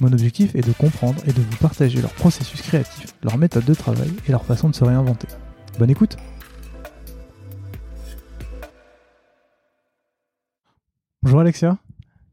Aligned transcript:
Mon 0.00 0.12
objectif 0.12 0.54
est 0.54 0.66
de 0.66 0.72
comprendre 0.72 1.22
et 1.26 1.32
de 1.32 1.40
vous 1.40 1.56
partager 1.58 2.00
leur 2.00 2.12
processus 2.14 2.62
créatif, 2.62 3.14
leur 3.22 3.36
méthode 3.36 3.64
de 3.64 3.74
travail 3.74 4.10
et 4.26 4.32
leur 4.32 4.44
façon 4.44 4.68
de 4.70 4.74
se 4.74 4.84
réinventer. 4.84 5.28
Bonne 5.78 5.90
écoute 5.90 6.16
Bonjour 11.22 11.40
Alexia. 11.40 11.78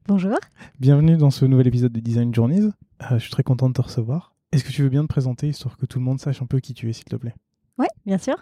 Bonjour. 0.07 0.38
Bienvenue 0.79 1.17
dans 1.17 1.29
ce 1.29 1.45
nouvel 1.45 1.67
épisode 1.67 1.91
de 1.91 1.99
Design 1.99 2.33
Journeys. 2.33 2.63
Euh, 2.63 2.71
je 3.11 3.17
suis 3.19 3.29
très 3.29 3.43
content 3.43 3.67
de 3.67 3.73
te 3.73 3.81
recevoir. 3.81 4.33
Est-ce 4.51 4.63
que 4.63 4.71
tu 4.71 4.81
veux 4.81 4.89
bien 4.89 5.03
te 5.03 5.07
présenter, 5.07 5.49
histoire 5.49 5.77
que 5.77 5.85
tout 5.85 5.99
le 5.99 6.05
monde 6.05 6.19
sache 6.19 6.41
un 6.41 6.47
peu 6.47 6.59
qui 6.59 6.73
tu 6.73 6.89
es, 6.89 6.94
s'il 6.94 7.05
te 7.05 7.16
plaît? 7.16 7.35
Oui, 7.77 7.85
bien 8.05 8.17
sûr. 8.17 8.35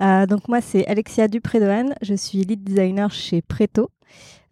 Euh, 0.00 0.26
donc 0.26 0.48
moi, 0.48 0.62
c'est 0.62 0.86
Alexia 0.86 1.28
Dupré-Dohan. 1.28 1.90
Je 2.00 2.14
suis 2.14 2.38
lead 2.44 2.64
designer 2.64 3.10
chez 3.10 3.42
Preto. 3.42 3.90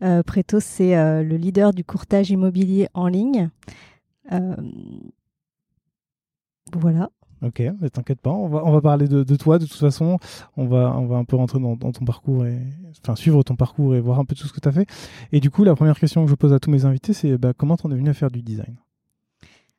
Euh, 0.02 0.22
Preto, 0.22 0.60
c'est 0.60 0.94
le 1.22 1.36
leader 1.36 1.72
du 1.72 1.82
courtage 1.82 2.30
immobilier 2.30 2.88
en 2.92 3.06
ligne. 3.06 3.48
Voilà. 6.74 7.10
Ok, 7.42 7.58
ne 7.58 7.88
t'inquiète 7.88 8.20
pas, 8.20 8.30
on 8.30 8.48
va, 8.48 8.62
on 8.64 8.70
va 8.70 8.80
parler 8.80 9.08
de, 9.08 9.36
toi 9.36 9.58
de 9.58 9.66
toute 9.66 9.78
façon. 9.78 10.18
On 10.56 10.66
va, 10.66 10.94
on 10.96 11.06
va 11.06 11.16
un 11.16 11.24
peu 11.24 11.34
rentrer 11.34 11.58
dans, 11.58 11.76
ton 11.76 12.04
parcours 12.04 12.46
et 12.46 12.60
enfin 13.00 13.16
suivre 13.16 13.42
ton 13.42 13.56
parcours 13.56 13.96
et 13.96 14.00
voir 14.00 14.20
un 14.20 14.24
peu 14.24 14.36
tout 14.36 14.46
ce 14.46 14.52
que 14.52 14.60
tu 14.60 14.68
as 14.68 14.72
fait. 14.72 14.86
Et 15.32 15.40
du 15.40 15.50
coup, 15.50 15.64
la 15.64 15.74
première 15.74 15.98
question 15.98 16.24
que 16.24 16.30
je 16.30 16.36
pose 16.36 16.52
à 16.52 16.60
tous 16.60 16.70
mes 16.70 16.84
invités, 16.84 17.12
c'est 17.12 17.36
bah, 17.38 17.52
comment 17.56 17.76
tu 17.76 17.86
en 17.86 17.90
es 17.90 17.96
venu 17.96 18.10
à 18.10 18.14
faire 18.14 18.30
du 18.30 18.42
design? 18.42 18.76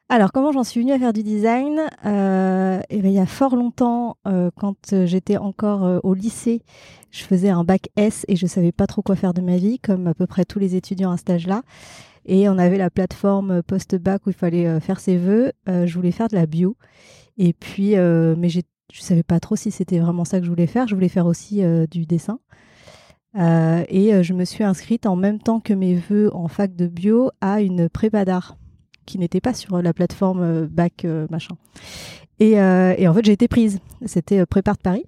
Alors, 0.10 0.34
comment 0.34 0.52
j'en 0.52 0.66
suis 0.66 0.82
venue 0.82 0.92
à 0.92 1.00
faire 1.00 1.14
du 1.14 1.24
design? 1.24 1.80
Euh, 2.06 2.82
eh 2.90 3.02
ben, 3.02 3.08
Il 3.08 3.16
y 3.16 3.20
a 3.20 3.26
fort 3.26 3.56
longtemps, 3.56 4.18
euh, 4.28 4.52
quand 4.58 5.06
j'étais 5.06 5.38
encore 5.38 5.86
euh, 5.86 6.00
au 6.04 6.14
lycée, 6.14 6.62
je 7.12 7.24
faisais 7.24 7.50
un 7.50 7.64
bac 7.64 7.90
S 7.96 8.26
et 8.28 8.36
je 8.36 8.46
ne 8.46 8.50
savais 8.50 8.74
pas 8.74 8.88
trop 8.88 9.02
quoi 9.02 9.16
faire 9.16 9.34
de 9.34 9.42
ma 9.42 9.56
vie, 9.56 9.80
comme 9.80 10.08
à 10.08 10.14
peu 10.14 10.28
près 10.28 10.44
tous 10.44 10.60
les 10.60 10.76
étudiants 10.76 11.12
à 11.12 11.18
cet 11.18 11.30
âge-là. 11.30 11.62
Et 12.26 12.48
on 12.50 12.58
avait 12.58 12.78
la 12.78 12.90
plateforme 12.90 13.62
post-bac 13.64 14.26
où 14.26 14.30
il 14.30 14.36
fallait 14.36 14.80
faire 14.80 15.00
ses 15.00 15.18
vœux. 15.18 15.52
je 15.68 15.94
voulais 15.94 16.12
faire 16.12 16.28
de 16.28 16.36
la 16.36 16.46
bio. 16.46 16.78
Et 17.38 17.54
puis, 17.54 17.96
mais 17.96 18.50
je 18.50 18.60
ne 18.60 18.64
savais 18.92 19.24
pas 19.24 19.40
trop 19.40 19.56
si 19.56 19.72
c'était 19.72 20.00
vraiment 20.00 20.26
ça 20.26 20.40
que 20.40 20.46
je 20.46 20.50
voulais 20.50 20.68
faire. 20.68 20.88
Je 20.88 20.96
voulais 20.96 21.10
faire 21.10 21.26
aussi 21.26 21.62
du 21.92 22.06
dessin. 22.06 22.40
et 23.36 24.24
je 24.24 24.34
me 24.34 24.46
suis 24.46 24.64
inscrite 24.64 25.06
en 25.06 25.16
même 25.16 25.40
temps 25.40 25.60
que 25.60 25.74
mes 25.74 25.96
vœux 25.96 26.34
en 26.34 26.48
fac 26.48 26.76
de 26.76 26.88
bio 26.88 27.32
à 27.42 27.62
une 27.62 27.90
prépa 27.90 28.24
d'art 28.24 28.58
qui 29.06 29.20
n'était 29.20 29.42
pas 29.42 29.54
sur 29.54 29.82
la 29.82 29.94
plateforme 29.94 30.42
euh, 30.42 30.68
bac 30.70 31.06
euh, 31.06 31.28
machin. 31.30 31.56
Euh, 32.42 32.96
et, 32.98 33.08
en 33.08 33.14
fait, 33.14 33.24
j'ai 33.24 33.32
été 33.32 33.48
prise. 33.48 33.80
C'était 34.06 34.46
Prépare 34.46 34.76
de 34.76 34.82
Paris. 34.82 35.06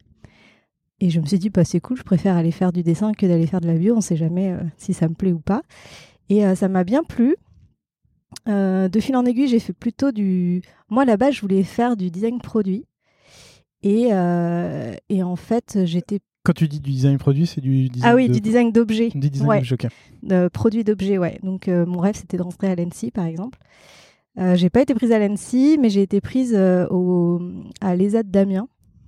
Et 1.02 1.10
je 1.10 1.20
me 1.20 1.26
suis 1.26 1.40
dit, 1.40 1.50
bah, 1.50 1.66
c'est 1.66 1.82
cool, 1.82 1.98
je 1.98 2.04
préfère 2.04 2.38
aller 2.38 2.52
faire 2.52 2.72
du 2.72 2.82
dessin 2.82 3.12
que 3.12 3.26
d'aller 3.26 3.48
faire 3.48 3.60
de 3.60 3.68
la 3.68 3.74
bio. 3.74 3.94
On 3.94 3.98
ne 3.98 4.02
sait 4.02 4.16
jamais 4.16 4.56
si 4.78 4.94
ça 4.94 5.10
me 5.10 5.14
plaît 5.14 5.34
ou 5.34 5.40
pas. 5.40 5.62
Et 6.30 6.56
ça 6.56 6.68
m'a 6.68 6.84
bien 6.84 7.04
plu. 7.04 7.36
de 8.48 9.00
fil 9.00 9.16
en 9.16 9.26
aiguille, 9.26 9.48
j'ai 9.48 9.60
fait 9.60 9.74
plutôt 9.74 10.12
du. 10.12 10.62
Moi, 10.90 11.06
là-bas, 11.06 11.32
je 11.32 11.42
voulais 11.42 11.64
faire 11.64 11.96
du 11.96 12.10
design 12.12 12.40
produit. 12.40 12.86
Et, 13.84 14.10
et 15.10 15.24
en 15.24 15.36
fait, 15.36 15.80
j'étais 15.86 16.20
quand 16.46 16.54
tu 16.54 16.68
dis 16.68 16.80
du 16.80 16.92
design 16.92 17.18
produit, 17.18 17.48
c'est 17.48 17.60
du 17.60 17.90
design. 17.90 18.12
Ah 18.12 18.16
oui, 18.16 18.30
du 18.30 18.40
design 18.40 18.72
d'objets. 18.72 19.10
Du 19.10 19.32
design 19.32 19.50
d'objets, 19.50 19.74
ok. 19.74 19.88
De 20.22 20.48
produits 20.48 20.84
d'objets, 20.84 21.18
ouais. 21.18 21.40
Donc 21.42 21.68
euh, 21.68 21.88
mon 21.88 22.00
rêve, 22.00 22.16
c'était 22.16 22.38
de 22.38 22.44
rentrer 22.44 22.68
à 22.68 22.76
l'ENSI, 22.76 23.10
par 23.10 23.26
exemple. 23.26 23.58
Euh, 24.38 24.56
j'ai 24.56 24.70
pas 24.70 24.82
été 24.82 24.94
prise 24.94 25.12
à 25.12 25.18
l'ENSI, 25.18 25.78
mais 25.80 25.90
j'ai 25.90 26.04
été 26.04 26.22
prise 26.22 26.54
euh, 26.56 26.86
au, 26.92 27.42
à 27.82 27.96
l'ESAD 27.96 28.30
d'Amiens, 28.30 28.68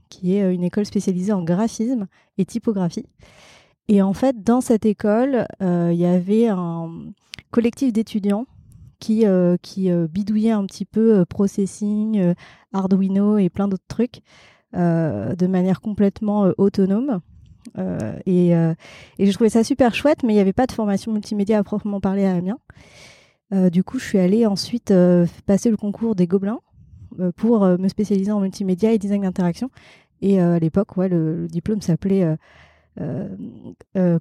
qui 0.09 0.35
est 0.35 0.41
euh, 0.41 0.51
une 0.51 0.63
école 0.63 0.85
spécialisée 0.85 1.31
en 1.31 1.43
graphisme 1.43 2.07
et 2.39 2.45
typographie. 2.45 3.05
Et 3.87 4.01
en 4.01 4.13
fait, 4.13 4.43
dans 4.43 4.61
cette 4.61 4.85
école, 4.85 5.47
il 5.61 5.95
y 5.95 6.05
avait 6.05 6.47
un 6.47 6.91
collectif 7.51 7.93
d'étudiants 7.93 8.45
qui, 8.99 9.25
qui 9.61 9.89
bidouillait 10.09 10.51
un 10.51 10.65
petit 10.65 10.85
peu 10.85 11.25
processing, 11.25 12.33
Arduino 12.73 13.37
et 13.37 13.49
plein 13.49 13.67
d'autres 13.67 13.87
trucs. 13.87 14.21
Euh, 14.75 15.33
de 15.33 15.47
manière 15.47 15.79
complètement 15.79 16.45
euh, 16.45 16.51
autonome. 16.57 17.21
Euh, 17.77 18.19
et, 18.25 18.49
et 18.51 19.25
je 19.25 19.31
trouvais 19.31 19.49
ça 19.49 19.63
super 19.63 19.95
chouette, 19.95 20.23
mais 20.23 20.33
il 20.33 20.35
n'y 20.35 20.41
avait 20.41 20.53
pas 20.53 20.67
de 20.67 20.71
formation 20.71 21.11
multimédia 21.11 21.57
à 21.57 21.63
proprement 21.63 21.99
parler 21.99 22.25
à 22.25 22.33
Amiens. 22.33 22.59
du 23.71 23.83
coup, 23.83 23.97
je 23.99 24.05
suis 24.05 24.19
allée 24.19 24.45
ensuite 24.45 24.93
passer 25.45 25.69
le 25.69 25.77
concours 25.77 26.15
des 26.15 26.27
Gobelins 26.27 26.59
pour 27.35 27.65
me 27.65 27.87
spécialiser 27.87 28.31
en 28.31 28.39
multimédia 28.39 28.93
et 28.93 28.97
design 28.97 29.21
d'interaction. 29.23 29.69
Et 30.21 30.39
à 30.39 30.59
l'époque, 30.59 30.95
le, 30.97 31.47
diplôme 31.47 31.81
s'appelait 31.81 32.37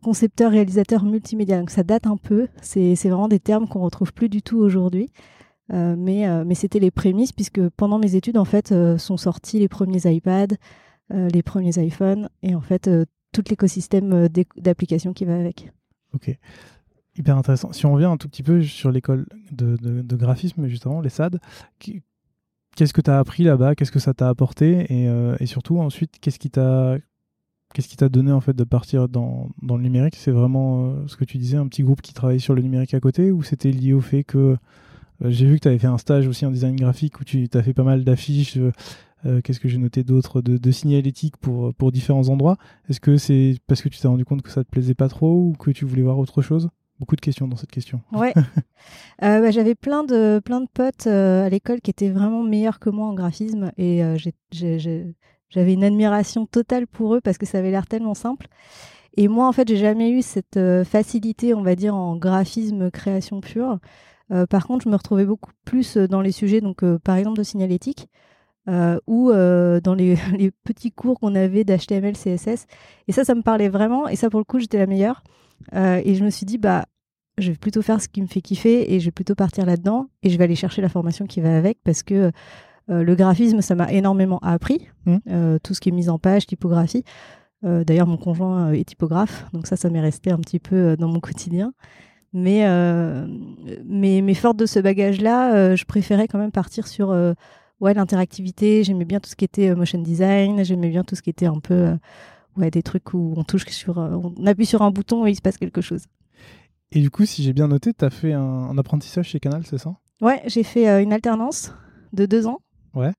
concepteur 0.02 0.50
réalisateur 0.50 1.04
multimédia. 1.04 1.58
Donc 1.58 1.70
ça 1.70 1.82
date 1.82 2.06
un 2.06 2.16
peu. 2.16 2.48
C'est 2.62 2.94
vraiment 3.04 3.28
des 3.28 3.40
termes 3.40 3.68
qu'on 3.68 3.80
retrouve 3.80 4.12
plus 4.12 4.28
du 4.28 4.42
tout 4.42 4.58
aujourd'hui. 4.58 5.10
Euh, 5.72 5.96
mais, 5.96 6.28
euh, 6.28 6.44
c'était 6.54 6.78
les 6.78 6.90
prémices, 6.90 7.32
puisque 7.32 7.68
pendant 7.70 7.98
mes 7.98 8.14
études, 8.14 8.38
en 8.38 8.44
fait, 8.44 8.72
euh, 8.72 8.98
sont 8.98 9.16
sortis 9.16 9.58
les 9.58 9.68
premiers 9.68 10.00
iPads, 10.04 10.56
les 11.10 11.42
premiers 11.44 11.78
iPhones, 11.78 12.28
et 12.42 12.56
en 12.56 12.60
fait, 12.60 12.90
tout 13.32 13.44
l'écosystème 13.48 14.28
d'applications 14.56 15.12
qui 15.12 15.24
va 15.24 15.36
avec. 15.36 15.70
Ok. 16.14 16.36
Hyper 17.16 17.36
intéressant. 17.36 17.72
Si 17.72 17.86
on 17.86 17.92
revient 17.92 18.06
un 18.06 18.16
tout 18.16 18.28
petit 18.28 18.42
peu 18.42 18.60
sur 18.62 18.90
l'école 18.90 19.26
de, 19.52 19.76
de, 19.76 20.16
graphisme, 20.16 20.66
justement, 20.66 21.00
les 21.00 21.10
SAD, 21.10 21.38
qu'est-ce 21.78 22.92
que 22.92 23.00
tu 23.00 23.08
as 23.08 23.20
appris 23.20 23.44
là-bas? 23.44 23.76
Qu'est-ce 23.76 23.92
que 23.92 24.00
ça 24.00 24.14
t'a 24.14 24.28
apporté? 24.28 24.84
Et, 24.92 25.08
et, 25.38 25.46
surtout, 25.46 25.78
ensuite, 25.78 26.18
qu'est-ce 26.20 26.40
qui 26.40 26.50
t'a 26.50 26.96
Qu'est-ce 27.76 27.88
qui 27.88 27.98
t'a 27.98 28.08
donné 28.08 28.32
en 28.32 28.40
fait 28.40 28.56
de 28.56 28.64
partir 28.64 29.06
dans, 29.06 29.50
dans 29.60 29.76
le 29.76 29.82
numérique? 29.82 30.16
C'est 30.16 30.30
vraiment 30.30 31.06
ce 31.06 31.14
que 31.14 31.26
tu 31.26 31.36
disais, 31.36 31.58
un 31.58 31.68
petit 31.68 31.82
groupe 31.82 32.00
qui 32.00 32.14
travaillait 32.14 32.38
sur 32.38 32.54
le 32.54 32.62
numérique 32.62 32.94
à 32.94 33.00
côté 33.00 33.30
ou 33.30 33.42
c'était 33.42 33.70
lié 33.70 33.92
au 33.92 34.00
fait 34.00 34.24
que 34.24 34.56
euh, 35.22 35.30
j'ai 35.30 35.46
vu 35.46 35.56
que 35.56 35.60
tu 35.60 35.68
avais 35.68 35.78
fait 35.78 35.86
un 35.86 35.98
stage 35.98 36.26
aussi 36.26 36.46
en 36.46 36.50
design 36.50 36.76
graphique 36.76 37.20
où 37.20 37.24
tu 37.24 37.48
as 37.52 37.62
fait 37.62 37.74
pas 37.74 37.84
mal 37.84 38.04
d'affiches. 38.04 38.56
Euh, 38.56 38.72
euh, 39.24 39.40
qu'est-ce 39.40 39.60
que 39.60 39.68
j'ai 39.68 39.78
noté 39.78 40.04
d'autre 40.04 40.40
de, 40.40 40.56
de 40.56 40.70
signalétique 40.70 41.36
pour, 41.38 41.74
pour 41.74 41.90
différents 41.90 42.28
endroits 42.28 42.58
Est-ce 42.88 43.00
que 43.00 43.16
c'est 43.16 43.56
parce 43.66 43.82
que 43.82 43.88
tu 43.88 43.98
t'es 43.98 44.08
rendu 44.08 44.24
compte 44.24 44.42
que 44.42 44.50
ça 44.50 44.62
te 44.62 44.68
plaisait 44.68 44.94
pas 44.94 45.08
trop 45.08 45.32
ou 45.32 45.52
que 45.58 45.70
tu 45.70 45.84
voulais 45.84 46.02
voir 46.02 46.18
autre 46.18 46.42
chose? 46.42 46.68
Beaucoup 47.00 47.16
de 47.16 47.20
questions 47.20 47.46
dans 47.46 47.56
cette 47.56 47.70
question. 47.70 48.00
Ouais. 48.12 48.32
bah, 49.20 49.50
J'avais 49.50 49.74
plein 49.74 50.04
de, 50.04 50.40
plein 50.44 50.60
de 50.60 50.68
potes 50.72 51.06
à 51.06 51.48
l'école 51.48 51.80
qui 51.80 51.90
étaient 51.90 52.10
vraiment 52.10 52.42
meilleurs 52.42 52.78
que 52.78 52.88
moi 52.88 53.06
en 53.06 53.14
graphisme 53.14 53.72
et 53.76 54.02
j'avais 55.48 55.74
une 55.74 55.84
admiration 55.84 56.46
totale 56.46 56.86
pour 56.86 57.14
eux 57.14 57.20
parce 57.20 57.38
que 57.38 57.46
ça 57.46 57.58
avait 57.58 57.70
l'air 57.70 57.86
tellement 57.86 58.14
simple. 58.14 58.48
Et 59.16 59.28
moi, 59.28 59.48
en 59.48 59.52
fait, 59.52 59.66
j'ai 59.66 59.76
jamais 59.76 60.10
eu 60.10 60.20
cette 60.20 60.58
facilité, 60.84 61.54
on 61.54 61.62
va 61.62 61.74
dire, 61.74 61.94
en 61.94 62.16
graphisme 62.16 62.90
création 62.90 63.40
pure. 63.40 63.78
Euh, 64.32 64.46
par 64.46 64.66
contre, 64.66 64.84
je 64.84 64.88
me 64.88 64.96
retrouvais 64.96 65.24
beaucoup 65.24 65.52
plus 65.64 65.96
euh, 65.96 66.08
dans 66.08 66.20
les 66.20 66.32
sujets, 66.32 66.60
donc 66.60 66.82
euh, 66.82 66.98
par 66.98 67.16
exemple 67.16 67.38
de 67.38 67.42
signalétique, 67.42 68.08
ou 69.06 69.30
dans 69.30 69.94
les, 69.96 70.50
petits 70.64 70.90
cours 70.90 71.20
qu'on 71.20 71.34
avait 71.34 71.64
d'HTML, 71.64 72.14
CSS. 72.14 72.66
Et 73.06 73.12
ça, 73.12 73.24
ça 73.24 73.34
me 73.34 73.42
parlait 73.42 73.68
vraiment. 73.68 74.08
Et 74.08 74.16
ça, 74.16 74.28
pour 74.30 74.40
le 74.40 74.44
coup, 74.44 74.58
j'étais 74.58 74.78
la 74.78 74.86
meilleure. 74.86 75.22
et 75.72 76.14
je 76.14 76.24
me 76.24 76.30
suis 76.30 76.46
dit, 76.46 76.58
bah, 76.58 76.86
je 77.38 77.52
vais 77.52 77.56
plutôt 77.56 77.82
faire 77.82 78.00
ce 78.00 78.08
qui 78.08 78.22
me 78.22 78.26
fait 78.26 78.40
kiffer 78.40 78.92
et 78.92 78.98
je 78.98 79.04
vais 79.04 79.12
plutôt 79.12 79.36
partir 79.36 79.66
là-dedans. 79.66 80.08
Et 80.24 80.30
je 80.30 80.38
vais 80.38 80.44
aller 80.44 80.56
chercher 80.56 80.82
la 80.82 80.88
formation 80.88 81.26
qui 81.26 81.40
va 81.40 81.56
avec 81.56 81.78
parce 81.84 82.02
que 82.02 82.32
le 82.88 83.14
graphisme, 83.14 83.60
ça 83.60 83.74
m'a 83.74 83.92
énormément 83.92 84.38
appris. 84.40 84.88
Mmh. 85.06 85.58
tout 85.62 85.74
ce 85.74 85.80
qui 85.80 85.88
est 85.88 85.92
mise 85.92 86.08
en 86.08 86.18
page, 86.18 86.46
typographie. 86.46 87.04
D'ailleurs, 87.62 88.06
mon 88.06 88.16
conjoint 88.16 88.72
est 88.72 88.84
typographe, 88.84 89.46
donc 89.52 89.66
ça, 89.66 89.76
ça 89.76 89.90
m'est 89.90 90.00
resté 90.00 90.30
un 90.30 90.38
petit 90.38 90.58
peu 90.58 90.96
dans 90.96 91.08
mon 91.08 91.20
quotidien. 91.20 91.72
Mais, 92.36 92.66
euh, 92.66 93.26
mais, 93.86 94.20
mais, 94.20 94.34
forte 94.34 94.58
de 94.58 94.66
ce 94.66 94.78
bagage-là, 94.78 95.54
euh, 95.54 95.74
je 95.74 95.86
préférais 95.86 96.28
quand 96.28 96.38
même 96.38 96.52
partir 96.52 96.86
sur 96.86 97.10
euh, 97.10 97.32
ouais, 97.80 97.94
l'interactivité. 97.94 98.84
J'aimais 98.84 99.06
bien 99.06 99.20
tout 99.20 99.30
ce 99.30 99.36
qui 99.36 99.46
était 99.46 99.74
motion 99.74 100.02
design. 100.02 100.62
J'aimais 100.62 100.90
bien 100.90 101.02
tout 101.02 101.14
ce 101.14 101.22
qui 101.22 101.30
était 101.30 101.46
un 101.46 101.60
peu 101.60 101.96
ouais, 102.58 102.70
des 102.70 102.82
trucs 102.82 103.14
où 103.14 103.32
on 103.38 103.42
touche 103.42 103.64
sur, 103.68 103.96
on 103.96 104.46
appuie 104.46 104.66
sur 104.66 104.82
un 104.82 104.90
bouton 104.90 105.26
et 105.26 105.30
il 105.30 105.34
se 105.36 105.40
passe 105.40 105.56
quelque 105.56 105.80
chose. 105.80 106.04
Et 106.92 107.00
du 107.00 107.10
coup, 107.10 107.24
si 107.24 107.42
j'ai 107.42 107.54
bien 107.54 107.68
noté, 107.68 107.94
tu 107.94 108.04
as 108.04 108.10
fait 108.10 108.34
un, 108.34 108.76
apprentissage 108.76 109.28
chez 109.28 109.40
Canal, 109.40 109.64
c'est 109.64 109.78
ça? 109.78 109.96
Ouais, 110.20 110.42
j'ai 110.46 110.62
fait 110.62 111.02
une 111.02 111.14
alternance 111.14 111.74
de 112.12 112.26
deux 112.26 112.46
ans. 112.46 112.60
Ouais. 112.96 113.12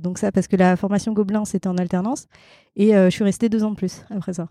donc 0.00 0.18
ça, 0.18 0.32
parce 0.32 0.48
que 0.48 0.56
la 0.56 0.76
formation 0.76 1.12
Gobelin, 1.12 1.44
c'était 1.44 1.68
en 1.68 1.76
alternance. 1.76 2.26
Et 2.74 2.92
je 2.92 3.10
suis 3.10 3.22
restée 3.24 3.48
deux 3.48 3.62
ans 3.62 3.70
de 3.70 3.76
plus 3.76 4.04
après 4.10 4.32
ça. 4.32 4.48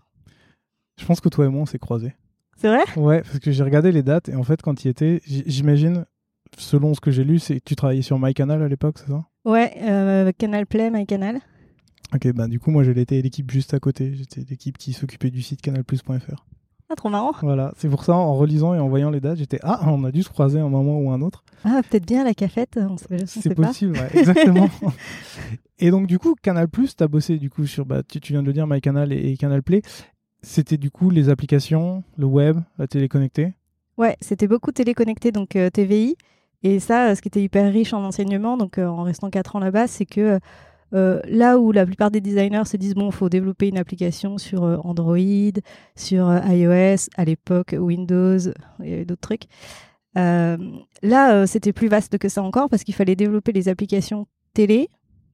Je 0.98 1.04
pense 1.04 1.20
que 1.20 1.28
toi 1.28 1.44
et 1.44 1.48
moi, 1.48 1.62
on 1.62 1.66
s'est 1.66 1.78
croisés. 1.78 2.14
C'est 2.56 2.68
vrai? 2.68 2.84
Ouais, 2.96 3.22
parce 3.22 3.38
que 3.38 3.50
j'ai 3.50 3.62
regardé 3.62 3.90
les 3.90 4.02
dates 4.02 4.28
et 4.28 4.36
en 4.36 4.42
fait, 4.42 4.62
quand 4.62 4.74
tu 4.74 4.86
y 4.86 4.90
étais, 4.90 5.20
j'imagine, 5.26 6.04
selon 6.58 6.94
ce 6.94 7.00
que 7.00 7.10
j'ai 7.10 7.24
lu, 7.24 7.38
c'est 7.38 7.60
que 7.60 7.64
tu 7.64 7.74
travaillais 7.74 8.02
sur 8.02 8.18
MyCanal 8.18 8.62
à 8.62 8.68
l'époque, 8.68 8.98
c'est 8.98 9.08
ça? 9.10 9.24
Ouais, 9.44 9.72
euh, 9.82 10.30
Canal 10.36 10.66
Play, 10.66 10.90
MyCanal. 10.90 11.40
Ok, 12.14 12.32
bah 12.32 12.48
du 12.48 12.58
coup, 12.60 12.70
moi, 12.70 12.82
j'étais 12.82 13.22
l'équipe 13.22 13.50
juste 13.50 13.72
à 13.72 13.78
côté. 13.78 14.14
J'étais 14.14 14.42
l'équipe 14.48 14.76
qui 14.76 14.92
s'occupait 14.92 15.30
du 15.30 15.42
site 15.42 15.62
canalplus.fr. 15.62 16.44
Ah, 16.90 16.96
trop 16.96 17.08
marrant. 17.08 17.32
Voilà, 17.42 17.72
c'est 17.76 17.88
pour 17.88 18.04
ça, 18.04 18.14
en 18.14 18.34
relisant 18.34 18.74
et 18.74 18.80
en 18.80 18.88
voyant 18.88 19.10
les 19.10 19.20
dates, 19.20 19.38
j'étais 19.38 19.60
Ah, 19.62 19.80
on 19.86 20.02
a 20.04 20.10
dû 20.10 20.24
se 20.24 20.28
croiser 20.28 20.58
un 20.58 20.68
moment 20.68 20.98
ou 20.98 21.10
un 21.10 21.22
autre. 21.22 21.44
Ah, 21.64 21.80
peut-être 21.88 22.04
bien 22.04 22.24
la 22.24 22.34
cafette, 22.34 22.80
C'est 23.26 23.54
possible, 23.54 23.96
ouais, 23.96 24.18
exactement. 24.18 24.68
et 25.78 25.90
donc, 25.90 26.08
du 26.08 26.18
coup, 26.18 26.34
Canal 26.42 26.68
Plus, 26.68 26.96
tu 26.96 27.04
as 27.04 27.08
bossé 27.08 27.38
du 27.38 27.48
coup 27.48 27.66
sur, 27.66 27.86
bah, 27.86 28.02
tu, 28.02 28.18
viens 28.32 28.42
de 28.42 28.46
le 28.46 28.52
dire, 28.52 28.66
MyCanal 28.66 29.12
et, 29.12 29.30
et 29.30 29.36
Canal 29.36 29.62
Play. 29.62 29.82
C'était 30.42 30.78
du 30.78 30.90
coup 30.90 31.10
les 31.10 31.28
applications, 31.28 32.02
le 32.16 32.26
web, 32.26 32.58
la 32.78 32.86
téléconnectée? 32.86 33.52
Ouais, 33.98 34.16
c'était 34.20 34.48
beaucoup 34.48 34.72
téléconnecté, 34.72 35.30
donc 35.30 35.56
euh, 35.56 35.68
TVI. 35.68 36.16
Et 36.62 36.80
ça, 36.80 37.10
euh, 37.10 37.14
ce 37.14 37.22
qui 37.22 37.28
était 37.28 37.42
hyper 37.42 37.70
riche 37.72 37.92
en 37.92 38.02
enseignement, 38.02 38.56
donc 38.56 38.78
euh, 38.78 38.86
en 38.86 39.02
restant 39.02 39.30
4 39.30 39.56
ans 39.56 39.60
là-bas, 39.60 39.86
c'est 39.86 40.06
que 40.06 40.40
là 40.92 41.58
où 41.58 41.72
la 41.72 41.86
plupart 41.86 42.10
des 42.10 42.20
designers 42.20 42.64
se 42.66 42.76
disent, 42.76 42.94
bon, 42.94 43.10
faut 43.10 43.28
développer 43.28 43.68
une 43.68 43.78
application 43.78 44.38
sur 44.38 44.62
Android, 44.84 45.18
sur 45.96 46.32
iOS, 46.46 47.08
à 47.16 47.24
l'époque 47.24 47.74
Windows, 47.78 48.38
il 48.80 48.88
y 48.88 48.92
avait 48.92 49.04
d'autres 49.04 49.20
trucs. 49.20 49.44
là, 50.14 51.46
c'était 51.46 51.72
plus 51.72 51.88
vaste 51.88 52.18
que 52.18 52.28
ça 52.28 52.42
encore 52.42 52.68
parce 52.68 52.84
qu'il 52.84 52.94
fallait 52.94 53.16
développer 53.16 53.52
les 53.52 53.68
applications 53.68 54.26
télé 54.54 54.88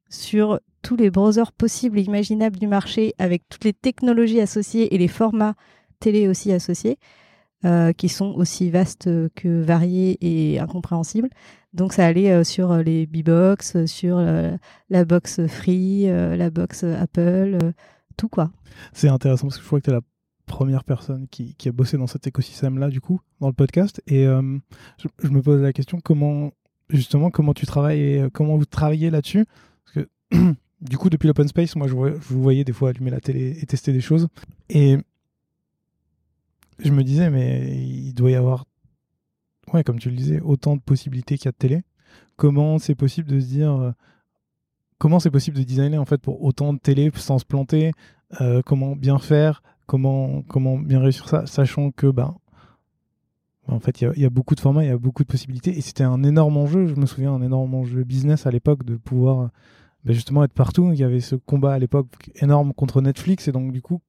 sur 0.08 0.60
tous 0.82 0.96
les 0.96 1.10
browsers 1.10 1.52
possibles 1.52 1.98
et 1.98 2.02
imaginables 2.02 2.58
du 2.58 2.66
marché 2.66 3.14
avec 3.18 3.42
toutes 3.48 3.64
les 3.64 3.72
technologies 3.72 4.40
associées 4.40 4.94
et 4.94 4.98
les 4.98 5.08
formats 5.08 5.54
télé 5.98 6.28
aussi 6.28 6.52
associés. 6.52 6.98
Euh, 7.66 7.92
qui 7.92 8.08
sont 8.08 8.32
aussi 8.36 8.70
vastes 8.70 9.10
que 9.34 9.60
variés 9.60 10.18
et 10.20 10.60
incompréhensibles. 10.60 11.30
Donc 11.72 11.94
ça 11.94 12.06
allait 12.06 12.30
euh, 12.30 12.44
sur 12.44 12.76
les 12.76 13.06
B-Box, 13.06 13.86
sur 13.86 14.18
euh, 14.18 14.56
la 14.88 15.04
box 15.04 15.44
Free, 15.48 16.04
la 16.04 16.50
box 16.50 16.84
Apple, 16.84 17.58
tout 18.16 18.28
quoi. 18.28 18.52
C'est 18.92 19.08
intéressant 19.08 19.48
parce 19.48 19.56
que 19.56 19.62
je 19.62 19.66
crois 19.66 19.80
que 19.80 19.86
tu 19.86 19.90
es 19.90 19.94
la 19.94 20.02
première 20.46 20.84
personne 20.84 21.26
qui, 21.28 21.56
a 21.66 21.72
bossé 21.72 21.96
dans 21.96 22.06
cet 22.06 22.28
écosystème-là, 22.28 22.88
du 22.88 23.00
coup, 23.00 23.20
dans 23.40 23.48
le 23.48 23.52
podcast. 23.52 24.00
Et 24.06 24.26
je, 24.26 25.28
me 25.28 25.42
pose 25.42 25.60
la 25.60 25.72
question, 25.72 25.98
comment, 25.98 26.52
justement, 26.88 27.30
comment 27.30 27.52
tu 27.52 27.66
travailles 27.66 28.00
et 28.00 28.24
comment 28.32 28.56
vous 28.56 28.66
travaillez 28.66 29.10
là-dessus? 29.10 29.44
Parce 29.84 30.06
que, 30.06 30.54
du 30.82 30.98
coup, 30.98 31.10
depuis 31.10 31.26
l'open 31.26 31.48
space, 31.48 31.74
moi, 31.74 31.88
je, 31.88 31.94
vous 31.94 32.42
voyais 32.42 32.62
des 32.62 32.72
fois 32.72 32.90
allumer 32.90 33.10
la 33.10 33.20
télé 33.20 33.58
et 33.60 33.66
tester 33.66 33.92
des 33.92 34.00
choses. 34.00 34.28
Et 34.68 34.98
je 36.78 36.90
me 36.92 37.02
disais, 37.02 37.30
mais 37.30 37.76
il 37.76 38.12
doit 38.14 38.30
y 38.30 38.34
avoir, 38.34 38.66
comme 39.84 39.98
tu 39.98 40.10
le 40.10 40.16
disais, 40.16 40.40
autant 40.40 40.76
de 40.76 40.82
possibilités 40.82 41.36
qu'il 41.36 41.46
y 41.46 41.48
a 41.48 41.52
de 41.52 41.56
télé. 41.56 41.82
Comment 42.36 42.78
c'est 42.78 42.94
possible 42.94 43.28
de 43.28 43.40
se 43.40 43.46
dire, 43.46 43.72
euh, 43.72 43.92
comment 44.98 45.20
c'est 45.20 45.30
possible 45.30 45.56
de 45.56 45.62
designer 45.62 46.00
en 46.00 46.04
fait 46.04 46.20
pour 46.20 46.42
autant 46.42 46.72
de 46.72 46.78
télé 46.78 47.10
sans 47.14 47.38
se 47.38 47.44
planter? 47.44 47.92
Euh, 48.40 48.62
Comment 48.64 48.96
bien 48.96 49.18
faire? 49.18 49.62
Comment 49.86 50.42
bien 50.78 51.00
réussir 51.00 51.28
ça, 51.28 51.46
sachant 51.46 51.92
que 51.92 52.08
ben 52.08 52.36
en 53.68 53.80
fait, 53.80 54.00
il 54.00 54.12
y, 54.16 54.24
a 54.24 54.30
beaucoup 54.30 54.54
de 54.54 54.60
formats, 54.60 54.84
il 54.84 54.88
y 54.88 54.92
a 54.92 54.98
beaucoup 54.98 55.24
de 55.24 55.28
possibilités. 55.28 55.76
Et 55.76 55.80
c'était 55.80 56.04
un 56.04 56.22
énorme 56.22 56.56
enjeu, 56.56 56.86
je 56.86 56.94
me 56.94 57.06
souviens, 57.06 57.32
un 57.32 57.42
énorme 57.42 57.74
enjeu 57.74 58.04
business 58.04 58.46
à 58.46 58.52
l'époque 58.52 58.84
de 58.84 58.96
pouvoir 58.96 59.50
ben, 60.04 60.12
justement 60.12 60.44
être 60.44 60.52
partout. 60.52 60.92
Il 60.92 60.98
y 60.98 61.04
avait 61.04 61.20
ce 61.20 61.34
combat 61.34 61.72
à 61.72 61.78
l'époque 61.78 62.30
énorme 62.36 62.72
contre 62.74 63.00
Netflix. 63.00 63.48
Et 63.48 63.52
donc, 63.52 63.72
du 63.72 63.82
coup, 63.82 64.00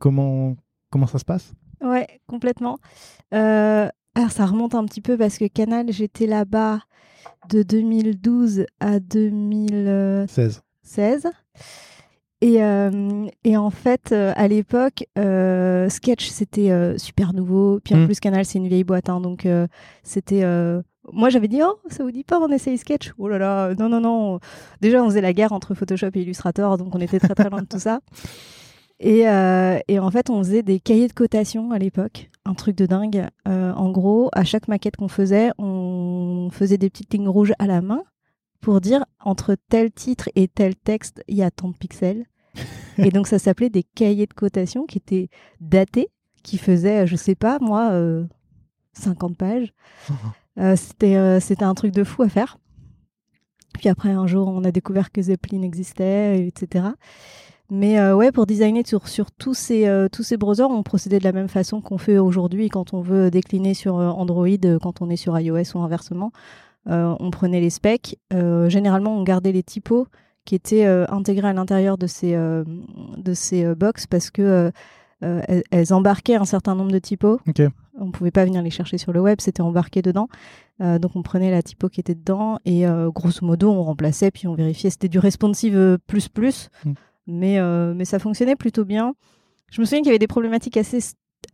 comment 0.00 0.56
ça 1.06 1.18
se 1.18 1.24
passe? 1.24 1.54
Ouais, 1.82 2.06
complètement. 2.26 2.78
Euh, 3.34 3.88
alors 4.14 4.30
ça 4.30 4.46
remonte 4.46 4.74
un 4.74 4.84
petit 4.84 5.00
peu 5.00 5.16
parce 5.16 5.38
que 5.38 5.46
Canal, 5.46 5.92
j'étais 5.92 6.26
là-bas 6.26 6.80
de 7.50 7.62
2012 7.62 8.66
à 8.80 8.98
2016. 8.98 10.62
16. 10.82 11.28
Et, 12.42 12.62
euh, 12.62 13.26
et, 13.44 13.56
en 13.56 13.70
fait, 13.70 14.12
euh, 14.12 14.32
à 14.36 14.46
l'époque, 14.46 15.04
Sketch, 15.16 16.28
c'était 16.28 16.98
super 16.98 17.32
nouveau. 17.32 17.80
Puis 17.82 17.94
en 17.94 17.98
mm. 17.98 18.06
plus, 18.06 18.20
Canal, 18.20 18.44
c'est 18.44 18.58
une 18.58 18.68
vieille 18.68 18.84
boîte. 18.84 19.08
Hein, 19.08 19.20
donc, 19.20 19.46
c'était. 20.02 20.44
Moi, 21.12 21.30
j'avais 21.30 21.48
dit, 21.48 21.60
oh, 21.62 21.78
ça 21.88 22.02
vous 22.02 22.10
dit 22.10 22.24
pas, 22.24 22.40
on 22.40 22.48
essaye 22.48 22.78
Sketch? 22.78 23.12
Oh 23.16 23.28
là 23.28 23.38
là, 23.38 23.74
non, 23.78 23.88
non, 23.88 24.00
non. 24.00 24.40
Déjà, 24.80 25.02
on 25.02 25.08
faisait 25.08 25.20
la 25.20 25.32
guerre 25.32 25.52
entre 25.52 25.74
Photoshop 25.74 26.10
et 26.14 26.20
Illustrator, 26.20 26.78
donc 26.78 26.94
on 26.94 27.00
était 27.00 27.20
très, 27.20 27.34
très 27.34 27.48
loin 27.48 27.62
de 27.62 27.66
tout 27.66 27.78
ça. 27.78 28.00
Euh, 29.04 29.78
et, 29.88 29.98
en 29.98 30.10
fait, 30.10 30.30
on 30.30 30.42
faisait 30.42 30.62
des 30.62 30.80
cahiers 30.80 31.08
de 31.08 31.12
cotation 31.12 31.70
à 31.70 31.78
l'époque, 31.78 32.30
un 32.44 32.54
truc 32.54 32.76
de 32.76 32.86
dingue. 32.86 33.28
Euh, 33.46 33.72
en 33.72 33.90
gros, 33.90 34.30
à 34.32 34.44
chaque 34.44 34.68
maquette 34.68 34.96
qu'on 34.96 35.08
faisait, 35.08 35.50
on 35.58 36.48
faisait 36.50 36.78
des 36.78 36.90
petites 36.90 37.12
lignes 37.12 37.28
rouges 37.28 37.52
à 37.58 37.66
la 37.66 37.82
main 37.82 38.02
pour 38.60 38.80
dire 38.80 39.04
entre 39.20 39.56
tel 39.68 39.92
titre 39.92 40.28
et 40.34 40.48
tel 40.48 40.74
texte, 40.74 41.22
il 41.28 41.36
y 41.36 41.42
a 41.42 41.50
tant 41.50 41.68
de 41.68 41.76
pixels. 41.76 42.26
et 42.98 43.10
donc, 43.10 43.26
ça 43.26 43.38
s'appelait 43.38 43.70
des 43.70 43.82
cahiers 43.82 44.26
de 44.26 44.34
cotation 44.34 44.86
qui 44.86 44.98
étaient 44.98 45.28
datés, 45.60 46.08
qui 46.42 46.58
faisaient, 46.58 47.06
je 47.06 47.16
sais 47.16 47.34
pas, 47.34 47.58
moi, 47.60 47.90
50 48.94 49.30
euh, 49.30 49.34
pages. 49.34 49.74
c'était, 50.76 51.40
c'était 51.40 51.64
un 51.64 51.74
truc 51.74 51.92
de 51.92 52.02
fou 52.02 52.22
à 52.22 52.30
faire. 52.30 52.56
Puis 53.74 53.90
après, 53.90 54.08
un 54.08 54.26
jour, 54.26 54.48
on 54.48 54.64
a 54.64 54.70
découvert 54.70 55.12
que 55.12 55.20
Zeppelin 55.20 55.60
existait, 55.60 56.46
etc. 56.46 56.86
Mais 57.70 57.98
euh, 57.98 58.14
ouais, 58.14 58.30
pour 58.30 58.46
designer 58.46 58.86
sur, 58.86 59.08
sur 59.08 59.32
tous, 59.32 59.54
ces, 59.54 59.86
euh, 59.86 60.08
tous 60.10 60.22
ces 60.22 60.36
browsers, 60.36 60.70
on 60.70 60.82
procédait 60.82 61.18
de 61.18 61.24
la 61.24 61.32
même 61.32 61.48
façon 61.48 61.80
qu'on 61.80 61.98
fait 61.98 62.18
aujourd'hui 62.18 62.68
quand 62.68 62.94
on 62.94 63.00
veut 63.00 63.30
décliner 63.30 63.74
sur 63.74 63.98
euh, 63.98 64.08
Android, 64.08 64.78
quand 64.80 65.02
on 65.02 65.10
est 65.10 65.16
sur 65.16 65.38
iOS 65.38 65.74
ou 65.76 65.80
inversement. 65.80 66.30
on 66.86 67.30
prenait 67.30 67.60
les 67.60 67.70
specs. 67.70 68.16
généralement, 68.68 69.16
on 69.18 69.24
gardait 69.24 69.52
les 69.52 69.64
typos 69.64 70.06
qui 70.44 70.54
étaient 70.54 70.86
intégrés 70.86 71.48
à 71.48 71.52
l'intérieur 71.52 71.98
de 71.98 72.06
ces, 72.06 72.36
de 72.36 73.34
ces 73.34 73.74
box 73.74 74.06
parce 74.06 74.30
que 74.30 74.70
elles, 75.20 75.92
embarquaient 75.92 76.36
un 76.36 76.44
certain 76.44 76.76
nombre 76.76 76.92
de 76.92 77.00
typos. 77.00 77.40
On 77.98 78.06
ne 78.06 78.12
pouvait 78.12 78.30
pas 78.30 78.44
venir 78.44 78.62
les 78.62 78.70
chercher 78.70 78.98
sur 78.98 79.12
le 79.12 79.20
web, 79.20 79.40
c'était 79.40 79.62
embarqué 79.62 80.00
dedans. 80.02 80.28
donc 80.78 81.16
on 81.16 81.22
prenait 81.22 81.50
la 81.50 81.64
typo 81.64 81.88
qui 81.88 81.98
était 81.98 82.14
dedans 82.14 82.60
et 82.64 82.84
grosso 83.12 83.44
modo 83.44 83.72
on 83.72 83.82
remplaçait 83.82 84.30
puis 84.30 84.46
on 84.46 84.54
vérifiait. 84.54 84.90
C'était 84.90 85.08
du 85.08 85.18
responsive 85.18 85.98
plus 86.06 86.28
plus. 86.28 86.68
Mm. 86.84 86.92
Mais, 87.26 87.58
euh, 87.58 87.94
mais 87.94 88.04
ça 88.04 88.18
fonctionnait 88.18 88.56
plutôt 88.56 88.84
bien. 88.84 89.14
Je 89.70 89.80
me 89.80 89.86
souviens 89.86 90.00
qu'il 90.00 90.06
y 90.06 90.10
avait 90.10 90.18
des 90.18 90.26
problématiques 90.26 90.76
assez, 90.76 91.00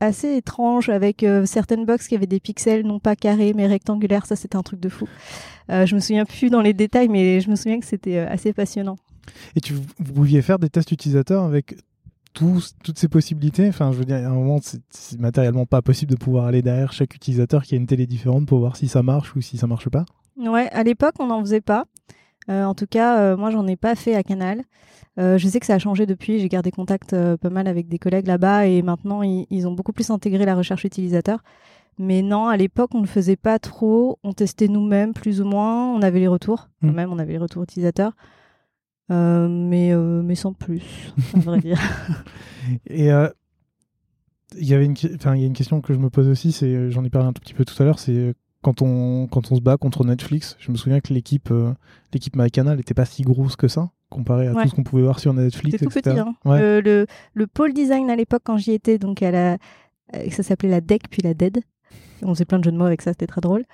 assez 0.01 0.37
étranges 0.37 0.89
avec 0.89 1.23
euh, 1.23 1.47
certaines 1.47 1.85
box 1.85 2.09
qui 2.09 2.15
avaient 2.15 2.27
des 2.27 2.41
pixels 2.41 2.85
non 2.87 2.99
pas 2.99 3.17
carrés 3.17 3.53
mais 3.55 3.67
rectangulaires. 3.67 4.27
Ça, 4.27 4.37
c'était 4.37 4.57
un 4.57 4.63
truc 4.63 4.81
de 4.81 4.89
fou. 4.89 5.09
Euh, 5.71 5.87
je 5.87 5.95
me 5.95 6.01
souviens 6.01 6.25
plus 6.25 6.51
dans 6.51 6.61
les 6.61 6.75
détails, 6.75 7.09
mais 7.09 7.41
je 7.41 7.51
me 7.51 7.57
souviens 7.57 7.81
que 7.81 7.87
c'était 7.87 8.19
euh, 8.19 8.29
assez 8.29 8.53
passionnant. 8.53 8.97
Et 9.57 9.61
tu, 9.61 9.75
vous 9.75 10.13
pouviez 10.13 10.43
faire 10.43 10.59
des 10.59 10.69
tests 10.69 10.91
utilisateurs 10.91 11.45
avec 11.45 11.77
tous, 12.35 12.75
toutes 12.83 12.99
ces 12.99 13.09
possibilités? 13.09 13.69
Enfin, 13.69 13.93
je 13.93 13.99
veux 13.99 14.05
dire, 14.05 14.17
à 14.17 14.27
un 14.27 14.35
moment, 14.35 14.59
c'est 14.61 15.21
matériellement 15.21 15.67
pas 15.67 15.83
possible 15.83 16.11
de 16.11 16.17
pouvoir 16.17 16.47
aller 16.47 16.63
derrière 16.63 16.93
chaque 16.93 17.15
utilisateur 17.15 17.63
qui 17.63 17.75
a 17.75 17.77
une 17.77 17.87
télé 17.87 18.07
différente 18.07 18.47
pour 18.47 18.59
voir 18.59 18.77
si 18.77 18.89
ça 18.89 19.03
marche 19.03 19.37
ou 19.37 19.41
si 19.41 19.59
ça 19.59 19.67
marche 19.67 19.89
pas? 19.89 20.05
Ouais, 20.37 20.69
à 20.71 20.83
l'époque, 20.83 21.15
on 21.21 21.27
n'en 21.27 21.41
faisait 21.41 21.61
pas. 21.61 21.85
En 22.49 22.75
tout 22.75 22.87
cas, 22.87 23.37
moi, 23.37 23.51
j'en 23.51 23.67
ai 23.67 23.77
pas 23.77 23.95
fait 23.95 24.15
à 24.15 24.23
Canal. 24.23 24.65
Euh, 25.19 25.37
je 25.37 25.47
sais 25.47 25.61
que 25.61 25.67
ça 25.67 25.75
a 25.75 25.79
changé 25.79 26.07
depuis. 26.07 26.39
J'ai 26.39 26.49
gardé 26.49 26.71
contact 26.71 27.13
euh, 27.13 27.37
pas 27.37 27.51
mal 27.51 27.69
avec 27.69 27.89
des 27.89 27.99
collègues 27.99 28.27
là-bas 28.27 28.67
et 28.67 28.83
maintenant 28.83 29.23
ils, 29.23 29.67
ont 29.67 29.73
beaucoup 29.73 29.93
plus 29.93 30.11
intégré 30.11 30.45
la 30.45 30.55
recherche 30.55 30.85
utilisateur. 30.85 31.43
Mais 31.99 32.23
non, 32.23 32.47
à 32.47 32.57
l'époque, 32.57 32.95
on 32.95 32.99
ne 32.99 33.03
le 33.03 33.09
faisait 33.09 33.37
pas 33.37 33.59
trop. 33.59 34.19
On 34.25 34.33
testait 34.33 34.69
nous-mêmes, 34.69 35.13
plus 35.13 35.43
ou 35.43 35.45
moins. 35.45 35.93
On 35.95 36.01
avait 36.01 36.21
les 36.21 36.29
retours. 36.29 36.71
Mmh. 36.81 36.91
Même, 36.91 37.13
on 37.13 37.19
avait 37.19 37.33
les 37.33 37.39
retours 37.39 37.63
utilisateurs. 37.63 38.13
Euh, 39.11 39.47
mais, 39.47 39.95
mais 39.95 40.35
sans 40.35 40.55
plus, 40.55 41.13
à 41.35 41.41
vrai 41.41 41.61
dire. 41.61 41.79
Et 42.87 43.11
il 44.59 44.69
y 44.69 44.75
avait 44.75 44.87
une, 44.87 44.95
enfin, 45.17 45.35
il 45.35 45.41
y 45.43 45.45
a 45.45 45.47
une 45.47 45.53
question 45.53 45.83
que 45.83 45.93
je 45.93 45.99
me 45.99 46.09
pose 46.09 46.29
aussi. 46.29 46.53
C'est, 46.53 46.91
j'en 46.91 47.05
ai 47.05 47.11
parlé 47.11 47.29
un 47.29 47.33
tout 47.35 47.43
petit 47.43 47.55
peu 47.55 47.67
tout 47.67 47.81
à 47.83 47.85
l'heure. 47.85 47.99
C'est 47.99 48.35
quand 48.63 48.83
on, 48.83 49.27
quand 49.27 49.53
on 49.53 49.57
se 49.57 49.61
bat 49.61 49.77
contre 49.77 50.05
Netflix. 50.05 50.57
Je 50.59 50.71
me 50.73 50.77
souviens 50.77 51.01
que 51.01 51.13
l'équipe, 51.13 51.53
l'équipe 52.13 52.37
MyCanal 52.37 52.77
n'était 52.77 52.95
pas 52.95 53.05
si 53.05 53.23
grosse 53.23 53.57
que 53.57 53.69
ça 53.69 53.91
comparé 54.13 54.47
à 54.47 54.53
tout 54.53 54.69
ce 54.69 54.75
qu'on 54.75 54.83
pouvait 54.83 55.03
voir 55.03 55.19
sur 55.19 55.33
Netflix. 55.33 55.79
C'était 55.79 55.87
tout 55.87 55.91
petit. 55.91 56.19
Hein. 56.19 56.35
Le, 56.45 57.07
le, 57.35 57.47
pôle 57.47 57.73
design 57.73 58.11
à 58.11 58.17
l'époque, 58.17 58.43
quand 58.45 58.59
j'y 58.59 58.73
étais, 58.73 58.99
donc 58.99 59.23
à 59.23 59.31
la, 59.31 59.57
euh, 60.15 60.31
ça 60.31 60.43
s'appelait 60.43 60.69
la 60.69 60.81
DEC 60.81 61.09
puis 61.11 61.23
la 61.23 61.35
DED. 61.35 61.63
On 62.23 62.35
faisait 62.35 62.45
plein 62.45 62.59
de 62.59 62.65
jeux 62.65 62.73
de 62.73 62.77
mots 62.77 62.87
avec 62.87 63.03
ça, 63.03 63.13
c'était 63.13 63.27
très 63.27 63.41
drôle. 63.41 63.65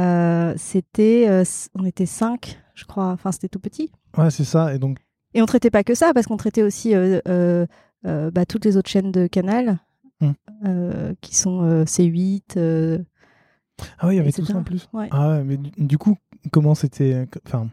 Euh, 0.00 0.54
c'était, 0.56 1.26
euh, 1.28 1.44
on 1.74 1.84
était 1.84 2.06
cinq, 2.06 2.58
je 2.74 2.84
crois. 2.84 3.06
Enfin, 3.06 3.32
c'était 3.32 3.48
tout 3.48 3.60
petit. 3.60 3.92
Ouais, 4.16 4.30
c'est 4.30 4.44
ça. 4.44 4.74
Et 4.74 4.78
donc. 4.78 4.98
Et 5.34 5.42
on 5.42 5.46
traitait 5.46 5.70
pas 5.70 5.84
que 5.84 5.94
ça, 5.94 6.12
parce 6.14 6.26
qu'on 6.26 6.36
traitait 6.36 6.62
aussi 6.62 6.94
bah, 6.94 8.46
toutes 8.46 8.64
les 8.64 8.76
autres 8.76 8.88
chaînes 8.88 9.12
de 9.12 9.26
Canal, 9.26 9.78
Hmm. 10.22 11.12
qui 11.20 11.36
sont 11.36 11.84
C8. 11.84 12.56
Ah 13.98 14.08
oui, 14.08 14.14
il 14.14 14.16
y 14.16 14.20
avait 14.20 14.32
tout 14.32 14.44
ça 14.44 14.56
en 14.56 14.62
plus. 14.62 14.88
Ouais. 14.92 15.08
Ah 15.10 15.30
ouais, 15.30 15.44
mais 15.44 15.56
du, 15.56 15.70
du 15.76 15.98
coup, 15.98 16.16
comment 16.50 16.74
c'était. 16.74 17.26
Enfin. 17.46 17.68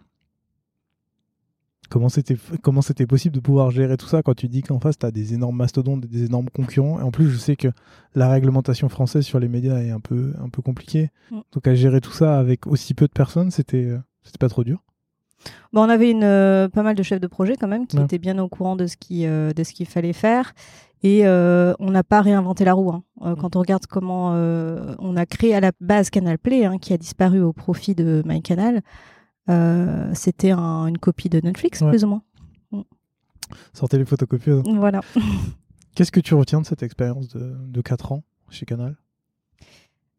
Comment 1.89 2.09
c'était, 2.09 2.37
comment 2.63 2.81
c'était 2.81 3.05
possible 3.05 3.35
de 3.35 3.39
pouvoir 3.39 3.69
gérer 3.69 3.97
tout 3.97 4.07
ça 4.07 4.23
quand 4.23 4.33
tu 4.33 4.47
dis 4.47 4.63
qu'en 4.63 4.79
face, 4.79 4.97
tu 4.97 5.05
as 5.05 5.11
des 5.11 5.35
énormes 5.35 5.57
mastodontes, 5.57 6.01
des 6.07 6.23
énormes 6.23 6.49
concurrents? 6.49 6.99
Et 6.99 7.03
en 7.03 7.11
plus, 7.11 7.29
je 7.29 7.37
sais 7.37 7.55
que 7.55 7.67
la 8.15 8.29
réglementation 8.29 8.89
française 8.89 9.25
sur 9.25 9.39
les 9.39 9.47
médias 9.47 9.77
est 9.77 9.91
un 9.91 9.99
peu, 9.99 10.33
un 10.41 10.49
peu 10.49 10.63
compliquée. 10.63 11.11
Mm. 11.29 11.41
Donc, 11.51 11.67
à 11.67 11.75
gérer 11.75 12.01
tout 12.01 12.11
ça 12.11 12.39
avec 12.39 12.65
aussi 12.65 12.95
peu 12.95 13.05
de 13.05 13.11
personnes, 13.11 13.51
c'était, 13.51 13.85
euh, 13.85 13.99
c'était 14.23 14.39
pas 14.39 14.49
trop 14.49 14.63
dur? 14.63 14.83
Bon, 15.73 15.81
on 15.85 15.89
avait 15.89 16.11
une, 16.11 16.23
euh, 16.23 16.69
pas 16.69 16.83
mal 16.83 16.95
de 16.95 17.03
chefs 17.03 17.19
de 17.19 17.27
projet 17.27 17.55
quand 17.59 17.67
même 17.67 17.87
qui 17.87 17.97
Ouais. 17.97 18.03
étaient 18.03 18.19
bien 18.19 18.37
au 18.39 18.47
courant 18.47 18.75
de 18.75 18.85
ce 18.87 18.95
qui, 18.97 19.25
euh, 19.25 19.51
de 19.53 19.63
ce 19.63 19.73
qu'il 19.73 19.85
fallait 19.87 20.13
faire. 20.13 20.53
Et 21.01 21.25
euh, 21.27 21.73
on 21.79 21.91
n'a 21.91 22.03
pas 22.03 22.21
réinventé 22.21 22.63
la 22.63 22.73
roue. 22.73 22.91
hein. 22.91 23.03
Euh, 23.23 23.35
quand 23.35 23.55
on 23.55 23.59
regarde 23.59 23.85
comment 23.87 24.31
euh, 24.35 24.95
on 24.99 25.17
a 25.17 25.25
créé 25.25 25.53
à 25.53 25.59
la 25.59 25.71
base 25.81 26.09
Canal 26.09 26.37
Play, 26.37 26.63
hein, 26.65 26.77
qui 26.77 26.93
a 26.93 26.97
disparu 26.97 27.41
au 27.41 27.51
profit 27.53 27.93
de 27.95 28.23
MyCanal, 28.25 28.81
c'était 30.13 30.51
un- 30.51 30.85
une 30.87 30.97
copie 30.97 31.27
de 31.29 31.39
Netflix, 31.41 31.81
Ouais. 31.81 31.89
plus 31.89 32.03
ou 32.05 32.07
moins. 32.07 32.21
Sortez 33.73 33.97
les 33.97 34.05
photocopieuses. 34.05 34.63
Voilà. 34.75 35.01
Qu'est-ce 35.95 36.11
que 36.11 36.21
tu 36.21 36.33
retiens 36.33 36.61
de 36.61 36.65
cette 36.65 36.81
expérience 36.83 37.27
de, 37.27 37.53
de 37.67 37.81
4 37.81 38.13
ans 38.13 38.23
chez 38.49 38.65
Canal? 38.65 38.95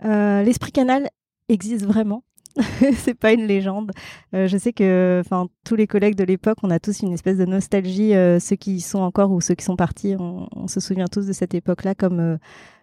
L'esprit 0.03 0.73
Canal 0.73 1.09
existe 1.49 1.87
vraiment. 1.87 2.23
c'est 2.97 3.15
pas 3.15 3.33
une 3.33 3.47
légende. 3.47 3.91
Euh, 4.35 4.47
je 4.47 4.57
sais 4.57 4.73
que, 4.73 5.23
tous 5.65 5.77
les 5.77 5.87
collègues 5.87 6.15
de 6.15 6.25
l'époque, 6.25 6.59
on 6.63 6.71
a 6.71 6.79
tous 6.79 7.01
une 7.01 7.13
espèce 7.13 7.39
de 7.39 7.45
nostalgie. 7.45 8.15
euh, 8.15 8.39
ceux 8.39 8.57
qui 8.57 8.77
y 8.77 8.81
sont 8.81 9.01
encore 9.01 9.33
ou 9.33 9.41
ceux 9.41 9.55
qui 9.55 9.65
sont 9.65 9.77
partis, 9.77 10.15
on, 10.19 10.69
se 10.69 10.81
souvient 10.81 11.07
tous 11.07 11.27
de 11.27 11.33
cette 11.33 11.55
époque-là 11.55 11.95
comme 11.95 12.21
euh, 12.21 12.37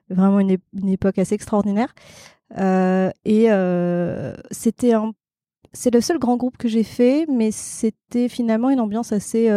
vraiment 0.10 0.40
une, 0.40 0.52
ép- 0.52 0.62
une 0.74 0.90
époque 0.90 1.18
assez 1.18 1.36
extraordinaire. 1.36 1.94
Et 2.58 3.48
c'était 4.52 4.94
un, 4.94 5.14
c'est 5.72 5.94
le 5.94 6.02
seul 6.02 6.20
grand 6.20 6.36
groupe 6.36 6.58
que 6.58 6.68
j'ai 6.68 6.84
fait, 6.84 7.26
mais 7.32 7.52
c'était 7.52 8.28
finalement 8.28 8.70
une 8.70 8.82
ambiance 8.82 9.14
assez 9.14 9.50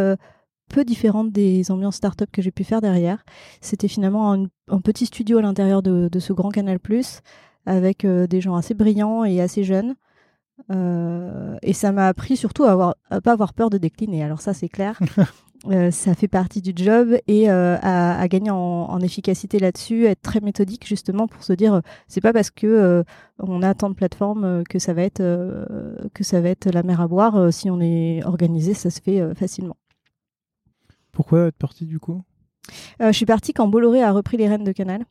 peu 0.69 0.85
différente 0.85 1.33
des 1.33 1.71
ambiances 1.73 1.97
start-up 1.97 2.31
que 2.33 2.41
j'ai 2.41 2.53
pu 2.53 2.63
faire 2.63 2.81
derrière. 2.81 3.25
C'était 3.61 3.89
finalement 3.89 4.33
un, 4.33 4.81
petit 4.81 5.07
studio 5.07 5.39
à 5.39 5.43
l'intérieur 5.43 5.83
de, 5.83 6.09
ce 6.21 6.33
grand 6.33 6.51
Canal 6.51 6.79
avec 7.67 8.07
des 8.07 8.41
gens 8.41 8.55
assez 8.55 8.75
brillants 8.75 9.25
et 9.25 9.41
assez 9.41 9.65
jeunes. 9.65 9.97
Euh, 10.71 11.57
et 11.63 11.73
ça 11.73 11.93
m'a 11.93 12.07
appris 12.07 12.37
surtout 12.37 12.65
à, 12.65 12.73
avoir, 12.73 12.97
à 13.11 13.21
pas 13.21 13.33
avoir 13.33 13.55
peur 13.55 13.71
de 13.71 13.79
décliner. 13.79 14.23
Alors 14.23 14.41
ça, 14.41 14.55
c'est 14.55 14.69
clair. 14.69 14.99
Euh, 15.71 15.91
ça 15.91 16.15
fait 16.15 16.29
partie 16.29 16.61
du 16.61 16.75
job 16.77 17.17
et 17.27 17.51
euh, 17.51 17.79
à, 17.81 18.21
à 18.21 18.29
gagner 18.29 18.51
en, 18.51 18.57
en 18.57 19.01
efficacité 19.01 19.59
là-dessus, 19.59 20.05
être 20.05 20.21
très 20.21 20.41
méthodique 20.41 20.87
justement 20.87 21.27
pour 21.27 21.43
se 21.43 21.55
dire 21.55 21.81
c'est 22.07 22.21
pas 22.21 22.35
parce 22.35 22.51
que 22.51 23.03
on 23.39 23.63
a 23.63 23.73
tant 23.73 23.89
de 23.89 23.95
plateformes 23.95 24.63
que 24.69 24.79
ça 24.79 24.93
va 24.93 25.01
être 25.01 25.23
que 26.13 26.23
ça 26.23 26.43
va 26.43 26.51
être 26.51 26.69
la 26.71 26.83
mer 26.83 27.01
à 27.01 27.09
boire. 27.09 27.51
Si 27.51 27.71
on 27.71 27.81
est 27.81 28.23
organisé, 28.25 28.75
ça 28.75 28.91
se 28.91 29.01
fait 29.01 29.35
facilement. 29.35 29.79
Pourquoi 31.13 31.47
être 31.47 31.57
parti 31.57 31.87
du 31.87 31.99
coup? 31.99 32.21
Je 33.01 33.13
suis 33.13 33.25
partie 33.25 33.55
quand 33.55 33.67
Bolloré 33.67 34.03
a 34.03 34.13
repris 34.13 34.37
les 34.37 34.49
rênes 34.49 34.65
de 34.65 34.73
Canal. 34.73 35.07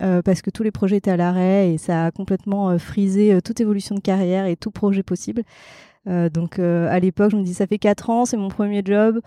Euh, 0.00 0.22
parce 0.22 0.40
que 0.42 0.50
tous 0.50 0.62
les 0.62 0.70
projets 0.70 0.96
étaient 0.96 1.10
à 1.10 1.16
l'arrêt 1.16 1.72
et 1.72 1.78
ça 1.78 2.06
a 2.06 2.10
complètement 2.10 2.70
euh, 2.70 2.78
frisé 2.78 3.34
euh, 3.34 3.40
toute 3.40 3.60
évolution 3.60 3.94
de 3.94 4.00
carrière 4.00 4.46
et 4.46 4.56
tout 4.56 4.70
projet 4.70 5.02
possible. 5.02 5.42
Donc 6.06 6.58
à 6.58 6.98
l'époque, 6.98 7.30
je 7.30 7.36
me 7.36 7.42
dis 7.44 7.54
ça 7.54 7.68
fait 7.68 7.78
4 7.78 8.10
ans, 8.10 8.24
c'est 8.24 8.36
mon 8.36 8.48
premier 8.48 8.82
job. 8.84 9.20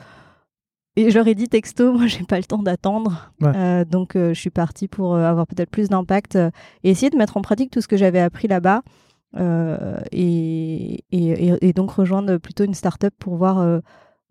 Et 0.97 1.09
je 1.09 1.17
leur 1.17 1.25
ai 1.27 1.33
dit 1.35 1.47
texto, 1.47 1.93
moi 1.97 2.07
j'ai 2.07 2.23
pas 2.25 2.37
le 2.37 2.43
temps 2.43 2.61
d'attendre. 2.63 3.31
Ouais. 3.39 3.85
Donc 3.85 4.11
je 4.15 4.33
suis 4.33 4.49
partie 4.49 4.89
pour 4.89 5.15
avoir 5.15 5.47
peut-être 5.47 5.69
plus 5.69 5.87
d'impact 5.87 6.35
et 6.83 6.89
essayer 6.89 7.09
de 7.09 7.15
mettre 7.17 7.37
en 7.37 7.41
pratique 7.41 7.71
tout 7.71 7.79
ce 7.79 7.87
que 7.87 7.95
j'avais 7.95 8.19
appris 8.19 8.49
là-bas. 8.49 8.81
et, 10.11 11.03
et, 11.11 11.29
et- 11.51 11.67
et 11.69 11.73
donc 11.73 11.91
rejoindre 11.91 12.37
plutôt 12.37 12.63
une 12.65 12.73
start-up 12.73 13.13
pour 13.19 13.35
voir, 13.37 13.81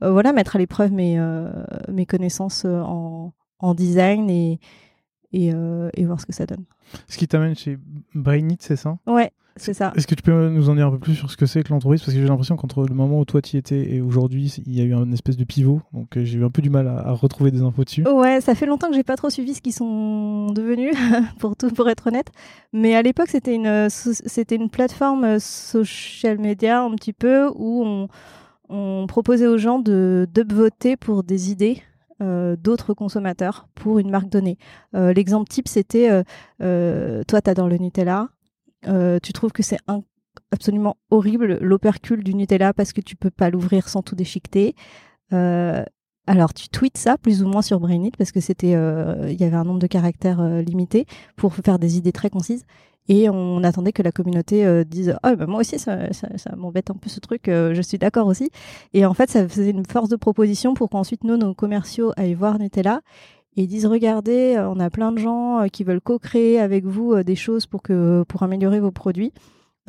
voilà, 0.03 0.33
mettre 0.35 0.57
à 0.57 0.59
l'épreuve 0.59 0.93
mes, 0.93 1.19
euh, 1.19 1.51
mes 1.89 2.05
connaissances 2.07 2.65
en, 2.67 3.33
en 3.59 3.75
design 3.75 4.29
et, 4.29 4.59
et, 5.35 5.53
euh, 5.53 5.91
et 5.95 6.05
voir 6.05 6.21
ce 6.21 6.27
que 6.27 6.33
ça 6.33 6.47
donne. 6.47 6.65
Ce 7.09 7.19
qui 7.19 7.27
t'amène 7.27 7.57
chez 7.57 7.77
Brainit, 8.15 8.57
c'est 8.61 8.77
ça? 8.77 8.97
Ouais, 9.09 9.33
c'est 9.57 9.75
ça. 9.75 9.93
Est-ce 9.97 10.07
que 10.07 10.15
tu 10.15 10.23
peux 10.23 10.49
nous 10.49 10.69
en 10.69 10.77
dire 10.77 10.87
un 10.87 10.91
peu 10.93 11.01
plus 11.01 11.17
sur 11.17 11.29
ce 11.29 11.37
que 11.37 11.45
c'est 11.45 11.65
que 11.65 11.73
l'entreprise? 11.73 12.01
Parce 12.03 12.15
que 12.15 12.21
j'ai 12.21 12.27
l'impression 12.29 12.57
qu'entre 12.57 12.87
le 12.87 12.95
moment 12.95 13.19
où 13.19 13.25
toi 13.25 13.43
tu 13.43 13.57
y 13.57 13.59
étais 13.59 13.95
et 13.95 14.01
aujourd'hui, 14.01 14.55
il 14.65 14.73
y 14.75 14.81
a 14.81 14.85
eu 14.85 14.95
une 14.95 15.13
espèce 15.13 15.37
de 15.37 15.43
pivot. 15.43 15.81
Donc 15.93 16.17
euh, 16.17 16.25
j'ai 16.25 16.39
eu 16.39 16.45
un 16.45 16.51
peu 16.51 16.63
du 16.63 16.71
mal 16.71 16.87
à, 16.87 17.09
à 17.09 17.11
retrouver 17.13 17.51
des 17.51 17.63
infos 17.63 17.83
dessus. 17.83 18.07
Ouais, 18.09 18.41
ça 18.41 18.55
fait 18.55 18.67
longtemps 18.67 18.89
que 18.89 18.95
j'ai 18.95 19.03
pas 19.03 19.17
trop 19.17 19.29
suivi 19.29 19.55
ce 19.55 19.61
qu'ils 19.61 19.73
sont 19.73 20.53
devenus, 20.53 20.95
pour 21.41 21.57
tout, 21.57 21.71
pour 21.71 21.89
être 21.89 22.07
honnête. 22.07 22.31
Mais 22.73 22.95
à 22.95 23.03
l'époque, 23.03 23.29
c'était 23.29 23.57
une, 23.57 23.67
euh, 23.67 23.89
c'était 23.91 24.55
une 24.57 24.71
plateforme 24.71 25.41
social 25.41 26.39
media 26.39 26.83
un 26.83 26.95
petit 26.95 27.13
peu 27.13 27.49
où 27.57 27.83
on, 27.85 28.09
on 28.69 29.07
proposait 29.09 29.49
aux 29.49 29.59
gens 29.59 29.81
de 29.81 30.29
d'upvoter 30.33 30.97
pour 30.97 31.25
des 31.25 31.51
idées 31.51 31.83
euh, 32.23 32.57
d'autres 32.57 32.95
consommateurs 32.95 33.67
pour 33.75 33.99
une 33.99 34.11
marque 34.11 34.29
donnée. 34.29 34.57
Euh, 34.95 35.13
L'exemple 35.13 35.49
type, 35.49 35.67
c'était 35.67 36.09
euh, 36.63 37.25
toi, 37.27 37.41
tu 37.41 37.51
adores 37.51 37.69
le 37.69 37.79
Nutella, 37.79 38.29
tu 39.23 39.33
trouves 39.33 39.53
que 39.53 39.63
c'est 39.63 39.79
absolument 40.53 40.97
horrible 41.11 41.59
l'opercule 41.61 42.23
du 42.23 42.35
Nutella 42.35 42.73
parce 42.73 42.93
que 42.93 43.01
tu 43.01 43.17
peux 43.17 43.31
pas 43.31 43.51
l'ouvrir 43.51 43.89
sans 43.89 44.03
tout 44.03 44.15
déchiqueter. 44.15 44.75
Alors, 45.31 46.55
tu 46.55 46.69
tweets 46.69 46.97
ça 46.97 47.19
plus 47.19 47.43
ou 47.43 47.49
moins 47.49 47.63
sur 47.63 47.81
Brainit 47.81 48.13
parce 48.17 48.33
que 48.33 48.41
c'était, 48.41 48.73
il 48.73 49.41
y 49.41 49.45
avait 49.45 49.57
un 49.57 49.65
nombre 49.65 49.81
de 49.81 49.87
caractères 49.87 50.43
limité 50.63 51.07
pour 51.37 51.55
faire 51.55 51.79
des 51.79 51.97
idées 51.97 52.13
très 52.13 52.31
concises. 52.31 52.65
Et 53.09 53.29
on 53.29 53.63
attendait 53.65 53.93
que 53.93 54.03
la 54.03 54.13
communauté 54.13 54.65
euh, 54.65 54.83
dise 54.85 55.17
Ah, 55.23 55.37
bah, 55.37 55.47
moi 55.47 55.61
aussi, 55.61 55.79
ça, 55.79 56.13
ça, 56.13 56.29
ça 56.37 56.57
m'embête 56.57 56.91
un 56.91 56.95
peu 56.95 57.09
ce 57.11 57.21
truc, 57.21 57.49
euh, 57.49 57.75
je 57.75 57.83
suis 57.83 57.99
d'accord 57.99 58.27
aussi. 58.27 58.51
Et 58.95 59.05
en 59.05 59.13
fait, 59.15 59.29
ça 59.31 59.47
faisait 59.47 59.71
une 59.71 59.85
force 59.85 60.09
de 60.09 60.17
proposition 60.17 60.73
pour 60.75 60.89
qu'ensuite, 60.89 61.23
nous, 61.25 61.37
nos 61.37 61.53
commerciaux, 61.55 62.13
aillent 62.17 62.35
voir 62.35 62.59
Nutella 62.59 63.03
et 63.57 63.67
disent 63.67 63.87
Regardez, 63.87 64.55
euh, 64.57 64.69
on 64.71 64.81
a 64.81 64.89
plein 64.89 65.13
de 65.13 65.19
gens 65.19 65.67
qui 65.71 65.85
veulent 65.85 66.01
co-créer 66.01 66.59
avec 66.59 66.87
vous 66.87 67.23
des 67.23 67.37
choses 67.37 67.67
pour, 67.67 67.83
que, 67.83 68.25
pour 68.27 68.43
améliorer 68.43 68.81
vos 68.81 68.91
produits. 68.91 69.33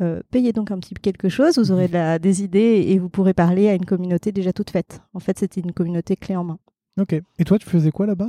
Euh, 0.02 0.20
payez 0.30 0.52
donc 0.52 0.70
un 0.70 0.78
petit 0.78 0.92
quelque 0.92 1.30
chose, 1.30 1.58
vous 1.58 1.72
aurez 1.72 1.88
de 1.88 1.94
la- 1.94 2.18
des 2.18 2.42
idées 2.44 2.84
et 2.88 2.98
vous 2.98 3.08
pourrez 3.08 3.32
parler 3.32 3.70
à 3.70 3.74
une 3.74 3.86
communauté 3.86 4.30
déjà 4.30 4.52
toute 4.52 4.68
faite. 4.68 5.00
En 5.14 5.20
fait, 5.20 5.38
c'était 5.38 5.62
une 5.62 5.72
communauté 5.72 6.16
clé 6.16 6.36
en 6.36 6.44
main. 6.44 6.58
Ok. 7.00 7.14
Et 7.38 7.44
toi, 7.44 7.58
tu 7.58 7.66
faisais 7.66 7.90
quoi 7.90 8.04
là-bas? 8.04 8.28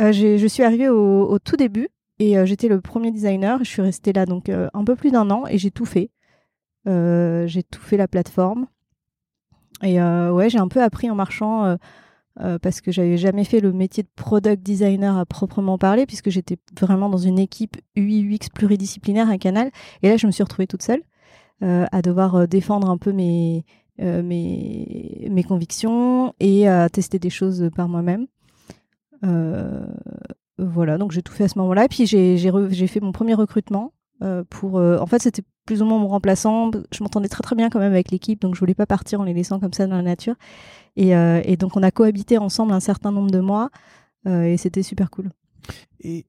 Euh, 0.00 0.10
je 0.10 0.46
suis 0.48 0.64
arrivée 0.64 0.88
au, 0.88 1.28
au 1.28 1.38
tout 1.38 1.56
début 1.56 1.88
et 2.18 2.38
euh, 2.38 2.46
j'étais 2.46 2.68
le 2.68 2.80
premier 2.80 3.10
designer. 3.10 3.58
Je 3.62 3.70
suis 3.70 3.82
restée 3.82 4.12
là 4.12 4.26
donc 4.26 4.48
euh, 4.48 4.68
un 4.74 4.84
peu 4.84 4.96
plus 4.96 5.10
d'un 5.10 5.30
an 5.30 5.44
et 5.48 5.58
j'ai 5.58 5.70
tout 5.70 5.84
fait. 5.84 6.10
Euh, 6.88 7.46
j'ai 7.46 7.62
tout 7.62 7.80
fait 7.80 7.96
la 7.96 8.08
plateforme. 8.08 8.66
Et 9.82 10.00
ouais, 10.00 10.48
j'ai 10.48 10.58
un 10.58 10.68
peu 10.68 10.82
appris 10.82 11.10
en 11.10 11.14
marchant 11.14 11.76
parce 12.62 12.80
que 12.80 12.90
j'avais 12.90 13.18
jamais 13.18 13.44
fait 13.44 13.60
le 13.60 13.74
métier 13.74 14.02
de 14.02 14.08
product 14.16 14.62
designer 14.62 15.18
à 15.18 15.26
proprement 15.26 15.76
parler 15.76 16.06
puisque 16.06 16.30
j'étais 16.30 16.56
vraiment 16.80 17.10
dans 17.10 17.18
une 17.18 17.38
équipe 17.38 17.76
UI 17.94 18.22
UX 18.22 18.48
pluridisciplinaire 18.54 19.28
à 19.28 19.36
Canal. 19.36 19.70
Et 20.00 20.08
là, 20.08 20.16
je 20.16 20.26
me 20.26 20.32
suis 20.32 20.42
retrouvée 20.42 20.66
toute 20.66 20.80
seule 20.80 21.02
à 21.60 22.00
devoir 22.00 22.48
défendre 22.48 22.88
un 22.88 22.96
peu 22.96 23.12
mes, 23.12 23.66
mes, 23.98 25.28
mes 25.30 25.44
convictions 25.44 26.32
et 26.40 26.66
à 26.66 26.88
tester 26.88 27.18
des 27.18 27.28
choses 27.28 27.68
par 27.76 27.86
moi-même. 27.86 28.28
Voilà, 30.58 30.98
donc 30.98 31.12
j'ai 31.12 31.22
tout 31.22 31.32
fait 31.32 31.44
à 31.44 31.48
ce 31.48 31.58
moment-là. 31.58 31.86
Puis 31.88 32.06
j'ai 32.06 32.86
fait 32.86 33.00
mon 33.00 33.12
premier 33.12 33.34
recrutement 33.34 33.92
euh, 34.22 34.44
pour. 34.48 34.78
euh, 34.78 34.98
en 34.98 35.06
fait, 35.06 35.20
c'était 35.20 35.42
plus 35.66 35.82
ou 35.82 35.84
moins 35.84 35.98
mon 35.98 36.08
remplaçant. 36.08 36.70
Je 36.92 37.02
m'entendais 37.02 37.28
très 37.28 37.42
très 37.42 37.56
bien 37.56 37.68
quand 37.68 37.78
même 37.78 37.92
avec 37.92 38.10
l'équipe, 38.10 38.40
donc 38.40 38.54
je 38.54 38.60
voulais 38.60 38.74
pas 38.74 38.86
partir 38.86 39.20
en 39.20 39.24
les 39.24 39.34
laissant 39.34 39.60
comme 39.60 39.72
ça 39.72 39.86
dans 39.86 39.96
la 39.96 40.02
nature. 40.02 40.34
Et, 40.96 41.14
euh, 41.16 41.42
et 41.44 41.56
donc 41.56 41.76
on 41.76 41.82
a 41.82 41.90
cohabité 41.90 42.38
ensemble 42.38 42.72
un 42.72 42.80
certain 42.80 43.12
nombre 43.12 43.30
de 43.30 43.40
mois 43.40 43.70
et 44.28 44.56
c'était 44.56 44.82
super 44.82 45.10
cool. 45.10 45.30
Et 46.00 46.26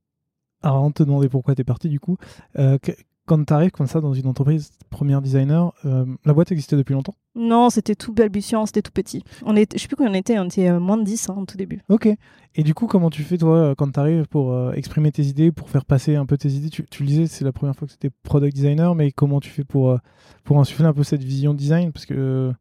avant 0.62 0.90
de 0.90 0.94
te 0.94 1.04
demander 1.04 1.30
pourquoi 1.30 1.56
tu 1.56 1.62
es 1.62 1.64
parti 1.64 1.90
du 1.90 2.00
coup, 2.00 2.18
quand 2.56 3.46
tu 3.46 3.54
arrives 3.54 3.72
comme 3.72 3.88
ça 3.88 4.02
dans 4.02 4.14
une 4.14 4.28
entreprise, 4.28 4.70
première 4.92 5.20
designer, 5.20 5.74
la 5.84 6.34
boîte 6.34 6.52
existait 6.52 6.76
depuis 6.76 6.94
longtemps? 6.94 7.16
Non, 7.38 7.70
c'était 7.70 7.96
tout 7.96 8.14
balbutiant, 8.14 8.66
c'était 8.66 8.82
tout 8.82 8.92
petit. 8.92 9.24
On 9.46 9.56
est, 9.56 9.72
je 9.74 9.80
sais 9.80 9.88
plus 9.88 9.96
combien 9.96 10.12
on 10.12 10.16
était, 10.16 10.40
on 10.40 10.46
était 10.46 10.70
euh, 10.70 10.80
moins 10.80 10.98
de 10.98 11.04
10 11.04 11.30
hein, 11.30 11.36
au 11.38 11.46
tout 11.46 11.56
début. 11.56 11.82
Ok. 11.88 12.10
Et 12.56 12.64
du 12.64 12.74
coup, 12.74 12.88
comment 12.88 13.12
tu 13.12 13.22
fais 13.22 13.38
toi 13.38 13.58
euh, 13.58 13.76
quand 13.76 13.92
tu 13.92 14.00
arrives 14.00 14.28
pour 14.28 14.52
euh, 14.52 14.72
exprimer 14.74 15.12
tes 15.12 15.24
idées, 15.24 15.52
pour 15.52 15.70
faire 15.70 15.86
passer 15.86 16.16
un 16.16 16.26
peu 16.26 16.38
tes 16.38 16.50
idées? 16.50 16.70
Tu, 16.70 16.84
le 17.00 17.06
disais, 17.08 17.28
c'est 17.28 17.46
la 17.46 17.52
première 17.52 17.76
fois 17.76 17.86
que 17.88 17.92
c'était 17.92 18.10
product 18.24 18.56
designer, 18.56 18.96
mais 18.96 19.12
comment 19.12 19.40
tu 19.40 19.52
fais 19.52 19.64
pour, 19.64 19.98
pour 20.44 20.60
insuffler 20.60 20.86
un 20.86 20.94
peu 20.94 21.04
cette 21.04 21.24
vision 21.24 21.54
design? 21.54 21.92
Parce 21.92 22.08
que 22.08 22.52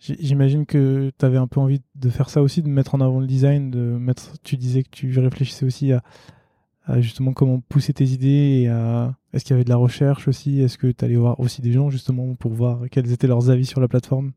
j'imagine 0.00 0.66
que 0.66 1.12
tu 1.16 1.24
avais 1.24 1.38
un 1.38 1.46
peu 1.46 1.60
envie 1.60 1.80
de 1.94 2.10
faire 2.10 2.28
ça 2.28 2.42
aussi, 2.42 2.62
de 2.62 2.68
mettre 2.68 2.96
en 2.96 3.00
avant 3.00 3.20
le 3.20 3.26
design, 3.26 3.70
de 3.70 3.78
mettre. 3.78 4.32
Tu 4.42 4.56
disais 4.56 4.82
que 4.82 4.90
tu 4.90 5.16
réfléchissais 5.18 5.64
aussi 5.64 5.92
à, 5.92 6.02
justement 6.98 7.32
comment 7.32 7.60
pousser 7.68 7.92
tes 7.92 8.06
idées 8.06 8.62
et 8.62 8.68
à. 8.68 9.14
Est-ce 9.32 9.44
qu'il 9.44 9.52
y 9.52 9.54
avait 9.54 9.64
de 9.64 9.68
la 9.68 9.76
recherche 9.76 10.26
aussi? 10.26 10.62
Est-ce 10.62 10.78
que 10.78 10.86
tu 10.86 11.04
allais 11.04 11.16
voir 11.16 11.38
aussi 11.38 11.60
des 11.60 11.72
gens 11.72 11.90
justement 11.90 12.34
pour 12.34 12.52
voir 12.52 12.80
quels 12.90 13.12
étaient 13.12 13.26
leurs 13.26 13.50
avis 13.50 13.66
sur 13.66 13.80
la 13.80 13.88
plateforme? 13.88 14.32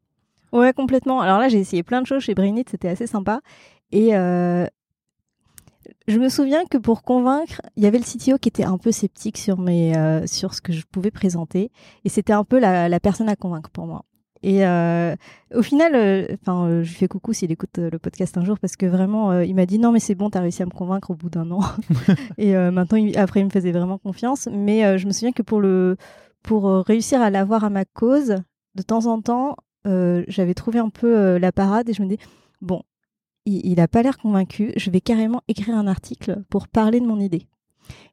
Ouais, 0.52 0.74
complètement. 0.74 1.22
Alors 1.22 1.40
là, 1.40 1.48
j'ai 1.48 1.60
essayé 1.60 1.82
plein 1.82 2.02
de 2.02 2.08
choses 2.08 2.24
chez 2.24 2.36
Brainit, 2.36 2.66
c'était 2.70 2.90
assez 2.90 3.08
sympa. 3.08 3.40
Et 3.94 4.16
euh, 4.16 4.66
je 6.08 6.20
me 6.20 6.30
souviens 6.30 6.66
que 6.66 6.78
pour 6.78 7.04
convaincre, 7.04 7.62
il 7.76 7.84
y 7.84 7.88
avait 7.88 8.00
le 8.00 8.04
CTO 8.04 8.38
qui 8.38 8.50
était 8.50 8.64
un 8.64 8.78
peu 8.78 8.92
sceptique 8.92 9.38
sur 9.38 9.58
mes, 9.58 9.96
euh, 9.96 10.26
ce 10.28 10.62
que 10.62 10.74
je 10.74 10.84
pouvais 10.92 11.12
présenter, 11.12 11.72
et 12.04 12.10
c'était 12.10 12.34
un 12.34 12.44
peu 12.44 12.60
la, 12.60 12.90
la, 12.90 13.00
personne 13.00 13.30
à 13.30 13.36
convaincre 13.36 13.70
pour 13.70 13.88
moi. 13.88 14.04
Et 14.44 14.66
euh, 14.66 15.16
au 15.54 15.62
final, 15.62 15.94
euh, 15.96 16.28
enfin, 16.42 16.66
euh, 16.66 16.84
je 16.84 16.90
lui 16.90 16.96
fais 16.96 17.08
coucou 17.08 17.34
s'il 17.34 17.52
écoute 17.52 17.78
le 17.78 18.00
podcast 18.00 18.38
un 18.38 18.44
jour 18.44 18.58
parce 18.60 18.76
que 18.76 18.86
vraiment, 18.86 19.40
il 19.40 19.54
m'a 19.56 19.66
dit 19.66 19.78
non 19.78 19.92
mais 19.92 20.00
c'est 20.00 20.16
bon, 20.16 20.30
t'as 20.30 20.42
réussi 20.42 20.64
à 20.64 20.66
me 20.66 20.72
convaincre 20.72 21.12
au 21.12 21.16
bout 21.16 21.30
d'un 21.30 21.50
an. 21.52 21.62
et 22.38 22.54
maintenant, 22.54 22.98
il, 22.98 23.18
après, 23.18 23.42
il 23.42 23.46
me 23.46 23.50
faisait 23.50 23.72
vraiment 23.72 23.98
confiance. 23.98 24.48
Mais 24.52 24.98
je 24.98 25.06
me 25.06 25.12
souviens 25.12 25.32
que 25.32 25.44
pour 25.44 25.62
le, 25.62 25.98
pour 26.44 26.66
réussir 26.86 27.22
à 27.22 27.30
l'avoir 27.30 27.64
à 27.64 27.70
ma 27.70 27.86
cause, 27.86 28.36
de 28.76 28.82
temps 28.82 29.06
en 29.06 29.22
temps, 29.22 29.58
j'avais 29.86 30.54
trouvé 30.54 30.80
un 30.80 30.90
peu 30.90 31.38
la 31.38 31.52
parade 31.52 31.90
et 31.90 31.94
je 31.94 32.02
me 32.02 32.08
dis 32.08 32.18
bon, 32.62 32.82
il, 33.46 33.76
n'a 33.76 33.88
pas 33.88 34.04
l'air 34.04 34.18
convaincu, 34.18 34.72
je 34.76 34.90
vais 34.92 35.02
carrément 35.02 35.42
écrire 35.48 35.76
un 35.76 35.88
article 35.88 36.42
pour 36.50 36.68
parler 36.68 37.00
de 37.00 37.06
mon 37.06 37.20
idée. 37.20 37.48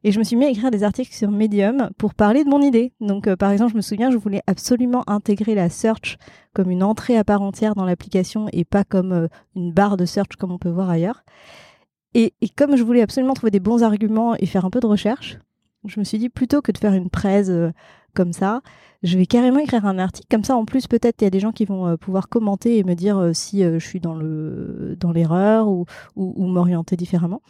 Et 0.03 0.11
je 0.11 0.19
me 0.19 0.23
suis 0.23 0.35
mis 0.35 0.45
à 0.45 0.49
écrire 0.49 0.71
des 0.71 0.83
articles 0.83 1.13
sur 1.13 1.29
Medium 1.29 1.89
pour 1.97 2.13
parler 2.13 2.43
de 2.43 2.49
mon 2.49 2.61
idée. 2.61 2.93
Donc, 3.01 3.27
euh, 3.27 3.35
par 3.35 3.51
exemple, 3.51 3.71
je 3.71 3.77
me 3.77 3.81
souviens, 3.81 4.11
je 4.11 4.17
voulais 4.17 4.41
absolument 4.47 5.03
intégrer 5.07 5.55
la 5.55 5.69
search 5.69 6.17
comme 6.53 6.71
une 6.71 6.83
entrée 6.83 7.17
à 7.17 7.23
part 7.23 7.41
entière 7.41 7.75
dans 7.75 7.85
l'application 7.85 8.47
et 8.53 8.63
pas 8.63 8.83
comme 8.83 9.11
euh, 9.11 9.27
une 9.55 9.73
barre 9.73 9.97
de 9.97 10.05
search 10.05 10.35
comme 10.37 10.51
on 10.51 10.57
peut 10.57 10.69
voir 10.69 10.89
ailleurs. 10.89 11.23
Et, 12.15 12.33
comme 12.57 12.75
je 12.75 12.83
voulais 12.83 13.01
absolument 13.01 13.33
trouver 13.33 13.51
des 13.51 13.59
bons 13.59 13.83
arguments 13.83 14.35
et 14.35 14.45
faire 14.45 14.65
un 14.65 14.71
peu 14.71 14.79
de 14.79 14.87
recherche, 14.87 15.37
je 15.85 15.99
me 15.99 16.05
suis 16.05 16.17
dit 16.17 16.29
plutôt 16.29 16.61
que 16.61 16.71
de 16.71 16.77
faire 16.77 16.93
une 16.93 17.09
presse 17.09 17.49
euh, 17.49 17.71
comme 18.15 18.33
ça, 18.33 18.61
je 19.03 19.17
vais 19.17 19.25
carrément 19.25 19.59
écrire 19.59 19.85
un 19.85 19.99
article. 19.99 20.27
Comme 20.31 20.43
ça, 20.43 20.55
en 20.55 20.65
plus, 20.65 20.87
peut-être 20.87 21.21
il 21.21 21.25
y 21.25 21.27
a 21.27 21.29
des 21.29 21.39
gens 21.39 21.51
qui 21.51 21.65
vont 21.65 21.95
pouvoir 21.97 22.27
commenter 22.27 22.77
et 22.77 22.83
me 22.83 22.95
dire 22.95 23.29
si 23.33 23.61
je 23.61 23.79
suis 23.79 24.01
dans 24.01 24.15
le 24.15 24.97
dans 24.99 25.11
l'erreur 25.11 25.69
ou, 25.69 25.85
ou 26.15 26.47
m'orienter 26.47 26.97
différemment. 26.97 27.41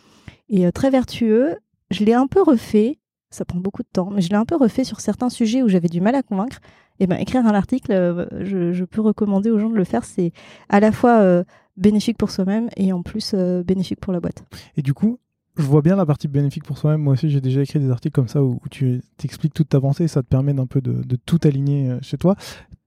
Et 0.50 0.72
très 0.72 0.92
vertueux, 0.92 1.56
je 1.92 2.04
l'ai 2.04 2.14
un 2.14 2.28
peu 2.28 2.42
refait. 2.42 3.00
Ça 3.32 3.46
prend 3.46 3.60
beaucoup 3.60 3.84
de 3.84 3.88
temps, 3.92 4.10
mais 4.10 4.22
je 4.22 4.30
l'ai 4.30 4.36
un 4.36 4.46
peu 4.46 4.56
refait 4.56 4.84
sur 4.84 5.00
certains 5.02 5.30
sujets 5.30 5.62
où 5.62 5.68
j'avais 5.68 5.88
du 5.88 6.02
mal 6.02 6.16
à 6.16 6.24
convaincre. 6.24 6.60
Et 7.00 7.04
eh 7.04 7.08
ben 7.08 7.16
écrire 7.18 7.46
un 7.46 7.54
article, 7.54 7.94
euh, 7.94 8.26
je, 8.44 8.84
peux 8.84 9.00
recommander 9.00 9.50
aux 9.52 9.60
gens 9.60 9.70
de 9.70 9.76
le 9.76 9.84
faire. 9.86 10.04
C'est 10.04 10.34
à 10.68 10.82
la 10.82 10.92
fois 10.92 11.22
euh, 11.22 11.44
bénéfique 11.78 12.18
pour 12.18 12.30
soi-même 12.30 12.70
et 12.76 12.92
en 12.92 13.04
plus 13.04 13.32
euh, 13.34 13.64
bénéfique 13.64 14.02
pour 14.02 14.12
la 14.12 14.20
boîte. 14.20 14.44
Et 14.76 14.82
du 14.82 14.94
coup, 14.94 15.18
je 15.56 15.64
vois 15.64 15.82
bien 15.82 15.96
la 15.96 16.06
partie 16.06 16.28
bénéfique 16.28 16.66
pour 16.66 16.78
soi-même. 16.78 17.02
Moi 17.02 17.14
aussi, 17.14 17.30
j'ai 17.30 17.40
déjà 17.40 17.62
écrit 17.62 17.80
des 17.80 17.90
articles 17.90 18.14
comme 18.14 18.28
ça 18.28 18.44
où, 18.44 18.60
tu 18.70 19.02
t'expliques 19.16 19.54
toute 19.54 19.70
ta 19.70 19.80
pensée. 19.80 20.10
Ça 20.10 20.24
te 20.24 20.28
permet 20.28 20.54
d'un 20.54 20.66
peu 20.66 20.82
de, 20.82 21.16
tout 21.26 21.40
aligner 21.44 21.98
chez 22.02 22.18
toi. 22.18 22.36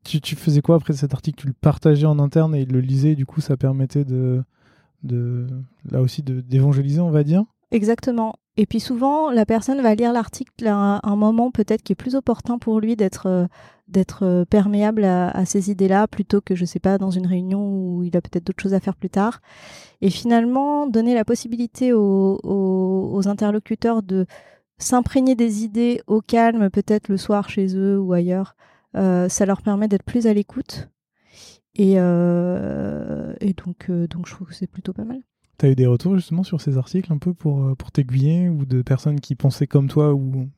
Tu, 0.05 0.21
tu, 0.21 0.35
faisais 0.35 0.61
quoi 0.61 0.77
après 0.77 0.93
cet 0.93 1.15
article? 1.15 1.41
Tu 1.41 1.47
le 1.47 1.55
partageais 1.55 2.07
en 2.07 2.19
interne 2.19 2.55
et 2.55 2.67
le 2.67 2.81
lisait. 2.81 3.15
du 3.15 3.25
coup, 3.25 3.41
ça 3.41 3.57
permettait 3.57 4.05
de, 4.05 4.43
de 5.05 5.47
là 5.91 6.03
aussi 6.03 6.23
d'évangéliser, 6.23 7.01
on 7.01 7.11
va 7.11 7.25
dire? 7.25 7.45
Exactement. 7.71 8.35
Et 8.59 8.67
puis 8.67 8.81
souvent, 8.81 9.31
la 9.31 9.47
personne 9.47 9.81
va 9.81 9.95
lire 9.95 10.13
l'article 10.13 10.67
à 10.67 11.01
un 11.03 11.17
moment 11.17 11.51
peut-être 11.51 11.83
qui 11.83 11.93
est 11.93 11.97
plus 11.97 12.15
opportun 12.15 12.59
pour 12.59 12.81
lui 12.81 12.97
d'être 12.97 13.27
euh, 13.27 13.47
d'être 13.89 14.25
euh, 14.25 14.45
perméable 14.45 15.05
à, 15.05 15.45
ces 15.45 15.71
idées-là 15.71 16.07
plutôt 16.07 16.41
que 16.41 16.55
je 16.55 16.65
sais 16.65 16.79
pas 16.79 16.99
dans 16.99 17.11
une 17.11 17.27
réunion 17.27 17.67
où 17.67 18.03
il 18.05 18.17
a 18.17 18.21
peut-être 18.21 18.45
d'autres 18.45 18.63
choses 18.63 18.75
à 18.75 18.81
faire 18.81 18.97
plus 18.97 19.11
tard. 19.11 19.41
Et 20.01 20.11
finalement, 20.11 20.87
donner 20.87 21.15
la 21.15 21.25
possibilité 21.25 21.93
aux, 21.93 23.23
interlocuteurs 23.27 24.03
de 24.03 24.27
s'imprégner 24.79 25.35
des 25.35 25.65
idées 25.65 26.03
au 26.07 26.21
calme, 26.21 26.71
peut-être 26.71 27.09
le 27.09 27.17
soir 27.17 27.49
chez 27.49 27.77
eux 27.77 27.99
ou 27.99 28.13
ailleurs, 28.13 28.57
euh, 28.97 29.29
ça 29.29 29.47
leur 29.47 29.63
permet 29.63 29.89
d'être 29.89 30.05
plus 30.05 30.27
à 30.27 30.35
l'écoute. 30.35 30.89
Et, 31.75 31.95
donc, 31.97 33.91
donc 33.91 34.27
je 34.27 34.35
trouve 34.35 34.49
que 34.49 34.55
c'est 34.55 34.67
plutôt 34.67 34.93
pas 34.93 35.05
mal. 35.05 35.23
Tu 35.59 35.67
as 35.67 35.71
eu 35.71 35.75
des 35.75 35.87
retours 35.87 36.17
justement 36.17 36.43
sur 36.43 36.61
ces 36.61 36.79
articles 36.79 37.13
un 37.13 37.19
peu 37.19 37.35
pour, 37.35 37.65
euh, 37.65 37.75
pour 37.75 37.93
t'aiguiller 37.93 38.49
ou 38.49 38.65
de 38.65 38.83
personnes 38.83 39.21
qui 39.21 39.35
pensaient 39.35 39.67
comme 39.67 39.89
toi 39.89 40.13
ou 40.13 40.49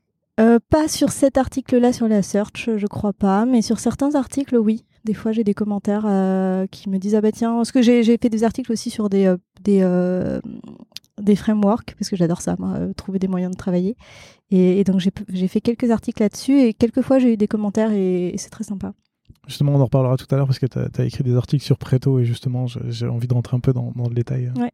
euh, 0.41 0.59
Pas 0.71 0.89
sur 0.89 1.11
cet 1.11 1.39
article-là 1.39 1.93
sur 1.93 2.09
la 2.09 2.23
search, 2.23 2.71
je 2.77 2.87
crois 2.87 3.13
pas, 3.13 3.45
mais 3.47 3.63
sur 3.63 3.79
certains 3.79 4.15
articles, 4.15 4.57
oui. 4.57 4.85
Des 5.05 5.15
fois, 5.15 5.33
j'ai 5.33 5.45
des 5.45 5.55
commentaires 5.55 6.05
euh, 6.07 6.67
qui 6.71 6.89
me 6.89 6.99
disent 6.99 7.15
Ah 7.15 7.21
bah 7.21 7.33
tiens, 7.33 7.55
parce 7.57 7.73
que 7.73 7.83
j'ai 7.83 8.03
fait 8.05 8.31
des 8.31 8.43
articles 8.43 8.73
aussi 8.73 8.91
sur 8.91 9.11
des, 9.11 9.35
des, 9.63 9.87
des 11.21 11.37
frameworks, 11.37 11.95
parce 11.99 12.09
que 12.09 12.17
j'adore 12.17 12.41
ça, 12.41 12.57
moi, 12.59 12.79
trouver 12.97 13.19
des 13.19 13.29
moyens 13.29 13.53
de 13.53 13.57
travailler. 13.57 13.97
Et, 14.51 14.83
donc, 14.85 15.01
j'ai 15.29 15.49
fait 15.49 15.61
quelques 15.61 15.91
articles 15.91 16.23
là-dessus 16.23 16.61
et 16.61 16.75
quelquefois, 16.75 17.19
j'ai 17.19 17.35
eu 17.35 17.37
des 17.37 17.49
commentaires 17.49 17.93
et 17.93 18.35
c'est 18.39 18.51
très 18.51 18.65
sympa. 18.65 18.95
Justement, 19.47 19.73
on 19.73 19.81
en 19.81 19.85
reparlera 19.85 20.17
tout 20.17 20.27
à 20.31 20.37
l'heure 20.37 20.47
parce 20.47 20.59
que 20.59 20.67
tu 20.67 20.79
as, 20.79 21.05
écrit 21.05 21.23
des 21.23 21.37
articles 21.37 21.65
sur 21.65 21.79
Preto 21.79 22.19
et 22.19 22.25
justement, 22.25 22.67
j'ai 22.67 23.07
envie 23.07 23.29
de 23.29 23.35
rentrer 23.35 23.57
un 23.57 23.61
peu 23.61 23.73
dans, 23.73 23.93
le 23.97 24.15
détail. 24.15 24.53
Ouais. 24.57 24.73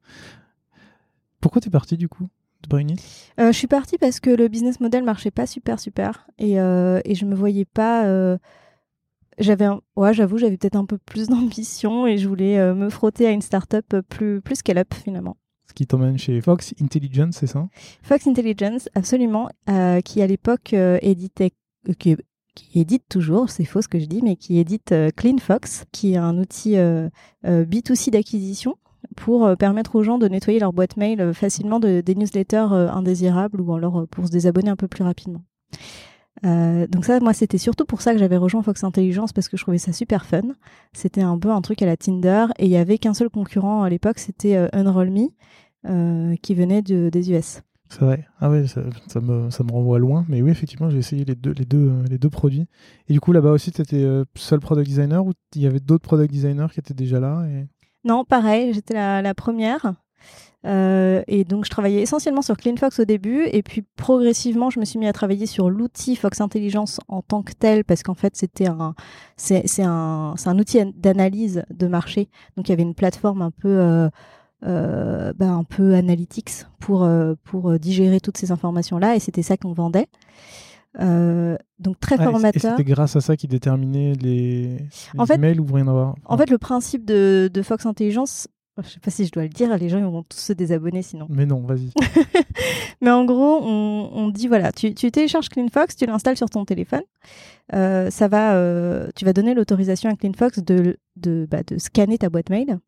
Pourquoi 1.40 1.60
tu 1.60 1.68
es 1.68 1.70
parti 1.70 1.96
du 1.96 2.08
coup 2.08 2.28
de 2.62 2.68
Brainit 2.68 3.00
euh, 3.40 3.52
Je 3.52 3.56
suis 3.56 3.66
partie 3.66 3.98
parce 3.98 4.20
que 4.20 4.30
le 4.30 4.48
business 4.48 4.80
model 4.80 5.02
marchait 5.02 5.30
pas 5.30 5.46
super 5.46 5.80
super 5.80 6.26
et, 6.38 6.60
euh, 6.60 7.00
et 7.04 7.14
je 7.14 7.24
me 7.24 7.34
voyais 7.34 7.64
pas. 7.64 8.04
Euh, 8.04 8.36
j'avais, 9.38 9.66
ouais, 9.96 10.12
j'avoue, 10.12 10.36
j'avais 10.36 10.58
peut-être 10.58 10.76
un 10.76 10.84
peu 10.84 10.98
plus 10.98 11.28
d'ambition 11.28 12.06
et 12.06 12.18
je 12.18 12.28
voulais 12.28 12.58
euh, 12.58 12.74
me 12.74 12.90
frotter 12.90 13.26
à 13.26 13.30
une 13.30 13.40
startup 13.42 13.96
plus 14.08 14.40
plus 14.40 14.56
scale-up 14.56 14.92
finalement. 14.94 15.36
Ce 15.66 15.72
qui 15.72 15.86
t'emmène 15.86 16.18
chez 16.18 16.40
Fox 16.40 16.74
Intelligence, 16.80 17.36
c'est 17.38 17.46
ça? 17.46 17.68
Fox 18.02 18.26
Intelligence, 18.26 18.88
absolument, 18.94 19.48
qui 20.04 20.20
à 20.20 20.26
l'époque 20.26 20.72
éditait, 20.72 21.52
qui 21.96 22.16
qui 22.54 22.80
édite 22.80 23.04
toujours, 23.08 23.50
c'est 23.50 23.64
faux 23.64 23.82
ce 23.82 23.88
que 23.88 23.98
je 23.98 24.06
dis, 24.06 24.20
mais 24.22 24.36
qui 24.36 24.58
édite 24.58 24.92
euh, 24.92 25.10
CleanFox, 25.14 25.84
qui 25.92 26.14
est 26.14 26.16
un 26.16 26.38
outil 26.38 26.76
euh, 26.76 27.08
euh, 27.46 27.64
B2C 27.64 28.10
d'acquisition 28.10 28.76
pour 29.16 29.56
permettre 29.56 29.96
aux 29.96 30.02
gens 30.02 30.18
de 30.18 30.28
nettoyer 30.28 30.60
leur 30.60 30.74
boîte 30.74 30.98
mail 30.98 31.32
facilement 31.32 31.80
de, 31.80 32.02
des 32.02 32.14
newsletters 32.14 32.68
indésirables 32.70 33.60
ou 33.60 33.74
alors 33.74 34.06
pour 34.08 34.26
se 34.26 34.30
désabonner 34.30 34.68
un 34.68 34.76
peu 34.76 34.88
plus 34.88 35.02
rapidement. 35.02 35.40
donc 36.42 37.06
ça, 37.06 37.18
moi, 37.20 37.32
c'était 37.32 37.56
surtout 37.56 37.86
pour 37.86 38.02
ça 38.02 38.12
que 38.12 38.18
j'avais 38.18 38.36
rejoint 38.36 38.62
Fox 38.62 38.84
Intelligence 38.84 39.32
parce 39.32 39.48
que 39.48 39.56
je 39.56 39.62
trouvais 39.62 39.78
ça 39.78 39.94
super 39.94 40.26
fun. 40.26 40.42
C'était 40.92 41.22
un 41.22 41.38
peu 41.38 41.50
un 41.50 41.62
truc 41.62 41.80
à 41.80 41.86
la 41.86 41.96
Tinder 41.96 42.48
et 42.58 42.66
il 42.66 42.70
y 42.70 42.76
avait 42.76 42.98
qu'un 42.98 43.14
seul 43.14 43.30
concurrent 43.30 43.82
à 43.82 43.88
l'époque, 43.88 44.18
c'était 44.18 44.68
Unroll.me 44.74 46.36
qui 46.36 46.54
venait 46.54 46.82
de, 46.82 47.08
des 47.08 47.32
US. 47.32 47.62
C'est 47.90 48.02
vrai. 48.02 48.24
Ah 48.40 48.48
ouais, 48.48 48.68
ça, 48.68 48.80
me, 49.20 49.50
ça, 49.50 49.64
me, 49.64 49.72
renvoie 49.72 49.98
loin. 49.98 50.24
Mais 50.28 50.42
oui, 50.42 50.50
effectivement, 50.50 50.88
j'ai 50.90 50.98
essayé 50.98 51.24
les 51.24 51.34
deux, 51.34 51.50
les, 51.50 51.64
deux, 51.64 51.92
les 52.08 52.18
deux 52.18 52.30
produits. 52.30 52.68
Et 53.08 53.12
du 53.12 53.20
coup, 53.20 53.32
là-bas 53.32 53.50
aussi, 53.50 53.72
tu 53.72 53.82
étais 53.82 54.04
euh, 54.04 54.24
seul 54.36 54.60
product 54.60 54.86
designer 54.86 55.26
ou 55.26 55.32
il 55.56 55.62
y 55.62 55.66
avait 55.66 55.80
d'autres 55.80 56.04
product 56.04 56.32
designers 56.32 56.68
qui 56.72 56.78
étaient 56.78 56.94
déjà 56.94 57.18
là. 57.18 57.44
Non, 58.04 58.24
pareil, 58.24 58.72
j'étais 58.72 58.94
la, 58.94 59.22
la, 59.22 59.34
première. 59.34 59.94
Euh, 60.66 61.22
et 61.26 61.44
donc, 61.44 61.64
je 61.64 61.70
travaillais 61.70 62.00
essentiellement 62.00 62.42
sur 62.42 62.56
CleanFox 62.56 63.00
au 63.00 63.04
début. 63.04 63.46
Et 63.50 63.64
puis, 63.64 63.82
progressivement, 63.96 64.70
je 64.70 64.78
me 64.78 64.84
suis 64.84 65.00
mis 65.00 65.08
à 65.08 65.12
travailler 65.12 65.46
sur 65.46 65.68
l'outil 65.68 66.14
Fox 66.14 66.40
Intelligence 66.40 67.00
en 67.08 67.22
tant 67.22 67.42
que 67.42 67.52
tel, 67.52 67.84
parce 67.84 68.04
qu'en 68.04 68.14
fait, 68.14 68.36
c'était 68.36 68.68
un, 68.68 68.94
c'est, 69.36 69.64
un, 69.82 70.34
un 70.44 70.58
outil 70.58 70.78
d'analyse 70.94 71.64
de 71.70 71.88
marché. 71.88 72.28
Donc, 72.56 72.68
il 72.68 72.72
y 72.72 72.74
avait 72.74 72.82
une 72.82 72.94
plateforme 72.94 73.42
un 73.42 73.50
peu. 73.50 73.68
Euh, 73.68 74.08
euh, 74.64 75.32
bah, 75.34 75.50
un 75.50 75.64
peu 75.64 75.94
analytics 75.94 76.64
pour, 76.78 77.04
euh, 77.04 77.34
pour 77.44 77.70
euh, 77.70 77.78
digérer 77.78 78.20
toutes 78.20 78.36
ces 78.36 78.52
informations-là, 78.52 79.16
et 79.16 79.18
c'était 79.18 79.42
ça 79.42 79.56
qu'on 79.56 79.72
vendait. 79.72 80.08
donc 80.98 81.98
très 82.00 82.16
formateur. 82.16 82.76
c'était 82.76 82.90
grâce 82.90 83.16
à 83.16 83.20
ça 83.20 83.36
qui 83.36 83.48
déterminait 83.48 84.14
les, 84.14 84.76
les 85.14 85.32
emails 85.32 85.58
ou 85.60 85.66
rien 85.66 85.88
à 85.88 85.92
voir? 85.92 86.14
En 86.24 86.36
fait, 86.36 86.50
le 86.50 86.58
principe 86.58 87.04
de, 87.04 87.50
de 87.52 87.62
Fox 87.62 87.86
Intelligence, 87.86 88.48
je 88.82 88.88
sais 88.88 89.00
pas 89.00 89.10
si 89.10 89.26
je 89.26 89.32
dois 89.32 89.42
le 89.44 89.48
dire, 89.48 89.76
les 89.76 89.88
gens 89.88 90.00
vont 90.10 90.22
tous 90.22 90.38
se 90.38 90.52
désabonner 90.52 91.02
sinon. 91.02 91.26
Mais 91.28 91.46
non, 91.46 91.60
vas-y. 91.60 91.90
Mais 93.00 93.10
en 93.10 93.24
gros, 93.24 93.60
on, 93.62 94.10
on 94.12 94.28
dit 94.28 94.48
voilà, 94.48 94.72
tu, 94.72 94.94
tu 94.94 95.10
télécharges 95.10 95.48
CleanFox, 95.48 95.96
tu 95.96 96.06
l'installes 96.06 96.36
sur 96.36 96.50
ton 96.50 96.64
téléphone. 96.64 97.02
Euh, 97.74 98.10
ça 98.10 98.28
va, 98.28 98.54
euh, 98.54 99.08
tu 99.14 99.24
vas 99.24 99.32
donner 99.32 99.54
l'autorisation 99.54 100.10
à 100.10 100.16
CleanFox 100.16 100.58
de, 100.60 100.98
de, 101.16 101.46
bah, 101.50 101.62
de 101.66 101.78
scanner 101.78 102.18
ta 102.18 102.28
boîte 102.28 102.50
mail 102.50 102.78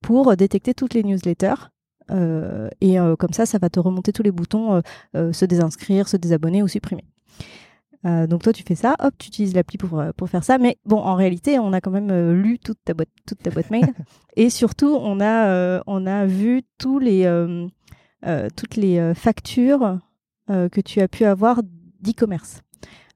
pour 0.00 0.36
détecter 0.36 0.74
toutes 0.74 0.94
les 0.94 1.02
newsletters. 1.02 1.70
Euh, 2.10 2.68
et 2.80 2.98
euh, 2.98 3.16
comme 3.16 3.32
ça, 3.32 3.46
ça 3.46 3.58
va 3.58 3.68
te 3.68 3.80
remonter 3.80 4.12
tous 4.12 4.22
les 4.22 4.30
boutons, 4.30 4.82
euh, 5.16 5.32
se 5.32 5.44
désinscrire, 5.44 6.08
se 6.08 6.16
désabonner 6.16 6.62
ou 6.62 6.68
supprimer. 6.68 7.04
donc 8.04 8.42
toi, 8.42 8.52
tu 8.52 8.62
fais 8.62 8.76
ça, 8.76 8.96
hop, 9.00 9.12
tu 9.18 9.28
utilises 9.28 9.54
l'appli 9.54 9.76
pour, 9.76 10.02
pour 10.16 10.28
faire 10.30 10.44
ça. 10.44 10.58
Mais 10.58 10.78
bon, 10.84 10.98
en 10.98 11.14
réalité, 11.14 11.58
on 11.58 11.72
a 11.72 11.80
quand 11.80 11.90
même 11.90 12.32
lu 12.32 12.58
toute 12.58 12.78
ta 12.84 12.94
boîte, 12.94 13.10
toute 13.26 13.42
ta 13.42 13.50
boîte 13.50 13.70
mail. 13.70 13.86
et 14.36 14.50
surtout, 14.50 14.96
on 15.00 15.20
a, 15.20 15.82
on 15.86 16.06
a 16.06 16.26
vu 16.26 16.62
tous 16.78 16.98
les, 16.98 17.26
toutes 18.56 18.76
les 18.76 19.12
factures 19.14 19.98
que 20.48 20.80
tu 20.80 21.00
as 21.00 21.08
pu 21.08 21.24
avoir 21.24 21.60
d'e-commerce. 22.00 22.62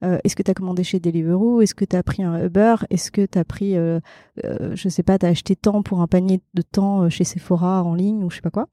Euh, 0.03 0.19
est-ce 0.25 0.35
que 0.35 0.43
tu 0.43 0.51
as 0.51 0.55
commandé 0.55 0.85
chez 0.85 1.01
Deliveroo? 1.01 1.63
Est-ce 1.63 1.75
que 1.75 1.85
tu 1.85 1.97
as 1.97 2.03
pris 2.03 2.23
un 2.23 2.45
Uber? 2.45 2.77
Est-ce 2.91 3.11
que 3.11 3.25
tu 3.25 3.39
as 3.39 3.45
pris, 3.45 3.77
euh, 3.77 4.01
euh, 4.45 4.75
sais 4.77 5.03
pas, 5.03 5.19
tu 5.19 5.27
acheté 5.27 5.57
tant 5.57 5.83
pour 5.83 6.01
un 6.01 6.07
panier 6.07 6.41
de 6.55 6.63
temps 6.63 7.09
chez 7.09 7.25
Sephora 7.25 7.83
en 7.83 7.95
ligne 7.95 8.25
ou 8.25 8.31
je 8.31 8.37
sais 8.37 8.43
pas 8.43 8.51
quoi? 8.51 8.67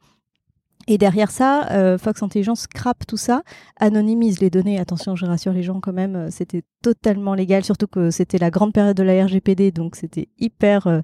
Et 0.88 0.98
derrière 0.98 1.30
ça, 1.30 1.98
Fox 2.00 2.24
Intelligence 2.24 2.62
scrape 2.62 3.06
tout 3.06 3.18
ça, 3.18 3.44
anonymise 3.80 4.40
les 4.40 4.50
données. 4.50 4.80
Attention, 4.80 5.16
je 5.16 5.26
rassure 5.28 5.54
les 5.54 5.62
gens 5.62 5.80
quand 5.82 5.94
même, 5.94 6.32
c'était 6.32 6.64
totalement 6.82 7.36
légal, 7.36 7.64
surtout 7.64 7.86
que 7.86 8.10
c'était 8.10 8.40
la 8.40 8.50
grande 8.50 8.74
période 8.74 8.98
de 8.98 9.04
la 9.04 9.26
RGPD, 9.26 9.72
donc 9.72 9.96
c'était 9.96 10.30
hyper 10.40 11.04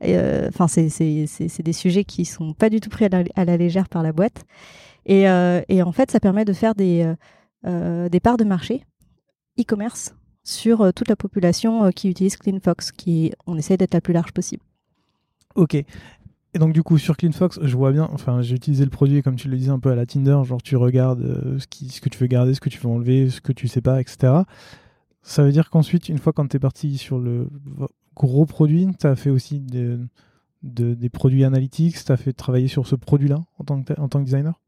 Enfin, 0.00 0.68
c'est 0.68 1.62
des 1.62 1.72
sujets 1.72 2.04
qui 2.04 2.24
sont 2.24 2.54
pas 2.54 2.70
du 2.70 2.80
tout 2.80 2.88
pris 2.88 3.06
à 3.06 3.44
la, 3.44 3.56
légère 3.58 3.90
par 3.90 4.02
la 4.02 4.12
boîte. 4.12 4.46
Et, 5.04 5.28
en 5.28 5.92
fait, 5.92 6.10
ça 6.10 6.20
permet 6.20 6.46
de 6.46 6.54
faire 6.54 6.74
des 6.74 7.14
parts 8.22 8.38
de 8.38 8.44
marché 8.44 8.84
e-commerce 9.58 10.14
sur 10.44 10.92
toute 10.94 11.08
la 11.08 11.16
population 11.16 11.90
qui 11.90 12.08
utilise 12.08 12.36
CleanFox, 12.36 12.92
qui 12.92 13.32
on 13.46 13.56
essaie 13.56 13.76
d'être 13.76 13.94
la 13.94 14.00
plus 14.00 14.12
large 14.12 14.32
possible. 14.32 14.62
Ok. 15.56 15.74
Et 15.74 16.58
donc 16.58 16.72
du 16.72 16.82
coup 16.82 16.96
sur 16.96 17.16
CleanFox, 17.18 17.58
je 17.62 17.76
vois 17.76 17.92
bien, 17.92 18.08
enfin 18.12 18.40
j'ai 18.40 18.54
utilisé 18.54 18.84
le 18.84 18.90
produit 18.90 19.22
comme 19.22 19.36
tu 19.36 19.48
le 19.48 19.58
disais 19.58 19.70
un 19.70 19.78
peu 19.78 19.90
à 19.90 19.94
la 19.94 20.06
Tinder, 20.06 20.38
genre 20.44 20.62
tu 20.62 20.76
regardes 20.76 21.22
euh, 21.22 21.58
ce, 21.58 22.00
que 22.00 22.08
tu 22.08 22.18
veux 22.18 22.28
garder, 22.28 22.54
ce 22.54 22.60
que 22.60 22.70
tu 22.70 22.78
veux 22.78 22.88
enlever, 22.88 23.28
ce 23.28 23.42
que 23.42 23.52
tu 23.52 23.68
sais 23.68 23.82
pas, 23.82 24.00
etc. 24.00 24.32
Ça 25.20 25.42
veut 25.42 25.52
dire 25.52 25.68
qu'ensuite, 25.68 26.08
une 26.08 26.16
fois 26.16 26.32
quand 26.32 26.48
tu 26.48 26.56
es 26.56 26.60
parti 26.60 26.96
sur 26.96 27.18
le 27.18 27.48
gros 28.14 28.46
produit, 28.46 28.88
tu 28.98 29.06
as 29.06 29.16
fait 29.16 29.28
aussi 29.28 29.60
des, 29.60 31.10
produits 31.10 31.44
analytics, 31.44 32.02
tu 32.02 32.10
as 32.10 32.16
fait 32.16 32.32
travailler 32.32 32.68
sur 32.68 32.86
ce 32.86 32.94
produit-là 32.94 33.44
en 33.58 33.64
tant 33.64 33.82
que 33.82 34.24
designer? 34.24 34.58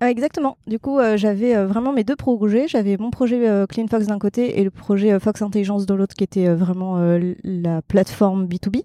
Exactement. 0.00 0.56
Du 0.66 0.78
coup, 0.78 0.98
euh, 0.98 1.16
j'avais 1.16 1.54
euh, 1.54 1.66
vraiment 1.66 1.92
mes 1.92 2.04
deux 2.04 2.16
projets. 2.16 2.68
J'avais 2.68 2.96
mon 2.96 3.10
projet 3.10 3.66
CleanFox 3.68 4.06
d'un 4.06 4.18
côté 4.18 4.58
et 4.58 4.64
le 4.64 4.70
projet 4.70 5.18
Fox 5.20 5.42
Intelligence 5.42 5.86
de 5.86 5.94
l'autre, 5.94 6.14
qui 6.14 6.24
était 6.24 6.48
vraiment 6.54 6.98
la 7.44 7.82
plateforme 7.82 8.46
B2B. 8.46 8.84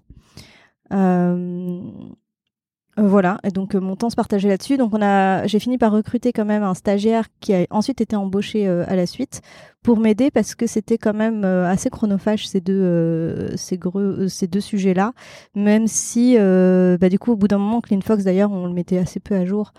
Euh, 2.98 3.08
voilà, 3.08 3.38
et 3.44 3.50
donc 3.50 3.74
euh, 3.74 3.80
mon 3.80 3.94
temps 3.94 4.08
se 4.08 4.16
partageait 4.16 4.48
là-dessus. 4.48 4.78
Donc 4.78 4.94
j'ai 5.44 5.58
fini 5.58 5.76
par 5.76 5.92
recruter 5.92 6.32
quand 6.32 6.46
même 6.46 6.62
un 6.62 6.72
stagiaire 6.74 7.26
qui 7.40 7.54
a 7.54 7.66
ensuite 7.70 8.00
été 8.00 8.16
embauché 8.16 8.66
euh, 8.66 8.84
à 8.88 8.96
la 8.96 9.06
suite 9.06 9.42
pour 9.82 9.98
m'aider 9.98 10.30
parce 10.30 10.54
que 10.54 10.66
c'était 10.66 10.96
quand 10.96 11.12
même 11.12 11.44
assez 11.44 11.90
chronophage 11.90 12.48
ces 12.48 12.60
deux, 12.60 13.54
ces 13.56 14.46
deux 14.46 14.60
sujets-là. 14.60 15.12
Même 15.54 15.86
si, 15.86 16.36
bah, 16.36 17.08
du 17.08 17.18
coup, 17.18 17.32
au 17.32 17.36
bout 17.36 17.46
d'un 17.48 17.58
moment, 17.58 17.80
CleanFox 17.80 18.24
d'ailleurs, 18.24 18.50
on 18.50 18.66
le 18.66 18.72
mettait 18.72 18.98
assez 18.98 19.20
peu 19.20 19.36
à 19.36 19.44
jour 19.44 19.72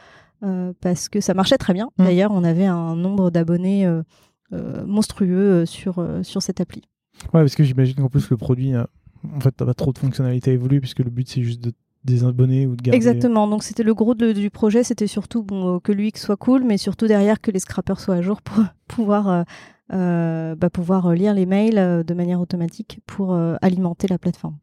parce 0.82 1.10
que 1.10 1.22
ça 1.22 1.34
marchait 1.34 1.58
très 1.58 1.74
bien. 1.74 1.90
Mmh. 1.98 2.04
D'ailleurs, 2.04 2.32
on 2.32 2.44
avait 2.44 2.66
un 2.66 2.96
nombre 2.96 3.32
d'abonnés 3.32 3.90
monstrueux 4.52 5.66
sur 5.66 6.06
sur 6.24 6.42
cette 6.42 6.62
appli. 6.62 6.84
Ouais, 7.34 7.42
parce 7.42 7.56
que 7.56 7.64
j'imagine 7.64 7.96
qu'en 7.96 8.10
plus 8.10 8.30
le 8.30 8.38
produit 8.38 8.74
en 8.76 9.40
fait, 9.40 9.52
t'as 9.52 9.66
pas 9.66 9.74
trop 9.74 9.92
de 9.92 9.98
fonctionnalités 9.98 10.52
à 10.52 10.54
évoluer 10.54 10.80
puisque 10.80 11.00
le 11.00 11.10
but 11.10 11.28
c'est 11.28 11.44
juste 11.44 11.62
de 11.62 11.74
désabonner 12.04 12.66
ou 12.68 12.76
de 12.76 12.82
garder. 12.82 12.96
Exactement. 12.96 13.48
Donc 13.48 13.64
c'était 13.64 13.84
le 13.84 13.94
gros 13.94 14.16
du 14.16 14.50
projet, 14.50 14.84
c'était 14.84 15.08
surtout 15.08 15.44
bon, 15.44 15.76
euh, 15.76 15.80
que 15.80 15.92
l'UX 15.92 16.12
soit 16.16 16.38
cool, 16.38 16.64
mais 16.64 16.78
surtout 16.78 17.08
derrière 17.08 17.42
que 17.42 17.52
les 17.52 17.60
scrappers 17.60 18.00
soient 18.00 18.16
à 18.16 18.22
jour 18.22 18.42
pour 18.42 18.64
pouvoir 18.88 19.28
euh, 19.28 19.44
euh, 19.94 20.56
bah, 20.56 20.70
pouvoir 20.70 21.14
lire 21.14 21.34
les 21.34 21.46
mails 21.46 22.04
de 22.06 22.14
manière 22.14 22.42
automatique 22.42 23.02
pour 23.06 23.38
alimenter 23.62 24.08
la 24.08 24.18
plateforme. 24.18 24.58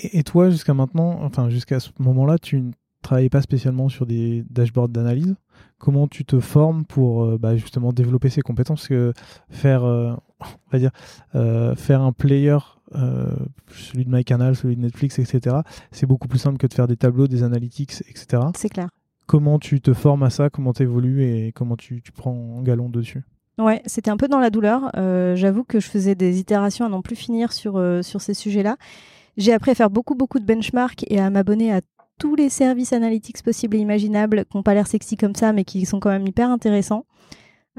Et, 0.00 0.22
toi, 0.22 0.48
jusqu'à 0.48 0.74
maintenant, 0.74 1.18
enfin 1.22 1.50
jusqu'à 1.50 1.80
ce 1.80 1.90
moment-là, 1.98 2.38
tu 2.38 2.62
travaillais 3.02 3.28
pas 3.28 3.42
spécialement 3.42 3.88
sur 3.88 4.06
des 4.06 4.44
dashboards 4.50 4.88
d'analyse. 4.88 5.36
Comment 5.78 6.08
tu 6.08 6.24
te 6.24 6.40
formes 6.40 6.84
pour 6.84 7.38
bah, 7.38 7.56
justement 7.56 7.92
développer 7.92 8.30
ces 8.30 8.42
compétences? 8.42 8.80
Parce 8.80 8.88
que 8.88 9.12
faire, 9.48 9.82
on 9.84 10.16
va 10.72 10.78
dire, 10.78 10.90
faire 11.76 12.02
un 12.02 12.12
player 12.12 12.58
euh, 12.94 13.26
celui 13.70 14.04
de 14.04 14.10
MyCanal, 14.10 14.56
celui 14.56 14.76
de 14.76 14.80
Netflix, 14.80 15.18
etc. 15.18 15.56
C'est 15.90 16.06
beaucoup 16.06 16.28
plus 16.28 16.38
simple 16.38 16.58
que 16.58 16.66
de 16.66 16.74
faire 16.74 16.86
des 16.86 16.96
tableaux, 16.96 17.28
des 17.28 17.42
analytics, 17.42 18.02
etc. 18.08 18.42
C'est 18.56 18.68
clair. 18.68 18.88
Comment 19.26 19.58
tu 19.58 19.80
te 19.80 19.92
formes 19.92 20.22
à 20.22 20.30
ça? 20.30 20.48
Comment 20.48 20.72
tu 20.72 20.82
évolues 20.82 21.24
et 21.24 21.52
comment 21.52 21.76
tu, 21.76 22.00
tu 22.00 22.12
prends 22.12 22.56
un 22.58 22.62
galon 22.62 22.88
dessus? 22.88 23.24
Ouais, 23.58 23.82
c'était 23.86 24.10
un 24.10 24.16
peu 24.16 24.28
dans 24.28 24.38
la 24.38 24.50
douleur. 24.50 24.90
Euh, 24.96 25.36
j'avoue 25.36 25.64
que 25.64 25.80
je 25.80 25.88
faisais 25.88 26.14
des 26.14 26.38
itérations 26.38 26.86
à 26.86 26.88
n'en 26.88 27.02
plus 27.02 27.16
finir 27.16 27.52
sur, 27.52 27.76
euh, 27.76 28.02
sur 28.02 28.22
ces 28.22 28.34
sujets-là. 28.34 28.76
J'ai 29.36 29.52
appris 29.52 29.72
à 29.72 29.74
faire 29.74 29.90
beaucoup, 29.90 30.14
beaucoup 30.14 30.38
de 30.38 30.46
benchmarks 30.46 31.04
et 31.08 31.20
à 31.20 31.28
m'abonner 31.28 31.72
à 31.72 31.80
tous 32.18 32.34
les 32.34 32.48
services 32.48 32.92
analytics 32.92 33.42
possibles 33.42 33.76
et 33.76 33.80
imaginables 33.80 34.44
qui 34.44 34.56
n'ont 34.56 34.62
pas 34.62 34.74
l'air 34.74 34.86
sexy 34.86 35.16
comme 35.16 35.34
ça, 35.34 35.52
mais 35.52 35.64
qui 35.64 35.86
sont 35.86 36.00
quand 36.00 36.10
même 36.10 36.26
hyper 36.26 36.50
intéressants. 36.50 37.04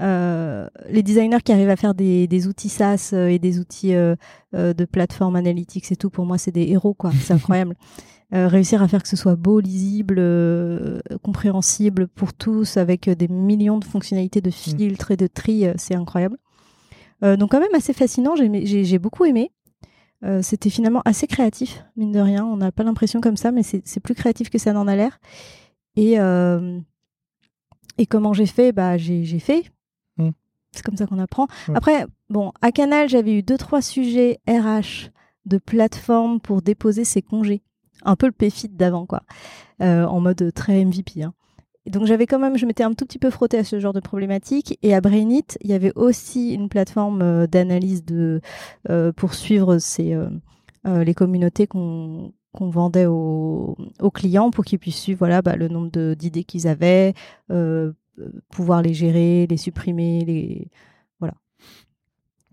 Euh, 0.02 0.68
les 0.90 1.04
designers 1.04 1.42
qui 1.44 1.52
arrivent 1.52 1.70
à 1.70 1.76
faire 1.76 1.94
des, 1.94 2.48
outils 2.48 2.70
SaaS 2.70 3.12
euh, 3.14 3.28
et 3.28 3.38
des 3.38 3.60
outils 3.60 3.94
euh, 3.94 4.16
de 4.54 4.86
plateforme 4.86 5.36
analytics 5.36 5.92
et 5.92 5.96
tout, 5.96 6.10
pour 6.10 6.26
moi, 6.26 6.38
c'est 6.38 6.52
des 6.52 6.68
héros, 6.70 6.94
quoi. 6.94 7.12
C'est 7.22 7.34
incroyable. 7.34 7.76
réussir 8.32 8.84
à 8.84 8.88
faire 8.88 9.02
que 9.02 9.10
ce 9.10 9.16
soit 9.16 9.36
beau, 9.36 9.60
lisible, 9.60 10.22
compréhensible 11.24 12.08
pour 12.08 12.32
tous, 12.32 12.78
avec 12.78 13.10
des 13.10 13.28
millions 13.28 13.80
de 13.80 13.86
fonctionnalités 13.86 14.40
de 14.40 14.50
mm. 14.50 14.52
filtres 14.52 15.10
et 15.10 15.18
de 15.18 15.26
tri, 15.26 15.66
c'est 15.78 15.96
incroyable. 15.96 16.38
donc 17.24 17.50
quand 17.50 17.60
même 17.60 17.74
assez 17.74 17.92
fascinant, 17.92 18.36
j'ai 18.36 19.00
beaucoup 19.00 19.26
aimé. 19.26 19.52
C'était 20.42 20.70
finalement 20.70 21.02
assez 21.06 21.28
créatif, 21.28 21.84
mine 21.96 22.12
de 22.12 22.20
rien. 22.20 22.46
On 22.46 22.58
n'a 22.58 22.72
pas 22.72 22.84
l'impression 22.84 23.22
comme 23.22 23.38
ça, 23.38 23.52
mais 23.52 23.64
c'est 23.64 24.00
plus 24.02 24.16
créatif 24.16 24.50
que 24.50 24.58
ça 24.58 24.74
n'en 24.74 24.88
a 24.88 24.96
l'air. 24.96 25.20
Et, 25.96 26.16
et 27.98 28.06
comment 28.06 28.34
j'ai 28.34 28.46
fait? 28.46 28.72
Bah, 28.72 28.98
J'ai 28.98 29.40
fait. 29.40 29.72
C'est 30.72 30.84
comme 30.84 30.98
ça 30.98 31.08
qu'on 31.08 31.20
apprend. 31.20 31.48
Après, 31.74 32.06
bon, 32.30 32.52
à 32.62 32.72
Canal, 32.72 33.10
j'avais 33.10 33.34
eu 33.34 33.44
deux, 33.44 33.58
trois 33.58 33.82
sujets 33.82 34.40
RH 34.48 35.10
de 35.46 35.58
plateforme 35.58 36.40
pour 36.40 36.62
déposer 36.62 37.06
ses 37.06 37.22
congés. 37.22 37.64
Un 38.04 38.16
peu 38.16 38.28
le 38.28 38.32
PFIT 38.32 38.70
d'avant, 38.70 39.06
quoi. 39.06 39.24
Euh, 39.82 40.06
en 40.06 40.20
mode 40.20 40.54
très 40.54 40.84
MVP. 40.86 41.24
Hein. 41.24 41.34
Donc 41.90 42.06
j'avais 42.06 42.26
quand 42.26 42.40
même, 42.40 42.58
je 42.58 42.66
m'étais 42.66 42.84
un 42.84 42.94
tout 42.94 43.06
petit 43.06 43.20
peu 43.20 43.30
frotté 43.30 43.58
à 43.58 43.64
ce 43.64 43.80
genre 43.80 43.94
de 43.94 44.00
problématique. 44.00 44.78
Et 44.84 44.94
à 44.94 45.02
Brainit, 45.02 45.46
il 45.62 45.70
y 45.70 45.74
avait 45.74 45.94
aussi 45.96 46.54
une 46.54 46.70
plateforme 46.70 47.22
euh, 47.22 47.48
d'analyse 47.48 48.06
de 48.06 48.42
euh, 48.90 49.12
pour 49.12 49.34
suivre 49.34 49.78
les 50.86 51.14
communautés 51.14 51.68
qu'on 51.68 52.32
vendait 52.54 53.06
aux, 53.06 53.76
clients 54.14 54.50
pour 54.50 54.66
qu'ils 54.66 54.80
puissent 54.80 55.02
suivre 55.02 55.20
voilà, 55.20 55.42
bah, 55.42 55.56
le 55.56 55.68
nombre 55.68 56.14
d'idées 56.14 56.44
qu'ils 56.44 56.68
avaient, 56.68 57.14
pouvoir 58.50 58.82
les 58.82 58.94
gérer, 58.94 59.46
les 59.48 59.58
supprimer, 59.58 60.24
les 60.26 60.70
voilà. 61.20 61.36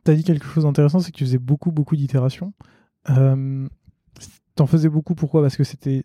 Tu 0.05 0.11
as 0.11 0.15
dit 0.15 0.25
quelque 0.25 0.47
chose 0.47 0.65
d'intéressant, 0.65 1.01
c'est 1.01 1.13
que 1.13 1.17
tu 1.17 1.25
faisais 1.25 1.39
beaucoup 1.39 1.73
beaucoup 1.73 1.97
d'itérations. 1.97 2.53
Euh, 3.11 3.69
T'en 4.55 4.67
faisais 4.67 4.89
beaucoup 4.89 5.15
pourquoi? 5.15 5.43
Parce 5.43 5.57
que 5.57 5.65
c'était 5.65 6.05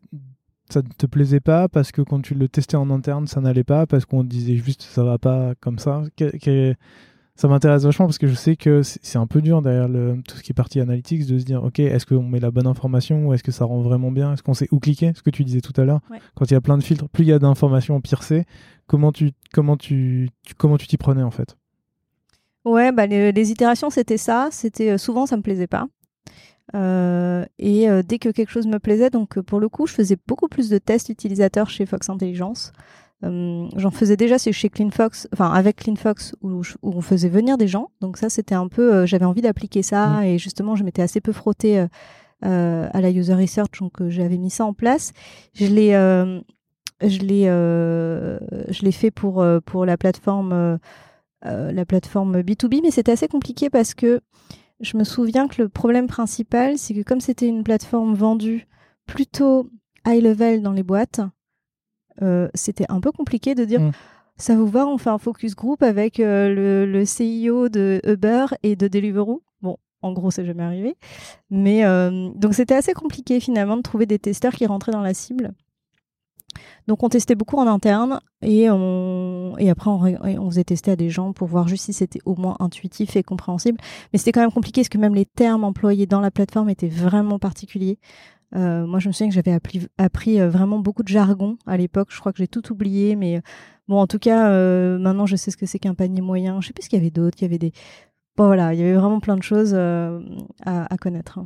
ça 0.72 0.82
ne 0.82 0.88
te 0.88 1.06
plaisait 1.06 1.40
pas 1.40 1.68
parce 1.68 1.92
que 1.92 2.02
quand 2.02 2.22
tu 2.22 2.34
le 2.34 2.48
testais 2.48 2.78
en 2.78 2.90
interne, 2.90 3.28
ça 3.28 3.42
n'allait 3.42 3.64
pas 3.64 3.86
parce 3.86 4.06
qu'on 4.06 4.24
disait 4.24 4.56
juste 4.56 4.82
ça 4.82 5.04
va 5.04 5.18
pas 5.18 5.54
comme 5.60 5.80
ça? 5.80 6.04
Ça 7.36 7.48
m'intéresse 7.48 7.84
vachement 7.84 8.06
parce 8.06 8.18
que 8.18 8.28
je 8.28 8.36
sais 8.36 8.56
que 8.56 8.84
c'est 8.84 9.18
un 9.18 9.26
peu 9.26 9.42
dur 9.42 9.62
derrière 9.62 9.88
le, 9.88 10.22
tout 10.28 10.38
ce 10.38 10.44
qui 10.44 10.52
est 10.52 10.54
partie 10.54 10.80
analytics 10.80 11.26
de 11.26 11.40
se 11.40 11.44
dire 11.44 11.64
ok 11.64 11.80
est-ce 11.80 12.06
qu'on 12.06 12.22
met 12.22 12.40
la 12.40 12.52
bonne 12.52 12.68
information 12.68 13.26
ou 13.26 13.34
est-ce 13.34 13.42
que 13.42 13.52
ça 13.52 13.66
rend 13.66 13.82
vraiment 13.82 14.12
bien? 14.12 14.34
Est-ce 14.34 14.44
qu'on 14.44 14.54
sait 14.54 14.68
où 14.72 14.80
cliquer? 14.80 15.14
Ce 15.16 15.24
que 15.24 15.30
tu 15.30 15.44
disais 15.44 15.62
tout 15.62 15.74
à 15.82 15.86
l'heure. 15.86 16.02
Quand 16.36 16.46
il 16.46 16.54
y 16.54 16.58
a 16.58 16.62
plein 16.62 16.78
de 16.78 16.84
filtres 16.84 17.10
plus 17.10 17.24
il 17.24 17.30
y 17.30 17.34
a 17.34 17.40
d'informations 17.40 18.00
pire 18.02 18.22
c'est. 18.22 18.46
Comment 18.86 19.12
tu 19.12 19.32
comment 19.54 19.78
tu, 19.78 20.30
comment 20.58 20.78
tu 20.78 20.88
t'y 20.88 20.98
prenais 20.98 21.24
en 21.24 21.32
fait? 21.32 21.58
Ouais 22.64 22.92
bah 22.92 23.08
les, 23.08 23.52
itérations 23.52 23.90
c'était 23.90 24.18
ça. 24.18 24.50
C'était 24.52 24.92
euh, 24.92 24.98
souvent 24.98 25.26
ça 25.26 25.36
me 25.38 25.42
plaisait 25.42 25.68
pas. 25.68 25.88
Euh, 26.76 27.46
et 27.62 27.90
euh, 27.90 28.04
dès 28.06 28.20
que 28.20 28.30
quelque 28.30 28.52
chose 28.52 28.68
me 28.68 28.80
plaisait 28.80 29.10
donc 29.10 29.40
pour 29.40 29.60
le 29.60 29.70
coup 29.70 29.88
je 29.88 29.94
faisais 29.94 30.18
beaucoup 30.28 30.50
plus 30.50 30.70
de 30.70 30.78
tests 30.78 31.10
utilisateurs 31.10 31.70
chez 31.70 31.86
Fox 31.86 32.10
Intelligence 32.10 32.74
euh, 33.24 33.68
j'en 33.76 33.92
faisais 33.92 34.18
déjà 34.18 34.38
chez 34.38 34.70
CleanFox, 34.70 35.28
enfin 35.34 35.52
avec 35.52 35.78
CleanFox 35.78 36.34
où, 36.42 36.62
où, 36.82 36.92
on 36.96 37.02
faisait 37.02 37.30
venir 37.30 37.58
des 37.58 37.68
gens. 37.68 37.92
Donc 38.02 38.18
ça, 38.18 38.30
c'était 38.30 38.56
un 38.56 38.68
peu, 38.68 38.94
euh, 38.94 39.06
j'avais 39.06 39.26
envie 39.26 39.42
d'appliquer 39.42 39.84
ça 39.84 40.26
et 40.26 40.38
justement, 40.38 40.76
je 40.76 40.84
m'étais 40.84 41.02
assez 41.02 41.22
peu 41.22 41.32
frottée 41.32 41.86
euh, 42.44 42.90
à 42.92 43.02
la 43.02 43.12
user 43.12 43.36
research, 43.36 43.80
donc 43.80 44.08
j'avais 44.08 44.38
mis 44.38 44.50
ça 44.50 44.66
en 44.66 44.74
place. 44.74 45.14
Je 45.54 45.68
l'ai, 45.68 45.92
je 47.02 47.20
l'ai, 47.20 47.44
je 47.46 48.82
l'ai 48.86 48.92
fait 48.92 49.12
pour 49.12 49.46
pour 49.66 49.86
la 49.86 49.98
plateforme, 49.98 50.80
la 51.44 51.86
plateforme 51.86 52.42
B2B, 52.42 52.80
mais 52.82 52.92
c'était 52.92 53.12
assez 53.12 53.28
compliqué 53.28 53.70
parce 53.70 53.94
que 53.94 54.22
je 54.82 54.98
me 54.98 55.04
souviens 55.04 55.48
que 55.48 55.62
le 55.62 55.70
problème 55.70 56.08
principal, 56.08 56.78
c'est 56.78 56.94
que 56.94 57.02
comme 57.02 57.22
c'était 57.22 57.48
une 57.48 57.64
plateforme 57.64 58.14
vendue 58.14 58.68
plutôt 59.06 59.70
high 60.06 60.24
level 60.24 60.62
dans 60.62 60.72
les 60.72 60.84
boîtes, 60.84 61.22
euh, 62.22 62.50
c'était 62.54 62.86
un 62.90 63.00
peu 63.00 63.12
compliqué 63.12 63.56
de 63.56 63.66
dire 63.66 63.82
mm. 63.82 63.92
ça 64.38 64.56
vous 64.56 64.68
va, 64.68 64.88
on 64.88 64.98
fait 64.98 65.10
un 65.10 65.18
focus 65.18 65.56
group 65.56 65.82
avec 65.84 66.20
euh, 66.20 66.54
le, 66.54 66.86
le, 66.86 67.04
CEO 67.04 67.70
de 67.70 68.02
Uber 68.06 68.46
et 68.64 68.76
de 68.76 68.88
Deliveroo. 68.88 69.44
Bon, 69.62 69.78
en 70.02 70.12
gros, 70.14 70.32
c'est 70.32 70.46
jamais 70.46 70.64
arrivé. 70.64 70.96
Mais 71.50 71.86
euh, 71.86 72.30
donc 72.36 72.54
c'était 72.54 72.76
assez 72.76 72.94
compliqué 72.94 73.40
finalement 73.40 73.78
de 73.78 73.82
trouver 73.82 74.06
des 74.06 74.20
testeurs 74.20 74.54
qui 74.54 74.66
rentraient 74.66 74.92
dans 74.92 75.02
la 75.02 75.14
cible. 75.14 75.54
Donc 76.88 77.04
on 77.04 77.10
testait 77.10 77.36
beaucoup 77.36 77.58
en 77.58 77.68
interne 77.68 78.20
et, 78.42 78.68
après 78.68 79.90
on, 79.90 80.50
faisait 80.50 80.64
tester 80.64 80.92
à 80.92 80.96
des 80.96 81.10
gens 81.10 81.34
pour 81.34 81.48
voir 81.48 81.68
juste 81.68 81.86
si 81.86 81.94
c'était 81.94 82.20
au 82.26 82.36
moins 82.36 82.56
intuitif 82.60 83.16
et 83.16 83.24
compréhensible. 83.24 83.78
Mais 84.12 84.20
c'était 84.20 84.32
quand 84.32 84.42
même 84.42 84.52
compliqué 84.52 84.82
parce 84.82 84.90
que 84.90 84.98
même 84.98 85.16
les 85.16 85.26
termes 85.26 85.64
employés 85.64 86.06
dans 86.06 86.22
la 86.22 86.32
plateforme 86.32 86.70
étaient 86.70 86.88
vraiment 86.88 87.40
particuliers. 87.40 87.98
Euh, 88.56 88.86
moi, 88.86 89.00
je 89.00 89.08
me 89.08 89.14
souviens 89.14 89.30
que 89.30 89.34
j'avais 89.34 89.54
appris, 89.98 90.42
euh, 90.42 90.50
vraiment 90.50 90.80
beaucoup 90.80 91.04
de 91.04 91.08
jargon 91.08 91.58
à 91.66 91.78
l'époque. 91.78 92.10
Je 92.12 92.20
crois 92.20 92.32
que 92.32 92.38
j'ai 92.38 92.48
tout 92.48 92.72
oublié, 92.72 93.16
mais 93.16 93.38
euh, 93.38 93.42
bon, 93.88 93.98
en 94.00 94.08
tout 94.08 94.20
cas, 94.20 94.50
maintenant, 94.98 95.26
je 95.26 95.36
sais 95.36 95.52
ce 95.52 95.58
que 95.58 95.66
c'est 95.66 95.80
qu'un 95.80 95.94
panier 95.94 96.22
moyen. 96.22 96.62
Je 96.62 96.68
sais 96.68 96.74
plus 96.74 96.84
ce 96.84 96.90
qu'il 96.90 97.00
y 97.00 97.02
avait 97.02 97.12
d'autre. 97.12 97.38
Il 97.40 97.44
y 97.44 97.46
avait 97.46 97.58
des, 97.58 97.72
bon, 98.36 98.54
y 98.54 98.60
avait 98.60 98.94
vraiment 98.94 99.20
plein 99.20 99.38
de 99.38 99.44
choses 99.44 99.74
à, 99.74 100.98
connaître. 101.00 101.40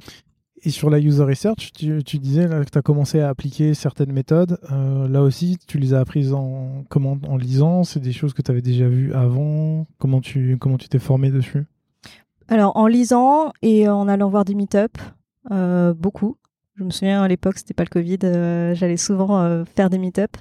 Et, 0.65 0.69
sur 0.69 0.89
la 0.89 0.99
user 0.99 1.23
research, 1.23 1.71
tu, 1.73 2.19
disais 2.19 2.47
que 2.47 2.69
tu 2.69 2.78
as 2.78 2.82
commencé 2.82 3.19
à 3.19 3.30
appliquer 3.30 3.73
certaines 3.73 4.12
méthodes. 4.12 4.60
Euh, 4.71 5.08
là 5.08 5.21
aussi, 5.21 5.58
tu 5.67 5.78
les 5.78 5.93
as 5.93 5.99
apprises 5.99 6.34
en, 6.34 6.84
comment, 6.89 7.17
en 7.28 7.38
lisant? 7.38 7.84
C'est 7.84 7.99
des 7.99 8.12
choses 8.12 8.34
que 8.34 8.41
tu 8.41 8.51
avais 8.51 8.62
déjà 8.62 8.88
vues 8.88 9.13
avant? 9.13 9.88
Comment 9.97 10.21
tu 10.21 10.58
comment 10.60 10.78
tu 10.78 10.89
t'es 10.89 10.99
formé 10.99 11.30
dessus? 11.30 11.65
Alors, 12.47 12.75
en 12.78 12.88
lisant 12.88 13.51
et 13.62 13.88
en 13.88 14.08
allant 14.08 14.30
voir 14.30 14.45
des 14.45 14.56
meet-up, 14.56 14.97
euh, 15.51 15.93
beaucoup. 15.93 16.38
Je 16.75 16.84
me 16.84 16.89
souviens 16.89 17.21
à 17.21 17.28
l'époque, 17.28 17.58
c'était 17.58 17.73
pas 17.73 17.84
le 17.84 17.89
Covid, 17.89 18.19
euh, 18.23 18.75
j'allais 18.75 18.97
souvent 18.97 19.63
faire 19.65 19.89
des 19.89 19.97
meet-up. 19.97 20.36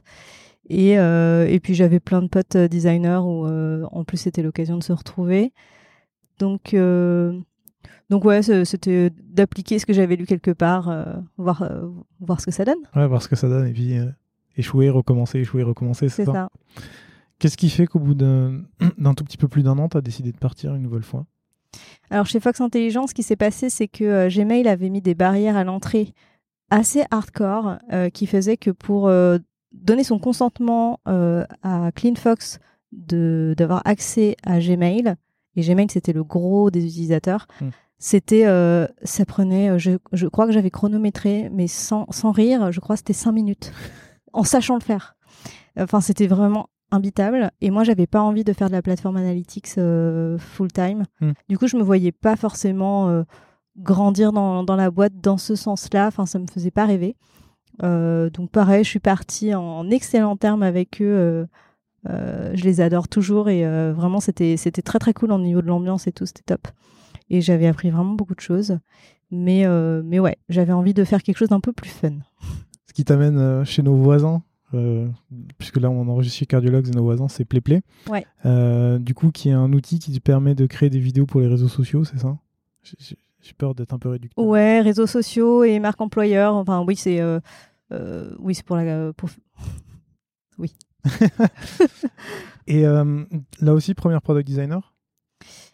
Et, 0.68 0.92
et 0.92 1.60
puis 1.62 1.74
j'avais 1.74 2.00
plein 2.00 2.22
de 2.22 2.28
potes 2.28 2.56
designers 2.56 3.20
où 3.22 3.46
en 3.46 4.04
plus 4.04 4.16
c'était 4.16 4.42
l'occasion 4.42 4.78
de 4.78 4.82
se 4.82 4.92
retrouver. 4.92 5.52
Donc 6.38 6.74
donc 8.14 8.24
ouais, 8.26 8.42
c'était 8.64 9.10
d'appliquer 9.10 9.80
ce 9.80 9.86
que 9.86 9.92
j'avais 9.92 10.14
lu 10.14 10.24
quelque 10.24 10.52
part, 10.52 10.88
euh, 10.88 11.04
voir, 11.36 11.62
euh, 11.62 11.88
voir 12.20 12.40
ce 12.40 12.46
que 12.46 12.52
ça 12.52 12.64
donne. 12.64 12.78
Ouais, 12.94 13.08
voir 13.08 13.20
ce 13.20 13.26
que 13.26 13.34
ça 13.34 13.48
donne 13.48 13.66
et 13.66 13.72
puis 13.72 13.98
euh, 13.98 14.06
échouer, 14.56 14.88
recommencer, 14.88 15.40
échouer, 15.40 15.64
recommencer, 15.64 16.08
c'est 16.08 16.24
ça. 16.24 16.32
ça. 16.32 16.48
Qu'est-ce 17.40 17.56
qui 17.56 17.68
fait 17.68 17.88
qu'au 17.88 17.98
bout 17.98 18.14
d'un 18.14 18.62
tout 19.16 19.24
petit 19.24 19.36
peu 19.36 19.48
plus 19.48 19.64
d'un 19.64 19.76
an, 19.78 19.88
tu 19.88 19.96
as 19.96 20.00
décidé 20.00 20.30
de 20.30 20.38
partir 20.38 20.76
une 20.76 20.82
nouvelle 20.82 21.02
fois? 21.02 21.26
Alors 22.08 22.26
chez 22.26 22.38
Fox 22.38 22.60
Intelligence, 22.60 23.10
ce 23.10 23.14
qui 23.14 23.24
s'est 23.24 23.34
passé, 23.34 23.68
c'est 23.68 23.88
que 23.88 24.28
Gmail 24.28 24.68
avait 24.68 24.90
mis 24.90 25.02
des 25.02 25.16
barrières 25.16 25.56
à 25.56 25.64
l'entrée 25.64 26.14
assez 26.70 27.02
hardcore 27.10 27.78
qui 28.12 28.28
faisaient 28.28 28.56
que 28.56 28.70
pour 28.70 29.10
donner 29.72 30.04
son 30.04 30.20
consentement 30.20 31.00
à 31.04 31.90
CleanFox 31.96 32.60
d'avoir 32.92 33.82
accès 33.84 34.36
à 34.44 34.60
Gmail, 34.60 35.16
et 35.56 35.62
Gmail 35.62 35.88
c'était 35.90 36.12
le 36.12 36.22
gros 36.22 36.70
des 36.70 36.86
utilisateurs, 36.86 37.48
hmm. 37.60 37.70
C'était, 37.98 38.46
euh, 38.46 38.86
ça 39.02 39.24
prenait, 39.24 39.70
euh, 39.70 39.78
je, 39.78 39.92
je 40.12 40.26
crois 40.26 40.46
que 40.46 40.52
j'avais 40.52 40.70
chronométré, 40.70 41.48
mais 41.52 41.68
sans, 41.68 42.06
sans 42.10 42.32
rire, 42.32 42.72
je 42.72 42.80
crois 42.80 42.96
que 42.96 42.98
c'était 42.98 43.12
cinq 43.12 43.32
minutes, 43.32 43.72
en 44.32 44.44
sachant 44.44 44.74
le 44.74 44.80
faire. 44.80 45.16
Enfin, 45.78 46.00
c'était 46.00 46.26
vraiment 46.26 46.68
imbitable. 46.90 47.50
Et 47.60 47.70
moi, 47.70 47.82
j'avais 47.82 48.06
pas 48.06 48.20
envie 48.20 48.44
de 48.44 48.52
faire 48.52 48.68
de 48.68 48.72
la 48.72 48.82
plateforme 48.82 49.16
analytics 49.16 49.78
euh, 49.78 50.38
full 50.38 50.70
time. 50.70 51.04
Hmm. 51.20 51.32
Du 51.48 51.58
coup, 51.58 51.66
je 51.66 51.76
me 51.76 51.82
voyais 51.82 52.12
pas 52.12 52.36
forcément 52.36 53.24
grandir 53.76 54.32
dans, 54.32 54.62
dans, 54.62 54.76
la 54.76 54.90
boîte 54.90 55.20
dans 55.20 55.38
ce 55.38 55.56
sens-là. 55.56 56.06
Enfin, 56.06 56.26
ça 56.26 56.38
me 56.38 56.46
faisait 56.46 56.70
pas 56.70 56.86
rêver. 56.86 57.16
donc, 57.80 58.50
pareil, 58.50 58.84
je 58.84 58.88
suis 58.90 59.00
partie 59.00 59.54
en, 59.54 59.90
excellent 59.90 60.36
terme 60.36 60.62
avec 60.62 61.00
eux. 61.02 61.48
je 62.06 62.62
les 62.62 62.80
adore 62.80 63.08
toujours 63.08 63.48
et 63.48 63.64
vraiment, 63.92 64.20
c'était 64.20 64.56
c'était 64.56 64.82
très 64.82 65.00
très 65.00 65.12
cool 65.12 65.32
au 65.32 65.38
niveau 65.38 65.62
de 65.62 65.66
l'ambiance 65.66 66.06
et 66.06 66.12
tout. 66.12 66.26
C'était 66.26 66.54
top 66.54 66.68
et 67.34 67.40
j'avais 67.40 67.66
appris 67.66 67.90
vraiment 67.90 68.14
beaucoup 68.14 68.36
de 68.36 68.40
choses. 68.40 68.78
Mais, 69.30 69.66
euh, 69.66 70.02
mais 70.04 70.20
ouais, 70.20 70.36
j'avais 70.48 70.72
envie 70.72 70.94
de 70.94 71.02
faire 71.02 71.22
quelque 71.22 71.38
chose 71.38 71.48
d'un 71.48 71.58
peu 71.58 71.72
plus 71.72 71.90
fun. 71.90 72.12
Ce 72.86 72.92
qui 72.92 73.04
t'amène 73.04 73.38
euh, 73.38 73.64
chez 73.64 73.82
nos 73.82 73.96
voisins, 73.96 74.42
euh, 74.74 75.08
puisque 75.58 75.78
là 75.78 75.90
on 75.90 76.06
enregistre 76.08 76.38
chez 76.38 76.46
Cardiologues 76.46 76.86
et 76.86 76.92
nos 76.92 77.02
voisins, 77.02 77.26
c'est 77.26 77.44
PlayPlay. 77.44 77.82
Ouais. 78.08 78.24
du 79.00 79.14
coup, 79.14 79.32
qui 79.32 79.48
est 79.48 79.52
un 79.52 79.72
outil 79.72 79.98
qui 79.98 80.12
te 80.12 80.20
permet 80.20 80.54
de 80.54 80.66
créer 80.66 80.90
des 80.90 81.00
vidéos 81.00 81.26
pour 81.26 81.40
les 81.40 81.48
réseaux 81.48 81.68
sociaux, 81.68 82.04
c'est 82.04 82.18
ça? 82.18 82.36
J'ai 82.82 83.52
peur 83.58 83.74
d'être 83.74 83.92
un 83.92 83.98
peu 83.98 84.10
réducteur. 84.10 84.44
Ouais, 84.44 84.80
réseaux 84.80 85.08
sociaux 85.08 85.64
et 85.64 85.80
marque 85.80 86.00
employeur. 86.00 86.54
Enfin, 86.54 86.84
oui, 86.86 86.94
c'est 86.94 87.20
oui, 88.38 88.54
c'est 88.54 88.64
pour 88.64 88.76
la. 88.76 89.12
Pour... 89.12 89.28
Oui. 90.56 90.72
et 92.68 92.84
là 92.84 93.74
aussi, 93.74 93.92
première 93.94 94.22
product 94.22 94.46
designer? 94.46 94.94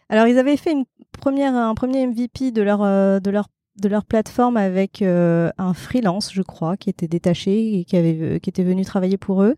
Alors, 0.09 0.27
ils 0.27 0.39
avaient 0.39 0.57
fait 0.57 0.71
une 0.73 0.85
première, 1.19 1.55
un 1.55 1.75
premier 1.75 2.05
MVP 2.07 2.51
de 2.51 2.61
leur, 2.61 2.81
euh, 2.81 3.19
de 3.19 3.31
leur, 3.31 3.47
de 3.79 3.87
leur 3.89 4.05
plateforme 4.05 4.57
avec 4.57 5.01
euh, 5.01 5.51
un 5.57 5.73
freelance, 5.73 6.31
je 6.33 6.41
crois, 6.41 6.77
qui 6.77 6.89
était 6.89 7.07
détaché 7.07 7.79
et 7.79 7.85
qui, 7.85 7.97
avait, 7.97 8.17
euh, 8.21 8.39
qui 8.39 8.49
était 8.49 8.63
venu 8.63 8.83
travailler 8.85 9.17
pour 9.17 9.43
eux. 9.43 9.55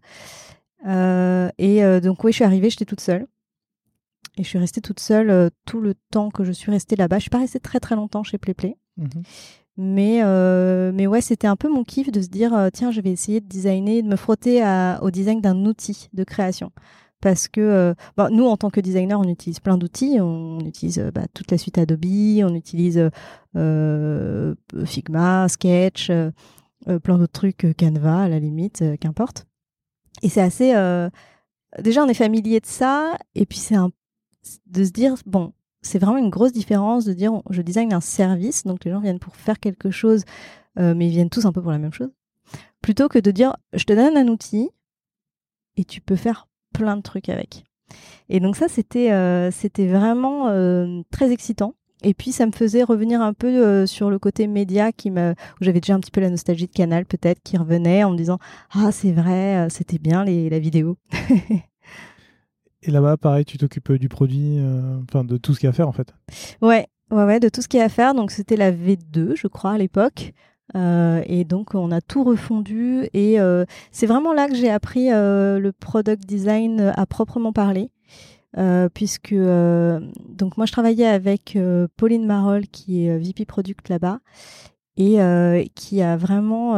et 0.86 2.00
donc, 2.02 2.24
oui, 2.24 2.32
je 2.32 2.36
suis 2.36 2.44
arrivée, 2.44 2.70
j'étais 2.70 2.86
toute 2.86 3.02
seule. 3.02 3.28
Et 4.38 4.44
je 4.44 4.48
suis 4.48 4.58
restée 4.58 4.82
toute 4.82 5.00
seule 5.00 5.52
tout 5.66 5.80
le 5.80 5.94
temps 6.10 6.32
que 6.32 6.44
je 6.44 6.52
suis 6.52 6.72
restée 6.72 6.96
là-bas. 6.96 7.18
Je 7.18 7.24
suis 7.24 7.30
pas 7.30 7.38
restée 7.40 7.60
très 7.60 7.80
très 7.80 7.96
longtemps 7.96 8.24
chez 8.24 8.38
PlayPlay. 8.38 8.78
Mmh 8.98 9.08
mais, 9.76 10.22
mais 10.92 11.08
ouais, 11.08 11.22
c'était 11.22 11.48
un 11.48 11.56
peu 11.56 11.68
mon 11.68 11.84
kiff 11.84 12.12
de 12.12 12.22
se 12.22 12.28
dire, 12.28 12.70
tiens, 12.74 12.92
je 12.92 13.02
vais 13.02 13.10
essayer 13.10 13.42
de 13.42 13.48
designer, 13.48 14.04
de 14.04 14.08
me 14.08 14.16
frotter 14.16 14.62
à, 14.62 15.00
au 15.02 15.10
design 15.10 15.42
d'un 15.42 15.66
outil 15.66 16.10
de 16.14 16.24
création 16.24 16.72
parce 17.24 17.48
que 17.48 17.62
euh, 17.62 17.94
bah, 18.18 18.28
nous, 18.30 18.46
en 18.46 18.58
tant 18.58 18.70
que 18.70 18.82
designer, 18.82 19.18
on 19.18 19.24
utilise 19.30 19.62
plein 19.62 19.78
d'outils. 19.78 20.20
On 20.20 20.60
utilise 20.60 21.00
euh, 21.00 21.10
bah, 21.10 21.22
toute 21.34 21.52
la 21.52 21.58
suite 21.58 21.78
Adobe, 21.78 22.04
on 22.44 22.54
utilise 22.54 23.10
euh, 23.56 24.56
Figma, 24.84 25.48
Sketch, 25.48 26.08
plein 26.08 27.18
d'autres 27.18 27.32
trucs, 27.32 27.66
Canva 27.80 28.24
à 28.24 28.28
la 28.28 28.40
limite, 28.40 28.84
qu'importe. 29.00 29.48
Et 30.22 30.28
c'est 30.28 30.42
assez... 30.42 30.74
déjà, 31.82 32.04
on 32.04 32.10
est 32.10 32.14
familier 32.14 32.60
de 32.60 32.66
ça, 32.66 33.18
et 33.36 33.46
puis 33.46 33.58
c'est 33.58 33.78
de 34.68 34.84
se 34.84 34.92
dire, 34.92 35.16
bon, 35.26 35.54
c'est 35.82 36.00
vraiment 36.00 36.18
une 36.18 36.30
grosse 36.30 36.52
différence 36.52 37.06
de 37.06 37.14
dire, 37.14 37.42
je 37.50 37.62
design 37.62 37.94
un 37.94 38.02
service, 38.02 38.66
donc 38.66 38.84
les 38.84 38.92
gens 38.92 39.00
viennent 39.00 39.20
pour 39.20 39.38
faire 39.38 39.62
quelque 39.62 39.92
chose, 39.92 40.26
mais 40.76 41.08
ils 41.08 41.12
viennent 41.12 41.30
tous 41.30 41.46
un 41.46 41.54
peu 41.54 41.62
pour 41.62 41.72
la 41.72 41.80
même 41.80 41.94
chose, 41.94 42.12
plutôt 42.82 43.08
que 43.08 43.20
de 43.20 43.32
dire, 43.32 43.56
je 43.72 43.86
te 43.86 43.94
donne 43.94 44.18
un 44.18 44.28
outil, 44.28 44.70
et 45.78 45.86
tu 45.86 46.02
peux 46.02 46.18
faire 46.18 46.48
plein 46.74 46.98
de 46.98 47.02
trucs 47.02 47.30
avec. 47.30 47.64
Et 48.30 48.40
donc 48.40 48.56
ça, 48.56 48.68
c'était 48.68 49.12
euh, 49.12 49.52
c'était 49.52 49.88
vraiment 49.88 50.48
euh, 50.50 51.02
très 51.12 51.32
excitant. 51.32 51.76
Et 52.06 52.14
puis 52.14 52.34
ça 52.34 52.46
me 52.46 52.52
faisait 52.52 52.84
revenir 52.84 53.22
un 53.22 53.34
peu 53.34 53.48
euh, 53.48 53.86
sur 53.86 54.10
le 54.10 54.20
côté 54.20 54.48
média 54.48 54.92
qui 54.92 55.10
me, 55.10 55.32
où 55.32 55.64
j'avais 55.64 55.80
déjà 55.80 55.94
un 55.96 56.02
petit 56.02 56.12
peu 56.12 56.20
la 56.20 56.30
nostalgie 56.30 56.68
de 56.68 56.74
Canal 56.74 57.06
peut-être 57.06 57.42
qui 57.42 57.56
revenait 57.56 58.04
en 58.04 58.12
me 58.12 58.18
disant 58.18 58.40
ah 58.72 58.92
c'est 58.92 59.14
vrai 59.14 59.68
c'était 59.70 60.00
bien 60.00 60.26
les, 60.26 60.50
la 60.50 60.60
vidéo. 60.60 60.98
Et 62.82 62.92
là-bas 62.92 63.16
pareil 63.16 63.46
tu 63.46 63.58
t'occupes 63.58 63.94
du 63.94 64.10
produit, 64.10 64.60
enfin 65.08 65.24
de 65.24 65.38
tout 65.38 65.54
ce 65.54 65.62
qu'il 65.62 65.68
y 65.68 65.70
a 65.70 65.70
à 65.70 65.74
faire 65.74 65.88
en 65.88 65.94
fait? 65.94 66.14
Ouais 66.62 66.88
ouais 67.10 67.24
ouais 67.24 67.40
de 67.40 67.48
tout 67.48 67.62
ce 67.62 67.70
qu'il 67.70 67.80
y 67.80 67.82
a 67.82 67.86
à 67.86 67.90
faire 67.90 68.14
donc 68.14 68.32
c'était 68.32 68.58
la 68.58 68.74
V2 68.74 69.38
je 69.38 69.48
crois 69.48 69.72
à 69.72 69.78
l'époque. 69.78 70.34
Euh, 70.76 71.22
et 71.26 71.44
donc, 71.44 71.76
on 71.76 71.92
a 71.92 72.02
tout 72.02 72.24
refondu. 72.24 73.08
Et 73.14 73.40
euh, 73.40 73.66
c'est 73.92 74.08
vraiment 74.08 74.34
là 74.34 74.48
que 74.48 74.56
j'ai 74.56 74.70
appris 74.70 75.12
euh, 75.12 75.60
le 75.60 75.72
product 75.72 76.26
design 76.26 76.94
à 76.96 77.06
proprement 77.06 77.54
parler. 77.54 77.90
puisque 78.94 79.34
donc 79.34 80.58
moi 80.58 80.68
je 80.68 80.72
travaillais 80.72 81.08
avec 81.08 81.58
Pauline 81.98 82.26
Marol 82.28 82.68
qui 82.68 83.06
est 83.06 83.18
VP 83.18 83.46
Product 83.46 83.90
là-bas 83.90 84.20
et 84.96 85.18
qui 85.74 86.04
a 86.04 86.16
vraiment 86.18 86.76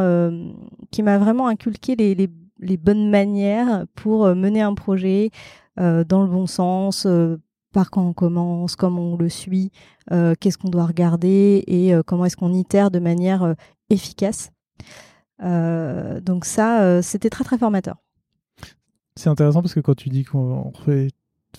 qui 0.90 1.02
m'a 1.02 1.18
vraiment 1.18 1.48
inculqué 1.48 1.94
les, 1.94 2.14
les, 2.14 2.30
les, 2.60 2.76
bonnes 2.78 3.10
manières 3.10 3.84
pour 3.94 4.24
mener 4.34 4.62
un 4.62 4.72
projet 4.72 5.28
dans 5.76 6.22
le 6.22 6.28
bon 6.28 6.46
sens 6.46 7.06
par 7.74 7.90
quand 7.90 8.06
on 8.06 8.14
commence, 8.14 8.74
comment 8.74 9.12
on 9.12 9.16
le 9.18 9.28
suit, 9.28 9.70
qu'est-ce 10.08 10.56
qu'on 10.56 10.70
doit 10.70 10.86
regarder 10.86 11.62
et 11.66 11.92
comment 12.06 12.24
est-ce 12.24 12.38
qu'on 12.38 12.54
itère 12.54 12.90
de 12.90 13.00
manière 13.00 13.54
efficace. 13.90 14.52
Euh, 15.42 16.20
donc 16.20 16.44
ça, 16.44 16.82
euh, 16.82 17.02
c'était 17.02 17.30
très 17.30 17.44
très 17.44 17.58
formateur. 17.58 17.96
C'est 19.16 19.30
intéressant 19.30 19.62
parce 19.62 19.74
que 19.74 19.80
quand 19.80 19.94
tu 19.94 20.08
dis 20.08 20.24
fait, 20.24 21.10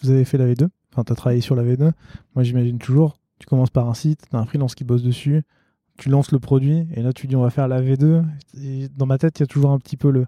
vous 0.01 0.09
avez 0.09 0.25
fait 0.25 0.37
la 0.37 0.45
V2, 0.45 0.67
enfin 0.91 1.03
tu 1.03 1.11
as 1.11 1.15
travaillé 1.15 1.41
sur 1.41 1.55
la 1.55 1.63
V2, 1.63 1.91
moi 2.35 2.43
j'imagine 2.43 2.77
toujours, 2.77 3.17
tu 3.39 3.47
commences 3.47 3.71
par 3.71 3.89
un 3.89 3.95
site, 3.95 4.21
tu 4.29 4.35
as 4.35 4.39
un 4.39 4.45
freelance 4.45 4.75
qui 4.75 4.83
bosse 4.83 5.01
dessus, 5.01 5.43
tu 5.97 6.09
lances 6.09 6.31
le 6.31 6.39
produit 6.39 6.87
et 6.93 7.01
là 7.01 7.13
tu 7.13 7.25
dis 7.25 7.35
on 7.35 7.41
va 7.41 7.49
faire 7.49 7.67
la 7.67 7.81
V2. 7.81 8.23
Et 8.61 8.89
dans 8.89 9.05
ma 9.05 9.17
tête, 9.17 9.39
il 9.39 9.43
y 9.43 9.45
a 9.45 9.47
toujours 9.47 9.71
un 9.71 9.79
petit 9.79 9.97
peu 9.97 10.11
le 10.11 10.27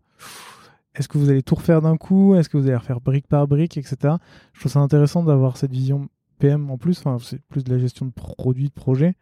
est-ce 0.95 1.07
que 1.07 1.17
vous 1.17 1.29
allez 1.29 1.43
tout 1.43 1.55
refaire 1.55 1.81
d'un 1.81 1.97
coup? 1.97 2.35
Est-ce 2.35 2.49
que 2.49 2.57
vous 2.57 2.65
allez 2.65 2.75
refaire 2.75 2.99
brique 2.99 3.27
par 3.27 3.47
brique, 3.47 3.77
etc. 3.77 4.15
Je 4.53 4.59
trouve 4.59 4.71
ça 4.71 4.79
intéressant 4.79 5.23
d'avoir 5.23 5.55
cette 5.55 5.71
vision 5.71 6.09
PM 6.39 6.71
en 6.71 6.77
plus, 6.77 6.99
enfin, 6.99 7.17
c'est 7.21 7.41
plus 7.43 7.63
de 7.63 7.71
la 7.71 7.79
gestion 7.79 8.05
de 8.05 8.11
produits, 8.11 8.69
de 8.69 8.73
projets. 8.73 9.15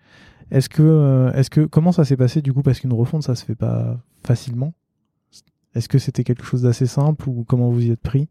Est-ce 0.51 0.69
que, 0.69 0.81
euh, 0.81 1.31
est-ce 1.33 1.49
que, 1.49 1.61
comment 1.61 1.91
ça 1.91 2.05
s'est 2.05 2.17
passé 2.17 2.41
du 2.41 2.53
coup 2.53 2.61
Parce 2.61 2.79
qu'une 2.79 2.93
refonte, 2.93 3.23
ça 3.23 3.35
se 3.35 3.43
fait 3.43 3.55
pas 3.55 3.97
facilement? 4.23 4.73
Est-ce 5.75 5.89
que 5.89 5.99
c'était 5.99 6.23
quelque 6.23 6.45
chose 6.45 6.61
d'assez 6.61 6.85
simple 6.85 7.27
ou 7.29 7.43
comment 7.45 7.69
vous 7.69 7.85
y 7.85 7.91
êtes 7.91 8.01
pris? 8.01 8.29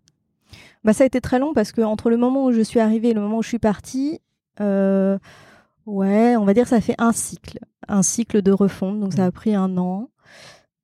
Bah, 0.83 0.93
Ça 0.93 1.05
a 1.05 1.07
été 1.07 1.21
très 1.21 1.39
long 1.39 1.53
parce 1.53 1.73
que 1.73 1.83
entre 1.83 2.11
le 2.11 2.17
moment 2.17 2.47
où 2.47 2.53
je 2.53 2.63
suis 2.63 2.81
arrivée 2.81 3.11
et 3.11 3.15
le 3.15 3.21
moment 3.21 3.39
où 3.39 3.43
je 3.43 3.49
suis 3.49 3.59
partie, 3.59 4.21
euh, 4.61 5.19
ouais, 5.85 6.37
on 6.37 6.45
va 6.45 6.55
dire 6.55 6.67
ça 6.67 6.81
fait 6.81 6.95
un 6.99 7.13
cycle. 7.13 7.59
Un 7.89 8.03
cycle 8.03 8.43
de 8.43 8.51
refonte, 8.51 8.99
donc 8.99 9.13
ça 9.13 9.27
a 9.27 9.29
mmh. 9.29 9.33
pris 9.33 9.55
un 9.55 9.77
an. 9.77 10.09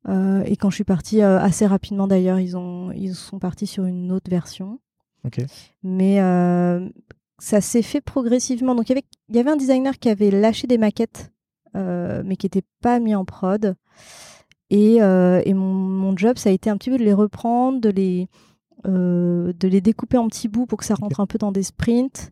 Euh, 0.09 0.43
et 0.45 0.57
quand 0.57 0.71
je 0.71 0.77
suis 0.77 0.85
partie, 0.85 1.23
assez 1.23 1.67
rapidement 1.67 2.07
d'ailleurs, 2.07 2.39
ils, 2.39 2.57
ont, 2.57 2.93
ils 2.93 3.15
sont 3.15 3.39
partis 3.39 3.67
sur 3.67 3.87
une 3.87 4.13
autre 4.13 4.31
version. 4.31 4.79
Okay. 5.25 5.47
Mais 5.83 6.21
ça 7.43 7.61
s'est 7.61 7.83
fait 7.83 8.01
progressivement. 8.01 8.77
Donc, 8.77 8.89
il 8.89 9.03
y 9.31 9.39
avait, 9.41 9.51
un 9.51 9.57
designer 9.57 9.99
qui 9.99 10.09
avait 10.09 10.31
lâché 10.31 10.69
des 10.69 10.79
maquettes, 10.79 11.33
euh, 11.75 12.23
mais 12.25 12.37
qui 12.37 12.47
n'étaient 12.47 12.65
pas 12.81 13.01
mis 13.01 13.17
en 13.17 13.25
prod. 13.25 13.75
Et, 14.71 15.03
euh, 15.03 15.43
et 15.45 15.53
mon, 15.53 15.73
mon, 15.73 16.17
job, 16.17 16.39
ça 16.39 16.51
a 16.51 16.53
été 16.53 16.71
un 16.71 16.77
petit 16.77 16.91
peu 16.91 16.99
de 16.99 17.03
les 17.03 17.13
reprendre, 17.13 17.81
de 17.81 17.89
les, 17.89 18.29
euh, 18.87 19.53
de 19.59 19.67
les 19.67 19.81
découper 19.81 20.19
en 20.19 20.29
petits 20.29 20.47
bouts 20.47 20.67
pour 20.67 20.79
que 20.79 20.85
ça 20.85 20.95
rentre 20.95 21.19
un 21.19 21.27
peu 21.27 21.37
dans 21.37 21.51
des 21.51 21.65
sprints. 21.65 22.31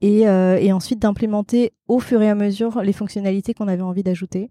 Et, 0.00 0.22
et 0.22 0.72
ensuite 0.72 1.00
d'implémenter 1.00 1.72
au 1.88 1.98
fur 1.98 2.22
et 2.22 2.30
à 2.30 2.36
mesure 2.36 2.82
les 2.82 2.92
fonctionnalités 2.92 3.52
qu'on 3.52 3.66
avait 3.66 3.82
envie 3.82 4.04
d'ajouter. 4.04 4.50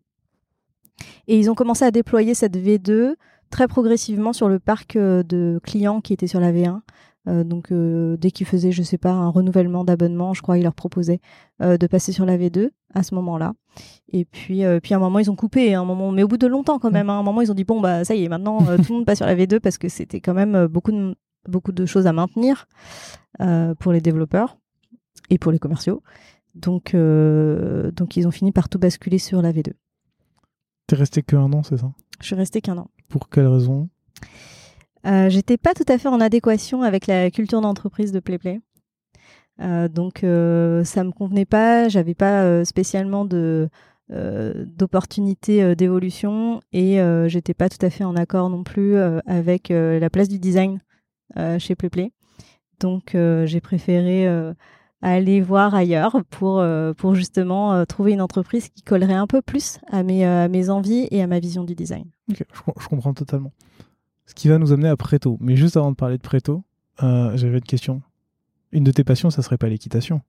Et 1.28 1.38
ils 1.40 1.50
ont 1.50 1.56
commencé 1.56 1.86
à 1.86 1.92
déployer 1.92 2.34
cette 2.34 2.58
V2 2.58 3.16
très 3.50 3.68
progressivement 3.70 4.34
sur 4.34 4.50
le 4.50 4.60
parc 4.60 4.98
de 4.98 5.60
clients 5.64 6.02
qui 6.02 6.12
était 6.12 6.28
sur 6.28 6.42
la 6.42 6.52
V1. 6.52 6.82
Donc 7.28 7.74
dès 7.74 8.32
qu'ils 8.32 8.48
faisaient, 8.48 8.72
je 8.72 8.84
sais 8.84 8.98
pas, 8.98 9.12
un 9.12 9.30
renouvellement 9.30 9.84
d'abonnement, 9.84 10.34
je 10.34 10.42
crois, 10.42 10.58
ils 10.58 10.64
leur 10.64 10.74
proposaient 10.74 11.20
de 11.60 11.88
passer 11.88 12.12
sur 12.12 12.26
la 12.26 12.38
V2 12.38 12.70
à 12.94 13.04
ce 13.04 13.14
moment-là. 13.16 13.54
Et 14.10 14.26
puis, 14.26 14.64
puis 14.82 14.94
à 14.94 14.98
un 14.98 15.00
moment 15.00 15.20
ils 15.20 15.30
ont 15.30 15.36
coupé, 15.36 15.74
un 15.74 15.86
moment, 15.86 16.12
mais 16.12 16.24
au 16.24 16.28
bout 16.28 16.38
de 16.38 16.48
longtemps 16.48 16.80
quand 16.80 16.92
même. 16.92 17.10
Hein, 17.10 17.18
à 17.18 17.20
un 17.20 17.24
moment 17.24 17.42
ils 17.42 17.52
ont 17.52 17.56
dit 17.56 17.64
bon 17.64 17.82
bah 17.82 18.06
ça 18.06 18.16
y 18.16 18.24
est, 18.24 18.30
maintenant 18.30 18.60
tout 18.60 18.92
le 18.92 18.94
monde 18.96 19.06
passe 19.06 19.18
sur 19.18 19.26
la 19.26 19.36
V2 19.36 19.60
parce 19.60 19.78
que 19.78 19.90
c'était 19.90 20.22
quand 20.22 20.34
même 20.34 20.68
beaucoup 20.68 20.92
de 20.92 21.16
beaucoup 21.48 21.72
de 21.72 21.86
choses 21.86 22.08
à 22.08 22.14
maintenir 22.14 22.68
pour 23.80 23.92
les 23.92 24.02
développeurs 24.02 24.58
et 25.30 25.38
pour 25.38 25.52
les 25.52 25.60
commerciaux. 25.60 26.02
Donc, 26.58 26.94
euh, 26.94 27.92
donc 27.92 28.18
ils 28.18 28.28
ont 28.28 28.32
fini 28.32 28.52
par 28.52 28.68
tout 28.68 28.80
basculer 28.80 29.20
sur 29.20 29.42
la 29.42 29.52
V2. 29.52 29.74
T'es 30.88 30.96
resté 30.96 31.22
qu'un 31.22 31.52
an, 31.54 31.64
c'est 31.64 31.78
ça? 31.78 31.92
Je 32.20 32.26
suis 32.26 32.36
resté 32.36 32.62
qu'un 32.62 32.78
an. 32.78 32.90
Pour 33.10 33.30
quelle 33.30 33.48
raison? 33.48 33.90
Euh, 35.06 35.30
J'étais 35.30 35.58
pas 35.58 35.74
tout 35.74 35.86
à 35.88 35.98
fait 35.98 36.08
en 36.08 36.20
adéquation 36.20 36.82
avec 36.82 37.08
la 37.08 37.30
culture 37.32 37.62
d'entreprise 37.62 38.12
de 38.12 38.20
PlayPlay. 38.20 38.62
Euh, 39.60 39.88
donc 39.88 40.24
euh, 40.24 40.84
ça 40.84 41.04
me 41.04 41.12
convenait 41.12 41.46
pas, 41.46 41.90
j'avais 41.90 42.16
pas 42.16 42.64
spécialement 42.66 43.26
de 43.26 43.70
d'opportunités 44.10 45.76
d'évolution 45.76 46.62
et 46.72 46.98
j'étais 47.28 47.54
pas 47.54 47.68
tout 47.68 47.86
à 47.86 47.90
fait 47.90 48.06
en 48.06 48.16
accord 48.16 48.50
non 48.50 48.64
plus 48.64 48.96
avec 49.26 49.68
la 49.68 50.10
place 50.10 50.30
du 50.30 50.40
design 50.40 50.80
chez 51.58 51.76
PlayPlay. 51.76 52.14
Donc 52.80 53.18
j'ai 53.18 53.60
préféré 53.60 54.30
aller 55.02 55.42
voir 55.42 55.76
ailleurs 55.76 56.24
pour, 56.30 56.60
euh, 56.60 56.94
pour 56.94 57.16
justement 57.16 57.74
euh, 57.74 57.86
trouver 57.86 58.14
une 58.14 58.22
entreprise 58.22 58.70
qui 58.70 58.82
collerait 58.82 59.14
un 59.14 59.28
peu 59.28 59.42
plus 59.42 59.80
à 59.92 60.04
mes, 60.04 60.26
euh, 60.26 60.50
mes 60.50 60.70
envies 60.70 61.08
et 61.12 61.22
à 61.22 61.28
ma 61.28 61.40
vision 61.40 61.64
du 61.64 61.76
design. 61.76 62.06
je, 62.30 62.44
je, 62.80 62.88
comprends 62.88 63.14
totalement. 63.14 63.52
Ce 64.28 64.36
qui 64.36 64.48
va 64.48 64.60
nous 64.60 64.72
amener 64.72 64.90
à 64.90 64.96
Préto. 64.96 65.38
Mais 65.42 65.56
juste 65.56 65.76
avant 65.76 65.90
de 65.90 65.96
parler 65.96 66.18
de 66.18 66.22
Préto, 66.22 66.64
j'avais 67.00 67.58
une 67.58 67.62
question. 67.62 68.04
Une 68.72 68.84
de 68.84 68.92
tes 68.92 69.04
passions, 69.04 69.30
ça 69.30 69.42
serait 69.42 69.58
pas 69.58 69.70
l'équitation 69.70 70.22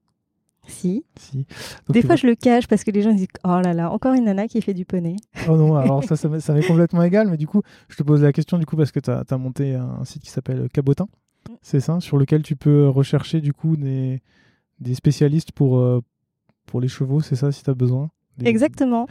si. 0.69 1.03
si. 1.17 1.45
Des 1.89 2.01
fois, 2.01 2.15
je 2.15 2.27
le 2.27 2.35
cache 2.35 2.67
parce 2.67 2.83
que 2.83 2.91
les 2.91 3.01
gens 3.01 3.13
disent 3.13 3.27
Oh 3.43 3.59
là 3.63 3.73
là, 3.73 3.91
encore 3.91 4.13
une 4.13 4.25
nana 4.25 4.47
qui 4.47 4.61
fait 4.61 4.73
du 4.73 4.85
poney. 4.85 5.15
Oh 5.47 5.55
non, 5.55 5.75
alors 5.75 6.03
ça, 6.03 6.15
ça 6.15 6.29
m'est 6.53 6.65
complètement 6.65 7.03
égal. 7.03 7.29
Mais 7.29 7.37
du 7.37 7.47
coup, 7.47 7.61
je 7.89 7.97
te 7.97 8.03
pose 8.03 8.21
la 8.21 8.31
question 8.31 8.57
du 8.57 8.65
coup 8.65 8.77
parce 8.77 8.91
que 8.91 8.99
tu 8.99 9.09
as, 9.09 9.23
as, 9.27 9.37
monté 9.37 9.75
un 9.75 10.05
site 10.05 10.23
qui 10.23 10.29
s'appelle 10.29 10.69
Cabotin. 10.71 11.07
Mm. 11.49 11.53
C'est 11.61 11.79
ça 11.79 11.99
Sur 11.99 12.17
lequel 12.17 12.43
tu 12.43 12.55
peux 12.55 12.87
rechercher 12.87 13.41
du 13.41 13.53
coup 13.53 13.75
des, 13.75 14.21
des 14.79 14.95
spécialistes 14.95 15.51
pour, 15.51 15.79
euh, 15.79 16.01
pour 16.65 16.81
les 16.81 16.87
chevaux, 16.87 17.21
c'est 17.21 17.35
ça, 17.35 17.51
si 17.51 17.63
tu 17.63 17.69
as 17.69 17.75
besoin 17.75 18.09
Exactement. 18.43 19.07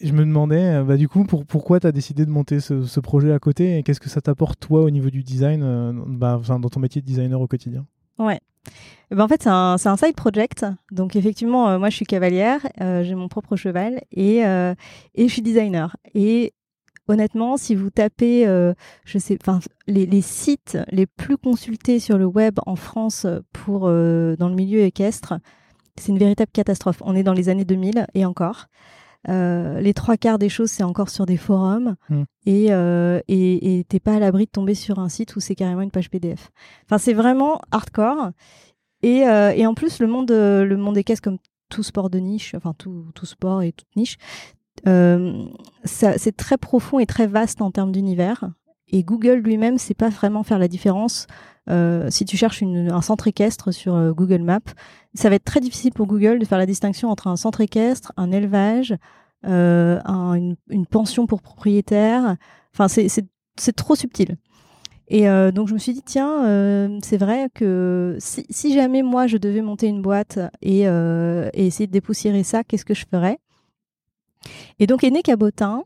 Je 0.00 0.12
me 0.12 0.20
demandais, 0.20 0.76
euh, 0.76 0.84
bah, 0.84 0.96
du 0.96 1.08
coup, 1.08 1.24
pour, 1.24 1.44
pourquoi 1.44 1.80
tu 1.80 1.86
as 1.86 1.92
décidé 1.92 2.26
de 2.26 2.30
monter 2.30 2.60
ce, 2.60 3.00
projet 3.00 3.32
à 3.32 3.38
côté 3.38 3.78
et 3.78 3.82
qu'est-ce 3.82 4.00
que 4.00 4.08
ça 4.08 4.20
t'apporte, 4.20 4.60
toi, 4.60 4.82
au 4.82 4.90
niveau 4.90 5.10
du 5.10 5.22
design, 5.22 5.62
euh, 5.62 5.92
bah, 6.06 6.40
dans 6.46 6.60
ton 6.60 6.80
métier 6.80 7.00
de 7.00 7.06
designer 7.06 7.40
au 7.40 7.46
quotidien? 7.46 7.86
Ouais. 8.18 8.40
Eh 9.10 9.14
ben, 9.14 9.24
en 9.24 9.28
fait, 9.28 9.42
c'est 9.42 9.50
un, 9.50 9.76
un, 9.84 9.96
side 9.96 10.16
project. 10.16 10.66
Donc, 10.90 11.16
effectivement, 11.16 11.78
moi, 11.78 11.90
je 11.90 11.96
suis 11.96 12.06
cavalière, 12.06 12.60
j'ai 12.78 13.14
mon 13.14 13.28
propre 13.28 13.56
cheval 13.56 14.00
et, 14.10 14.38
et 14.38 15.28
je 15.28 15.32
suis 15.32 15.42
designer. 15.42 15.96
Et 16.14 16.54
honnêtement, 17.08 17.56
si 17.56 17.74
vous 17.74 17.90
tapez, 17.90 18.46
euh, 18.46 18.74
je 19.04 19.18
sais, 19.18 19.38
les, 19.86 20.22
sites 20.22 20.78
les 20.90 21.06
plus 21.06 21.36
consultés 21.36 21.98
sur 21.98 22.18
le 22.18 22.26
web 22.26 22.58
en 22.66 22.76
France 22.76 23.26
pour 23.52 23.86
euh, 23.86 24.36
dans 24.36 24.48
le 24.48 24.54
milieu 24.54 24.80
équestre, 24.80 25.34
c'est 25.96 26.12
une 26.12 26.18
véritable 26.18 26.50
catastrophe. 26.52 27.02
On 27.02 27.14
est 27.14 27.22
dans 27.22 27.32
les 27.32 27.48
années 27.48 27.64
2000 27.64 28.06
et 28.14 28.24
encore. 28.24 28.66
Euh, 29.28 29.80
les 29.80 29.94
trois 29.94 30.16
quarts 30.16 30.38
des 30.38 30.48
choses, 30.48 30.70
c'est 30.70 30.82
encore 30.82 31.08
sur 31.08 31.26
des 31.26 31.36
forums 31.36 31.96
hmm. 32.10 32.22
et 32.46 32.66
et 33.28 33.84
t'es 33.88 34.00
pas 34.00 34.14
à 34.14 34.18
l'abri 34.18 34.46
de 34.46 34.50
tomber 34.50 34.74
sur 34.74 34.98
un 34.98 35.08
site 35.08 35.36
où 35.36 35.40
c'est 35.40 35.54
carrément 35.54 35.80
une 35.82 35.90
page 35.90 36.10
PDF. 36.10 36.50
Enfin, 36.84 36.98
c'est 36.98 37.14
vraiment 37.14 37.60
hardcore. 37.70 38.30
Et, 39.02 39.18
et 39.18 39.66
en 39.66 39.74
plus, 39.74 39.98
le 40.00 40.06
monde, 40.06 40.30
le 40.30 40.76
monde 40.76 40.96
équestre, 40.96 41.22
comme 41.22 41.38
tout 41.68 41.82
sport 41.82 42.10
de 42.10 42.18
niche, 42.18 42.54
enfin 42.54 42.74
tout, 42.76 43.06
tout 43.14 43.26
sport 43.26 43.62
et 43.62 43.72
toute 43.72 43.94
niche, 43.96 44.16
euh, 44.86 45.44
c'est 45.84 46.36
très 46.36 46.58
profond 46.58 46.98
et 46.98 47.06
très 47.06 47.26
vaste 47.26 47.62
en 47.62 47.70
termes 47.70 47.92
d'univers. 47.92 48.50
Et 48.88 49.02
Google 49.02 49.38
lui-même 49.38 49.78
sait 49.78 49.94
pas 49.94 50.08
vraiment 50.08 50.42
faire 50.42 50.58
la 50.58 50.68
différence. 50.68 51.26
Euh, 51.70 52.08
si 52.10 52.24
tu 52.24 52.36
cherches 52.36 52.62
un 52.62 53.00
centre 53.00 53.26
équestre 53.26 53.72
sur 53.72 53.94
euh, 53.94 54.12
Google 54.12 54.42
Maps, 54.42 54.60
ça 55.14 55.30
va 55.30 55.36
être 55.36 55.44
très 55.44 55.60
difficile 55.60 55.92
pour 55.92 56.06
Google 56.06 56.38
de 56.38 56.44
faire 56.44 56.58
la 56.58 56.66
distinction 56.66 57.08
entre 57.08 57.26
un 57.26 57.36
centre 57.36 57.60
équestre, 57.60 58.12
un 58.16 58.30
élevage, 58.30 58.94
une, 59.42 60.56
pension 60.90 61.26
pour 61.26 61.42
propriétaire. 61.42 62.36
Enfin, 62.74 62.88
c'est 62.88 63.72
trop 63.76 63.94
subtil. 63.94 64.36
Et 65.08 65.26
donc 65.52 65.68
je 65.68 65.74
me 65.74 65.78
suis 65.78 65.92
dit 65.92 66.02
tiens, 66.02 66.98
c'est 67.02 67.18
vrai 67.18 67.50
que 67.54 68.16
si, 68.18 68.74
jamais 68.74 69.02
moi 69.02 69.26
je 69.26 69.36
devais 69.36 69.60
monter 69.60 69.86
une 69.86 70.00
boîte 70.00 70.38
et, 70.62 70.84
essayer 71.52 71.86
de 71.86 71.92
dépoussiérer 71.92 72.42
ça, 72.42 72.64
qu'est-ce 72.64 72.86
que 72.86 72.94
je 72.94 73.04
ferais? 73.10 73.38
Et 74.78 74.86
donc 74.86 75.04
est 75.04 75.22
Cabotin 75.22 75.84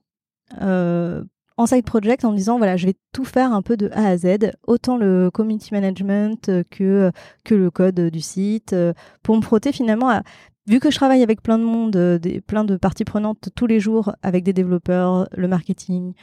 euh, 0.62 1.22
en 1.58 1.66
side 1.66 1.84
project 1.84 2.24
en 2.24 2.32
me 2.32 2.36
disant 2.36 2.56
voilà, 2.56 2.76
je 2.76 2.86
vais 2.86 2.94
tout 3.12 3.24
faire 3.24 3.52
un 3.52 3.62
peu 3.62 3.76
de 3.76 3.90
A 3.92 4.06
à 4.08 4.16
Z, 4.16 4.52
autant 4.66 4.96
le 4.96 5.30
community 5.30 5.74
management 5.74 6.50
que, 6.70 7.12
que 7.44 7.54
le 7.54 7.70
code 7.70 8.00
du 8.00 8.20
site, 8.20 8.72
euh, 8.72 8.94
pour 9.22 9.36
me 9.36 9.42
frotter 9.42 9.72
finalement 9.72 10.08
à. 10.08 10.22
Vu 10.66 10.80
que 10.80 10.90
je 10.90 10.96
travaille 10.96 11.22
avec 11.22 11.42
plein 11.42 11.58
de 11.58 11.64
monde, 11.64 11.96
euh, 11.96 12.18
des, 12.18 12.40
plein 12.40 12.62
de 12.62 12.76
parties 12.76 13.04
prenantes 13.04 13.48
tous 13.54 13.66
les 13.66 13.80
jours, 13.80 14.12
avec 14.22 14.44
des 14.44 14.52
développeurs, 14.52 15.28
le 15.36 15.48
marketing, 15.48 16.14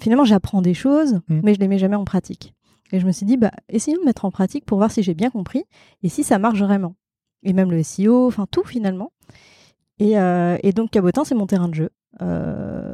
finalement 0.00 0.24
j'apprends 0.24 0.62
des 0.62 0.72
choses, 0.72 1.20
mmh. 1.28 1.40
mais 1.42 1.52
je 1.52 1.60
les 1.60 1.68
mets 1.68 1.78
jamais 1.78 1.96
en 1.96 2.04
pratique. 2.04 2.54
Et 2.92 3.00
je 3.00 3.06
me 3.06 3.12
suis 3.12 3.26
dit, 3.26 3.36
bah, 3.36 3.50
essayons 3.68 4.00
de 4.00 4.06
mettre 4.06 4.24
en 4.24 4.30
pratique 4.30 4.64
pour 4.64 4.78
voir 4.78 4.90
si 4.90 5.02
j'ai 5.02 5.14
bien 5.14 5.30
compris 5.30 5.64
et 6.02 6.08
si 6.08 6.24
ça 6.24 6.38
marche 6.38 6.60
vraiment. 6.60 6.94
Et 7.42 7.52
même 7.52 7.70
le 7.70 7.82
SEO, 7.82 8.26
enfin 8.26 8.46
tout 8.50 8.64
finalement. 8.64 9.12
Euh, 10.00 10.58
et, 10.62 10.72
donc 10.72 10.90
Cabotin, 10.90 11.24
c'est 11.24 11.34
mon 11.34 11.46
terrain 11.46 11.68
de 11.68 11.74
jeu 11.74 11.90
euh, 12.22 12.87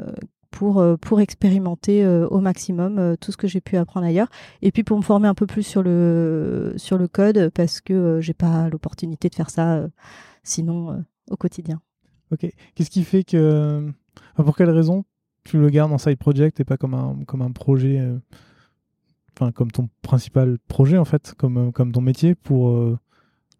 pour, 0.55 0.79
euh, 0.79 0.97
pour 0.97 1.21
expérimenter 1.21 2.07
au 2.07 2.41
maximum 2.41 3.17
tout 3.21 3.33
ce 3.33 3.37
que 3.37 3.49
j'ai 3.49 3.61
pu 3.61 3.77
apprendre 3.77 4.07
ailleurs. 4.07 4.29
Et 4.63 4.71
puis 4.71 4.85
pour 4.85 4.97
me 4.97 5.03
former 5.03 5.27
un 5.27 5.35
peu 5.35 5.47
plus 5.47 5.65
sur 5.65 5.83
le, 5.83 6.75
sur 6.77 6.97
le 6.97 7.09
code, 7.09 7.51
parce 7.55 7.81
que 7.81 8.21
j'ai 8.21 8.35
pas 8.35 8.69
l'opportunité 8.69 9.29
de 9.29 9.35
faire 9.35 9.51
ça 9.51 9.83
sinon 10.45 11.05
au 11.29 11.37
quotidien. 11.37 11.81
Ok. 12.31 12.47
Qu'est-ce 12.75 12.91
qui 12.91 13.03
fait 13.05 13.25
que. 13.25 13.91
pour 14.37 14.57
quelle 14.57 14.71
raison 14.71 15.05
tu 15.43 15.59
le 15.59 15.69
gardes 15.69 15.93
en 15.93 15.99
side 15.99 16.19
project 16.19 16.61
et 16.61 16.65
pas 16.65 16.77
comme 16.77 16.95
un, 16.95 17.19
comme 17.27 17.43
un 17.43 17.51
projet, 17.51 18.01
enfin 19.37 19.51
comme 19.51 19.73
ton 19.73 19.89
principal 20.03 20.59
projet 20.69 20.99
en 20.99 21.05
fait, 21.05 21.35
comme, 21.37 21.73
comme 21.73 21.93
ton 21.93 22.01
métier 22.01 22.35
pour 22.35 22.97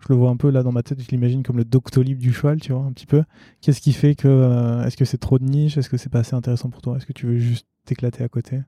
je 0.05 0.13
le 0.13 0.19
vois 0.19 0.31
un 0.31 0.37
peu 0.37 0.51
là 0.51 0.63
dans 0.63 0.73
ma 0.73 0.83
tête, 0.83 1.01
je 1.01 1.09
l'imagine 1.09 1.43
comme 1.43 1.57
le 1.57 1.65
Doctolib 1.65 2.19
du 2.19 2.33
cheval, 2.33 2.61
tu 2.61 2.73
vois, 2.73 2.83
un 2.83 2.93
petit 2.93 3.07
peu. 3.07 3.25
Qu'est-ce 3.61 3.81
qui 3.81 3.93
fait 3.93 4.15
que. 4.15 4.29
Euh, 4.29 4.85
est-ce 4.85 4.97
que 4.97 5.05
c'est 5.05 5.19
trop 5.19 5.39
de 5.39 5.45
niche? 5.45 5.79
Est-ce 5.79 5.89
que 5.89 5.97
c'est 5.97 6.11
pas 6.11 6.21
assez 6.21 6.35
intéressant 6.35 6.69
pour 6.69 6.83
toi? 6.83 6.97
Est-ce 6.97 7.07
que 7.07 7.13
tu 7.13 7.27
veux 7.27 7.39
juste 7.39 7.67
t'éclater 7.87 8.23
à 8.23 8.29
côté? 8.29 8.61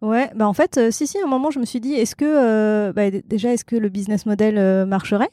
Ouais, 0.00 0.30
bah 0.34 0.48
en 0.48 0.54
fait, 0.54 0.78
euh, 0.78 0.90
si, 0.90 1.06
si, 1.06 1.18
à 1.18 1.24
un 1.24 1.28
moment, 1.28 1.50
je 1.50 1.58
me 1.58 1.66
suis 1.66 1.80
dit, 1.80 1.92
est-ce 1.92 2.16
que. 2.16 2.24
Euh, 2.24 2.92
bah, 2.92 3.10
déjà, 3.10 3.52
est-ce 3.52 3.64
que 3.64 3.76
le 3.76 3.88
business 3.90 4.24
model 4.24 4.86
marcherait? 4.86 5.30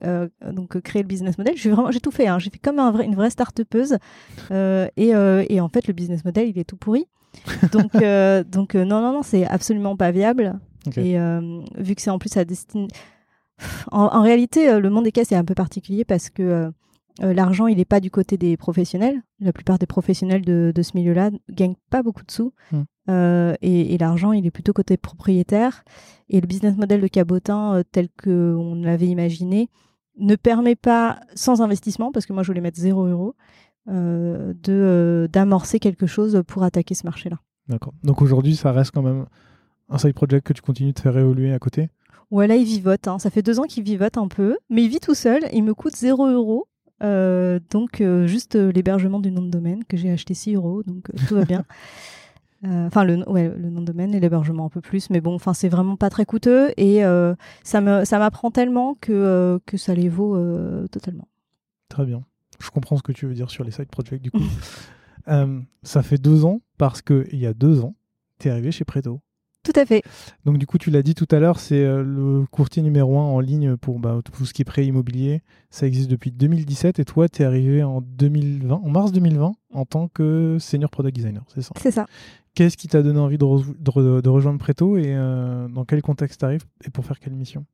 Donc 0.00 0.80
créer 0.82 1.02
le 1.02 1.08
business 1.08 1.38
model, 1.38 1.56
j'ai 1.56 1.70
vraiment 1.70 1.90
j'ai 1.90 1.98
tout 1.98 2.12
fait. 2.12 2.28
Hein. 2.28 2.38
J'ai 2.38 2.50
fait 2.50 2.58
comme 2.58 2.78
un 2.78 2.92
vrai, 2.92 3.04
une 3.04 3.16
vraie 3.16 3.30
start-upeuse 3.30 3.98
et, 4.52 5.08
et, 5.08 5.60
en 5.60 5.68
fait 5.68 5.88
le 5.88 5.92
business 5.92 6.24
model 6.24 6.48
il 6.48 6.56
est 6.56 6.62
tout 6.62 6.76
pourri. 6.76 7.06
Donc 7.72 7.90
donc 8.48 8.74
non 8.76 9.00
non 9.00 9.12
non 9.12 9.22
c'est 9.24 9.44
absolument 9.44 9.96
pas 9.96 10.12
viable. 10.12 10.60
Et 10.96 11.18
vu 11.78 11.96
que 11.96 12.00
c'est 12.00 12.10
en 12.10 12.20
plus 12.20 12.36
à 12.36 12.44
destination 12.44 12.86
en, 13.90 14.22
réalité, 14.22 14.68
euh, 14.68 14.80
le 14.80 14.90
monde 14.90 15.04
des 15.04 15.12
caisses 15.12 15.32
est 15.32 15.36
un 15.36 15.44
peu 15.44 15.54
particulier 15.54 16.04
parce 16.04 16.30
que 16.30 16.42
euh, 16.42 16.70
euh, 17.22 17.34
l'argent, 17.34 17.66
il 17.66 17.78
n'est 17.78 17.84
pas 17.84 18.00
du 18.00 18.10
côté 18.10 18.36
des 18.36 18.56
professionnels. 18.56 19.22
La 19.40 19.52
plupart 19.52 19.78
des 19.78 19.86
professionnels 19.86 20.42
de, 20.42 20.72
ce 20.80 20.96
milieu-là 20.96 21.30
gagnent 21.50 21.76
pas 21.90 22.02
beaucoup 22.02 22.24
de 22.24 22.30
sous. 22.30 22.52
Hmm. 22.70 22.84
et, 23.62 23.96
l'argent, 23.98 24.32
il 24.32 24.46
est 24.46 24.50
plutôt 24.50 24.72
côté 24.72 24.96
propriétaire. 24.96 25.84
Et 26.28 26.40
le 26.40 26.46
business 26.46 26.76
model 26.76 27.00
de 27.00 27.08
Cabotin, 27.08 27.82
tel 27.90 28.08
qu'on 28.22 28.76
l'avait 28.76 29.08
imaginé, 29.08 29.68
ne 30.18 30.36
permet 30.36 30.76
pas, 30.76 31.20
sans 31.34 31.62
investissement, 31.62 32.12
parce 32.12 32.26
que 32.26 32.32
moi 32.32 32.42
je 32.42 32.48
voulais 32.48 32.60
mettre 32.60 32.78
0 32.78 33.06
euros, 33.06 33.34
d'amorcer 35.28 35.80
quelque 35.80 36.06
chose 36.06 36.42
pour 36.46 36.62
attaquer 36.62 36.94
ce 36.94 37.06
marché-là. 37.06 37.38
D'accord. 37.68 37.94
Donc 38.04 38.22
aujourd'hui, 38.22 38.54
ça 38.54 38.72
reste 38.72 38.92
quand 38.92 39.02
même 39.02 39.26
un 39.88 39.98
side 39.98 40.14
project 40.14 40.46
que 40.46 40.52
tu 40.52 40.62
continues 40.62 40.92
de 40.92 40.98
faire 40.98 41.16
évoluer 41.16 41.52
à 41.52 41.58
côté? 41.58 41.90
Ouais, 42.30 42.46
là, 42.46 42.56
il 42.56 42.64
vivote. 42.64 43.08
Hein. 43.08 43.18
Ça 43.18 43.30
fait 43.30 43.42
deux 43.42 43.58
ans 43.58 43.64
qu'il 43.64 43.84
vivote 43.84 44.18
un 44.18 44.28
peu, 44.28 44.58
mais 44.68 44.84
il 44.84 44.88
vit 44.88 45.00
tout 45.00 45.14
seul. 45.14 45.42
Il 45.52 45.64
me 45.64 45.74
coûte 45.74 45.96
0 45.96 46.28
euros. 46.28 46.68
Euh, 47.02 47.60
donc, 47.70 48.00
euh, 48.00 48.26
juste 48.26 48.56
euh, 48.56 48.72
l'hébergement 48.72 49.20
du 49.20 49.30
nom 49.30 49.42
de 49.42 49.50
domaine 49.50 49.84
que 49.84 49.96
j'ai 49.96 50.10
acheté 50.10 50.34
6 50.34 50.54
euros. 50.54 50.82
Donc, 50.82 51.10
tout 51.26 51.34
va 51.34 51.44
bien. 51.44 51.64
Enfin, 52.64 53.04
le, 53.04 53.18
ouais, 53.30 53.54
le 53.56 53.70
nom 53.70 53.82
de 53.82 53.86
domaine 53.86 54.12
et 54.16 54.18
l'hébergement 54.18 54.64
un 54.64 54.68
peu 54.68 54.80
plus. 54.80 55.10
Mais 55.10 55.20
bon, 55.20 55.32
enfin, 55.36 55.54
c'est 55.54 55.68
vraiment 55.68 55.94
pas 55.94 56.10
très 56.10 56.24
coûteux. 56.24 56.72
Et 56.76 57.02
ça 57.62 57.80
m'apprend 57.80 58.50
tellement 58.50 58.96
que, 59.00 59.60
que 59.64 59.76
ça 59.76 59.94
les 59.94 60.08
vaut 60.08 60.36
totalement. 60.88 61.28
Très 61.88 62.04
bien. 62.04 62.24
Je 62.58 62.68
comprends 62.70 62.96
ce 62.96 63.04
que 63.04 63.12
tu 63.12 63.26
veux 63.26 63.34
dire 63.34 63.48
sur 63.48 63.62
les 63.62 63.70
side 63.70 63.86
projects, 63.86 64.20
du 64.20 64.32
coup. 64.32 64.42
Ça 65.84 66.02
fait 66.02 66.18
deux 66.18 66.44
ans 66.44 66.60
parce 66.78 67.00
que 67.00 67.28
il 67.30 67.38
y 67.38 67.46
a 67.46 67.54
deux 67.54 67.80
ans, 67.80 67.94
tu 68.40 68.48
es 68.48 68.50
arrivé 68.50 68.72
chez 68.72 68.84
Preto. 68.84 69.20
Tout 69.70 69.78
à 69.78 69.84
fait. 69.84 70.02
Donc 70.46 70.56
du 70.56 70.66
coup, 70.66 70.78
tu 70.78 70.90
l'as 70.90 71.02
dit 71.02 71.14
tout 71.14 71.26
à 71.30 71.38
l'heure, 71.38 71.60
c'est 71.60 71.84
euh, 71.84 72.02
le 72.02 72.46
courtier 72.50 72.80
numéro 72.82 73.18
un 73.18 73.22
en 73.24 73.40
ligne 73.40 73.76
pour 73.76 73.98
bah, 73.98 74.20
tout 74.32 74.46
ce 74.46 74.54
qui 74.54 74.62
est 74.62 74.64
prêt 74.64 74.86
immobilier. 74.86 75.42
Ça 75.70 75.86
existe 75.86 76.10
depuis 76.10 76.30
2017 76.30 76.98
et 76.98 77.04
toi, 77.04 77.28
tu 77.28 77.42
es 77.42 77.44
arrivé 77.44 77.82
en 77.82 78.00
2020, 78.00 78.74
en 78.82 78.88
mars 78.88 79.12
2020, 79.12 79.52
en 79.74 79.84
tant 79.84 80.08
que 80.08 80.56
senior 80.58 80.88
product 80.88 81.14
designer, 81.14 81.42
c'est 81.54 81.60
ça? 81.60 81.72
C'est 81.80 81.90
ça. 81.90 82.06
Qu'est-ce 82.54 82.78
qui 82.78 82.88
t'a 82.88 83.02
donné 83.02 83.18
envie 83.20 83.36
de, 83.36 83.44
re- 83.44 83.76
de 83.78 83.90
re- 83.90 84.22
de 84.22 84.28
rejoindre 84.30 84.58
Preto 84.58 84.96
et 84.96 85.14
euh, 85.14 85.68
dans 85.68 85.84
quel 85.84 86.00
contexte 86.00 86.40
t'arrives 86.40 86.64
et 86.86 86.90
pour 86.90 87.04
faire 87.04 87.18
quelle 87.20 87.34
mission? 87.34 87.66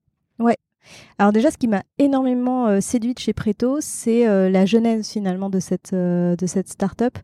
Alors 1.18 1.32
déjà, 1.32 1.50
ce 1.50 1.56
qui 1.56 1.68
m'a 1.68 1.82
énormément 1.98 2.66
euh, 2.66 2.80
séduite 2.80 3.18
chez 3.18 3.32
Preto, 3.32 3.78
c'est 3.80 4.28
euh, 4.28 4.50
la 4.50 4.66
genèse 4.66 5.08
finalement 5.08 5.48
de 5.48 5.58
cette, 5.60 5.92
euh, 5.94 6.36
de 6.36 6.46
cette 6.46 6.68
start-up 6.68 7.16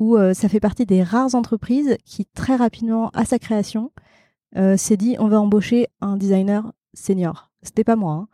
où 0.00 0.18
ça 0.34 0.48
fait 0.48 0.58
partie 0.58 0.86
des 0.86 1.04
rares 1.04 1.36
entreprises 1.36 1.96
qui 2.04 2.26
très 2.26 2.56
rapidement, 2.56 3.10
à 3.14 3.24
sa 3.24 3.38
création, 3.38 3.92
euh, 4.56 4.76
s'est 4.76 4.96
dit 4.96 5.16
on 5.18 5.28
va 5.28 5.40
embaucher 5.40 5.88
un 6.00 6.16
designer 6.16 6.72
senior. 6.92 7.50
C'était 7.62 7.84
pas 7.84 7.96
moi. 7.96 8.12
hein. 8.14 8.28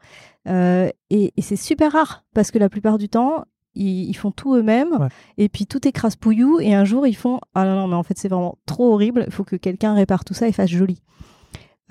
Euh, 0.48 0.90
et 1.10 1.32
et 1.36 1.42
c'est 1.42 1.56
super 1.56 1.92
rare 1.92 2.24
parce 2.34 2.50
que 2.50 2.58
la 2.58 2.68
plupart 2.68 2.98
du 2.98 3.08
temps, 3.08 3.44
ils, 3.74 4.08
ils 4.08 4.14
font 4.14 4.30
tout 4.32 4.54
eux-mêmes 4.54 4.92
Ouais. 4.98 5.08
et 5.38 5.48
puis 5.48 5.66
tout 5.66 5.86
est 5.86 5.92
crasse-pouillou 5.92 6.60
et 6.60 6.74
un 6.74 6.84
jour 6.84 7.06
ils 7.06 7.14
font 7.16 7.40
ah 7.54 7.64
non 7.64 7.74
non 7.76 7.88
mais 7.88 7.94
en 7.94 8.02
fait 8.02 8.18
c'est 8.18 8.28
vraiment 8.28 8.58
trop 8.66 8.92
horrible, 8.94 9.24
il 9.26 9.32
faut 9.32 9.44
que 9.44 9.56
quelqu'un 9.56 9.94
répare 9.94 10.24
tout 10.24 10.34
ça 10.34 10.48
et 10.48 10.52
fasse 10.52 10.70
joli. 10.70 11.02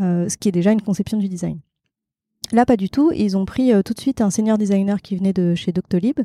Euh, 0.01 0.27
ce 0.29 0.37
qui 0.37 0.47
est 0.49 0.51
déjà 0.53 0.71
une 0.71 0.81
conception 0.81 1.17
du 1.17 1.27
design. 1.29 1.59
Là, 2.53 2.65
pas 2.65 2.77
du 2.77 2.89
tout. 2.89 3.11
Ils 3.13 3.37
ont 3.37 3.45
pris 3.45 3.73
euh, 3.73 3.81
tout 3.83 3.93
de 3.93 3.99
suite 3.99 4.21
un 4.21 4.29
senior 4.31 4.57
designer 4.57 5.01
qui 5.01 5.15
venait 5.17 5.33
de 5.33 5.53
chez 5.55 5.71
Doctolib 5.71 6.21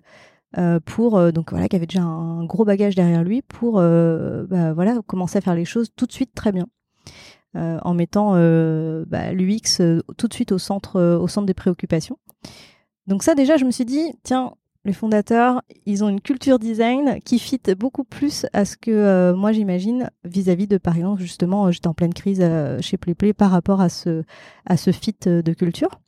euh, 0.56 0.78
pour 0.84 1.18
euh, 1.18 1.32
donc 1.32 1.50
voilà 1.50 1.68
qui 1.68 1.76
avait 1.76 1.86
déjà 1.86 2.02
un 2.02 2.44
gros 2.44 2.64
bagage 2.64 2.94
derrière 2.94 3.24
lui 3.24 3.42
pour 3.42 3.78
euh, 3.78 4.44
bah, 4.48 4.72
voilà 4.72 5.00
commencer 5.06 5.38
à 5.38 5.40
faire 5.40 5.54
les 5.56 5.64
choses 5.66 5.88
tout 5.96 6.06
de 6.06 6.12
suite 6.12 6.32
très 6.34 6.52
bien. 6.52 6.66
Euh, 7.56 7.78
en 7.82 7.94
mettant 7.94 8.32
euh, 8.34 9.04
bah, 9.06 9.32
l'UX 9.32 9.78
euh, 9.78 10.02
tout 10.16 10.26
de 10.26 10.34
suite 10.34 10.50
au 10.50 10.58
centre, 10.58 11.00
au 11.00 11.28
centre 11.28 11.46
des 11.46 11.54
préoccupations. 11.54 12.18
Donc 13.06 13.22
ça 13.22 13.36
déjà, 13.36 13.56
je 13.56 13.64
me 13.64 13.70
suis 13.70 13.84
dit, 13.84 14.12
tiens, 14.24 14.54
les 14.84 14.92
fondateurs, 14.92 15.62
ils 15.86 16.02
ont 16.02 16.08
une 16.08 16.20
culture 16.20 16.58
design 16.58 17.20
qui 17.24 17.38
fit 17.38 17.60
beaucoup 17.78 18.02
plus 18.02 18.44
à 18.52 18.64
ce 18.64 18.76
que 18.76 19.32
moi 19.34 19.52
j'imagine 19.52 20.10
vis-à-vis 20.24 20.66
de, 20.66 20.78
par 20.78 20.96
exemple, 20.96 21.20
justement, 21.22 21.70
j'étais 21.70 21.86
en 21.86 21.94
pleine 21.94 22.12
crise 22.12 22.44
chez 22.80 22.96
PlayPlay 22.96 23.34
par 23.34 23.52
rapport 23.52 23.80
à 23.80 23.88
ce, 23.88 24.24
à 24.66 24.76
ce 24.76 24.90
fit 24.90 25.14
de 25.24 25.52
culture. 25.52 26.00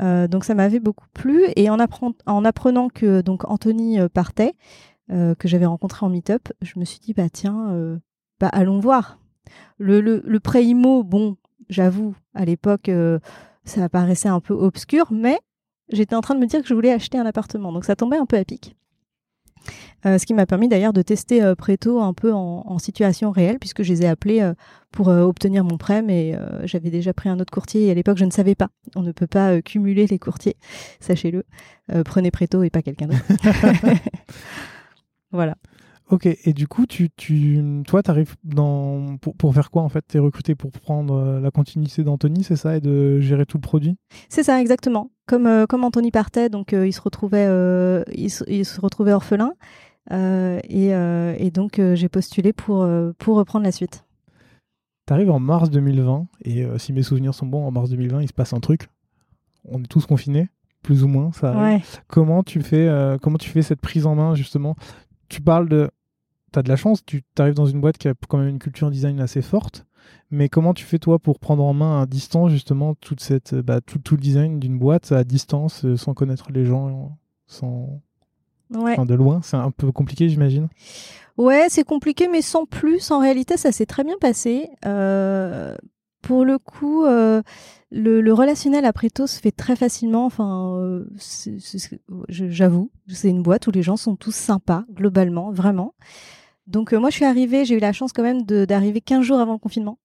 Donc 0.00 0.44
ça 0.44 0.54
m'avait 0.54 0.80
beaucoup 0.80 1.06
plu 1.12 1.44
et 1.56 1.68
en, 1.68 1.76
appren- 1.76 2.14
en 2.24 2.44
apprenant 2.46 2.88
que 2.88 3.20
donc 3.20 3.48
Anthony 3.50 3.98
partait, 4.14 4.54
que 5.10 5.46
j'avais 5.46 5.66
rencontré 5.66 6.06
en 6.06 6.08
meet-up, 6.08 6.48
je 6.62 6.78
me 6.78 6.86
suis 6.86 7.00
dit 7.00 7.12
bah 7.12 7.28
tiens, 7.30 8.00
bah 8.40 8.48
allons 8.48 8.80
voir. 8.80 9.18
Le, 9.78 10.00
le, 10.00 10.22
le 10.24 10.40
prêt 10.40 10.64
IMO, 10.64 11.02
bon, 11.02 11.36
j'avoue, 11.68 12.14
à 12.34 12.44
l'époque, 12.44 12.88
euh, 12.88 13.18
ça 13.64 13.88
paraissait 13.88 14.28
un 14.28 14.40
peu 14.40 14.54
obscur, 14.54 15.06
mais 15.10 15.38
j'étais 15.90 16.14
en 16.14 16.20
train 16.20 16.34
de 16.34 16.40
me 16.40 16.46
dire 16.46 16.62
que 16.62 16.68
je 16.68 16.74
voulais 16.74 16.92
acheter 16.92 17.18
un 17.18 17.26
appartement. 17.26 17.72
Donc 17.72 17.84
ça 17.84 17.96
tombait 17.96 18.18
un 18.18 18.26
peu 18.26 18.36
à 18.36 18.44
pic. 18.44 18.76
Euh, 20.06 20.18
ce 20.18 20.26
qui 20.26 20.34
m'a 20.34 20.44
permis 20.44 20.68
d'ailleurs 20.68 20.92
de 20.92 21.02
tester 21.02 21.42
euh, 21.42 21.54
Preto 21.54 22.00
un 22.00 22.12
peu 22.12 22.32
en, 22.32 22.64
en 22.66 22.78
situation 22.78 23.30
réelle, 23.30 23.58
puisque 23.58 23.82
je 23.82 23.92
les 23.92 24.02
ai 24.02 24.06
appelés 24.06 24.42
euh, 24.42 24.52
pour 24.90 25.08
obtenir 25.08 25.64
mon 25.64 25.76
prêt, 25.76 26.02
mais 26.02 26.38
j'avais 26.64 26.90
déjà 26.90 27.12
pris 27.12 27.28
un 27.28 27.40
autre 27.40 27.52
courtier 27.52 27.86
et 27.86 27.90
à 27.90 27.94
l'époque 27.94 28.16
je 28.16 28.24
ne 28.24 28.30
savais 28.30 28.54
pas. 28.54 28.68
On 28.94 29.02
ne 29.02 29.10
peut 29.10 29.26
pas 29.26 29.60
cumuler 29.60 30.06
les 30.06 30.20
courtiers, 30.20 30.54
sachez-le. 31.00 31.42
Prenez 32.04 32.30
Preto 32.30 32.62
et 32.62 32.70
pas 32.70 32.80
quelqu'un 32.80 33.08
d'autre. 33.08 33.24
voilà. 35.32 35.56
Ok, 36.14 36.26
et 36.26 36.52
du 36.52 36.68
coup, 36.68 36.86
tu, 36.86 37.10
tu, 37.10 37.60
toi, 37.88 38.00
tu 38.00 38.08
arrives 38.08 38.36
dans... 38.44 39.16
pour, 39.16 39.34
pour 39.34 39.52
faire 39.52 39.72
quoi 39.72 39.82
en 39.82 39.88
fait? 39.88 40.04
Tu 40.08 40.16
es 40.16 40.20
recruté 40.20 40.54
pour 40.54 40.70
prendre 40.70 41.14
euh, 41.16 41.40
la 41.40 41.50
continuité 41.50 42.04
d'Anthony, 42.04 42.44
c'est 42.44 42.54
ça, 42.54 42.76
et 42.76 42.80
de 42.80 43.18
gérer 43.18 43.46
tout 43.46 43.56
le 43.56 43.62
produit? 43.62 43.96
C'est 44.28 44.44
ça, 44.44 44.60
exactement. 44.60 45.10
Comme, 45.26 45.48
euh, 45.48 45.66
comme 45.66 45.82
Anthony 45.82 46.12
partait, 46.12 46.48
donc 46.48 46.72
euh, 46.72 46.86
il, 46.86 46.92
se 46.92 47.00
retrouvait, 47.00 47.46
euh, 47.48 48.04
il, 48.12 48.30
se, 48.30 48.44
il 48.46 48.64
se 48.64 48.80
retrouvait 48.80 49.12
orphelin. 49.12 49.54
Et, 50.12 50.90
et 50.90 51.50
donc 51.50 51.80
j'ai 51.94 52.08
postulé 52.08 52.52
pour, 52.52 52.86
pour 53.18 53.36
reprendre 53.36 53.64
la 53.64 53.72
suite. 53.72 54.04
Tu 55.08 55.12
arrives 55.12 55.32
en 55.32 55.40
mars 55.40 55.68
2020, 55.68 56.28
et 56.44 56.64
si 56.78 56.92
mes 56.92 57.02
souvenirs 57.02 57.34
sont 57.34 57.46
bons, 57.46 57.66
en 57.66 57.72
mars 57.72 57.90
2020, 57.90 58.22
il 58.22 58.28
se 58.28 58.32
passe 58.32 58.52
un 58.52 58.60
truc. 58.60 58.86
On 59.64 59.82
est 59.82 59.88
tous 59.88 60.06
confinés, 60.06 60.48
plus 60.82 61.02
ou 61.02 61.08
moins, 61.08 61.32
ça. 61.32 61.56
Ouais. 61.60 61.82
Comment 62.06 62.44
tu 62.44 62.60
fais, 62.60 62.88
comment 63.20 63.38
tu 63.38 63.50
fais 63.50 63.62
cette 63.62 63.80
prise 63.80 64.06
en 64.06 64.14
main 64.14 64.36
justement? 64.36 64.76
Tu 65.30 65.40
parles 65.40 65.70
de, 65.70 65.90
t'as 66.54 66.62
de 66.62 66.68
la 66.68 66.76
chance, 66.76 67.04
tu 67.04 67.22
arrives 67.38 67.54
dans 67.54 67.66
une 67.66 67.80
boîte 67.80 67.98
qui 67.98 68.08
a 68.08 68.14
quand 68.28 68.38
même 68.38 68.48
une 68.48 68.58
culture 68.58 68.90
design 68.90 69.20
assez 69.20 69.42
forte, 69.42 69.86
mais 70.30 70.48
comment 70.48 70.72
tu 70.72 70.84
fais 70.84 70.98
toi 70.98 71.18
pour 71.18 71.38
prendre 71.40 71.64
en 71.64 71.74
main 71.74 72.00
à 72.00 72.06
distance 72.06 72.50
justement 72.50 72.94
toute 72.94 73.20
cette, 73.20 73.54
bah, 73.54 73.80
tout, 73.80 73.98
tout 73.98 74.14
le 74.14 74.20
design 74.20 74.60
d'une 74.60 74.78
boîte 74.78 75.10
à 75.12 75.24
distance, 75.24 75.84
euh, 75.84 75.96
sans 75.96 76.14
connaître 76.14 76.52
les 76.52 76.64
gens, 76.64 77.16
sans, 77.46 78.00
Ouais. 78.74 78.92
enfin, 78.92 79.04
de 79.04 79.14
loin, 79.14 79.40
c'est 79.42 79.56
un 79.56 79.70
peu 79.70 79.92
compliqué 79.92 80.28
j'imagine. 80.28 80.68
Ouais, 81.36 81.66
c'est 81.68 81.84
compliqué, 81.84 82.28
mais 82.28 82.42
sans 82.42 82.64
plus. 82.64 83.10
En 83.10 83.18
réalité, 83.18 83.56
ça 83.56 83.72
s'est 83.72 83.86
très 83.86 84.04
bien 84.04 84.16
passé. 84.20 84.68
Euh, 84.86 85.76
pour 86.22 86.44
le 86.44 86.58
coup, 86.58 87.04
euh, 87.04 87.42
le, 87.90 88.20
le 88.22 88.32
relationnel 88.32 88.84
après 88.84 89.10
tout 89.10 89.26
se 89.26 89.38
fait 89.40 89.50
très 89.50 89.76
facilement. 89.76 90.24
Enfin, 90.24 90.76
euh, 90.78 91.04
j'avoue, 92.28 92.90
c'est 93.08 93.28
une 93.28 93.42
boîte 93.42 93.66
où 93.66 93.70
les 93.70 93.82
gens 93.82 93.96
sont 93.96 94.16
tous 94.16 94.34
sympas, 94.34 94.84
globalement, 94.92 95.50
vraiment. 95.52 95.94
Donc, 96.66 96.92
euh, 96.92 96.98
moi, 96.98 97.10
je 97.10 97.16
suis 97.16 97.24
arrivée, 97.24 97.64
j'ai 97.64 97.76
eu 97.76 97.80
la 97.80 97.92
chance 97.92 98.12
quand 98.12 98.22
même 98.22 98.42
d'arriver 98.42 99.00
15 99.00 99.22
jours 99.22 99.38
avant 99.38 99.52
le 99.52 99.58
confinement. 99.58 99.98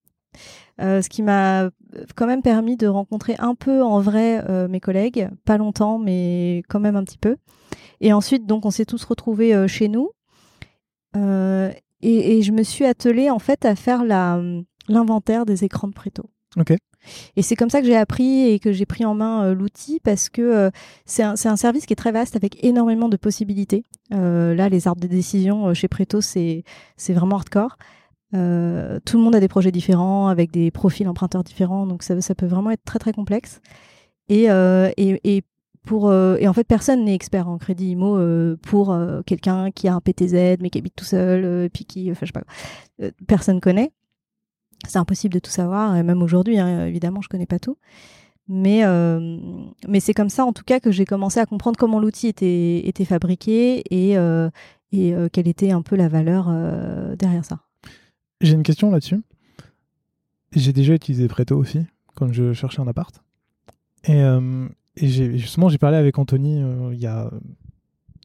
Euh, 0.82 1.02
ce 1.02 1.10
qui 1.10 1.22
m'a 1.22 1.70
quand 2.16 2.28
même 2.28 2.42
permis 2.42 2.78
de 2.78 2.88
rencontrer 2.88 3.36
un 3.40 3.56
peu 3.56 3.84
en 3.84 4.00
vrai 4.00 4.44
euh, 4.50 4.68
mes 4.68 4.80
collègues, 4.80 5.30
pas 5.44 5.58
longtemps, 5.58 6.00
mais 6.00 6.64
quand 6.70 6.80
même 6.80 6.96
un 6.96 7.04
petit 7.04 7.18
peu. 7.18 7.36
Et 8.02 8.14
ensuite, 8.14 8.46
donc, 8.46 8.66
on 8.66 8.72
s'est 8.72 8.86
tous 8.86 9.04
retrouvés 9.04 9.54
euh, 9.54 9.68
chez 9.68 9.90
nous. 9.90 10.12
Euh, 11.16 11.72
et, 12.02 12.42
je 12.42 12.52
me 12.52 12.64
suis 12.64 12.86
attelée 12.86 13.30
en 13.30 13.40
fait 13.40 13.66
à 13.66 13.76
faire 13.76 14.06
la, 14.06 14.42
l'inventaire 14.88 15.46
des 15.46 15.66
écrans 15.66 15.88
de 15.88 15.94
Préto. 15.94 16.30
Et 17.36 17.42
c'est 17.42 17.56
comme 17.56 17.70
ça 17.70 17.82
que 17.82 17.88
j'ai 17.88 17.96
appris 17.96 18.50
et 18.50 18.60
que 18.60 18.72
j'ai 18.72 18.86
pris 18.86 19.06
en 19.06 19.16
main 19.16 19.46
euh, 19.46 19.54
l'outil 19.54 20.00
parce 20.04 20.30
que 20.30 20.42
euh, 20.42 20.70
c'est 21.06 21.24
un, 21.24 21.34
un 21.44 21.56
service 21.56 21.86
qui 21.86 21.94
est 21.94 21.96
très 21.96 22.12
vaste 22.12 22.36
avec 22.36 22.64
énormément 22.64 23.10
de 23.10 23.18
possibilités. 23.18 23.84
Euh, 24.14 24.54
là, 24.56 24.70
les 24.70 24.88
arbres 24.88 25.02
de 25.02 25.08
décision 25.08 25.74
chez 25.74 25.88
Préto, 25.88 26.22
c'est, 26.22 26.64
vraiment 27.10 27.38
hardcore. 27.38 27.78
Tout 28.32 28.38
le 28.38 29.18
monde 29.18 29.36
a 29.36 29.40
des 29.40 29.48
projets 29.48 29.72
différents 29.72 30.28
avec 30.28 30.52
des 30.52 30.70
profils 30.72 31.08
emprunteurs 31.08 31.44
différents, 31.44 31.88
donc 31.88 32.04
ça, 32.04 32.20
ça 32.22 32.36
peut 32.36 32.46
vraiment 32.46 32.72
être 32.72 32.84
très 32.86 33.00
très 33.00 33.14
complexe. 33.14 33.60
Et, 34.28 34.44
et, 34.44 35.20
et 35.24 35.44
pour 35.84 36.14
et 36.14 36.48
en 36.48 36.54
fait 36.54 36.66
personne 36.66 37.06
n'est 37.06 37.16
expert 37.16 37.48
en 37.48 37.58
crédit 37.58 37.92
IMO 37.92 38.56
pour 38.62 38.96
quelqu'un 39.26 39.72
qui 39.72 39.88
a 39.88 39.96
un 39.96 40.02
PTZ 40.02 40.58
mais 40.60 40.70
qui 40.70 40.78
habite 40.78 40.96
tout 40.96 41.06
seul 41.06 41.66
et 41.66 41.70
puis 41.70 41.86
qui 41.86 42.12
enfin 42.12 42.28
je 42.28 42.32
sais 42.32 42.40
pas 42.40 43.12
personne 43.26 43.60
connaît 43.60 43.92
c'est 44.88 44.98
impossible 44.98 45.34
de 45.34 45.40
tout 45.40 45.52
savoir 45.52 45.96
et 45.96 46.04
même 46.04 46.22
aujourd'hui 46.22 46.58
hein, 46.60 46.86
évidemment 46.86 47.22
je 47.22 47.30
connais 47.30 47.46
pas 47.46 47.60
tout 47.60 47.78
mais 48.48 48.84
euh, 48.84 49.38
mais 49.88 50.00
c'est 50.00 50.14
comme 50.14 50.30
ça 50.30 50.46
en 50.46 50.54
tout 50.54 50.64
cas 50.64 50.80
que 50.80 50.92
j'ai 50.92 51.06
commencé 51.06 51.40
à 51.40 51.46
comprendre 51.46 51.78
comment 51.78 52.00
l'outil 52.00 52.28
était 52.28 52.88
était 52.88 53.06
fabriqué 53.06 53.84
et 53.92 54.18
euh, 54.18 54.50
et 54.92 55.14
euh, 55.14 55.30
quelle 55.32 55.48
était 55.48 55.72
un 55.72 55.82
peu 55.82 55.96
la 55.96 56.08
valeur 56.08 56.48
euh, 56.50 57.16
derrière 57.16 57.46
ça 57.46 57.60
J'ai 58.42 58.54
une 58.54 58.64
question 58.64 58.90
là-dessus. 58.90 59.22
J'ai 60.56 60.74
déjà 60.74 60.94
utilisé 60.96 61.28
Preto 61.28 61.56
aussi 61.56 61.86
quand 62.16 62.32
je 62.34 62.54
cherchais 62.54 62.82
un 62.82 62.88
appart. 62.88 63.24
Et, 64.06 64.22
euh, 64.22 64.68
justement, 64.98 65.70
j'ai 65.70 65.78
parlé 65.78 65.98
avec 65.98 66.18
Anthony 66.18 66.62
euh, 66.62 66.90
il 66.94 67.00
y 67.00 67.06
a 67.06 67.30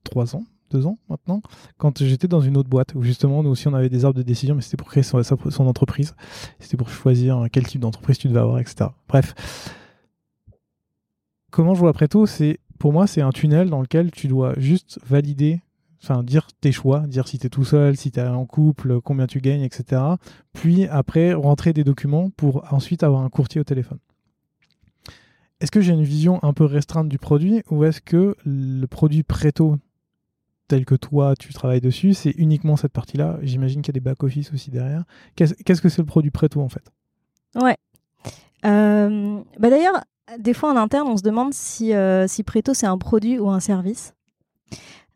trois 0.05 0.35
ans, 0.35 0.45
deux 0.71 0.87
ans 0.87 0.99
maintenant, 1.09 1.43
quand 1.79 2.03
j'étais 2.03 2.29
dans 2.29 2.41
une 2.41 2.57
autre 2.57 2.69
boîte 2.69 2.95
où 2.95 3.03
justement 3.03 3.43
nous 3.43 3.51
aussi 3.51 3.69
on 3.69 3.75
avait 3.75 3.89
des 3.89 4.05
arbres 4.05 4.19
de 4.19 4.23
décision, 4.23 4.55
mais 4.55 4.63
c'était 4.63 4.77
pour 4.77 4.89
créer 4.89 5.03
son, 5.03 5.67
entreprise. 5.67 6.15
C'était 6.59 6.77
pour 6.77 6.89
choisir 6.89 7.47
quel 7.53 7.67
type 7.67 7.81
d'entreprise 7.81 8.19
tu 8.19 8.29
devais 8.29 8.41
avoir, 8.41 8.59
etc. 8.59 8.91
Bref. 9.09 9.35
Comment 11.51 11.75
je 11.75 11.81
vois 11.81 11.93
Preto, 11.93 12.27
c'est 12.27 12.59
pour 12.79 12.93
moi 12.93 13.07
c'est 13.07 13.21
un 13.21 13.31
tunnel 13.31 13.71
dans 13.71 13.81
lequel 13.81 14.11
tu 14.11 14.27
dois 14.27 14.55
juste 14.57 14.99
valider, 15.07 15.61
enfin 16.03 16.23
dire 16.23 16.49
tes 16.61 16.73
choix, 16.73 17.01
dire 17.07 17.29
si 17.29 17.39
tu 17.39 17.47
es 17.47 17.51
tout 17.51 17.65
seul, 17.65 17.97
si 17.97 18.11
tu 18.11 18.21
es 18.21 18.27
en 18.27 18.47
couple, 18.47 19.01
combien 19.01 19.27
tu 19.27 19.41
gagnes, 19.41 19.63
etc. 19.63 20.03
Puis 20.53 20.87
après 20.87 21.33
rentrer 21.33 21.73
des 21.73 21.85
documents 21.85 22.31
pour 22.31 22.65
ensuite 22.73 23.03
avoir 23.03 23.23
un 23.23 23.31
courtier 23.31 23.61
au 23.61 23.65
téléphone. 23.65 23.99
Est-ce 25.61 25.71
que 25.71 25.81
j'ai 25.81 25.93
une 25.93 26.03
vision 26.03 26.43
un 26.43 26.53
peu 26.53 26.65
restreinte 26.65 27.09
du 27.09 27.19
produit 27.19 27.63
ou 27.71 27.85
est-ce 27.85 28.01
que 28.01 28.37
le 28.45 28.87
produit 28.87 29.23
Preto 29.23 29.79
tel 30.69 30.85
que 30.85 30.95
toi 30.95 31.35
tu 31.39 31.53
travailles 31.53 31.81
dessus, 31.81 32.15
c'est 32.15 32.31
uniquement 32.31 32.77
cette 32.77 32.93
partie-là 32.93 33.39
J'imagine 33.43 33.83
qu'il 33.83 33.95
y 33.95 33.97
a 33.97 34.01
des 34.01 34.05
back-office 34.05 34.53
aussi 34.53 34.71
derrière. 34.71 35.05
Qu'est-ce 35.37 35.81
que 35.81 35.89
c'est 35.89 36.03
le 36.03 36.07
produit 36.07 36.31
Preto 36.31 36.61
en 36.61 36.69
fait? 36.69 36.93
Ouais. 37.55 37.77
Euh, 38.65 39.41
bah 39.59 39.71
D'ailleurs, 39.71 40.03
des 40.39 40.55
fois 40.55 40.73
en 40.73 40.77
interne, 40.77 41.09
on 41.09 41.17
se 41.17 41.23
demande 41.23 41.53
si, 41.53 41.93
euh, 41.93 42.27
si 42.27 42.43
Preto 42.43 42.75
c'est 42.75 42.87
un 42.87 42.99
produit 42.99 43.39
ou 43.39 43.51
un 43.51 43.61
service. 43.61 44.15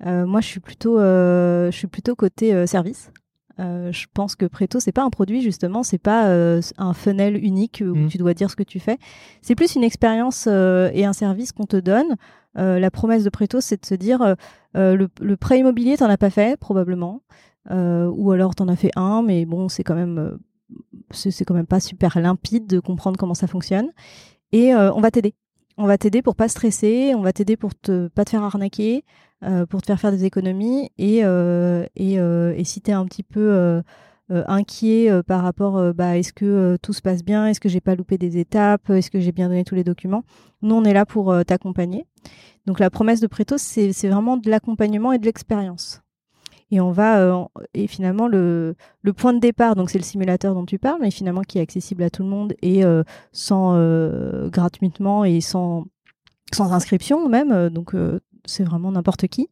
moi, 0.05 0.41
je 0.41 0.47
suis 0.47 0.61
plutôt, 0.61 0.99
je 0.99 1.71
suis 1.73 1.89
plutôt 1.89 2.15
côté 2.15 2.67
service. 2.67 3.11
je 3.59 4.07
pense 4.13 4.37
que 4.37 4.47
Preto, 4.47 4.81
c'est 4.81 4.93
pas 4.93 5.03
un 5.03 5.11
produit 5.11 5.41
justement, 5.41 5.83
c'est 5.83 5.99
pas 5.99 6.31
un 6.77 6.93
funnel 6.93 7.43
unique 7.43 7.83
où 7.85 7.95
mm. 7.95 8.09
tu 8.09 8.19
dois 8.19 8.35
dire 8.35 8.51
ce 8.51 8.57
que 8.57 8.63
tu 8.63 8.81
fais. 8.81 8.99
C'est 9.41 9.55
plus 9.55 9.75
une 9.77 9.85
expérience 9.85 10.47
et 10.47 11.05
un 11.05 11.15
service 11.15 11.53
qu'on 11.53 11.67
te 11.67 11.77
donne. 11.77 12.17
La 12.55 12.91
promesse 12.91 13.25
de 13.25 13.31
Preto, 13.31 13.61
c'est 13.61 13.81
de 13.81 13.87
se 13.87 13.95
dire 13.95 14.37
le, 14.75 15.09
le 15.21 15.37
prêt 15.37 15.59
immobilier, 15.59 15.97
t'en 15.97 16.11
as 16.11 16.17
pas 16.17 16.31
fait 16.31 16.59
probablement, 16.59 17.23
ou 17.71 18.33
alors 18.33 18.55
t'en 18.55 18.69
as 18.69 18.77
fait 18.77 18.91
un, 18.97 19.23
mais 19.23 19.45
bon, 19.47 19.69
c'est 19.69 19.85
quand 19.85 19.95
même 19.95 20.39
c'est 21.11 21.45
quand 21.45 21.55
même 21.55 21.67
pas 21.67 21.81
super 21.81 22.21
limpide 22.21 22.67
de 22.67 22.81
comprendre 22.81 23.17
comment 23.17 23.35
ça 23.35 23.47
fonctionne. 23.47 23.91
Et 24.53 24.75
euh, 24.75 24.93
on 24.93 25.01
va 25.01 25.11
t'aider. 25.11 25.35
On 25.77 25.87
va 25.87 25.97
t'aider 25.97 26.23
pour 26.23 26.35
pas 26.35 26.49
stresser, 26.49 27.13
on 27.15 27.21
va 27.21 27.33
t'aider 27.33 27.57
pour 27.57 27.73
te 27.73 28.09
pas 28.09 28.25
te 28.25 28.31
faire 28.31 28.43
arnaquer, 28.43 29.05
euh, 29.45 29.65
pour 29.65 29.81
te 29.81 29.87
faire 29.87 30.01
faire 30.01 30.11
des 30.11 30.25
économies. 30.25 30.91
Et, 30.99 31.25
euh, 31.25 31.87
et, 31.95 32.15
et, 32.15 32.65
si 32.65 32.81
tu 32.81 32.91
es 32.91 32.95
un 32.95 33.05
petit 33.05 33.23
peu 33.23 33.83
inquiet 34.31 35.11
par 35.27 35.43
rapport 35.43 35.95
bah, 35.95 36.17
est-ce 36.19 36.33
que 36.33 36.77
tout 36.83 36.93
se 36.93 37.03
passe 37.03 37.25
bien, 37.25 37.47
est-ce 37.47 37.61
que 37.61 37.69
j'ai 37.69 37.81
pas 37.81 37.95
loupé 37.95 38.19
des 38.19 38.39
étapes, 38.39 38.91
est-ce 38.91 39.11
que 39.11 39.21
j'ai 39.21 39.33
bien 39.33 39.49
donné 39.49 39.65
tous 39.65 39.75
les 39.75 39.85
documents, 39.85 40.25
nous 40.63 40.75
on 40.75 40.85
est 40.85 40.93
là 40.93 41.07
pour 41.07 41.35
t'accompagner. 41.47 42.05
Donc 42.67 42.81
la 42.81 42.91
promesse 42.91 43.21
de 43.21 43.27
Préto, 43.27 43.57
c'est 43.59 44.09
vraiment 44.09 44.37
de 44.37 44.51
l'accompagnement 44.51 45.13
et 45.13 45.19
de 45.19 45.25
l'expérience. 45.25 46.03
Et 46.71 46.81
on 46.81 46.91
va 46.91 47.21
euh, 47.21 47.45
et 47.73 47.87
finalement 47.87 48.29
le, 48.29 48.75
le 49.03 49.13
point 49.13 49.33
de 49.33 49.39
départ, 49.39 49.75
donc 49.75 49.91
c'est 49.91 49.99
le 49.99 50.05
simulateur 50.05 50.55
dont 50.55 50.67
tu 50.67 50.79
parles, 50.79 50.99
mais 51.01 51.11
finalement 51.11 51.43
qui 51.43 51.59
est 51.59 51.63
accessible 51.63 52.03
à 52.03 52.11
tout 52.11 52.23
le 52.23 52.29
monde 52.29 52.55
et 52.61 52.85
euh, 52.85 53.03
sans 53.33 53.75
euh, 53.75 54.49
gratuitement 54.51 55.25
et 55.25 55.41
sans 55.41 55.87
sans 56.53 56.73
inscription 56.73 57.29
même, 57.29 57.69
donc 57.69 57.95
c'est 58.49 58.65
vraiment 58.65 58.91
n'importe 58.91 59.27
qui. 59.29 59.49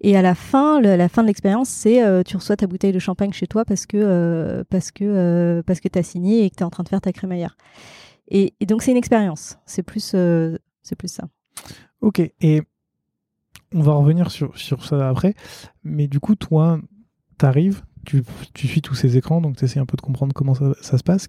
Et 0.00 0.16
à 0.16 0.22
la 0.22 0.34
fin, 0.34 0.80
la 0.80 1.08
fin 1.08 1.22
de 1.22 1.28
l'expérience, 1.28 1.68
c'est 1.68 2.02
tu 2.24 2.36
reçois 2.36 2.56
ta 2.56 2.66
bouteille 2.66 2.92
de 2.92 2.98
champagne 2.98 3.32
chez 3.32 3.46
toi 3.46 3.64
parce 3.64 3.86
que 3.86 4.64
parce 4.70 4.90
que 4.90 5.62
parce 5.66 5.80
que 5.80 5.88
t'as 5.88 6.02
signé 6.02 6.44
et 6.44 6.50
que 6.50 6.56
t'es 6.56 6.64
en 6.64 6.70
train 6.70 6.82
de 6.82 6.88
faire 6.88 7.00
ta 7.00 7.12
crémaillère. 7.12 7.56
Et, 8.28 8.54
donc 8.66 8.82
c'est 8.82 8.90
une 8.90 8.96
expérience. 8.96 9.58
C'est 9.66 9.82
plus 9.82 10.14
c'est 10.82 10.96
plus 10.96 11.12
ça. 11.12 11.28
Ok. 12.00 12.20
Et 12.40 12.62
on 13.72 13.82
va 13.82 13.92
revenir 13.94 14.30
sur, 14.30 14.56
sur 14.58 14.84
ça 14.84 15.08
après. 15.08 15.34
Mais 15.84 16.08
du 16.08 16.20
coup, 16.20 16.34
toi, 16.34 16.80
tu 17.38 17.46
arrives, 17.46 17.82
tu, 18.04 18.24
suis 18.54 18.82
tous 18.82 18.94
ces 18.94 19.16
écrans, 19.16 19.40
donc 19.40 19.56
tu 19.56 19.64
essaies 19.64 19.80
un 19.80 19.86
peu 19.86 19.96
de 19.96 20.02
comprendre 20.02 20.32
comment 20.34 20.54
ça, 20.54 20.98
se 20.98 21.02
passe. 21.02 21.28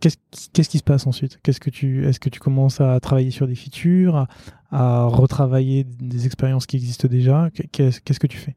Qu'est-ce 0.00 0.68
qui 0.68 0.78
se 0.78 0.82
passe 0.82 1.06
ensuite? 1.06 1.38
Qu'est-ce 1.42 1.60
que 1.60 1.70
Est-ce 2.06 2.20
que 2.20 2.28
tu 2.28 2.40
commences 2.40 2.80
à 2.80 3.00
travailler 3.00 3.30
sur 3.30 3.46
des 3.46 3.54
features, 3.54 4.26
à, 4.70 5.04
retravailler 5.04 5.84
des 5.84 6.26
expériences 6.26 6.66
qui 6.66 6.76
existent 6.76 7.08
déjà? 7.08 7.48
Qu'est-ce 7.72 8.20
que 8.20 8.26
tu 8.26 8.36
fais? 8.36 8.56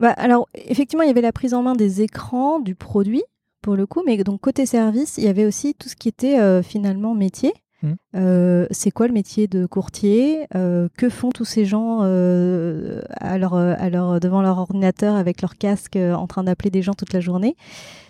Bah, 0.00 0.10
alors, 0.10 0.48
effectivement, 0.54 1.04
il 1.04 1.06
y 1.06 1.10
avait 1.10 1.20
la 1.20 1.32
prise 1.32 1.54
en 1.54 1.62
main 1.62 1.74
des 1.74 2.02
écrans, 2.02 2.58
du 2.58 2.74
produit, 2.74 3.22
pour 3.62 3.76
le 3.76 3.86
coup, 3.86 4.02
mais 4.04 4.16
donc 4.24 4.40
côté 4.40 4.66
service, 4.66 5.18
il 5.18 5.24
y 5.24 5.28
avait 5.28 5.46
aussi 5.46 5.74
tout 5.74 5.88
ce 5.88 5.96
qui 5.96 6.08
était 6.08 6.38
euh, 6.40 6.62
finalement 6.62 7.14
métier. 7.14 7.52
Mmh. 7.84 7.94
Euh, 8.16 8.66
c'est 8.70 8.90
quoi 8.90 9.06
le 9.06 9.12
métier 9.12 9.46
de 9.46 9.66
courtier? 9.66 10.46
Euh, 10.54 10.88
Que 10.96 11.10
font 11.10 11.30
tous 11.30 11.44
ces 11.44 11.66
gens 11.66 12.00
euh, 12.02 13.02
devant 13.20 14.42
leur 14.42 14.58
ordinateur 14.58 15.16
avec 15.16 15.42
leur 15.42 15.56
casque 15.56 15.96
en 15.96 16.26
train 16.26 16.44
d'appeler 16.44 16.70
des 16.70 16.82
gens 16.82 16.94
toute 16.94 17.12
la 17.12 17.20
journée? 17.20 17.56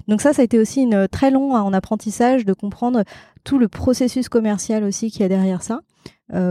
Donc 0.07 0.20
ça, 0.20 0.33
ça 0.33 0.43
a 0.43 0.45
été 0.45 0.59
aussi 0.59 0.83
une 0.83 1.09
très 1.09 1.31
long 1.31 1.55
en 1.55 1.72
apprentissage 1.72 2.45
de 2.45 2.53
comprendre 2.53 3.03
tout 3.43 3.59
le 3.59 3.68
processus 3.68 4.29
commercial 4.29 4.85
aussi 4.85 5.11
qu'il 5.11 5.22
y 5.22 5.25
a 5.25 5.29
derrière 5.29 5.62
ça, 5.62 5.81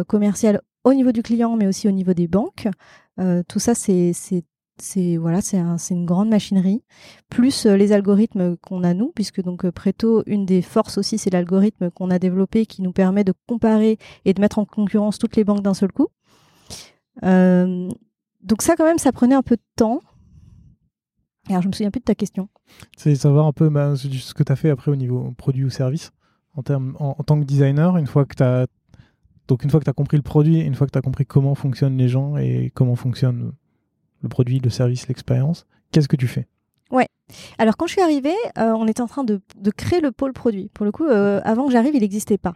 commercial 0.07 0.61
au 0.83 0.93
niveau 0.93 1.11
du 1.11 1.23
client, 1.23 1.55
mais 1.55 1.67
aussi 1.67 1.87
au 1.87 1.91
niveau 1.91 2.13
des 2.13 2.27
banques. 2.27 2.67
tout 3.47 3.59
ça, 3.59 3.75
c'est 3.75 4.13
c'est 4.83 5.17
voilà, 5.17 5.41
c'est 5.41 5.57
une 5.91 6.05
grande 6.05 6.29
machinerie. 6.29 6.83
Plus 7.29 7.65
euh, 7.65 7.77
les 7.77 7.91
algorithmes 7.91 8.57
qu'on 8.57 8.83
a 8.83 8.93
nous, 8.93 9.11
puisque 9.15 9.41
donc 9.41 9.65
euh, 9.65 9.71
Preto, 9.71 10.23
une 10.27 10.45
des 10.45 10.61
forces 10.61 10.97
aussi, 10.97 11.17
c'est 11.17 11.31
l'algorithme 11.31 11.89
qu'on 11.89 12.11
a 12.11 12.19
développé 12.19 12.65
qui 12.65 12.81
nous 12.81 12.91
permet 12.91 13.23
de 13.23 13.33
comparer 13.47 13.97
et 14.25 14.33
de 14.33 14.41
mettre 14.41 14.59
en 14.59 14.65
concurrence 14.65 15.17
toutes 15.17 15.35
les 15.35 15.43
banques 15.43 15.61
d'un 15.61 15.73
seul 15.73 15.91
coup. 15.91 16.07
Euh, 17.23 17.89
donc 18.41 18.61
ça, 18.61 18.75
quand 18.75 18.85
même, 18.85 18.97
ça 18.97 19.11
prenait 19.11 19.35
un 19.35 19.41
peu 19.41 19.55
de 19.55 19.63
temps. 19.75 20.01
Alors, 21.49 21.61
je 21.61 21.67
me 21.67 21.73
souviens 21.73 21.91
plus 21.91 21.99
de 21.99 22.05
ta 22.05 22.15
question. 22.15 22.49
C'est 22.97 23.15
savoir 23.15 23.47
un 23.47 23.53
peu 23.53 23.69
bah, 23.69 23.95
ce 23.95 24.33
que 24.33 24.43
tu 24.43 24.51
as 24.51 24.55
fait 24.55 24.69
après 24.69 24.91
au 24.91 24.95
niveau 24.95 25.33
produit 25.37 25.63
ou 25.63 25.69
service. 25.69 26.11
En, 26.55 26.61
termes, 26.61 26.95
en, 26.99 27.15
tant 27.15 27.39
que 27.39 27.45
designer, 27.45 27.97
une 27.97 28.05
fois 28.05 28.25
que 28.25 28.35
tu 28.35 28.43
as 28.43 28.67
donc 29.47 29.63
une 29.63 29.69
fois 29.69 29.79
que 29.79 29.85
tu 29.85 29.89
as 29.89 29.93
compris 29.93 30.17
le 30.17 30.23
produit, 30.23 30.59
une 30.59 30.75
fois 30.75 30.87
que 30.87 30.91
tu 30.91 30.97
as 30.97 31.01
compris 31.01 31.25
comment 31.25 31.55
fonctionnent 31.55 31.97
les 31.97 32.07
gens 32.07 32.37
et 32.37 32.71
comment 32.73 32.95
fonctionne 32.95 33.51
le 34.23 34.29
produit, 34.29 34.59
le 34.59 34.69
service, 34.69 35.07
l'expérience. 35.07 35.67
Qu'est-ce 35.91 36.07
que 36.07 36.15
tu 36.15 36.27
fais? 36.27 36.47
Ouais. 36.91 37.07
Alors 37.57 37.77
quand 37.77 37.87
je 37.87 37.93
suis 37.93 38.01
arrivée, 38.01 38.35
euh, 38.57 38.71
on 38.71 38.87
était 38.87 39.01
en 39.01 39.07
train 39.07 39.23
de, 39.23 39.41
créer 39.75 40.01
le 40.01 40.11
pôle 40.11 40.33
produit. 40.33 40.69
Pour 40.73 40.85
le 40.85 40.91
coup, 40.91 41.05
euh, 41.05 41.41
avant 41.43 41.65
que 41.67 41.71
j'arrive, 41.71 41.95
il 41.95 42.01
n'existait 42.01 42.37
pas. 42.37 42.55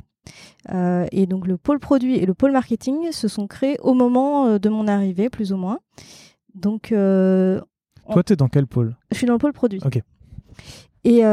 Euh, 0.73 1.05
et 1.11 1.25
donc 1.25 1.47
le 1.47 1.57
pôle 1.57 1.79
produit 1.79 2.17
et 2.17 2.25
le 2.25 2.33
pôle 2.33 2.51
marketing 2.51 3.11
se 3.11 3.27
sont 3.27 3.47
créés 3.47 3.77
au 3.79 3.93
moment 3.93 4.57
de 4.57 4.69
mon 4.69 4.87
arrivée, 4.87 5.29
plus 5.29 5.53
ou 5.53 5.57
moins. 5.57 5.79
Donc 6.55 6.89
toi, 6.89 8.23
tu 8.23 8.33
es 8.33 8.35
dans 8.35 8.47
quel 8.47 8.67
pôle? 8.67 8.95
Je 9.11 9.17
suis 9.17 9.27
dans 9.27 9.33
le 9.33 9.39
pôle 9.39 9.53
produit. 9.53 9.79
Ok. 9.85 10.01
Et, 11.03 11.23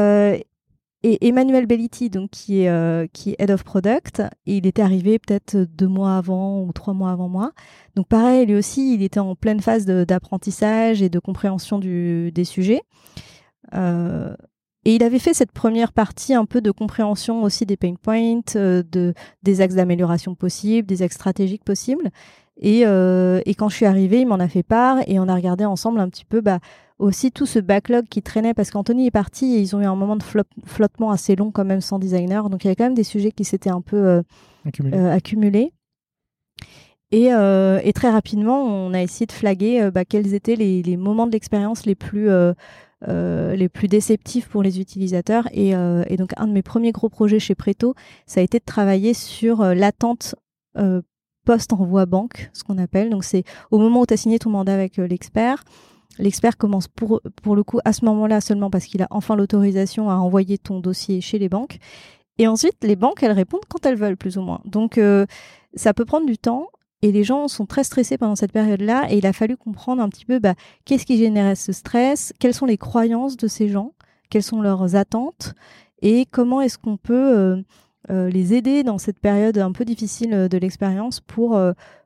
et 1.07 1.27
Emmanuel 1.27 1.67
Belliti, 1.67 2.09
donc, 2.09 2.31
qui, 2.31 2.61
est, 2.61 2.69
euh, 2.69 3.05
qui 3.13 3.35
Head 3.37 3.51
of 3.51 3.63
Product, 3.63 4.23
il 4.47 4.65
était 4.65 4.81
arrivé 4.81 5.19
peut-être 5.19 5.55
deux 5.55 5.87
mois 5.87 6.17
avant 6.17 6.63
ou 6.63 6.73
trois 6.73 6.95
mois 6.95 7.11
avant 7.11 7.29
moi. 7.29 7.51
Donc 7.95 8.07
pareil, 8.07 8.47
lui 8.47 8.55
aussi, 8.55 8.95
il 8.95 9.03
était 9.03 9.19
en 9.19 9.35
pleine 9.35 9.59
phase 9.59 9.85
d'apprentissage 9.85 11.03
et 11.03 11.09
de 11.09 11.19
compréhension 11.19 11.77
du, 11.77 12.31
des 12.31 12.43
sujets. 12.43 12.81
Euh, 13.75 14.35
et 14.83 14.95
il 14.95 15.03
avait 15.03 15.19
fait 15.19 15.35
cette 15.35 15.51
première 15.51 15.93
partie 15.93 16.33
un 16.33 16.45
peu 16.45 16.59
de 16.59 16.71
compréhension 16.71 17.43
aussi 17.43 17.67
des 17.67 17.77
pain 17.77 17.93
points, 18.01 18.41
euh, 18.55 18.81
de, 18.91 19.13
des 19.43 19.61
axes 19.61 19.75
d'amélioration 19.75 20.33
possibles, 20.33 20.87
des 20.87 21.03
axes 21.03 21.15
stratégiques 21.15 21.63
possibles. 21.63 22.09
Et, 22.57 22.79
et, 22.79 23.55
quand 23.55 23.67
je 23.67 23.75
suis 23.75 23.85
arrivée, 23.85 24.21
il 24.21 24.27
m'en 24.27 24.39
a 24.39 24.47
fait 24.47 24.63
part 24.63 24.99
et 25.07 25.19
on 25.19 25.27
a 25.27 25.35
regardé 25.35 25.65
ensemble 25.65 25.99
un 25.99 26.07
petit 26.07 26.23
peu 26.23 26.39
bah, 26.39 26.59
aussi 26.97 27.31
tout 27.31 27.45
ce 27.45 27.59
backlog 27.59 28.05
qui 28.09 28.21
traînait 28.21 28.53
parce 28.53 28.71
qu'Anthony 28.71 29.07
est 29.07 29.11
parti 29.11 29.55
et 29.55 29.59
ils 29.59 29.75
ont 29.75 29.81
eu 29.81 29.85
un 29.85 29.95
moment 29.95 30.15
de 30.15 30.23
flottement 30.65 31.11
assez 31.11 31.35
long 31.35 31.51
quand 31.51 31.65
même 31.65 31.81
sans 31.81 31.99
designer. 31.99 32.49
Donc 32.49 32.63
il 32.63 32.67
y 32.67 32.69
avait 32.69 32.75
quand 32.75 32.85
même 32.85 32.93
des 32.93 33.03
sujets 33.03 33.31
qui 33.31 33.43
s'étaient 33.43 33.69
un 33.69 33.81
peu 33.81 33.97
euh, 34.93 35.11
accumulés. 35.11 35.73
Euh, 37.13 37.79
et, 37.83 37.93
très 37.93 38.09
rapidement, 38.09 38.61
on 38.63 38.93
a 38.93 39.01
essayé 39.01 39.25
de 39.25 39.31
flaguer 39.31 39.81
euh, 39.81 39.91
bah, 39.91 40.03
quels 40.03 40.33
étaient 40.33 40.55
les, 40.55 40.97
moments 40.97 41.27
de 41.27 41.31
l'expérience 41.31 41.85
les 41.85 41.95
plus 41.95 42.29
les 43.07 43.69
plus 43.69 43.87
déceptifs 43.87 44.49
pour 44.49 44.63
les 44.63 44.79
utilisateurs. 44.79 45.47
Et, 45.51 45.69
et, 45.69 46.17
donc 46.17 46.31
un 46.37 46.47
de 46.47 46.53
mes 46.53 46.63
premiers 46.63 46.91
gros 46.91 47.09
projets 47.09 47.39
chez 47.39 47.55
Preto, 47.55 47.93
ça 48.25 48.39
a 48.39 48.43
été 48.43 48.59
de 48.59 48.65
travailler 48.65 49.13
sur 49.13 49.63
l'attente 49.63 50.35
post-envoi 51.45 52.05
banque, 52.07 52.49
ce 52.53 52.63
qu'on 52.63 52.79
appelle. 52.79 53.09
Donc 53.11 53.23
c'est 53.23 53.43
au 53.69 53.77
moment 53.77 54.01
où 54.01 54.05
tu 54.05 54.13
as 54.13 54.17
signé 54.17 54.39
ton 54.39 54.49
mandat 54.49 54.73
avec 54.73 54.97
l'expert. 54.97 55.63
L'expert 56.19 56.57
commence 56.57 56.87
pour, 56.87 57.21
pour 57.41 57.55
le 57.55 57.63
coup 57.63 57.79
à 57.85 57.93
ce 57.93 58.05
moment-là 58.05 58.41
seulement 58.41 58.69
parce 58.69 58.85
qu'il 58.85 59.01
a 59.01 59.07
enfin 59.09 59.35
l'autorisation 59.35 60.09
à 60.09 60.15
envoyer 60.15 60.57
ton 60.57 60.79
dossier 60.79 61.21
chez 61.21 61.39
les 61.39 61.49
banques. 61.49 61.79
Et 62.37 62.47
ensuite, 62.47 62.75
les 62.83 62.95
banques, 62.95 63.23
elles 63.23 63.31
répondent 63.31 63.65
quand 63.69 63.85
elles 63.85 63.95
veulent, 63.95 64.17
plus 64.17 64.37
ou 64.37 64.41
moins. 64.41 64.61
Donc, 64.65 64.97
euh, 64.97 65.25
ça 65.75 65.93
peut 65.93 66.05
prendre 66.05 66.25
du 66.25 66.37
temps. 66.37 66.67
Et 67.01 67.11
les 67.11 67.23
gens 67.23 67.47
sont 67.47 67.65
très 67.65 67.83
stressés 67.83 68.17
pendant 68.17 68.35
cette 68.35 68.51
période-là. 68.51 69.07
Et 69.09 69.17
il 69.17 69.25
a 69.25 69.33
fallu 69.33 69.57
comprendre 69.57 70.01
un 70.01 70.09
petit 70.09 70.25
peu 70.25 70.39
bah, 70.39 70.55
qu'est-ce 70.85 71.05
qui 71.05 71.17
générait 71.17 71.55
ce 71.55 71.71
stress, 71.71 72.33
quelles 72.39 72.53
sont 72.53 72.65
les 72.65 72.77
croyances 72.77 73.37
de 73.37 73.47
ces 73.47 73.69
gens, 73.69 73.93
quelles 74.29 74.43
sont 74.43 74.61
leurs 74.61 74.95
attentes, 74.95 75.53
et 76.01 76.25
comment 76.25 76.61
est-ce 76.61 76.77
qu'on 76.77 76.97
peut 76.97 77.37
euh, 77.37 77.61
euh, 78.09 78.29
les 78.29 78.53
aider 78.53 78.83
dans 78.83 78.97
cette 78.97 79.19
période 79.19 79.57
un 79.57 79.71
peu 79.71 79.85
difficile 79.85 80.47
de 80.49 80.57
l'expérience 80.57 81.19
pour 81.21 81.57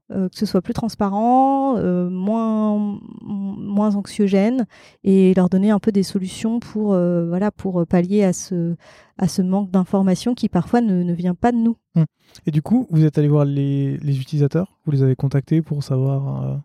que 0.09 0.37
ce 0.37 0.45
soit 0.45 0.61
plus 0.61 0.73
transparent, 0.73 1.77
euh, 1.77 2.09
moins, 2.09 2.99
moins 3.21 3.95
anxiogène 3.95 4.65
et 5.03 5.33
leur 5.35 5.49
donner 5.49 5.69
un 5.69 5.79
peu 5.79 5.91
des 5.91 6.03
solutions 6.03 6.59
pour, 6.59 6.93
euh, 6.93 7.27
voilà, 7.27 7.51
pour 7.51 7.85
pallier 7.85 8.23
à 8.23 8.33
ce, 8.33 8.75
à 9.17 9.27
ce 9.27 9.41
manque 9.41 9.69
d'information 9.69 10.33
qui 10.33 10.49
parfois 10.49 10.81
ne, 10.81 11.03
ne, 11.03 11.13
vient 11.13 11.35
pas 11.35 11.51
de 11.51 11.57
nous. 11.57 11.77
Hum. 11.95 12.05
Et 12.45 12.51
du 12.51 12.61
coup, 12.61 12.87
vous 12.89 13.05
êtes 13.05 13.17
allé 13.17 13.27
voir 13.27 13.45
les, 13.45 13.97
les 13.97 14.19
utilisateurs? 14.19 14.79
Vous 14.85 14.91
les 14.91 15.03
avez 15.03 15.15
contactés 15.15 15.61
pour 15.61 15.83
savoir 15.83 16.59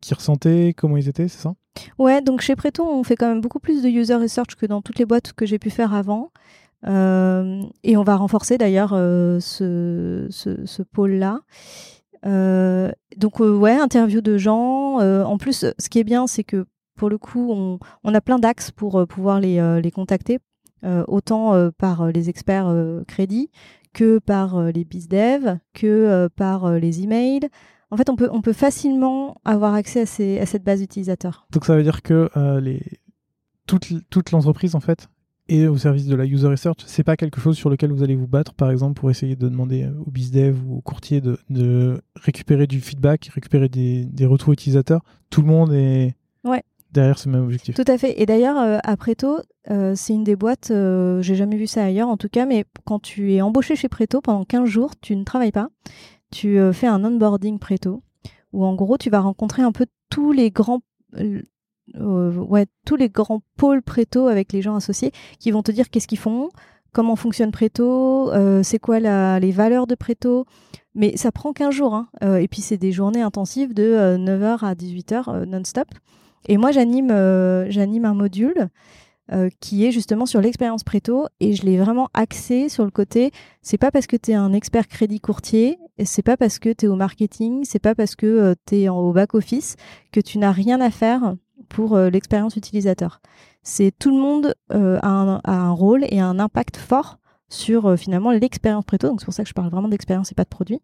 qui 0.00 0.14
ressentaient, 0.14 0.74
comment 0.76 0.96
ils 0.96 1.08
étaient, 1.08 1.26
c'est 1.26 1.42
ça? 1.42 1.54
Ouais, 1.98 2.22
donc 2.22 2.40
chez 2.40 2.54
Preto, 2.54 2.84
on 2.84 3.02
fait 3.02 3.16
quand 3.16 3.28
même 3.28 3.40
beaucoup 3.40 3.58
plus 3.58 3.82
de 3.82 3.88
user 3.88 4.14
research 4.14 4.54
que 4.54 4.66
dans 4.66 4.82
toutes 4.82 4.98
les 4.98 5.04
boîtes 5.04 5.32
que 5.32 5.46
j'ai 5.46 5.58
pu 5.58 5.70
faire 5.70 5.94
avant. 5.94 6.30
et 6.84 7.96
on 7.96 8.02
va 8.04 8.16
renforcer 8.16 8.56
d'ailleurs 8.56 8.90
ce, 8.90 10.28
ce, 10.30 10.64
ce 10.64 10.82
pôle-là. 10.82 11.40
Euh, 12.26 12.90
donc 13.16 13.40
euh, 13.40 13.56
ouais, 13.56 13.76
interview 13.78 14.20
de 14.20 14.38
gens. 14.38 15.00
Euh, 15.00 15.24
en 15.24 15.38
plus, 15.38 15.66
ce 15.78 15.88
qui 15.88 15.98
est 15.98 16.04
bien, 16.04 16.26
c'est 16.26 16.44
que 16.44 16.66
pour 16.96 17.08
le 17.08 17.18
coup, 17.18 17.52
on, 17.52 18.14
a 18.14 18.20
plein 18.20 18.38
d'axes 18.38 18.70
pour 18.72 19.06
pouvoir 19.06 19.38
les, 19.38 19.80
les 19.80 19.90
contacter, 19.92 20.40
autant 21.06 21.70
par 21.78 22.08
les 22.08 22.28
experts 22.28 22.74
crédits 23.06 23.50
que 23.92 24.18
par 24.18 24.60
les 24.72 24.84
bizdev, 24.84 25.58
que 25.74 26.28
par 26.34 26.72
les 26.72 27.04
emails. 27.04 27.48
En 27.92 27.96
fait, 27.96 28.10
on 28.10 28.16
peut, 28.16 28.28
on 28.32 28.42
peut 28.42 28.52
facilement 28.52 29.36
avoir 29.44 29.74
accès 29.74 30.00
à, 30.00 30.06
ces, 30.06 30.40
à 30.40 30.46
cette 30.46 30.64
base 30.64 30.80
d'utilisateurs. 30.80 31.46
Donc 31.52 31.66
ça 31.66 31.76
veut 31.76 31.84
dire 31.84 32.02
que 32.02 32.28
les... 32.58 32.82
toute, 33.68 33.92
toute 34.10 34.32
l'entreprise, 34.32 34.74
en 34.74 34.80
fait, 34.80 35.08
est 35.48 35.66
au 35.66 35.76
service 35.76 36.06
de 36.06 36.14
la 36.14 36.24
user 36.26 36.46
research. 36.48 36.78
C'est 36.86 37.04
pas 37.04 37.16
quelque 37.16 37.40
chose 37.40 37.56
sur 37.56 37.70
lequel 37.70 37.90
vous 37.92 38.02
allez 38.02 38.14
vous 38.16 38.26
battre, 38.26 38.54
par 38.54 38.70
exemple, 38.70 39.00
pour 39.00 39.10
essayer 39.10 39.36
de 39.36 39.48
demander 39.48 39.84
euh, 39.84 39.92
au 40.06 40.10
bizdev 40.10 40.56
ou 40.66 40.76
au 40.76 40.80
courtier 40.80 41.20
de, 41.20 41.38
de 41.50 42.00
récupérer 42.16 42.66
du 42.66 42.80
feedback, 42.80 43.30
récupérer 43.34 43.68
des, 43.68 44.04
des 44.04 44.26
retours 44.26 44.52
utilisateurs. 44.52 45.02
Tout 45.30 45.40
le 45.42 45.48
monde 45.48 45.72
est 45.72 46.14
Ouais. 46.44 46.62
derrière 46.92 47.18
ce 47.18 47.28
même 47.28 47.42
objectif. 47.44 47.74
Tout 47.74 47.84
à 47.86 47.98
fait. 47.98 48.20
Et 48.20 48.26
d'ailleurs, 48.26 48.58
euh, 48.58 48.78
à 48.84 48.96
Preto, 48.96 49.38
euh, 49.70 49.94
c'est 49.96 50.14
une 50.14 50.24
des 50.24 50.36
boîtes, 50.36 50.70
euh, 50.70 51.20
j'ai 51.22 51.34
jamais 51.34 51.56
vu 51.56 51.66
ça 51.66 51.84
ailleurs 51.84 52.08
en 52.08 52.16
tout 52.16 52.28
cas, 52.28 52.46
mais 52.46 52.64
quand 52.84 53.00
tu 53.00 53.32
es 53.34 53.40
embauché 53.42 53.76
chez 53.76 53.88
Preto 53.88 54.20
pendant 54.20 54.44
15 54.44 54.68
jours, 54.68 54.92
tu 55.00 55.14
ne 55.16 55.24
travailles 55.24 55.52
pas. 55.52 55.68
Tu 56.30 56.58
fais 56.74 56.86
un 56.86 57.02
onboarding 57.04 57.58
Preto, 57.58 58.02
où 58.52 58.64
en 58.64 58.74
gros, 58.74 58.98
tu 58.98 59.08
vas 59.08 59.20
rencontrer 59.20 59.62
un 59.62 59.72
peu 59.72 59.86
tous 60.10 60.32
les 60.32 60.50
grands. 60.50 60.80
Euh, 61.96 62.30
euh, 62.30 62.32
ouais, 62.32 62.66
tous 62.84 62.96
les 62.96 63.08
grands 63.08 63.42
pôles 63.56 63.82
Preto 63.82 64.26
avec 64.26 64.52
les 64.52 64.62
gens 64.62 64.76
associés 64.76 65.12
qui 65.38 65.50
vont 65.50 65.62
te 65.62 65.72
dire 65.72 65.90
qu'est-ce 65.90 66.08
qu'ils 66.08 66.18
font, 66.18 66.50
comment 66.92 67.16
fonctionne 67.16 67.50
Preto, 67.50 68.30
euh, 68.32 68.62
c'est 68.62 68.78
quoi 68.78 69.00
les 69.00 69.52
valeurs 69.52 69.86
de 69.86 69.94
Preto. 69.94 70.46
Mais 70.94 71.16
ça 71.16 71.30
prend 71.30 71.52
15 71.52 71.72
jours. 71.72 71.94
hein. 71.94 72.08
Euh, 72.24 72.38
et 72.38 72.48
puis, 72.48 72.60
c'est 72.60 72.76
des 72.76 72.92
journées 72.92 73.22
intensives 73.22 73.72
de 73.72 73.84
euh, 73.84 74.18
9h 74.18 74.64
à 74.64 74.74
18h 74.74 75.24
euh, 75.28 75.46
non-stop. 75.46 75.86
Et 76.48 76.56
moi, 76.56 76.72
j'anime 76.72 77.10
euh, 77.10 77.70
j'anime 77.70 78.04
un 78.04 78.14
module 78.14 78.68
euh, 79.30 79.50
qui 79.60 79.84
est 79.84 79.92
justement 79.92 80.24
sur 80.24 80.40
l'expérience 80.40 80.84
Préto 80.84 81.26
et 81.38 81.54
je 81.54 81.62
l'ai 81.64 81.76
vraiment 81.76 82.08
axé 82.14 82.68
sur 82.70 82.84
le 82.84 82.90
côté 82.90 83.30
c'est 83.60 83.76
pas 83.76 83.90
parce 83.90 84.06
que 84.06 84.16
tu 84.16 84.30
es 84.30 84.34
un 84.34 84.54
expert 84.54 84.88
crédit 84.88 85.20
courtier, 85.20 85.78
c'est 86.02 86.22
pas 86.22 86.38
parce 86.38 86.58
que 86.58 86.72
tu 86.72 86.86
es 86.86 86.88
au 86.88 86.96
marketing, 86.96 87.60
c'est 87.64 87.78
pas 87.78 87.94
parce 87.94 88.16
que 88.16 88.54
tu 88.66 88.76
es 88.76 88.88
au 88.88 89.12
back 89.12 89.34
office 89.34 89.76
que 90.12 90.20
tu 90.20 90.38
n'as 90.38 90.52
rien 90.52 90.80
à 90.80 90.90
faire 90.90 91.34
pour 91.68 91.94
euh, 91.94 92.10
l'expérience 92.10 92.56
utilisateur. 92.56 93.20
C'est 93.62 93.92
tout 93.98 94.10
le 94.14 94.20
monde 94.20 94.54
euh, 94.72 94.98
a, 95.02 95.08
un, 95.08 95.40
a 95.44 95.52
un 95.52 95.70
rôle 95.70 96.04
et 96.08 96.20
un 96.20 96.38
impact 96.38 96.76
fort 96.76 97.18
sur 97.48 97.86
euh, 97.86 97.96
finalement 97.96 98.30
l'expérience 98.30 98.84
Préto. 98.84 99.08
Donc 99.08 99.20
c'est 99.20 99.24
pour 99.26 99.34
ça 99.34 99.42
que 99.42 99.48
je 99.48 99.54
parle 99.54 99.70
vraiment 99.70 99.88
d'expérience 99.88 100.32
et 100.32 100.34
pas 100.34 100.44
de 100.44 100.48
produit. 100.48 100.80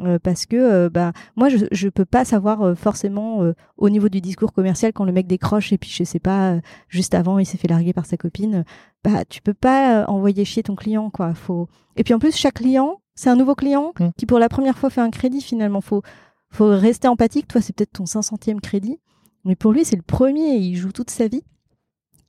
Euh, 0.00 0.18
parce 0.18 0.44
que 0.44 0.56
euh, 0.56 0.90
bah, 0.90 1.12
moi, 1.36 1.48
je 1.48 1.86
ne 1.86 1.90
peux 1.90 2.04
pas 2.04 2.24
savoir 2.24 2.62
euh, 2.62 2.74
forcément 2.74 3.40
au 3.76 3.90
niveau 3.90 4.08
du 4.08 4.20
discours 4.20 4.52
commercial 4.52 4.92
quand 4.92 5.04
le 5.04 5.12
mec 5.12 5.26
décroche 5.26 5.72
et 5.72 5.78
puis 5.78 5.90
je 5.90 6.02
sais 6.02 6.18
pas, 6.18 6.56
juste 6.88 7.14
avant 7.14 7.38
il 7.38 7.46
s'est 7.46 7.58
fait 7.58 7.68
larguer 7.68 7.92
par 7.92 8.06
sa 8.06 8.16
copine, 8.16 8.64
bah 9.04 9.24
tu 9.24 9.40
peux 9.40 9.54
pas 9.54 10.04
envoyer 10.08 10.44
chier 10.44 10.62
ton 10.62 10.74
client 10.74 11.10
quoi. 11.10 11.34
Faut... 11.34 11.68
Et 11.96 12.02
puis 12.04 12.14
en 12.14 12.18
plus, 12.18 12.34
chaque 12.36 12.54
client, 12.54 13.00
c'est 13.14 13.30
un 13.30 13.36
nouveau 13.36 13.54
client 13.54 13.92
Mm. 14.00 14.08
qui 14.16 14.26
pour 14.26 14.38
la 14.38 14.48
première 14.48 14.76
fois 14.76 14.90
fait 14.90 15.00
un 15.00 15.10
crédit 15.10 15.40
finalement. 15.40 15.80
Faut, 15.80 16.02
faut 16.50 16.66
rester 16.68 17.06
empathique. 17.06 17.46
Toi, 17.46 17.60
c'est 17.60 17.74
peut-être 17.74 17.92
ton 17.92 18.04
500e 18.04 18.60
crédit, 18.60 18.98
mais 19.44 19.56
pour 19.56 19.72
lui, 19.72 19.84
c'est 19.84 19.96
le 19.96 20.02
premier 20.02 20.56
il 20.56 20.76
joue 20.76 20.92
toute 20.92 21.10
sa 21.10 21.28
vie. 21.28 21.42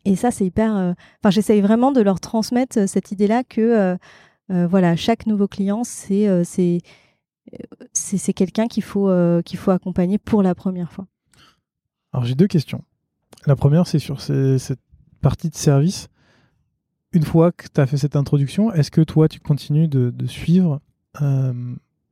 Et 0.05 0.15
ça, 0.15 0.31
c'est 0.31 0.45
hyper. 0.45 0.75
euh, 0.75 0.93
Enfin, 1.19 1.31
j'essaye 1.31 1.61
vraiment 1.61 1.91
de 1.91 2.01
leur 2.01 2.19
transmettre 2.19 2.77
euh, 2.77 2.87
cette 2.87 3.11
idée-là 3.11 3.43
que 3.43 3.97
euh, 4.51 4.67
voilà, 4.67 4.95
chaque 4.95 5.25
nouveau 5.25 5.47
client, 5.47 5.83
c'est 5.83 6.43
c'est 6.43 6.81
c'est 7.93 8.33
quelqu'un 8.33 8.67
qu'il 8.67 8.83
faut 8.83 9.09
qu'il 9.43 9.57
faut 9.57 9.71
accompagner 9.71 10.19
pour 10.19 10.43
la 10.43 10.53
première 10.53 10.91
fois. 10.91 11.07
Alors 12.13 12.25
j'ai 12.25 12.35
deux 12.35 12.45
questions. 12.45 12.83
La 13.47 13.55
première, 13.55 13.87
c'est 13.87 13.97
sur 13.97 14.21
cette 14.21 14.79
partie 15.21 15.49
de 15.49 15.55
service. 15.55 16.09
Une 17.11 17.23
fois 17.23 17.51
que 17.51 17.65
tu 17.73 17.81
as 17.81 17.87
fait 17.87 17.97
cette 17.97 18.15
introduction, 18.15 18.71
est-ce 18.71 18.91
que 18.91 19.01
toi, 19.01 19.27
tu 19.27 19.39
continues 19.39 19.87
de, 19.87 20.13
suivre 20.27 20.79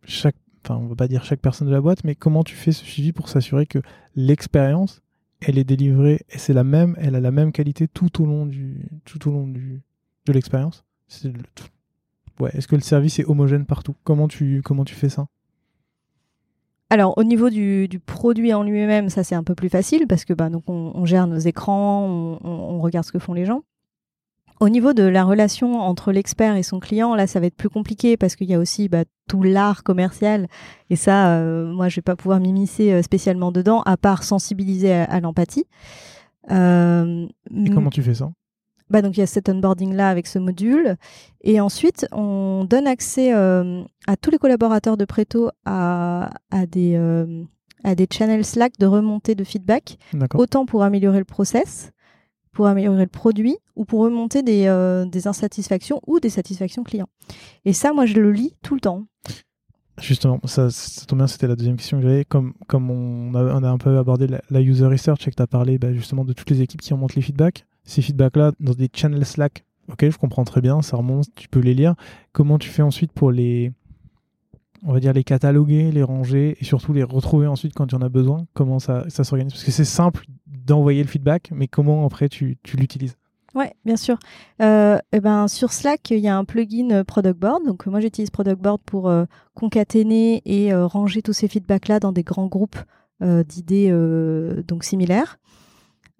chaque, 0.05 0.35
enfin, 0.63 0.79
on 0.81 0.87
va 0.87 0.95
pas 0.95 1.07
dire 1.07 1.23
chaque 1.23 1.39
personne 1.39 1.67
de 1.67 1.73
la 1.73 1.81
boîte, 1.81 2.03
mais 2.03 2.15
comment 2.15 2.43
tu 2.43 2.55
fais 2.55 2.71
ce 2.71 2.83
suivi 2.83 3.11
pour 3.11 3.29
s'assurer 3.29 3.65
que 3.65 3.79
l'expérience, 4.15 5.01
elle 5.41 5.57
est 5.57 5.63
délivrée 5.63 6.21
et 6.29 6.37
c'est 6.37 6.53
la 6.53 6.63
même, 6.63 6.95
elle 6.97 7.15
a 7.15 7.19
la 7.19 7.31
même 7.31 7.51
qualité 7.51 7.87
tout 7.87 8.21
au 8.21 8.25
long 8.25 8.45
du, 8.45 8.85
tout 9.05 9.29
au 9.29 9.31
long 9.31 9.47
de 9.47 10.33
l'expérience? 10.33 10.83
Ouais, 12.39 12.49
est-ce 12.53 12.67
que 12.67 12.75
le 12.75 12.81
service 12.81 13.19
est 13.19 13.25
homogène 13.25 13.65
partout? 13.65 13.95
Comment 14.03 14.27
tu, 14.27 14.61
comment 14.63 14.85
tu 14.85 14.95
fais 14.95 15.09
ça? 15.09 15.27
Alors 16.89 17.17
au 17.17 17.23
niveau 17.23 17.49
du, 17.49 17.87
du 17.87 17.99
produit 17.99 18.53
en 18.53 18.61
lui-même, 18.63 19.09
ça 19.09 19.23
c'est 19.23 19.35
un 19.35 19.43
peu 19.43 19.55
plus 19.55 19.69
facile 19.69 20.05
parce 20.07 20.25
que 20.25 20.33
bah, 20.33 20.49
donc 20.49 20.63
on, 20.67 21.05
gère 21.05 21.25
nos 21.25 21.39
écrans, 21.39 22.39
on 22.43 22.79
regarde 22.81 23.05
ce 23.05 23.11
que 23.11 23.19
font 23.19 23.33
les 23.33 23.45
gens. 23.45 23.63
Au 24.63 24.69
niveau 24.69 24.93
de 24.93 25.03
la 25.03 25.25
relation 25.25 25.81
entre 25.81 26.13
l'expert 26.13 26.55
et 26.55 26.63
son 26.63 26.79
client, 26.79 27.15
là 27.15 27.27
ça 27.27 27.41
va 27.41 27.47
être 27.47 27.57
plus 27.57 27.67
compliqué 27.67 28.15
parce 28.15 28.37
qu'il 28.37 28.49
y 28.49 28.53
a 28.53 28.59
aussi 28.59 28.87
bah, 28.87 29.03
tout 29.27 29.43
l'art 29.43 29.83
commercial. 29.83 30.47
Et 30.89 30.95
ça, 30.95 31.35
euh, 31.35 31.65
moi 31.65 31.89
je 31.89 31.97
vais 31.97 32.01
pas 32.01 32.15
pouvoir 32.15 32.39
m'immiscer 32.39 32.93
euh, 32.93 33.01
spécialement 33.01 33.51
dedans 33.51 33.81
à 33.81 33.97
part 33.97 34.23
sensibiliser 34.23 34.93
à, 34.93 35.03
à 35.03 35.19
l'empathie. 35.19 35.65
Euh, 36.49 37.27
Et 37.65 37.69
comment 37.71 37.89
tu 37.89 38.01
fais 38.01 38.13
ça? 38.13 38.31
Bah 38.89 39.01
donc 39.01 39.17
il 39.17 39.19
y 39.19 39.23
a 39.23 39.27
cet 39.27 39.49
onboarding 39.49 39.93
là 39.93 40.07
avec 40.07 40.27
ce 40.27 40.39
module. 40.39 40.95
Et 41.41 41.59
ensuite 41.59 42.07
on 42.13 42.63
donne 42.63 42.87
accès 42.87 43.33
euh, 43.33 43.83
à 44.07 44.15
tous 44.15 44.31
les 44.31 44.37
collaborateurs 44.37 44.95
de 44.95 45.03
Preto 45.03 45.49
à, 45.65 46.29
à 46.51 46.65
des 46.67 46.95
à 47.83 47.95
des 47.95 48.07
channels 48.09 48.45
Slack 48.45 48.79
de 48.79 48.85
remontée 48.85 49.35
de 49.35 49.43
feedback. 49.43 49.97
Autant 50.39 50.65
pour 50.65 50.83
améliorer 50.83 51.19
le 51.19 51.25
process 51.25 51.91
pour 52.53 52.67
améliorer 52.67 53.03
le 53.03 53.09
produit 53.09 53.57
ou 53.75 53.85
pour 53.85 54.01
remonter 54.01 54.43
des, 54.43 54.67
euh, 54.67 55.05
des 55.05 55.27
insatisfactions 55.27 55.99
ou 56.07 56.19
des 56.19 56.29
satisfactions 56.29 56.83
clients 56.83 57.09
et 57.65 57.73
ça 57.73 57.93
moi 57.93 58.05
je 58.05 58.19
le 58.19 58.31
lis 58.31 58.55
tout 58.61 58.75
le 58.75 58.81
temps 58.81 59.05
Justement, 60.01 60.39
ça, 60.45 60.69
tombe 61.07 61.19
bien, 61.19 61.27
c'était 61.27 61.47
la 61.47 61.55
deuxième 61.55 61.77
question 61.77 61.97
que 62.01 62.03
j'avais. 62.07 62.25
Comme, 62.25 62.53
comme 62.65 62.89
on, 62.89 63.35
a, 63.35 63.69
un 63.69 63.77
peu 63.77 63.95
abordé 63.99 64.25
la, 64.25 64.41
la 64.49 64.59
user 64.59 64.87
research 64.87 65.27
et 65.27 65.29
que 65.29 65.35
tu 65.35 65.43
as 65.43 65.47
parlé 65.47 65.77
bah, 65.77 65.93
justement 65.93 66.25
de 66.25 66.33
toutes 66.33 66.49
les 66.49 66.63
équipes 66.63 66.81
qui 66.81 66.93
remontent 66.93 67.13
les 67.15 67.21
feedbacks, 67.21 67.65
ces 67.83 68.01
feedbacks-là, 68.01 68.53
dans 68.59 68.73
des 68.73 68.89
channels 68.91 69.23
Slack, 69.23 69.65
ok, 69.91 70.09
je 70.09 70.17
comprends 70.17 70.45
très 70.45 70.61
bien, 70.61 70.81
ça 70.81 70.97
remonte, 70.97 71.27
tu 71.35 71.47
peux 71.47 71.59
les 71.59 71.75
lire. 71.75 71.93
Comment 72.31 72.57
tu 72.57 72.69
fais 72.69 72.81
ensuite 72.81 73.11
pour 73.11 73.31
les, 73.31 73.71
on 74.85 74.93
va 74.93 74.99
dire, 74.99 75.13
les 75.13 75.23
cataloguer, 75.23 75.91
les 75.91 76.03
ranger 76.03 76.57
et 76.59 76.63
surtout 76.63 76.93
les 76.93 77.03
retrouver 77.03 77.47
ensuite 77.47 77.73
quand 77.73 77.87
tu 77.87 77.95
en 77.95 78.01
as 78.01 78.09
besoin 78.09 78.45
Comment 78.53 78.79
ça, 78.79 79.09
s'organise? 79.09 79.53
Parce 79.53 79.63
que 79.63 79.71
c'est 79.71 79.85
simple 79.85 80.25
d'envoyer 80.47 81.01
le 81.01 81.09
feedback, 81.09 81.51
mais 81.53 81.67
comment 81.67 82.05
après 82.05 82.29
tu, 82.29 82.57
l'utilises? 82.75 83.15
Ouais, 83.55 83.73
bien 83.85 83.97
sûr. 83.97 84.17
Euh, 84.61 84.97
eh 85.11 85.19
ben, 85.19 85.47
sur 85.47 85.73
Slack, 85.73 86.09
il 86.09 86.19
y 86.19 86.27
a 86.27 86.35
un 86.35 86.43
plugin 86.43 86.89
euh, 86.89 87.03
Product 87.03 87.37
Board. 87.37 87.63
Donc, 87.65 87.87
euh, 87.87 87.91
moi, 87.91 87.99
j'utilise 87.99 88.31
Product 88.31 88.59
Board 88.59 88.81
pour 88.83 89.11
concaténer 89.53 90.41
et 90.45 90.73
ranger 90.73 91.21
tous 91.21 91.33
ces 91.33 91.47
feedbacks-là 91.47 91.99
dans 91.99 92.11
des 92.11 92.23
grands 92.23 92.47
groupes 92.47 92.77
d'idées 93.21 93.89
donc 94.67 94.83
similaires. 94.83 95.37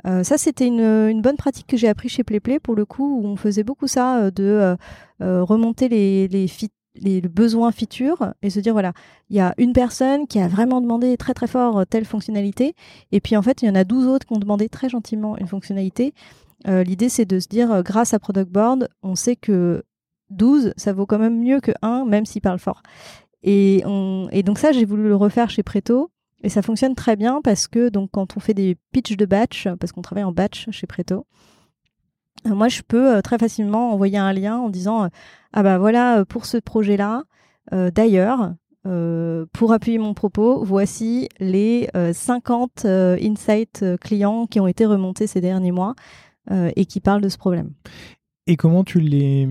Ça, 0.06 0.38
c'était 0.38 0.68
une, 0.68 1.22
bonne 1.22 1.36
pratique 1.38 1.68
que 1.68 1.76
j'ai 1.76 1.90
appris 1.90 2.08
chez 2.08 2.24
PlayPlay, 2.24 2.60
pour 2.60 2.76
le 2.76 2.86
coup, 2.86 3.20
où 3.20 3.28
on 3.28 3.36
faisait 3.36 3.64
beaucoup 3.64 3.88
ça, 3.88 4.30
de 4.32 4.78
remonter 5.20 5.90
les, 5.90 6.28
les, 6.28 6.48
les 6.96 7.22
besoins 7.22 7.72
features 7.72 8.34
et 8.42 8.50
se 8.50 8.60
dire, 8.60 8.74
voilà, 8.74 8.94
il 9.30 9.36
y 9.36 9.40
a 9.40 9.54
une 9.58 9.74
personne 9.74 10.28
qui 10.28 10.40
a 10.40 10.48
vraiment 10.48 10.82
demandé 10.82 11.18
très 11.18 11.34
très 11.34 11.48
fort 11.48 11.80
euh, 11.80 11.86
telle 11.86 12.06
fonctionnalité, 12.06 12.76
et 13.12 13.20
puis 13.20 13.36
en 13.36 13.42
fait, 13.42 13.62
il 13.62 13.66
y 13.66 13.70
en 13.70 13.76
a 13.76 13.84
12 13.84 14.08
autres 14.08 14.26
qui 14.26 14.34
ont 14.34 14.40
demandé 14.40 14.70
très 14.70 14.90
gentiment 14.90 15.38
une 15.38 15.48
fonctionnalité. 15.48 16.14
Euh, 16.68 16.84
L'idée, 16.84 17.10
c'est 17.10 17.26
de 17.26 17.40
se 17.40 17.48
dire, 17.48 17.72
euh, 17.72 17.82
grâce 17.82 18.14
à 18.14 18.20
Product 18.20 18.50
Board, 18.50 18.90
on 19.02 19.16
sait 19.16 19.36
que 19.36 19.84
12, 20.30 20.74
ça 20.78 20.94
vaut 20.94 21.06
quand 21.06 21.20
même 21.20 21.40
mieux 21.40 21.60
que 21.60 21.72
1, 21.82 22.06
même 22.06 22.26
s'il 22.26 22.42
parle 22.42 22.60
fort. 22.60 22.82
Et, 23.44 23.84
on, 23.86 24.30
et 24.32 24.44
donc 24.44 24.60
ça, 24.60 24.72
j'ai 24.72 24.86
voulu 24.86 25.04
le 25.04 25.16
refaire 25.16 25.50
chez 25.50 25.64
Preto. 25.64 26.10
Et 26.46 26.50
ça 26.50 26.62
fonctionne 26.62 26.94
très 26.94 27.16
bien 27.16 27.42
parce 27.42 27.68
que 27.68 27.88
donc 27.88 28.10
quand 28.12 28.36
on 28.36 28.42
fait 28.42 28.54
des 28.54 28.76
pitchs 28.92 29.16
de 29.16 29.26
batch, 29.26 29.70
parce 29.80 29.94
qu'on 29.94 30.02
travaille 30.02 30.26
en 30.26 30.34
batch 30.34 30.70
chez 30.72 30.88
Preto, 30.88 31.26
moi 32.46 32.68
je 32.68 32.82
peux 32.82 33.16
euh, 33.18 33.22
très 33.22 33.38
facilement 33.38 33.92
envoyer 33.94 34.18
un 34.18 34.34
lien 34.34 34.58
en 34.58 34.70
disant 34.70 35.04
euh, 35.06 35.08
ah 35.54 35.64
bah 35.64 35.78
voilà 35.78 36.20
euh, 36.20 36.26
pour 36.26 36.46
ce 36.46 36.58
projet-là. 36.58 37.24
D'ailleurs, 37.96 38.54
pour 38.84 39.72
appuyer 39.72 39.98
mon 39.98 40.14
propos, 40.14 40.64
voici 40.66 41.30
les 41.40 41.88
euh, 41.96 42.12
50 42.12 42.84
euh, 42.84 43.18
insights 43.22 43.86
clients 44.02 44.46
qui 44.48 44.60
ont 44.60 44.68
été 44.68 44.86
remontés 44.86 45.28
ces 45.28 45.40
derniers 45.40 45.72
mois 45.72 45.96
et 46.76 46.86
qui 46.86 47.00
parlent 47.00 47.22
de 47.22 47.30
ce 47.30 47.38
problème. 47.38 47.72
Et 48.48 48.58
comment 48.58 48.84
tu 48.84 49.00
les 49.00 49.48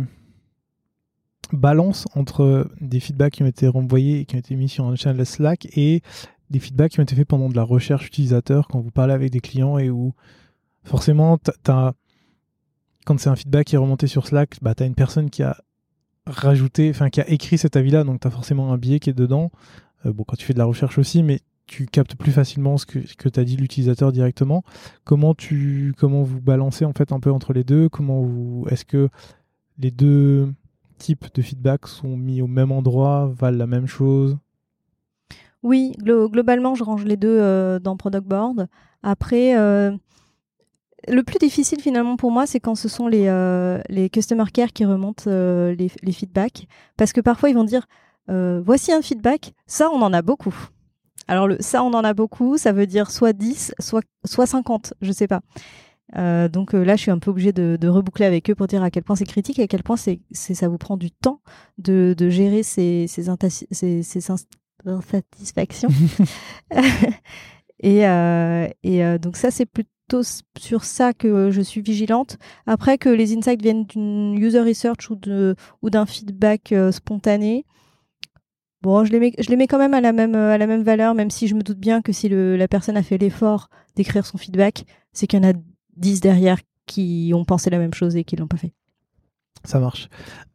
balances 1.52 2.06
entre 2.14 2.70
des 2.82 3.00
feedbacks 3.00 3.32
qui 3.32 3.42
ont 3.42 3.46
été 3.46 3.66
renvoyés 3.66 4.20
et 4.20 4.24
qui 4.26 4.36
ont 4.36 4.38
été 4.38 4.54
mis 4.56 4.68
sur 4.68 4.84
un 4.86 4.94
channel 4.96 5.24
Slack 5.24 5.66
et 5.76 6.02
des 6.50 6.58
feedbacks 6.58 6.92
qui 6.92 7.00
ont 7.00 7.04
été 7.04 7.14
faits 7.16 7.26
pendant 7.28 7.48
de 7.48 7.56
la 7.56 7.62
recherche 7.62 8.06
utilisateur 8.06 8.68
quand 8.68 8.80
vous 8.80 8.90
parlez 8.90 9.14
avec 9.14 9.30
des 9.30 9.40
clients 9.40 9.78
et 9.78 9.88
où 9.88 10.12
forcément, 10.84 11.38
t'as- 11.38 11.54
t'as- 11.62 11.92
quand 13.04 13.18
c'est 13.18 13.30
un 13.30 13.36
feedback 13.36 13.68
qui 13.68 13.74
est 13.74 13.78
remonté 13.78 14.06
sur 14.06 14.26
Slack, 14.26 14.56
bah, 14.62 14.74
tu 14.74 14.82
as 14.82 14.86
une 14.86 14.94
personne 14.94 15.30
qui 15.30 15.42
a 15.42 15.56
rajouté, 16.26 16.90
enfin 16.90 17.10
qui 17.10 17.20
a 17.20 17.28
écrit 17.28 17.58
cet 17.58 17.76
avis-là, 17.76 18.04
donc 18.04 18.20
tu 18.20 18.28
as 18.28 18.30
forcément 18.30 18.72
un 18.72 18.78
biais 18.78 19.00
qui 19.00 19.10
est 19.10 19.14
dedans. 19.14 19.50
Euh, 20.06 20.12
bon, 20.12 20.24
quand 20.24 20.36
tu 20.36 20.44
fais 20.44 20.52
de 20.52 20.58
la 20.58 20.64
recherche 20.64 20.98
aussi, 20.98 21.22
mais 21.22 21.40
tu 21.66 21.86
captes 21.86 22.16
plus 22.16 22.32
facilement 22.32 22.76
ce 22.76 22.86
que, 22.86 22.98
que 23.16 23.28
t'as 23.28 23.44
dit 23.44 23.56
l'utilisateur 23.56 24.12
directement. 24.12 24.62
Comment 25.04 25.34
tu 25.34 25.94
comment 25.96 26.22
vous 26.22 26.40
balancez 26.40 26.84
en 26.84 26.92
fait 26.92 27.12
un 27.12 27.20
peu 27.20 27.30
entre 27.30 27.52
les 27.52 27.64
deux? 27.64 27.88
Comment 27.88 28.22
vous 28.22 28.66
est-ce 28.68 28.84
que 28.84 29.08
les 29.78 29.90
deux 29.90 30.52
types 30.98 31.26
de 31.34 31.42
feedback 31.42 31.86
sont 31.86 32.16
mis 32.16 32.42
au 32.42 32.46
même 32.46 32.72
endroit, 32.72 33.32
valent 33.34 33.58
la 33.58 33.66
même 33.66 33.86
chose? 33.86 34.36
Oui, 35.62 35.92
globalement, 36.00 36.74
je 36.74 36.82
range 36.82 37.04
les 37.04 37.16
deux 37.16 37.78
dans 37.78 37.96
Product 37.96 38.26
Board. 38.26 38.66
Après, 39.04 39.54
le 41.08 41.22
plus 41.22 41.38
difficile 41.38 41.80
finalement 41.80 42.16
pour 42.16 42.30
moi, 42.30 42.46
c'est 42.46 42.60
quand 42.60 42.74
ce 42.74 42.88
sont 42.88 43.08
les, 43.08 43.30
les 43.88 44.10
customer 44.10 44.44
care 44.52 44.72
qui 44.72 44.84
remontent 44.84 45.30
les, 45.30 45.90
les, 46.02 46.12
feedbacks. 46.12 46.66
Parce 46.96 47.12
que 47.12 47.20
parfois, 47.20 47.50
ils 47.50 47.54
vont 47.54 47.64
dire 47.64 47.86
voici 48.28 48.92
un 48.92 49.02
feedback, 49.02 49.52
ça, 49.66 49.90
on 49.90 50.02
en 50.02 50.12
a 50.12 50.22
beaucoup. 50.22 50.54
Alors, 51.28 51.46
le, 51.46 51.56
ça, 51.60 51.84
on 51.84 51.92
en 51.92 52.04
a 52.04 52.14
beaucoup, 52.14 52.58
ça 52.58 52.72
veut 52.72 52.86
dire 52.86 53.10
soit 53.10 53.32
10, 53.32 53.74
soit, 53.78 54.02
soit 54.24 54.46
50, 54.46 54.94
je 55.00 55.12
sais 55.12 55.28
pas. 55.28 55.40
Euh, 56.16 56.48
donc 56.48 56.74
euh, 56.74 56.84
là, 56.84 56.96
je 56.96 57.02
suis 57.02 57.10
un 57.10 57.18
peu 57.18 57.30
obligée 57.30 57.52
de, 57.52 57.88
reboucler 57.88 58.26
avec 58.26 58.50
eux 58.50 58.54
pour 58.54 58.66
dire 58.66 58.82
à 58.82 58.90
quel 58.90 59.02
point 59.02 59.16
c'est 59.16 59.24
critique 59.24 59.58
et 59.58 59.62
à 59.62 59.66
quel 59.66 59.82
point 59.82 59.96
c'est, 59.96 60.20
ça 60.32 60.68
vous 60.68 60.78
prend 60.78 60.96
du 60.96 61.10
temps 61.10 61.40
de, 61.78 62.14
gérer 62.28 62.62
ces, 62.62 63.06
ces, 63.08 63.30
insatisfactions. 63.30 65.88
et, 67.80 68.06
euh, 68.06 68.68
et 68.82 69.18
donc 69.18 69.36
ça, 69.36 69.50
c'est 69.50 69.66
sur 70.22 70.84
ça 70.84 71.12
que 71.12 71.50
je 71.50 71.60
suis 71.62 71.80
vigilante. 71.80 72.38
Après 72.66 72.98
que 72.98 73.08
les 73.08 73.36
insights 73.36 73.62
viennent 73.62 73.84
d'une 73.84 74.36
user 74.38 74.60
research 74.60 75.10
ou, 75.10 75.16
de, 75.16 75.56
d'un 75.82 76.06
feedback 76.06 76.74
spontané, 76.90 77.64
Bon, 78.82 79.04
je 79.04 79.12
les, 79.12 79.20
mets, 79.20 79.32
je 79.38 79.48
les 79.48 79.56
mets 79.56 79.68
quand 79.68 79.78
même 79.78 79.94
à 79.94 80.00
la 80.00 80.12
même, 80.12 80.82
valeur, 80.82 81.14
même 81.14 81.30
si 81.30 81.46
je 81.46 81.54
me 81.54 81.62
doute 81.62 81.78
bien 81.78 82.02
que 82.02 82.12
si 82.12 82.28
la 82.28 82.66
personne 82.66 82.96
a 82.96 83.04
fait 83.04 83.16
l'effort 83.16 83.68
d'écrire 83.94 84.26
son 84.26 84.38
feedback, 84.38 84.84
c'est 85.12 85.28
qu'il 85.28 85.40
y 85.40 85.46
en 85.46 85.50
a 85.50 85.52
10 85.96 86.20
derrière 86.20 86.58
qui 86.86 87.30
ont 87.32 87.44
pensé 87.44 87.70
la 87.70 87.78
même 87.78 87.94
chose 87.94 88.16
et 88.16 88.24
qui 88.24 88.34
l'ont 88.34 88.48
pas 88.48 88.56
fait. 88.56 88.72
Ça 89.64 89.78
marche. 89.78 90.08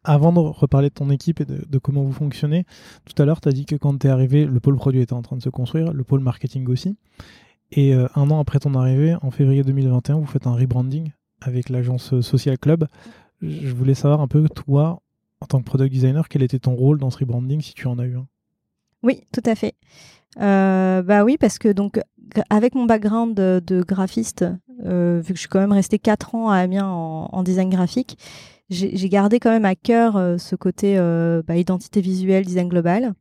Avant 0.03 0.33
de 0.33 0.39
reparler 0.39 0.89
de 0.89 0.93
ton 0.93 1.09
équipe 1.09 1.39
et 1.39 1.45
de, 1.45 1.77
comment 1.79 2.03
vous 2.03 2.11
fonctionnez, 2.11 2.65
tout 3.05 3.21
à 3.21 3.25
l'heure, 3.25 3.39
tu 3.39 3.47
as 3.47 3.53
dit 3.53 3.65
que 3.65 3.75
quand 3.75 3.97
tu 3.97 4.07
es 4.07 4.09
arrivé, 4.09 4.45
le 4.45 4.59
pôle 4.59 4.75
produit 4.75 4.99
était 4.99 5.13
en 5.13 5.21
train 5.21 5.37
de 5.37 5.41
se 5.41 5.49
construire, 5.49 5.93
le 5.93 6.03
pôle 6.03 6.19
marketing 6.19 6.67
aussi. 6.67 6.97
Et 7.71 7.93
euh, 7.93 8.07
un 8.15 8.29
an 8.31 8.39
après 8.39 8.59
ton 8.59 8.73
arrivée, 8.75 9.15
en 9.21 9.31
février 9.31 9.63
2021, 9.63 10.19
vous 10.19 10.25
faites 10.25 10.47
un 10.47 10.55
rebranding 10.55 11.11
avec 11.41 11.69
l'agence 11.69 12.19
Social 12.21 12.57
Club. 12.57 12.87
Je 13.41 13.73
voulais 13.73 13.93
savoir 13.93 14.21
un 14.21 14.27
peu, 14.27 14.47
toi, 14.49 15.01
en 15.41 15.45
tant 15.45 15.59
que 15.59 15.65
product 15.65 15.91
designer, 15.91 16.27
quel 16.29 16.43
était 16.43 16.59
ton 16.59 16.75
rôle 16.75 16.97
dans 16.97 17.09
ce 17.09 17.19
rebranding 17.19 17.61
si 17.61 17.73
tu 17.73 17.87
en 17.87 17.99
as 17.99 18.05
eu 18.05 18.15
un? 18.15 18.27
Oui, 19.03 19.23
tout 19.31 19.43
à 19.45 19.55
fait. 19.55 19.75
Euh, 20.39 21.01
bah 21.01 21.23
oui, 21.23 21.37
parce 21.39 21.57
que 21.57 21.69
donc 21.69 21.99
avec 22.49 22.75
mon 22.75 22.85
background 22.85 23.35
de, 23.35 23.83
graphiste, 23.83 24.45
euh, 24.85 25.21
vu 25.23 25.33
que 25.33 25.35
je 25.35 25.41
suis 25.41 25.49
quand 25.49 25.59
même 25.59 25.71
restée 25.71 25.99
4 25.99 26.35
ans 26.35 26.49
à 26.49 26.57
Amiens 26.57 26.87
en, 26.87 27.43
design 27.43 27.69
graphique, 27.69 28.17
j'ai 28.69 29.09
gardé 29.09 29.39
quand 29.39 29.49
même 29.49 29.65
à 29.65 29.75
cœur 29.75 30.17
euh, 30.17 30.37
ce 30.37 30.55
côté 30.55 30.97
bah, 31.47 31.55
identité 31.55 32.01
visuelle, 32.01 32.45
design 32.45 32.67
global. 32.67 33.13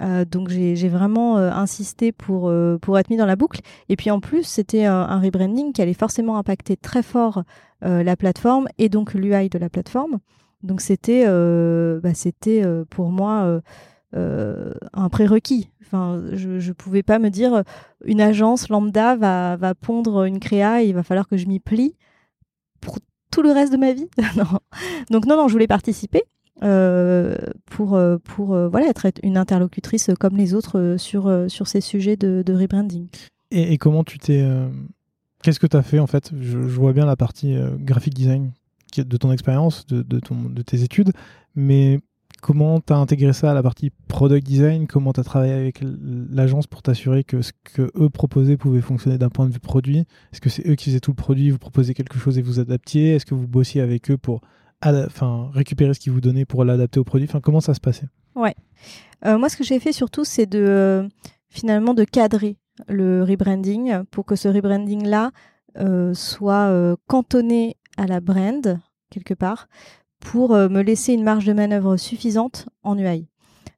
Donc 0.00 0.48
j'ai 0.48 0.88
vraiment 0.88 1.36
insisté 1.36 2.12
pour, 2.12 2.52
pour 2.80 2.98
être 2.98 3.10
mis 3.10 3.16
dans 3.16 3.26
la 3.26 3.36
boucle. 3.36 3.60
Et 3.88 3.96
puis 3.96 4.10
en 4.10 4.20
plus, 4.20 4.44
c'était 4.44 4.86
un, 4.86 5.20
rebranding 5.20 5.72
qui 5.72 5.82
allait 5.82 5.92
forcément 5.92 6.38
impacter 6.38 6.76
très 6.76 7.02
fort 7.02 7.42
la 7.82 8.16
plateforme 8.16 8.68
et 8.78 8.88
donc 8.88 9.12
l'UI 9.12 9.48
de 9.50 9.58
la 9.58 9.68
plateforme. 9.68 10.18
Donc 10.62 10.80
c'était 10.80 11.26
bah, 11.26 12.14
c'était 12.14 12.64
pour 12.88 13.10
moi 13.10 13.60
euh, 14.14 14.74
un 14.92 15.08
prérequis. 15.08 15.70
Enfin, 15.80 16.22
je 16.32 16.48
ne 16.48 16.72
pouvais 16.72 17.02
pas 17.02 17.18
me 17.18 17.30
dire 17.30 17.64
une 18.04 18.20
agence 18.20 18.68
lambda 18.68 19.16
va, 19.16 19.56
va 19.56 19.74
pondre 19.74 20.24
une 20.24 20.38
créa 20.38 20.82
et 20.82 20.86
il 20.86 20.94
va 20.94 21.02
falloir 21.02 21.26
que 21.26 21.38
je 21.38 21.46
m'y 21.46 21.60
plie 21.60 21.96
pour 22.80 22.98
tout 23.30 23.40
le 23.40 23.52
reste 23.52 23.72
de 23.72 23.78
ma 23.78 23.92
vie. 23.92 24.08
non. 24.36 24.58
Donc 25.10 25.24
non, 25.24 25.36
non, 25.36 25.48
je 25.48 25.52
voulais 25.52 25.66
participer. 25.66 26.24
Euh, 26.62 27.36
pour, 27.66 27.94
euh, 27.94 28.18
pour 28.18 28.56
voilà, 28.68 28.88
être 28.88 29.06
une 29.22 29.36
interlocutrice 29.36 30.10
comme 30.20 30.36
les 30.36 30.54
autres 30.54 30.96
sur, 30.98 31.32
sur 31.48 31.66
ces 31.66 31.80
sujets 31.80 32.16
de, 32.16 32.52
rebranding. 32.52 33.08
Et, 33.50 33.78
comment 33.78 34.04
tu 34.04 34.18
t'es. 34.18 34.46
Qu'est-ce 35.42 35.58
que 35.58 35.66
tu 35.66 35.76
as 35.76 35.82
fait 35.82 35.98
en 35.98 36.06
fait? 36.06 36.30
Je, 36.40 36.58
vois 36.58 36.92
bien 36.92 37.06
la 37.06 37.16
partie 37.16 37.56
graphic 37.78 38.14
design 38.14 38.52
de 38.96 39.16
ton 39.16 39.32
expérience, 39.32 39.86
de, 39.86 40.02
de, 40.02 40.20
ton, 40.20 40.36
de 40.50 40.62
tes 40.62 40.82
études, 40.82 41.12
mais 41.54 41.98
Comment 42.42 42.80
tu 42.80 42.92
as 42.92 42.96
intégré 42.96 43.32
ça 43.32 43.52
à 43.52 43.54
la 43.54 43.62
partie 43.62 43.92
product 44.08 44.44
design? 44.44 44.88
Comment 44.88 45.12
tu 45.12 45.20
as 45.20 45.22
travaillé 45.22 45.52
avec 45.52 45.78
l'agence 45.80 46.66
pour 46.66 46.82
t'assurer 46.82 47.22
que 47.22 47.40
ce 47.40 47.52
que 47.62 47.92
eux 47.96 48.10
proposaient 48.10 48.56
pouvait 48.56 48.80
fonctionner 48.80 49.16
d'un 49.16 49.28
point 49.28 49.46
de 49.46 49.52
vue 49.52 49.60
produit? 49.60 49.98
Est-ce 50.32 50.40
que 50.40 50.50
c'est 50.50 50.66
eux 50.68 50.74
qui 50.74 50.86
faisaient 50.86 50.98
tout 50.98 51.12
le 51.12 51.16
produit, 51.16 51.50
vous 51.50 51.58
proposez 51.58 51.94
quelque 51.94 52.18
chose 52.18 52.38
et 52.38 52.42
vous 52.42 52.58
adaptiez? 52.58 53.14
Est-ce 53.14 53.26
que 53.26 53.36
vous 53.36 53.46
bossiez 53.46 53.80
avec 53.80 54.10
eux 54.10 54.18
pour 54.18 54.40
enfin, 54.82 55.50
récupérer 55.54 55.94
ce 55.94 56.00
qu'ils 56.00 56.12
vous 56.12 56.20
donnaient 56.20 56.44
pour 56.44 56.64
l'adapter 56.64 57.00
au 57.00 57.04
produit 57.04 57.28
enfin, 57.28 57.40
Comment 57.40 57.60
ça 57.60 57.74
se 57.74 57.80
passait? 57.80 58.08
Ouais. 58.34 58.54
Euh, 59.24 59.38
moi, 59.38 59.48
ce 59.48 59.56
que 59.56 59.64
j'ai 59.64 59.78
fait 59.78 59.92
surtout, 59.92 60.24
c'est 60.24 60.46
de 60.46 61.08
finalement 61.48 61.94
de 61.94 62.04
cadrer 62.04 62.56
le 62.88 63.22
rebranding 63.22 64.04
pour 64.10 64.24
que 64.24 64.36
ce 64.36 64.48
rebranding-là 64.48 65.30
euh, 65.78 66.14
soit 66.14 66.68
euh, 66.68 66.96
cantonné 67.06 67.76
à 67.96 68.06
la 68.06 68.20
brand 68.20 68.78
quelque 69.10 69.34
part 69.34 69.68
pour 70.20 70.54
euh, 70.54 70.68
me 70.68 70.82
laisser 70.82 71.12
une 71.12 71.24
marge 71.24 71.44
de 71.44 71.52
manœuvre 71.52 71.96
suffisante 71.96 72.66
en 72.82 72.98
UI. 72.98 73.26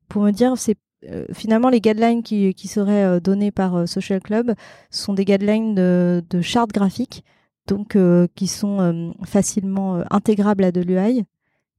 Pour 0.08 0.22
me 0.22 0.30
dire, 0.30 0.52
c'est 0.56 0.76
euh, 1.10 1.26
finalement 1.32 1.68
les 1.68 1.80
guidelines 1.80 2.22
qui, 2.22 2.54
seraient 2.68 3.04
euh, 3.04 3.20
données 3.20 3.50
par 3.50 3.88
Social 3.88 4.20
Club 4.20 4.54
sont 4.90 5.14
des 5.14 5.24
guidelines 5.24 5.74
de, 5.74 6.22
de 6.30 6.40
charte 6.40 6.72
graphique, 6.72 7.24
donc 7.66 7.96
qui 8.34 8.46
sont 8.46 9.14
facilement 9.24 10.02
intégrables 10.10 10.64
à 10.64 10.72
de 10.72 10.80
l'UI. 10.80 11.24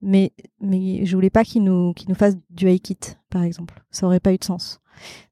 Mais, 0.01 0.33
mais 0.61 1.05
je 1.05 1.15
voulais 1.15 1.29
pas 1.29 1.43
qu'ils 1.43 1.63
nous, 1.63 1.93
nous 2.07 2.15
fassent 2.15 2.37
du 2.49 2.67
UI-kit, 2.67 2.99
par 3.29 3.43
exemple. 3.43 3.83
Ça 3.89 4.05
aurait 4.05 4.19
pas 4.19 4.33
eu 4.33 4.37
de 4.37 4.43
sens. 4.43 4.79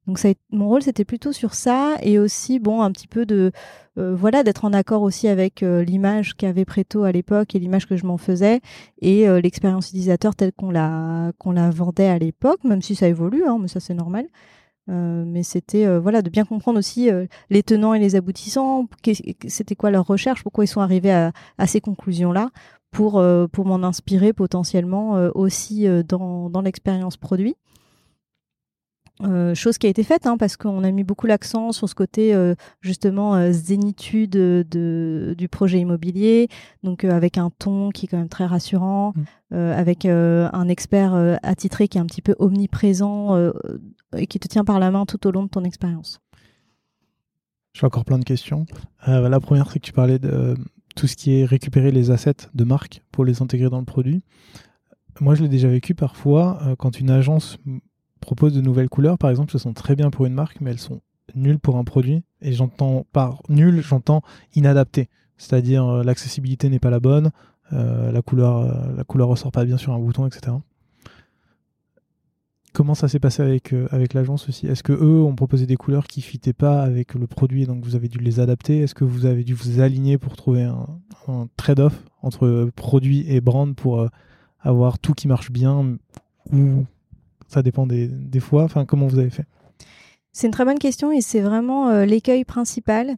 Donc 0.07 0.19
mon 0.51 0.67
rôle 0.67 0.81
c'était 0.81 1.05
plutôt 1.05 1.31
sur 1.31 1.53
ça 1.53 1.95
et 2.01 2.19
aussi 2.19 2.59
bon 2.59 2.81
un 2.81 2.91
petit 2.91 3.07
peu 3.07 3.25
de 3.25 3.51
euh, 3.97 4.13
voilà 4.13 4.43
d'être 4.43 4.65
en 4.65 4.73
accord 4.73 5.01
aussi 5.01 5.27
avec 5.27 5.63
euh, 5.63 5.83
l'image 5.83 6.33
qu'avait 6.35 6.65
Preto 6.65 7.03
à 7.03 7.11
l'époque 7.11 7.55
et 7.55 7.59
l'image 7.59 7.87
que 7.87 7.95
je 7.95 8.05
m'en 8.05 8.17
faisais 8.17 8.59
et 9.01 9.29
euh, 9.29 9.39
l'expérience 9.39 9.87
utilisateur 9.89 10.35
telle 10.35 10.51
qu'on 10.51 10.71
la 10.71 11.31
la 11.45 11.69
vendait 11.69 12.07
à 12.07 12.19
l'époque 12.19 12.63
même 12.65 12.81
si 12.81 12.95
ça 12.95 13.07
évolue 13.07 13.45
hein, 13.45 13.57
mais 13.61 13.67
ça 13.67 13.79
c'est 13.79 13.93
normal. 13.93 14.27
Mais 14.87 15.43
c'était 15.43 15.97
voilà 15.97 16.21
de 16.21 16.29
bien 16.29 16.45
comprendre 16.45 16.79
aussi 16.79 17.09
les 17.49 17.63
tenants 17.63 17.93
et 17.93 17.99
les 17.99 18.15
aboutissants, 18.15 18.87
c'était 19.47 19.75
quoi 19.75 19.91
leur 19.91 20.05
recherche, 20.05 20.43
pourquoi 20.43 20.65
ils 20.65 20.67
sont 20.67 20.81
arrivés 20.81 21.11
à, 21.11 21.31
à 21.57 21.67
ces 21.67 21.81
conclusions 21.81 22.31
là 22.31 22.49
pour 22.91 23.23
pour 23.51 23.65
m'en 23.65 23.83
inspirer 23.83 24.33
potentiellement 24.33 25.13
aussi 25.35 25.87
dans 26.07 26.49
dans 26.49 26.61
l'expérience 26.61 27.17
produit. 27.17 27.55
Euh, 29.21 29.53
chose 29.53 29.77
qui 29.77 29.85
a 29.85 29.89
été 29.91 30.03
faite 30.03 30.25
hein, 30.25 30.37
parce 30.37 30.57
qu'on 30.57 30.83
a 30.83 30.89
mis 30.89 31.03
beaucoup 31.03 31.27
l'accent 31.27 31.71
sur 31.71 31.87
ce 31.87 31.93
côté 31.93 32.33
euh, 32.33 32.55
justement 32.81 33.35
euh, 33.35 33.51
zénitude 33.51 34.31
de, 34.31 35.35
du 35.37 35.47
projet 35.47 35.79
immobilier, 35.79 36.47
donc 36.81 37.03
avec 37.03 37.37
un 37.37 37.51
ton 37.51 37.91
qui 37.91 38.05
est 38.05 38.09
quand 38.09 38.17
même 38.17 38.27
très 38.27 38.47
rassurant, 38.47 39.13
mmh. 39.51 39.55
avec 39.55 40.05
un 40.05 40.67
expert 40.67 41.37
attitré 41.43 41.87
qui 41.87 41.97
est 41.97 42.01
un 42.01 42.07
petit 42.07 42.23
peu 42.23 42.35
omniprésent 42.39 43.51
et 44.15 44.25
qui 44.25 44.39
te 44.39 44.47
tient 44.47 44.65
par 44.65 44.79
la 44.79 44.89
main 44.89 45.05
tout 45.05 45.25
au 45.27 45.31
long 45.31 45.43
de 45.43 45.49
ton 45.49 45.63
expérience. 45.63 46.19
J'ai 47.73 47.85
encore 47.85 48.05
plein 48.05 48.19
de 48.19 48.23
questions. 48.23 48.65
la 49.05 49.39
première, 49.39 49.69
c'est 49.71 49.79
que 49.79 49.85
tu 49.85 49.93
parlais 49.93 50.19
de 50.19 50.55
tout 50.95 51.07
ce 51.07 51.15
qui 51.15 51.39
est 51.39 51.45
récupérer 51.45 51.91
les 51.91 52.09
assets 52.09 52.47
de 52.53 52.63
marque 52.63 53.03
pour 53.11 53.25
les 53.25 53.41
intégrer 53.41 53.69
dans 53.69 53.79
le 53.79 53.85
produit. 53.85 54.23
Moi, 55.21 55.35
je 55.35 55.43
l'ai 55.43 55.49
déjà 55.49 55.67
vécu 55.67 55.93
parfois 55.93 56.75
quand 56.79 56.99
une 56.99 57.11
agence 57.11 57.59
propose 58.25 58.53
de 58.53 58.61
nouvelles 58.61 58.89
couleurs, 58.89 59.17
par 59.17 59.29
exemple, 59.29 59.51
elles 59.53 59.59
sont 59.59 59.73
très 59.73 59.95
bien 59.95 60.09
pour 60.09 60.25
une 60.25 60.33
marque, 60.33 60.61
mais 60.61 60.71
elles 60.71 60.79
sont 60.79 61.01
nulles 61.35 61.59
pour 61.59 61.77
un 61.77 61.83
produit. 61.83 62.23
Et 62.41 62.53
j'entends 62.53 63.05
par 63.11 63.41
nul, 63.49 63.81
j'entends 63.81 64.21
inadapté. 64.55 65.09
C'est-à-dire 65.37 65.87
euh, 65.87 66.03
l'accessibilité 66.03 66.69
n'est 66.69 66.79
pas 66.79 66.89
la 66.89 66.99
bonne, 66.99 67.31
euh, 67.73 68.11
la 68.11 68.21
couleur 68.21 68.57
euh, 68.57 68.95
la 68.95 69.03
couleur 69.03 69.27
ressort 69.27 69.51
pas 69.51 69.65
bien 69.65 69.77
sur 69.77 69.93
un 69.93 69.99
bouton, 69.99 70.27
etc. 70.27 70.57
Comment 72.73 72.95
ça 72.95 73.07
s'est 73.07 73.19
passé 73.19 73.43
avec, 73.43 74.13
l'agence 74.13 74.49
aussi? 74.49 74.65
Est-ce 74.65 74.81
que 74.81 74.93
eux 74.93 75.21
ont 75.21 75.35
proposé 75.35 75.67
des 75.67 75.75
couleurs 75.75 76.07
qui 76.07 76.21
fitaient 76.21 76.53
pas 76.53 76.81
avec 76.81 77.13
le 77.13 77.27
produit, 77.27 77.67
donc 77.67 77.85
vous 77.85 77.95
avez 77.95 78.07
dû 78.07 78.17
les 78.17 78.39
adapter? 78.39 78.79
Est-ce 78.79 78.95
que 78.95 79.03
vous 79.03 79.27
avez 79.27 79.43
dû 79.43 79.53
vous 79.53 79.79
aligner 79.79 80.17
pour 80.17 80.35
trouver 80.35 80.63
un, 80.63 80.87
un 81.27 81.47
trade-off 81.55 82.03
entre 82.23 82.71
produit 82.75 83.25
et 83.27 83.41
brand 83.41 83.75
pour 83.75 84.07
avoir 84.59 84.97
tout 84.97 85.13
qui 85.13 85.27
marche 85.27 85.51
bien 85.51 85.99
ou 86.51 86.85
ça 87.53 87.61
dépend 87.61 87.87
des, 87.87 88.39
fois. 88.39 88.63
Enfin, 88.63 88.85
comment 88.85 89.07
vous 89.07 89.19
avez 89.19 89.29
fait? 89.29 89.45
C'est 90.31 90.47
une 90.47 90.53
très 90.53 90.65
bonne 90.65 90.79
question 90.79 91.11
et 91.11 91.21
c'est 91.21 91.41
vraiment 91.41 91.89
euh, 91.89 92.05
l'écueil 92.05 92.43
principal. 92.43 93.15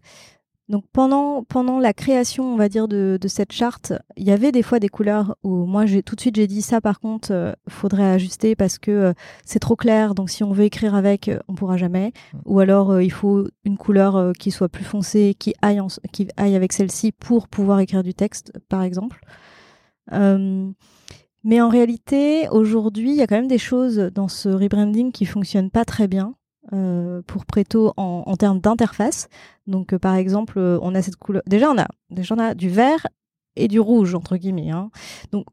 Donc 0.67 0.83
pendant, 0.91 1.43
pendant 1.43 1.79
la 1.79 1.93
création, 1.93 2.51
on 2.51 2.57
va 2.57 2.69
dire, 2.69 2.87
de, 2.87 3.19
cette 3.27 3.51
charte, 3.51 3.93
il 4.17 4.23
y 4.23 4.31
avait 4.31 4.51
des 4.51 4.63
fois 4.63 4.79
des 4.79 4.89
couleurs 4.89 5.37
où 5.43 5.65
moi, 5.65 5.85
j'ai 5.85 6.01
tout 6.01 6.15
de 6.15 6.21
suite, 6.21 6.35
j'ai 6.35 6.47
dit 6.47 6.63
ça, 6.63 6.81
par 6.81 6.99
contre, 6.99 7.29
il 7.29 7.35
euh, 7.35 7.53
faudrait 7.69 8.11
ajuster 8.11 8.55
parce 8.55 8.79
que 8.79 8.91
euh, 8.91 9.13
c'est 9.45 9.59
trop 9.59 9.75
clair. 9.75 10.15
Donc 10.15 10.29
si 10.31 10.43
on 10.43 10.51
veut 10.51 10.65
écrire 10.65 10.95
avec, 10.95 11.29
on 11.47 11.53
pourra 11.53 11.77
jamais. 11.77 12.11
Mmh. 12.33 12.37
Ou 12.45 12.59
alors, 12.59 12.99
il 12.99 13.11
faut 13.11 13.47
une 13.63 13.77
couleur 13.77 14.33
qui 14.37 14.51
soit 14.51 14.69
plus 14.69 14.85
foncée, 14.85 15.35
qui 15.37 15.53
aille, 15.61 15.79
qui 16.11 16.27
aille 16.35 16.55
avec 16.55 16.73
celle-ci 16.73 17.11
pour 17.11 17.47
pouvoir 17.47 17.79
écrire 17.79 18.03
du 18.03 18.13
texte, 18.13 18.51
par 18.67 18.81
exemple. 18.81 19.21
Mais 21.45 21.61
en 21.61 21.69
réalité, 21.69 22.49
aujourd'hui, 22.49 23.11
il 23.11 23.15
y 23.15 23.21
a 23.21 23.27
quand 23.27 23.35
même 23.35 23.47
des 23.47 23.59
choses 23.59 23.97
dans 24.13 24.27
ce 24.27 24.49
rebranding 24.49 25.11
qui 25.11 25.25
fonctionnent 25.25 25.69
pas 25.69 25.85
très 25.85 26.07
bien. 26.07 26.33
pour 27.27 27.45
Preto 27.45 27.93
en, 27.95 28.35
termes 28.35 28.59
d'interface. 28.59 29.29
Donc, 29.67 29.95
par 29.97 30.15
exemple, 30.15 30.59
on 30.59 30.95
a 30.95 31.01
cette 31.03 31.17
couleur. 31.17 31.43
Déjà, 31.45 31.71
on 31.71 31.77
a 31.77 31.87
déjà 32.09 32.33
on 32.35 32.39
a 32.39 32.55
du 32.55 32.69
vert 32.69 33.07
et 33.55 33.67
du 33.67 33.79
rouge 33.79 34.15
entre 34.15 34.37
guillemets. 34.37 34.71
Hein. 34.71 34.89
Donc, 35.31 35.45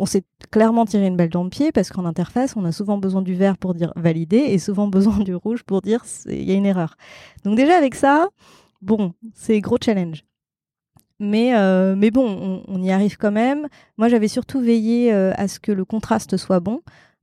on 0.00 0.06
s'est 0.06 0.24
clairement 0.50 0.86
tiré 0.86 1.06
une 1.06 1.16
balle 1.16 1.28
dans 1.28 1.44
le 1.44 1.50
pied 1.50 1.72
parce 1.72 1.90
qu'en 1.90 2.06
interface, 2.06 2.56
on 2.56 2.64
a 2.64 2.72
souvent 2.72 2.96
besoin 2.96 3.20
du 3.20 3.34
vert 3.34 3.58
pour 3.58 3.74
dire 3.74 3.92
valider 3.96 4.38
et 4.38 4.58
souvent 4.58 4.88
besoin 4.98 5.18
du 5.18 5.34
rouge 5.34 5.62
pour 5.62 5.82
dire 5.82 6.04
il 6.26 6.42
y 6.42 6.52
a 6.52 6.54
une 6.54 6.66
erreur. 6.66 6.96
Donc 7.44 7.56
déjà 7.56 7.76
avec 7.76 7.94
ça, 7.94 8.28
bon, 8.80 9.12
c'est 9.34 9.60
gros 9.60 9.76
challenge. 9.82 10.24
Mais, 11.20 11.54
euh, 11.54 11.94
mais 11.96 12.10
bon, 12.10 12.62
on, 12.66 12.82
y 12.82 12.90
arrive 12.90 13.18
quand 13.18 13.30
même. 13.30 13.68
Moi, 13.98 14.08
j'avais 14.08 14.26
surtout 14.26 14.58
veillé 14.58 15.12
euh, 15.12 15.32
à 15.36 15.48
ce 15.48 15.60
que 15.60 15.70
le 15.70 15.84
contraste 15.84 16.38
soit 16.38 16.60
bon. 16.60 16.80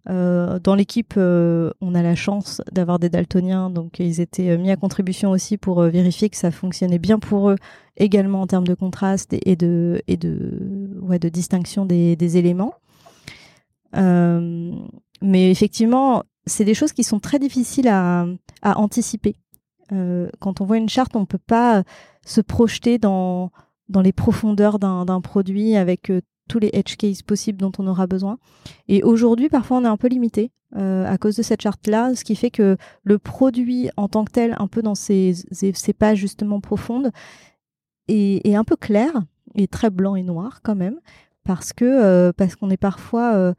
Euh, 0.08 0.60
dans 0.60 0.76
l'équipe, 0.76 1.16
on 1.18 1.96
a 1.96 2.02
la 2.02 2.16
chance 2.16 2.62
d'avoir 2.72 3.00
des 3.00 3.10
daltoniens, 3.10 3.72
donc 3.72 4.00
ils 4.00 4.22
étaient 4.22 4.56
mis 4.58 4.70
à 4.70 4.78
contribution 4.78 5.32
aussi 5.32 5.58
pour 5.58 5.82
vérifier 5.82 6.30
que 6.30 6.38
ça 6.38 6.52
fonctionnait 6.52 7.00
bien 7.00 7.18
pour 7.20 7.50
eux, 7.50 7.58
également 7.98 8.42
en 8.42 8.48
termes 8.48 8.68
de 8.68 8.76
contraste 8.76 9.34
et, 9.34 9.56
de, 9.58 10.02
et 10.08 10.16
de, 10.16 10.98
ouais, 11.02 11.20
de 11.20 11.28
distinction 11.28 11.86
des, 11.86 12.38
éléments. 12.38 12.76
mais 13.94 15.52
effectivement, 15.52 16.24
c'est 16.46 16.66
des 16.66 16.76
choses 16.76 16.94
qui 16.94 17.04
sont 17.04 17.20
très 17.20 17.40
difficiles 17.40 17.90
à, 17.90 18.28
à 18.62 18.78
anticiper. 18.78 19.36
quand 19.90 20.62
on 20.62 20.66
voit 20.66 20.78
une 20.78 20.88
charte, 20.88 21.16
on 21.18 21.22
ne 21.22 21.26
peut 21.26 21.38
pas 21.38 21.84
se 22.26 22.40
projeter 22.40 22.98
dans 22.98 23.52
dans 23.90 24.02
les 24.02 24.12
profondeurs 24.12 24.80
d'un 24.80 25.22
produit 25.22 25.76
avec 25.76 26.10
euh, 26.10 26.22
tous 26.48 26.60
les 26.60 26.70
edge 26.74 26.96
cases 26.96 27.22
possibles 27.22 27.60
dont 27.60 27.72
on 27.78 27.88
aura 27.88 28.08
besoin. 28.08 28.38
Et 28.88 29.04
aujourd'hui, 29.04 29.50
parfois, 29.50 29.78
on 29.78 29.84
est 29.84 29.88
un 29.88 29.98
peu 29.98 30.08
limité 30.08 30.52
euh, 30.76 31.06
à 31.06 31.18
cause 31.18 31.36
de 31.36 31.44
cette 31.44 31.62
charte-là, 31.62 32.16
ce 32.16 32.24
qui 32.24 32.36
fait 32.36 32.52
que 32.52 32.78
le 33.04 33.20
produit 33.20 33.90
en 33.98 34.08
tant 34.08 34.24
que 34.26 34.32
tel, 34.32 34.56
un 34.60 34.68
peu 34.68 34.82
dans 34.82 34.96
ses, 34.96 35.34
pages 35.98 36.18
justement 36.18 36.62
profondes, 36.62 37.12
est, 38.08 38.56
un 38.56 38.64
peu 38.64 38.76
clair, 38.78 39.12
et 39.56 39.68
très 39.68 39.90
blanc 39.90 40.16
et 40.16 40.24
noir 40.24 40.62
quand 40.64 40.76
même, 40.76 41.00
parce 41.44 41.74
que 41.74 41.86
euh, 41.86 42.32
parce 42.32 42.56
qu'on 42.56 42.70
est 42.70 42.78
parfois 42.78 43.54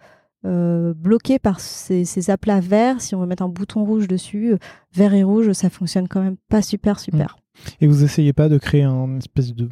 bloqué 0.45 1.39
par 1.39 1.61
ces, 1.61 2.07
ces, 2.07 2.31
aplats 2.31 2.61
verts. 2.61 3.03
Si 3.03 3.15
on 3.15 3.21
veut 3.21 3.27
mettre 3.27 3.43
un 3.43 3.49
bouton 3.49 3.85
rouge 3.85 4.09
dessus, 4.09 4.55
vert 4.95 5.13
et 5.13 5.23
rouge, 5.23 5.53
ça 5.53 5.69
fonctionne 5.69 6.09
quand 6.09 6.23
même 6.23 6.37
pas 6.49 6.63
super 6.63 7.01
super. 7.01 7.37
Et 7.83 7.87
vous 7.87 8.03
essayez 8.03 8.33
pas 8.33 8.49
de 8.49 8.57
créer 8.57 8.85
un 8.85 9.19
espèce 9.19 9.55
de 9.55 9.69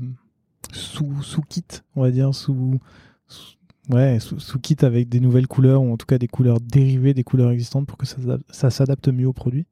sous, 0.72 1.22
sous 1.22 1.42
kit, 1.42 1.64
on 1.94 2.02
va 2.02 2.10
dire, 2.10 2.34
sous, 2.34 2.78
ouais, 3.90 4.18
sous, 4.20 4.58
kit 4.58 4.76
avec 4.82 5.08
des 5.08 5.20
nouvelles 5.20 5.46
couleurs 5.46 5.82
ou 5.82 5.92
en 5.92 5.96
tout 5.96 6.06
cas 6.06 6.18
des 6.18 6.28
couleurs 6.28 6.60
dérivées 6.60 7.14
des 7.14 7.24
couleurs 7.24 7.50
existantes 7.50 7.86
pour 7.86 7.98
que 7.98 8.06
ça, 8.06 8.16
ça 8.50 8.70
s'adapte 8.70 9.08
mieux 9.08 9.26
au 9.26 9.32
produit 9.32 9.66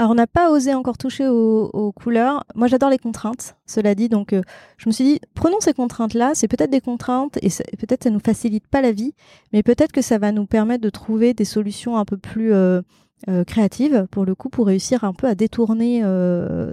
alors, 0.00 0.12
on 0.12 0.14
n'a 0.14 0.26
pas 0.26 0.50
osé 0.50 0.72
encore 0.72 0.96
toucher 0.96 1.28
aux, 1.28 1.92
couleurs. 1.92 2.42
Moi, 2.54 2.68
j'adore 2.68 2.88
les 2.88 2.96
contraintes, 2.96 3.56
cela 3.66 3.94
dit. 3.94 4.08
Donc, 4.08 4.32
euh, 4.32 4.40
je 4.78 4.88
me 4.88 4.94
suis 4.94 5.04
dit, 5.04 5.20
prenons 5.34 5.60
ces 5.60 5.74
contraintes-là. 5.74 6.30
C'est 6.32 6.48
peut-être 6.48 6.70
des 6.70 6.80
contraintes 6.80 7.36
et 7.42 7.50
peut-être 7.76 8.04
ça 8.04 8.08
nous 8.08 8.18
facilite 8.18 8.66
pas 8.66 8.80
la 8.80 8.92
vie, 8.92 9.12
mais 9.52 9.62
peut-être 9.62 9.92
que 9.92 10.00
ça 10.00 10.16
va 10.16 10.32
nous 10.32 10.46
permettre 10.46 10.82
de 10.82 10.88
trouver 10.88 11.34
des 11.34 11.44
solutions 11.44 11.98
un 11.98 12.06
peu 12.06 12.16
plus 12.16 12.54
euh, 12.54 12.80
euh, 13.28 13.44
créatives, 13.44 14.06
pour 14.10 14.24
le 14.24 14.34
coup, 14.34 14.48
pour 14.48 14.68
réussir 14.68 15.04
un 15.04 15.12
peu 15.12 15.26
à 15.26 15.34
détourner 15.34 16.02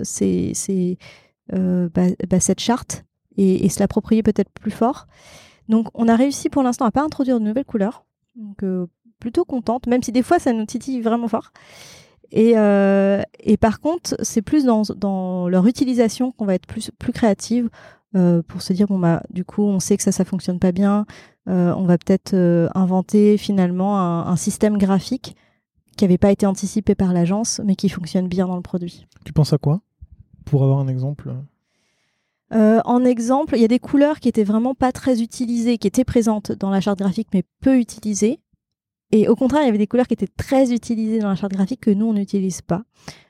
ces, 0.04 0.54
ces 0.54 0.98
bah, 1.52 2.08
bah, 2.30 2.40
cette 2.40 2.62
charte 2.62 3.04
et, 3.38 3.70
se 3.70 3.80
l'approprier 3.80 4.24
peut-être 4.24 4.52
plus 4.52 4.72
fort. 4.72 5.08
Donc 5.70 5.88
on 5.94 6.08
a 6.08 6.16
réussi 6.16 6.50
pour 6.50 6.64
l'instant 6.64 6.86
à 6.86 6.92
pas 6.92 7.04
introduire 7.04 7.40
de 7.40 7.46
nouvelles 7.46 7.66
couleurs. 7.66 8.06
Donc 8.36 8.64
euh, 8.64 8.88
plutôt 9.20 9.46
contente, 9.46 9.88
même 9.88 10.04
si 10.04 10.12
des 10.12 10.24
fois 10.24 10.40
ça 10.40 10.54
nous 10.54 10.66
titille 10.66 11.02
vraiment 11.02 11.28
fort. 11.28 11.52
Et, 12.32 12.58
euh, 12.58 13.22
et 13.40 13.56
par 13.56 13.80
contre, 13.80 14.16
c'est 14.22 14.42
plus 14.42 14.66
dans, 14.66 14.82
dans, 14.98 15.48
leur 15.48 15.66
utilisation 15.66 16.32
qu'on 16.32 16.46
va 16.46 16.56
être 16.56 16.68
plus, 16.68 16.92
plus 17.00 17.14
créative 17.14 17.70
euh, 18.16 18.42
pour 18.46 18.62
se 18.62 18.74
dire 18.74 18.88
bon 18.88 19.00
bah 19.00 19.24
du 19.30 19.46
coup 19.46 19.64
on 19.64 19.80
sait 19.80 19.96
que 19.96 20.04
ça 20.04 20.12
ça 20.12 20.26
fonctionne 20.26 20.60
pas 20.60 20.72
bien, 20.72 21.06
on 21.46 21.86
va 21.86 21.98
peut-être 21.98 22.36
inventer 22.76 23.38
finalement 23.38 24.00
un, 24.00 24.28
un, 24.28 24.36
système 24.36 24.78
graphique 24.78 25.38
qui 25.96 26.04
n'avait 26.04 26.18
pas 26.18 26.32
été 26.32 26.46
anticipé 26.46 26.94
par 26.94 27.14
l'agence 27.14 27.62
mais 27.64 27.76
qui 27.78 27.88
fonctionne 27.88 28.28
bien 28.28 28.48
dans 28.48 28.58
le 28.58 28.62
produit. 28.62 29.08
Tu 29.24 29.32
penses 29.32 29.54
à 29.54 29.58
quoi? 29.58 29.80
Pour 30.44 30.64
avoir 30.64 30.80
un 30.80 30.90
exemple 30.90 31.34
euh, 32.54 32.80
en 32.86 33.04
exemple, 33.04 33.56
il 33.56 33.62
y 33.62 33.66
a 33.66 33.70
des 33.70 33.80
couleurs 33.80 34.20
qui 34.20 34.30
étaient 34.30 34.44
vraiment 34.44 34.74
pas 34.74 34.92
très 34.92 35.22
utilisées, 35.22 35.78
qui 35.78 35.88
étaient 35.88 36.06
présentes 36.06 36.52
dans 36.52 36.70
la 36.70 36.80
charte 36.80 37.00
graphique, 37.00 37.28
mais 37.34 37.44
peu 37.62 37.78
utilisées. 37.78 38.40
Et 39.12 39.28
au 39.28 39.36
contraire, 39.36 39.64
il 39.64 39.66
y 39.66 39.70
avait 39.70 39.78
des 39.78 39.88
couleurs 39.88 40.08
qui 40.08 40.14
étaient 40.14 40.28
très 40.28 40.72
utilisées 40.74 41.20
dans 41.20 41.30
la 41.30 41.36
charte 41.36 41.54
graphique 41.54 41.82
que 41.82 41.92
nous, 41.92 42.08
on 42.08 42.14
n'utilise 42.14 42.62
pas. 42.62 42.84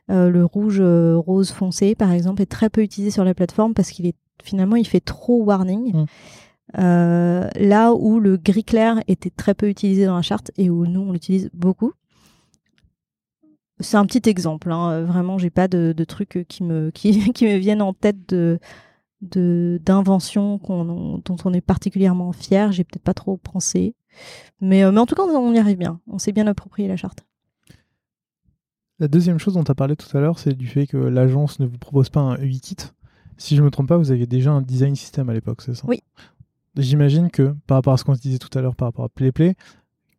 Euh, 0.10 0.30
le 0.30 0.46
rouge 0.46 0.80
euh, 0.80 1.18
rose 1.18 1.52
foncé, 1.52 1.96
par 1.96 2.12
exemple, 2.12 2.42
est 2.42 2.48
très 2.48 2.70
peu 2.70 2.82
utilisé 2.82 3.12
sur 3.12 3.24
la 3.24 3.34
plateforme 3.34 3.74
parce 3.74 3.92
qu'il 3.92 4.06
est 4.06 4.16
finalement, 4.44 4.76
il 4.76 4.88
fait 4.88 5.00
trop 5.00 5.44
warning. 5.44 5.94
Mm. 5.94 6.06
là 6.76 7.94
où 7.94 8.20
le 8.20 8.38
gris 8.38 8.64
clair 8.64 9.02
était 9.08 9.30
très 9.30 9.54
peu 9.56 9.68
utilisé 9.68 10.06
dans 10.06 10.16
la 10.16 10.22
charte 10.22 10.52
et 10.58 10.70
où 10.70 10.86
nous, 10.86 11.02
on 11.02 11.12
l'utilise 11.12 11.50
beaucoup. 11.54 11.94
C'est 13.80 13.98
un 13.98 14.06
petit 14.06 14.30
exemple. 14.30 14.72
Hein. 14.72 15.04
Vraiment, 15.04 15.38
j'ai 15.38 15.50
pas 15.50 15.68
de, 15.68 15.94
de 15.96 16.04
trucs 16.04 16.46
qui 16.48 16.64
me, 16.64 16.92
qui, 16.92 17.32
qui 17.34 17.46
me 17.46 17.58
viennent 17.58 17.82
en 17.82 17.94
tête 17.94 18.30
de, 18.30 18.60
de 19.22 19.80
d'inventions 19.84 20.60
dont 20.68 21.38
on 21.44 21.54
est 21.54 21.62
particulièrement 21.62 22.32
fier. 22.32 22.72
J'ai 22.72 22.84
peut-être 22.84 23.04
pas 23.04 23.14
trop 23.14 23.38
pensé, 23.38 23.96
mais, 24.62 24.84
euh, 24.84 24.92
mais 24.92 25.00
en 25.00 25.06
tout 25.06 25.16
cas, 25.16 25.24
on 25.24 25.54
y 25.54 25.60
arrive 25.60 25.78
bien. 25.78 26.00
On 26.08 26.18
s'est 26.18 26.32
bien 26.32 26.48
approprié 26.48 26.88
la 26.88 26.98
charte. 26.98 27.26
La 29.00 29.08
deuxième 29.08 29.38
chose 29.38 29.54
dont 29.54 29.64
tu 29.64 29.72
as 29.72 29.76
parlé 29.76 29.96
tout 29.96 30.16
à 30.18 30.22
l'heure, 30.22 30.40
c'est 30.40 30.54
du 30.54 30.68
fait 30.68 30.88
que 30.88 30.98
l'agence 30.98 31.60
ne 31.60 31.68
vous 31.68 31.78
propose 31.78 32.10
pas 32.10 32.22
un 32.22 32.38
UI 32.38 32.60
kit. 32.60 32.78
Si 33.38 33.56
je 33.56 33.62
me 33.62 33.70
trompe 33.70 33.90
pas, 33.90 33.98
vous 33.98 34.12
aviez 34.12 34.26
déjà 34.26 34.52
un 34.52 34.64
design 34.64 34.96
system 34.96 35.30
à 35.30 35.34
l'époque, 35.34 35.62
c'est 35.62 35.76
ça? 35.76 35.84
Oui. 35.88 36.02
J'imagine 36.76 37.30
que, 37.30 37.56
par 37.68 37.78
rapport 37.78 37.94
à 37.94 37.98
ce 37.98 38.04
qu'on 38.04 38.16
se 38.16 38.22
disait 38.22 38.40
tout 38.40 38.56
à 38.58 38.62
l'heure 38.62 38.76
par 38.76 38.88
rapport 38.88 39.06
à 39.06 39.10
PlayPlay, 39.10 39.56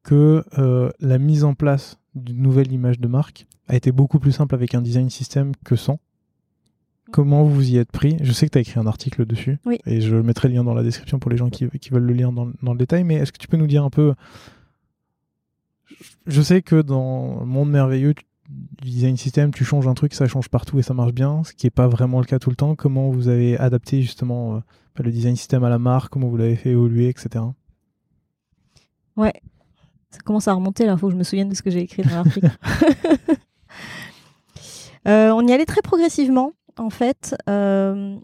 que 0.04 0.44
euh, 0.58 0.90
la 1.00 1.18
mise 1.18 1.42
en 1.42 1.54
place 1.54 1.98
d'une 2.14 2.40
nouvelle 2.40 2.72
image 2.72 3.00
de 3.00 3.08
marque 3.08 3.46
a 3.66 3.74
été 3.74 3.90
beaucoup 3.90 4.20
plus 4.20 4.32
simple 4.32 4.54
avec 4.54 4.74
un 4.74 4.80
design 4.80 5.10
system 5.10 5.52
que 5.64 5.74
sans. 5.76 5.98
Comment 7.10 7.44
vous 7.44 7.70
y 7.70 7.78
êtes 7.78 7.90
pris? 7.90 8.16
Je 8.20 8.32
sais 8.32 8.46
que 8.46 8.52
tu 8.52 8.58
as 8.58 8.60
écrit 8.60 8.78
un 8.78 8.86
article 8.86 9.24
dessus. 9.24 9.58
Et 9.86 10.00
je 10.00 10.16
mettrai 10.16 10.48
le 10.48 10.54
lien 10.54 10.64
dans 10.64 10.74
la 10.74 10.82
description 10.82 11.18
pour 11.18 11.30
les 11.30 11.36
gens 11.36 11.48
qui, 11.50 11.64
veulent 11.90 12.02
le 12.02 12.12
lire 12.12 12.32
dans, 12.32 12.46
le 12.46 12.78
détail. 12.78 13.04
Mais 13.04 13.14
est-ce 13.14 13.32
que 13.32 13.38
tu 13.38 13.48
peux 13.48 13.56
nous 13.56 13.66
dire 13.66 13.84
un 13.84 13.90
peu. 13.90 14.14
Je 16.26 16.42
sais 16.42 16.62
que 16.62 16.82
dans 16.82 17.40
le 17.40 17.46
monde 17.46 17.70
merveilleux 17.70 18.14
du 18.48 18.90
design 18.90 19.16
system, 19.16 19.52
tu 19.52 19.64
changes 19.64 19.88
un 19.88 19.94
truc, 19.94 20.14
ça 20.14 20.26
change 20.26 20.48
partout 20.48 20.78
et 20.78 20.82
ça 20.82 20.94
marche 20.94 21.12
bien, 21.12 21.42
ce 21.44 21.52
qui 21.52 21.66
n'est 21.66 21.70
pas 21.70 21.88
vraiment 21.88 22.20
le 22.20 22.24
cas 22.24 22.38
tout 22.38 22.50
le 22.50 22.56
temps. 22.56 22.74
Comment 22.76 23.10
vous 23.10 23.28
avez 23.28 23.58
adapté 23.58 24.00
justement 24.02 24.56
euh, 24.56 24.60
le 25.02 25.10
design 25.10 25.36
system 25.36 25.64
à 25.64 25.68
la 25.68 25.78
marque? 25.78 26.12
Comment 26.12 26.28
vous 26.28 26.36
l'avez 26.36 26.56
fait 26.56 26.70
évoluer, 26.70 27.08
etc. 27.08 27.44
Ouais, 29.16 29.34
ça 30.10 30.20
commence 30.20 30.48
à 30.48 30.54
remonter 30.54 30.86
là, 30.86 30.92
il 30.92 30.98
faut 30.98 31.08
que 31.08 31.12
je 31.12 31.18
me 31.18 31.24
souvienne 31.24 31.48
de 31.48 31.54
ce 31.54 31.62
que 31.62 31.70
j'ai 31.70 31.80
écrit 31.80 32.02
dans 32.02 32.10
l'article. 32.10 32.50
Euh, 35.06 35.30
on 35.30 35.46
y 35.46 35.52
allait 35.52 35.64
très 35.64 35.80
progressivement 35.80 36.52
en 36.78 36.90
fait, 36.90 37.36
euh, 37.48 38.16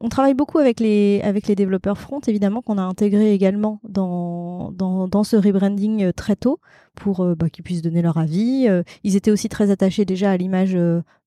on 0.00 0.08
travaille 0.08 0.34
beaucoup 0.34 0.58
avec 0.58 0.80
les, 0.80 1.20
avec 1.22 1.46
les 1.46 1.54
développeurs 1.54 1.98
front, 1.98 2.20
évidemment, 2.26 2.60
qu'on 2.60 2.78
a 2.78 2.82
intégré 2.82 3.32
également 3.32 3.80
dans, 3.88 4.72
dans, 4.72 5.24
ce 5.24 5.36
rebranding 5.36 6.04
euh, 6.04 6.12
très 6.12 6.36
tôt 6.36 6.58
pour 6.96 7.20
euh, 7.20 7.34
bah, 7.34 7.48
qu'ils 7.48 7.62
puissent 7.62 7.82
donner 7.82 8.02
leur 8.02 8.18
avis. 8.18 8.68
ils 9.04 9.16
étaient 9.16 9.30
aussi 9.30 9.48
très 9.48 9.70
attachés 9.70 10.04
déjà 10.04 10.30
à 10.30 10.36
l'image, 10.36 10.76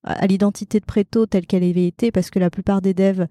à 0.04 0.26
l'identité 0.26 0.80
de 0.80 0.84
Preto 0.84 1.26
telle 1.26 1.46
qu'elle 1.46 1.64
avait 1.64 1.86
été, 1.86 2.12
parce 2.12 2.30
que 2.30 2.38
la 2.38 2.50
plupart 2.50 2.82
des 2.82 2.94
devs 2.94 3.26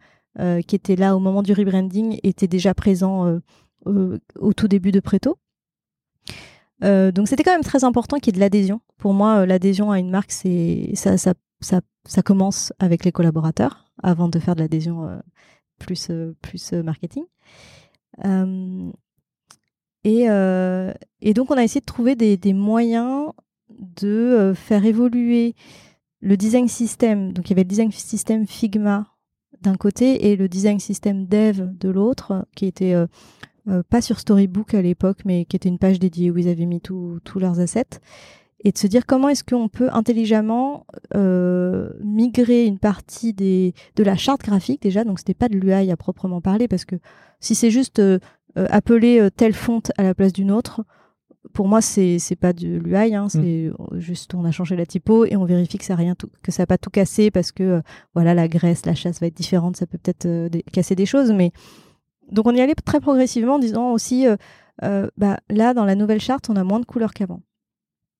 qui 0.67 0.75
étaient 0.75 0.97
là 0.97 1.15
au 1.15 1.19
moment 1.19 1.43
du 1.43 1.53
rebranding 1.53 2.19
étaient 2.23 2.47
déjà 2.47 2.73
présents 2.73 3.39
au 3.85 4.53
tout 4.53 4.67
début 4.67 4.91
de 4.91 4.99
Preto. 4.99 5.37
donc 6.81 7.27
c'était 7.27 7.43
quand 7.43 7.53
même 7.53 7.61
très 7.61 7.85
important 7.85 8.17
qu'il 8.17 8.33
y 8.33 8.35
ait 8.35 8.39
de 8.39 8.41
l'adhésion. 8.41 8.81
Pour 8.97 9.13
moi, 9.13 9.45
l'adhésion 9.45 9.91
à 9.91 9.99
une 9.99 10.09
marque, 10.09 10.31
c'est 10.31 10.91
ça, 10.95 11.17
ça, 11.17 11.33
ça 11.61 12.21
commence 12.23 12.73
avec 12.79 13.05
les 13.05 13.11
collaborateurs 13.11 13.85
avant 14.01 14.29
de 14.29 14.39
faire 14.39 14.55
de 14.55 14.61
l'adhésion 14.61 15.07
euh, 15.07 15.19
plus, 15.79 16.09
euh, 16.09 16.35
euh, 16.73 16.83
marketing. 16.83 17.23
Et, 20.03 21.33
donc, 21.33 21.51
on 21.51 21.57
a 21.57 21.63
essayé 21.63 21.81
de 21.81 21.85
trouver 21.85 22.15
des, 22.15 22.37
des 22.37 22.53
moyens 22.53 23.31
de 23.69 24.53
faire 24.55 24.85
évoluer 24.85 25.55
le 26.21 26.37
design 26.37 26.67
system. 26.67 27.33
Donc, 27.33 27.47
il 27.47 27.51
y 27.51 27.53
avait 27.53 27.63
le 27.63 27.69
design 27.69 27.91
system 27.91 28.45
Figma 28.45 29.07
d'un 29.61 29.75
côté 29.75 30.27
et 30.27 30.35
le 30.35 30.47
design 30.47 30.79
system 30.79 31.25
Dev 31.25 31.67
de 31.79 31.89
l'autre, 31.89 32.45
qui 32.55 32.67
était 32.67 32.93
pas 33.89 34.01
sur 34.01 34.19
Storybook 34.19 34.75
à 34.75 34.81
l'époque, 34.83 35.21
mais 35.25 35.45
qui 35.45 35.55
était 35.55 35.69
une 35.69 35.79
page 35.79 35.97
dédiée 35.97 36.29
où 36.29 36.37
ils 36.37 36.47
avaient 36.47 36.67
mis 36.67 36.81
tous 36.81 37.39
leurs 37.39 37.59
assets 37.59 37.99
et 38.65 38.71
de 38.71 38.77
se 38.79 38.87
dire 38.87 39.05
comment 39.05 39.29
est-ce 39.29 39.43
qu'on 39.43 39.69
peut 39.69 39.89
intelligemment 39.91 40.87
euh, 41.13 41.91
migrer 42.03 42.65
une 42.65 42.79
partie 42.79 43.31
des, 43.31 43.75
de 43.95 44.03
la 44.03 44.17
charte 44.17 44.41
graphique 44.41 44.81
déjà, 44.81 45.03
donc 45.03 45.19
c'était 45.19 45.35
pas 45.35 45.47
de 45.47 45.55
l'UI 45.55 45.91
à 45.91 45.95
proprement 45.95 46.41
parler, 46.41 46.67
parce 46.67 46.83
que 46.83 46.95
si 47.39 47.53
c'est 47.53 47.69
juste 47.69 47.99
euh, 47.99 48.17
euh, 48.57 48.65
appeler 48.71 49.29
telle 49.37 49.53
fonte 49.53 49.91
à 49.97 50.03
la 50.03 50.15
place 50.15 50.33
d'une 50.33 50.51
autre, 50.51 50.83
pour 51.53 51.67
moi, 51.67 51.79
c'est 51.79 52.17
c'est 52.17 52.35
pas 52.35 52.53
de 52.53 52.65
l'UI, 52.65 53.13
hein, 53.13 53.29
c'est 53.29 53.71
juste 53.97 54.33
on 54.33 54.43
a 54.45 54.51
changé 54.51 54.75
la 54.75 54.87
typo 54.87 55.25
et 55.25 55.35
on 55.35 55.45
vérifie 55.45 55.77
que 55.77 55.85
ça 55.85 55.95
rien 55.95 56.15
tout, 56.15 56.29
que 56.41 56.51
ça 56.51 56.63
n'a 56.63 56.67
pas 56.67 56.79
tout 56.79 56.89
cassé 56.89 57.29
parce 57.29 57.51
que 57.51 57.63
euh, 57.63 57.81
voilà 58.15 58.33
la 58.33 58.47
graisse, 58.47 58.87
la 58.87 58.95
chasse 58.95 59.21
va 59.21 59.27
être 59.27 59.37
différente, 59.37 59.77
ça 59.77 59.85
peut 59.85 59.99
peut-être 59.99 60.49
casser 60.71 60.95
des 60.95 61.05
choses, 61.05 61.31
mais 61.31 61.51
donc 62.31 62.47
on 62.47 62.55
y 62.55 62.61
allait 62.61 62.73
très 62.73 62.99
progressivement 62.99 63.55
en 63.55 63.59
disant 63.59 63.91
aussi 63.91 64.25
bah 64.81 65.37
là 65.51 65.75
dans 65.75 65.85
la 65.85 65.93
nouvelle 65.93 66.19
charte 66.19 66.49
on 66.49 66.55
a 66.55 66.63
moins 66.63 66.79
de 66.79 66.85
couleurs 66.85 67.13
qu'avant. 67.13 67.41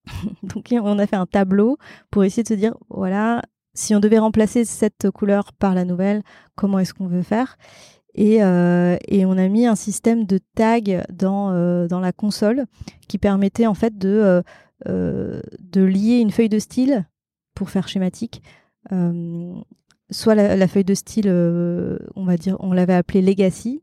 donc 0.42 0.72
on 0.72 0.98
a 0.98 1.06
fait 1.06 1.16
un 1.16 1.26
tableau 1.26 1.78
pour 2.10 2.24
essayer 2.24 2.42
de 2.42 2.48
se 2.48 2.54
dire 2.54 2.74
voilà 2.88 3.42
si 3.76 3.94
on 3.94 4.00
devait 4.00 4.18
remplacer 4.18 4.64
cette 4.64 5.10
couleur 5.10 5.52
par 5.52 5.74
la 5.74 5.84
nouvelle, 5.84 6.22
comment 6.54 6.78
est-ce 6.78 6.94
qu'on 6.94 7.06
veut 7.06 7.22
faire? 7.22 7.58
Euh, 8.18 8.96
et, 9.08 9.26
on 9.26 9.32
a 9.32 9.48
mis 9.48 9.66
un 9.66 9.74
système 9.74 10.24
de 10.24 10.38
tag 10.54 11.04
dans, 11.12 11.50
euh, 11.50 11.86
dans 11.86 12.00
la 12.00 12.12
console 12.12 12.64
qui 13.08 13.18
permettait 13.18 13.66
en 13.66 13.74
fait 13.74 13.98
de, 13.98 14.42
euh, 14.88 15.40
de 15.60 15.82
lier 15.82 16.18
une 16.18 16.30
feuille 16.30 16.48
de 16.48 16.58
style, 16.58 17.06
pour 17.54 17.70
faire 17.70 17.88
schématique, 17.88 18.42
soit 20.10 20.34
la, 20.34 20.68
feuille 20.68 20.84
de 20.84 20.94
style, 20.94 21.28
on 21.30 22.24
va 22.24 22.36
dire, 22.36 22.56
on 22.60 22.72
l'avait 22.72 22.94
appelée 22.94 23.22
Legacy, 23.22 23.82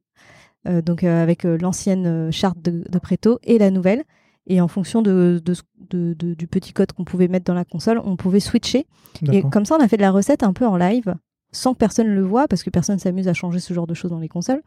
donc 0.66 1.04
avec 1.04 1.44
l'ancienne 1.44 2.32
charte 2.32 2.62
de, 2.62 2.84
de 2.88 3.00
Preto 3.00 3.40
et 3.44 3.58
la 3.58 3.72
nouvelle. 3.72 4.04
Et 4.48 4.60
en 4.60 4.68
fonction 4.68 5.02
de, 5.02 5.42
de, 5.90 6.14
du 6.14 6.48
petit 6.48 6.74
code 6.74 6.92
qu'on 6.92 7.06
pouvait 7.06 7.28
mettre 7.28 7.46
dans 7.46 7.54
la 7.54 7.66
console, 7.66 8.02
on 8.04 8.18
pouvait 8.18 8.42
switcher. 8.42 8.86
Et 9.32 9.42
comme 9.42 9.66
ça, 9.66 9.78
on 9.80 9.84
a 9.84 9.88
fait 9.88 9.98
de 9.98 10.02
la 10.02 10.12
recette 10.12 10.44
un 10.44 10.54
peu 10.54 10.66
en 10.66 10.76
live 10.76 11.16
sans 11.54 11.74
que 11.74 11.78
personne 11.78 12.08
le 12.08 12.22
voit, 12.24 12.48
parce 12.48 12.64
que 12.64 12.70
personne 12.70 13.00
s'amuse 13.00 13.28
à 13.28 13.34
changer 13.34 13.60
ce 13.60 13.74
genre 13.74 13.88
de 13.88 13.94
choses 13.94 14.12
dans 14.12 14.20
les 14.20 14.28
consoles, 14.28 14.62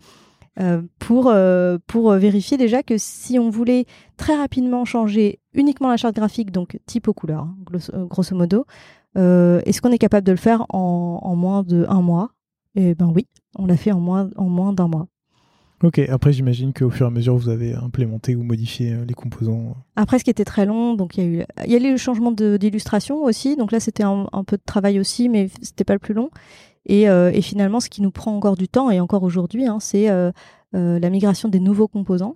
euh, 0.59 0.81
pour, 0.99 1.27
euh, 1.29 1.77
pour 1.87 2.13
euh, 2.13 2.19
vérifier 2.19 2.57
déjà 2.57 2.83
que 2.83 2.97
si 2.97 3.39
on 3.39 3.51
voulait 3.51 3.85
très 4.17 4.35
rapidement 4.37 4.87
changer 4.87 5.41
uniquement 5.53 5.89
la 5.89 5.99
charte 5.99 6.15
graphique, 6.15 6.51
donc 6.51 6.79
type 6.87 7.09
aux 7.09 7.13
couleurs, 7.13 7.43
hein, 7.43 7.57
grosso, 8.09 8.35
modo, 8.35 8.65
est-ce 9.17 9.83
qu'on 9.83 9.93
est 9.93 9.99
capable 9.99 10.27
de 10.27 10.33
le 10.33 10.39
faire 10.39 10.65
en, 10.71 11.21
en 11.23 11.37
moins 11.37 11.63
d'un 11.63 12.01
mois? 12.01 12.31
Eh 12.75 12.95
ben 12.95 13.11
oui, 13.15 13.27
on 13.59 13.67
l'a 13.67 13.77
fait 13.77 13.93
en 13.93 14.01
moins, 14.01 14.31
en 14.37 14.49
moins 14.49 14.73
d'un 14.73 14.89
mois. 14.89 15.09
Ok, 15.83 15.99
après 15.99 16.33
j'imagine 16.33 16.73
qu'au 16.73 16.89
fur 16.89 17.05
et 17.05 17.09
à 17.09 17.11
mesure 17.11 17.37
vous 17.37 17.51
avez 17.51 17.75
implémenté 17.75 18.35
ou 18.35 18.43
modifié 18.43 18.97
les 19.07 19.15
composants. 19.15 19.77
Après 19.95 20.19
ce 20.19 20.25
qui 20.25 20.31
était 20.31 20.45
très 20.45 20.65
long, 20.65 20.95
donc 20.95 21.19
il 21.19 21.23
y 21.23 21.27
a 21.27 21.29
eu, 21.29 21.45
il 21.67 21.73
y 21.73 21.77
a 21.77 21.79
eu 21.79 21.91
le 21.93 21.99
changement 21.99 22.33
d'illustration 22.33 23.23
aussi, 23.25 23.57
donc 23.57 23.73
là 23.73 23.81
c'était 23.81 24.03
un, 24.03 24.27
un, 24.33 24.43
peu 24.43 24.57
de 24.57 24.63
travail 24.65 24.99
aussi, 24.99 25.29
mais 25.29 25.51
c'était 25.61 25.85
pas 25.85 25.93
le 25.93 25.99
plus 25.99 26.15
long. 26.15 26.31
Euh, 26.91 27.31
et, 27.33 27.43
finalement, 27.43 27.81
ce 27.81 27.89
qui 27.89 28.03
nous 28.03 28.11
prend 28.11 28.37
encore 28.37 28.57
du 28.57 28.69
temps, 28.69 28.91
et 28.91 29.01
encore 29.01 29.23
aujourd'hui, 29.23 29.67
hein, 29.67 29.79
c'est 29.81 30.09
euh, 30.09 30.31
euh, 30.75 30.99
la 30.99 31.11
migration 31.11 31.49
des 31.49 31.61
nouveaux 31.61 31.89
composants 31.89 32.35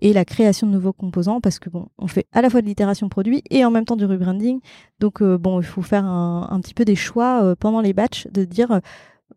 et 0.00 0.12
la 0.12 0.26
création 0.26 0.66
de 0.66 0.72
nouveaux 0.72 0.92
composants 0.92 1.40
parce 1.40 1.58
que 1.58 1.70
bon, 1.70 1.88
on 1.96 2.06
fait 2.06 2.26
à 2.32 2.42
la 2.42 2.50
fois 2.50 2.60
de 2.60 2.66
l'itération 2.66 3.08
produit 3.08 3.42
et 3.48 3.64
en 3.64 3.70
même 3.70 3.86
temps 3.86 3.96
du 3.96 4.04
rebranding. 4.04 4.60
Donc 5.00 5.22
bon, 5.22 5.58
il 5.60 5.64
faut 5.64 5.80
faire 5.80 6.04
un, 6.04 6.60
petit 6.60 6.74
peu 6.74 6.84
des 6.84 6.96
choix 6.96 7.56
pendant 7.56 7.80
les 7.80 7.94
batchs 7.94 8.28
de 8.30 8.44
dire 8.44 8.82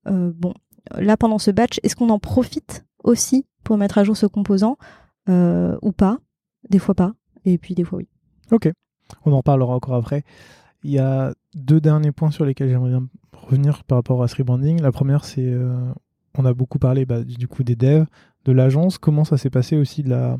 bon, 0.06 0.54
là 0.98 1.16
pendant 1.16 1.40
ce 1.40 1.52
batch, 1.52 1.80
est-ce 1.84 1.96
qu'on 1.96 2.10
en 2.10 2.20
profite 2.20 2.84
aussi 3.04 3.46
pour 3.64 3.78
mettre 3.78 3.98
à 3.98 4.04
jour 4.04 4.18
ce 4.18 4.26
composant 4.26 4.78
ou 5.28 5.92
pas 5.92 6.18
Des 6.70 6.80
fois 6.80 6.96
pas, 6.96 7.14
et 7.46 7.58
puis 7.58 7.76
des 7.76 7.84
fois 7.84 8.00
oui. 8.00 8.08
Ok, 8.52 8.72
on 9.26 9.32
en 9.34 9.42
parlera 9.42 9.76
encore 9.76 9.96
après. 9.96 10.24
Il 10.84 10.92
y 10.92 11.00
a 11.00 11.34
deux 11.56 11.82
derniers 11.82 12.12
points 12.12 12.32
sur 12.32 12.46
lesquels 12.46 12.70
j'aimerais 12.70 12.98
revenir 13.34 13.84
par 13.84 13.98
rapport 13.98 14.24
à 14.24 14.28
ce 14.28 14.36
rebranding. 14.36 14.82
La 14.82 14.92
première, 14.92 15.26
c'est 15.26 15.46
euh, 15.46 15.92
on 16.38 16.46
a 16.46 16.54
beaucoup 16.54 16.80
parlé 16.80 17.06
bah, 17.06 17.24
du 17.24 17.48
coup 17.48 17.64
des 17.64 17.76
devs, 17.76 18.06
de 18.46 18.52
l'agence. 18.52 18.98
Comment 18.98 19.26
ça 19.26 19.38
s'est 19.38 19.50
passé 19.50 19.78
aussi 19.78 20.04
de 20.04 20.10
la, 20.10 20.38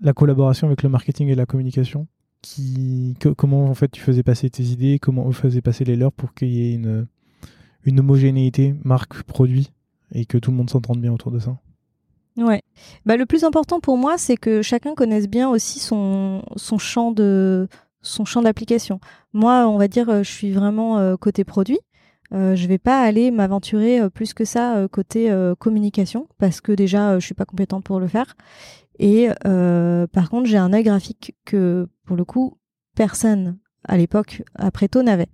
la 0.00 0.12
collaboration 0.12 0.66
avec 0.66 0.82
le 0.82 0.88
marketing 0.88 1.28
et 1.28 1.34
la 1.34 1.46
communication 1.46 2.08
qui, 2.40 3.16
Comment 3.36 3.66
en 3.66 3.74
fait 3.74 3.88
tu 3.88 4.00
faisais 4.00 4.24
passer 4.24 4.50
tes 4.50 4.64
idées, 4.64 4.98
comment 4.98 5.28
eux 5.28 5.32
faisaient 5.32 5.62
passer 5.62 5.84
les 5.84 5.94
leurs 5.94 6.12
pour 6.12 6.34
qu'il 6.34 6.48
y 6.48 6.60
ait 6.60 6.74
une, 6.74 7.06
une 7.84 8.00
homogénéité 8.00 8.74
marque-produit 8.82 9.72
et 10.12 10.26
que 10.26 10.38
tout 10.38 10.50
le 10.50 10.56
monde 10.56 10.68
s'entende 10.68 11.00
bien 11.00 11.12
autour 11.12 11.30
de 11.30 11.38
ça? 11.38 11.56
Ouais. 12.36 12.62
Bah, 13.04 13.16
le 13.16 13.26
plus 13.26 13.44
important 13.44 13.80
pour 13.80 13.98
moi, 13.98 14.16
c'est 14.18 14.36
que 14.36 14.62
chacun 14.62 14.94
connaisse 14.94 15.28
bien 15.28 15.50
aussi 15.50 15.78
son, 15.80 16.42
son 16.56 16.78
champ 16.78 17.12
de 17.12 17.68
son 18.00 18.24
champ 18.24 18.42
d'application. 18.42 18.98
Moi, 19.32 19.68
on 19.68 19.76
va 19.76 19.86
dire, 19.86 20.24
je 20.24 20.30
suis 20.30 20.50
vraiment 20.50 20.98
euh, 20.98 21.16
côté 21.16 21.44
produit. 21.44 21.78
Euh, 22.32 22.56
je 22.56 22.66
vais 22.66 22.78
pas 22.78 23.02
aller 23.02 23.30
m'aventurer 23.30 24.00
euh, 24.00 24.08
plus 24.08 24.32
que 24.32 24.44
ça 24.44 24.76
euh, 24.76 24.88
côté 24.88 25.30
communication 25.58 26.28
parce 26.38 26.60
que 26.60 26.72
déjà 26.72 27.18
je 27.18 27.24
suis 27.24 27.34
pas 27.34 27.44
compétente 27.44 27.84
pour 27.84 28.00
le 28.00 28.08
faire. 28.08 28.36
Et 28.98 29.28
par 30.12 30.30
contre, 30.30 30.46
j'ai 30.46 30.58
un 30.58 30.72
œil 30.72 30.84
graphique 30.84 31.34
que 31.44 31.88
pour 32.04 32.16
le 32.16 32.24
coup 32.24 32.58
personne 32.94 33.58
à 33.88 33.96
l'époque 33.96 34.42
après 34.54 34.88
tôt 34.88 35.02
n'avait. 35.02 35.28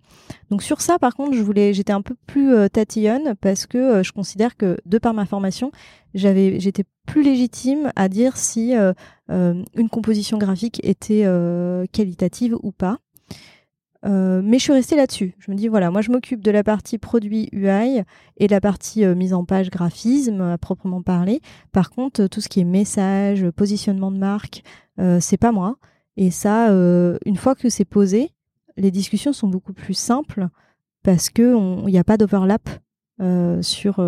Donc 0.51 0.63
sur 0.63 0.81
ça, 0.81 0.99
par 0.99 1.15
contre, 1.15 1.35
je 1.35 1.43
voulais, 1.43 1.73
j'étais 1.73 1.93
un 1.93 2.03
peu 2.03 2.15
plus 2.27 2.53
tatillonne 2.71 3.35
parce 3.41 3.67
que 3.67 4.03
je 4.03 4.13
considère 4.13 4.57
que 4.57 4.79
de 4.87 4.99
par 4.99 5.15
ma 5.15 5.27
formation, 5.27 5.71
j'avais, 6.15 6.59
j'étais 6.61 6.85
plus 7.07 7.23
légitime 7.23 7.93
à 7.97 8.09
dire 8.09 8.37
si 8.37 8.75
une 9.29 9.89
composition 9.91 10.39
graphique 10.39 10.81
était 10.85 11.27
qualitative 11.93 12.57
ou 12.63 12.73
pas. 12.73 12.99
Euh, 14.07 14.41
mais 14.45 14.59
je 14.59 14.65
suis 14.65 14.73
restée 14.73 14.97
là-dessus. 14.97 15.35
Je 15.39 15.51
me 15.51 15.57
dis, 15.57 15.69
voilà, 15.69 15.91
moi 15.91 16.03
je 16.03 16.11
m'occupe 16.11 16.43
de 16.43 16.51
la 16.51 16.63
partie 16.63 16.99
produit 16.99 17.49
UI 17.53 18.03
et 18.37 18.47
de 18.47 18.53
la 18.53 18.61
partie 18.61 19.05
euh, 19.05 19.15
mise 19.15 19.35
en 19.35 19.45
page 19.45 19.71
graphisme 19.71 20.41
à 20.41 20.59
proprement 20.59 21.03
parler. 21.03 21.41
Par 21.73 21.91
contre, 21.91 22.27
tout 22.27 22.41
ce 22.41 22.49
qui 22.49 22.61
est 22.61 22.65
message, 22.65 23.49
positionnement 23.51 24.13
de 24.13 24.19
marque, 24.19 24.63
euh, 25.01 25.19
c'est 25.21 25.37
pas 25.37 25.53
moi. 25.53 25.77
Et 26.17 26.33
ça, 26.33 26.73
une 26.73 27.37
fois 27.37 27.55
que 27.55 27.69
c'est 27.69 27.85
posé, 27.85 28.33
les 28.79 28.91
discussions 28.91 29.33
sont 29.33 29.49
beaucoup 29.49 29.73
plus 29.73 29.95
simples 29.95 30.49
parce 31.03 31.31
qu'il 31.31 31.85
n'y 31.87 31.99
a 31.99 32.05
pas 32.05 32.17
d'overlap 32.17 32.69
sur, 33.61 34.01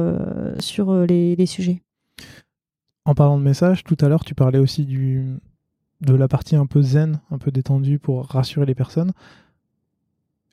sur 0.61 0.95
les, 1.07 1.35
les, 1.35 1.47
sujets. 1.47 1.83
En 3.05 3.15
parlant 3.15 3.39
de 3.39 3.43
message, 3.43 3.83
tout 3.83 3.97
à 4.01 4.09
l'heure, 4.09 4.25
tu 4.25 4.35
parlais 4.35 4.59
aussi 4.59 4.87
de 6.01 6.15
la 6.15 6.29
partie 6.29 6.57
un 6.57 6.67
peu 6.67 6.83
zen, 6.83 7.21
un 7.31 7.39
peu 7.39 7.51
détendue 7.51 7.99
pour 7.99 8.27
rassurer 8.27 8.67
les 8.67 8.75
personnes. 8.75 9.13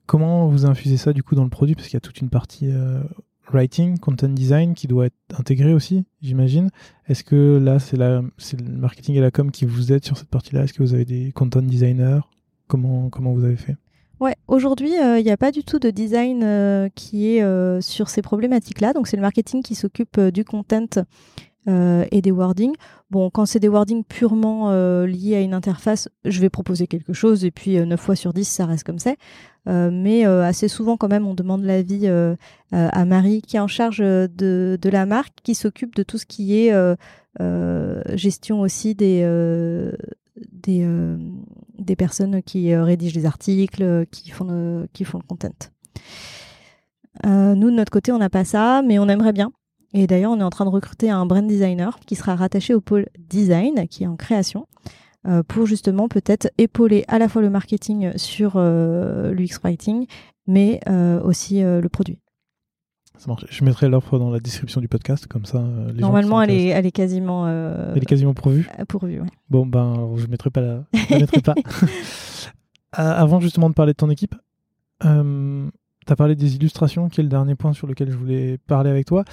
Comment 0.07 0.47
vous 0.47 0.65
infusez 0.65 0.97
ça 0.97 1.13
du 1.13 1.21
coup 1.21 1.35
dans 1.35 1.43
le 1.43 1.49
produit? 1.49 1.75
Parce 1.75 1.87
qu'il 1.87 1.95
y 1.95 1.97
a 1.97 2.01
toute 2.01 2.21
une 2.21 2.29
partie 2.29 2.71
euh, 2.71 3.03
writing, 3.51 3.97
content 3.99 4.29
design 4.29 4.73
qui 4.73 4.87
doit 4.87 5.07
être 5.07 5.15
intégrée 5.37 5.73
aussi, 5.73 6.05
j'imagine. 6.21 6.69
Est-ce 7.07 7.23
que 7.23 7.57
là, 7.57 7.79
c'est, 7.79 7.97
le 7.97 8.69
marketing 8.69 9.15
et 9.15 9.19
la 9.19 9.31
com 9.31 9.51
qui 9.51 9.65
vous 9.65 9.91
aident 9.91 10.05
sur 10.05 10.17
cette 10.17 10.29
partie-là? 10.29 10.63
Est-ce 10.63 10.73
que 10.73 10.83
vous 10.83 10.93
avez 10.93 11.05
des 11.05 11.31
content 11.33 11.61
designers? 11.61 12.21
Comment 12.67 13.09
vous 13.11 13.43
avez 13.43 13.55
fait? 13.55 13.75
Ouais, 14.19 14.35
aujourd'hui, 14.47 14.97
euh, 14.99 15.19
il 15.19 15.23
n'y 15.23 15.31
a 15.31 15.37
pas 15.37 15.51
du 15.51 15.63
tout 15.63 15.79
de 15.79 15.91
design 15.91 16.41
euh, 16.43 16.89
qui 16.95 17.27
est 17.27 17.81
sur 17.81 18.09
ces 18.09 18.21
problématiques-là. 18.21 18.93
Donc, 18.93 19.07
c'est 19.07 19.17
le 19.17 19.21
marketing 19.21 19.61
qui 19.63 19.75
s'occupe 19.75 20.19
du 20.19 20.43
content 20.43 21.03
et 21.69 22.21
des 22.21 22.31
wordings. 22.31 22.75
Bon, 23.11 23.29
quand 23.29 23.45
c'est 23.45 23.59
des 23.59 23.67
wordings 23.67 24.05
purement 24.05 24.71
liés 25.03 25.35
à 25.35 25.41
une 25.41 25.53
interface, 25.53 26.07
je 26.23 26.39
vais 26.39 26.49
proposer 26.49 26.87
quelque 26.87 27.11
chose 27.11 27.43
et 27.43 27.51
puis 27.51 27.77
9 27.77 27.99
fois 27.99 28.15
sur 28.15 28.31
10, 28.31 28.45
ça 28.45 28.65
reste 28.65 28.85
comme 28.85 28.99
ça. 28.99 29.11
Euh, 29.67 29.89
mais 29.91 30.25
euh, 30.25 30.43
assez 30.43 30.69
souvent 30.69 30.95
quand 30.95 31.09
même 31.09 31.27
on 31.27 31.33
demande 31.33 31.63
l'avis 31.63 32.03
euh, 32.07 32.35
à 32.71 33.03
Marie 33.03 33.41
qui 33.41 33.57
est 33.57 33.59
en 33.59 33.67
charge 33.67 33.97
de, 33.97 34.77
de 34.81 34.89
la 34.89 35.05
marque, 35.05 35.33
qui 35.43 35.55
s'occupe 35.55 35.93
de 35.95 36.03
tout 36.03 36.17
ce 36.17 36.25
qui 36.25 36.57
est 36.57 36.73
gestion 38.15 38.61
aussi 38.61 38.95
des, 38.95 39.21
des, 40.51 40.87
des 41.79 41.95
personnes 41.95 42.41
qui 42.43 42.75
rédigent 42.75 43.15
les 43.15 43.25
articles, 43.25 44.05
qui 44.11 44.29
font, 44.29 44.87
qui 44.93 45.03
font 45.03 45.17
le 45.19 45.23
content. 45.23 45.49
nous, 47.23 47.69
de 47.69 47.75
notre 47.75 47.91
côté, 47.91 48.11
on 48.11 48.17
n'a 48.17 48.29
pas 48.29 48.45
ça, 48.45 48.81
mais 48.85 48.99
on 48.99 49.07
aimerait 49.07 49.33
bien. 49.33 49.51
Et 49.93 50.07
d'ailleurs, 50.07 50.31
on 50.31 50.39
est 50.39 50.43
en 50.43 50.49
train 50.49 50.65
de 50.65 50.69
recruter 50.69 51.09
un 51.09 51.25
brand 51.25 51.47
designer 51.47 51.99
qui 52.05 52.15
sera 52.15 52.35
rattaché 52.35 52.73
au 52.73 52.81
pôle 52.81 53.07
design, 53.17 53.87
qui 53.87 54.03
est 54.03 54.07
en 54.07 54.15
création, 54.15 54.67
euh, 55.27 55.43
pour 55.43 55.65
justement 55.65 56.07
peut-être 56.07 56.49
épauler 56.57 57.03
à 57.07 57.19
la 57.19 57.27
fois 57.27 57.41
le 57.41 57.49
marketing 57.49 58.17
sur 58.17 58.53
euh, 58.55 59.33
l'UX 59.33 59.59
Writing, 59.63 60.07
mais 60.45 60.79
euh, 60.87 61.21
aussi 61.21 61.61
le 61.61 61.87
produit. 61.89 62.19
Ça 63.17 63.27
marche. 63.27 63.45
Je 63.49 63.63
mettrai 63.63 63.89
l'offre 63.89 64.19
dans 64.19 64.29
la 64.29 64.39
description 64.39 64.81
du 64.81 64.87
podcast, 64.87 65.27
comme 65.27 65.45
ça. 65.45 65.63
Les 65.93 66.01
Normalement, 66.01 66.41
elle, 66.41 66.51
est, 66.51 66.67
elle 66.67 66.85
est 66.85 66.91
quasiment. 66.91 67.47
Elle 67.47 68.01
est 68.01 68.05
quasiment 68.05 68.33
pourvue. 68.33 68.67
Pourvue, 68.87 69.21
oui. 69.21 69.27
Bon, 69.49 69.65
ben, 69.65 70.09
je 70.17 70.25
ne 70.25 70.31
mettrai 70.31 70.49
pas 70.49 70.61
la. 70.61 70.83
mettrai 71.09 71.41
pas. 71.41 71.55
Avant 72.91 73.39
justement 73.39 73.69
de 73.69 73.75
parler 73.75 73.93
de 73.93 73.97
ton 73.97 74.09
équipe, 74.09 74.35
tu 75.01 75.07
as 75.07 76.15
parlé 76.15 76.35
des 76.35 76.55
illustrations, 76.55 77.09
qui 77.09 77.21
est 77.21 77.23
le 77.23 77.29
dernier 77.29 77.55
point 77.55 77.73
sur 77.73 77.87
lequel 77.87 78.11
je 78.11 78.17
voulais 78.17 78.57
parler 78.67 78.89
avec 78.89 79.05
toi 79.05 79.23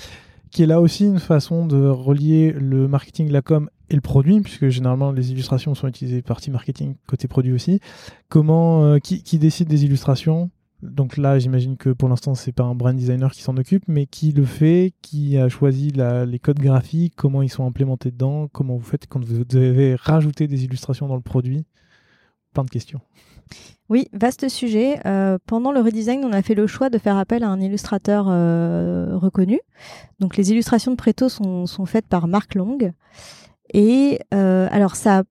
qui 0.55 0.63
est 0.63 0.67
là 0.67 0.81
aussi 0.81 1.05
une 1.05 1.19
façon 1.19 1.67
de 1.67 1.85
relier 1.89 2.53
le 2.53 2.87
marketing, 2.87 3.29
la 3.29 3.43
com 3.43 3.69
et 3.91 3.97
le 3.97 4.01
produit, 4.01 4.41
puisque 4.41 4.69
généralement 4.69 5.11
les 5.11 5.33
illustrations 5.33 5.75
sont 5.75 5.89
utilisées 5.89 6.23
partie 6.23 6.51
marketing, 6.53 6.95
côté 7.09 7.27
produit 7.27 7.53
aussi. 7.53 7.81
Comment, 8.29 8.85
euh, 8.85 8.99
qui, 8.99 9.39
décide 9.39 9.67
des 9.67 9.85
illustrations? 9.85 10.51
Donc 10.85 11.17
là, 11.17 11.39
j'imagine 11.39 11.77
que 11.77 11.91
pour 11.91 12.09
l'instant, 12.09 12.35
c'est 12.35 12.53
pas 12.53 12.65
un 12.65 12.75
brand 12.75 12.95
designer 12.95 13.33
qui 13.33 13.43
s'en 13.43 13.57
occupe, 13.57 13.85
mais 13.89 14.07
qui 14.07 14.33
le 14.33 14.45
fait, 14.45 14.93
qui 15.03 15.39
a 15.39 15.49
choisi 15.49 15.91
les 15.91 16.39
codes 16.39 16.59
graphiques, 16.59 17.15
comment 17.17 17.43
ils 17.43 17.49
sont 17.49 17.67
implémentés 17.67 18.11
dedans, 18.11 18.49
comment 18.49 18.77
vous 18.77 18.85
faites 18.85 19.07
quand 19.07 19.25
vous 19.25 19.45
devez 19.45 19.95
rajouter 19.95 20.47
des 20.47 20.65
illustrations 20.65 21.09
dans 21.09 21.17
le 21.17 21.23
produit. 21.23 21.67
plein 22.53 22.65
de 22.65 22.71
questions. 22.71 23.01
Oui, 23.91 24.09
vaste 24.13 24.49
sujet. 24.49 24.99
Euh, 25.07 25.39
pendant 25.47 25.71
le 25.71 25.81
redesign, 25.81 26.25
on 26.25 26.33
a 26.33 26.43
fait 26.43 26.55
le 26.55 26.67
choix 26.67 26.89
de 26.89 26.99
faire 26.99 27.19
appel 27.19 27.45
à 27.45 27.49
un 27.49 27.61
illustrateur 27.61 28.27
euh, 28.29 29.17
reconnu. 29.17 29.61
Donc 30.21 30.37
les 30.37 30.51
illustrations 30.51 30.93
de 30.93 30.97
Preto 30.97 31.29
sont, 31.29 31.87
faites 31.87 32.07
par 32.07 32.27
Marc 32.27 32.55
Long. 32.55 32.79
Et 33.73 34.21
euh, 34.33 34.69
alors 34.71 34.97
ça 34.97 35.19
a 35.19 35.23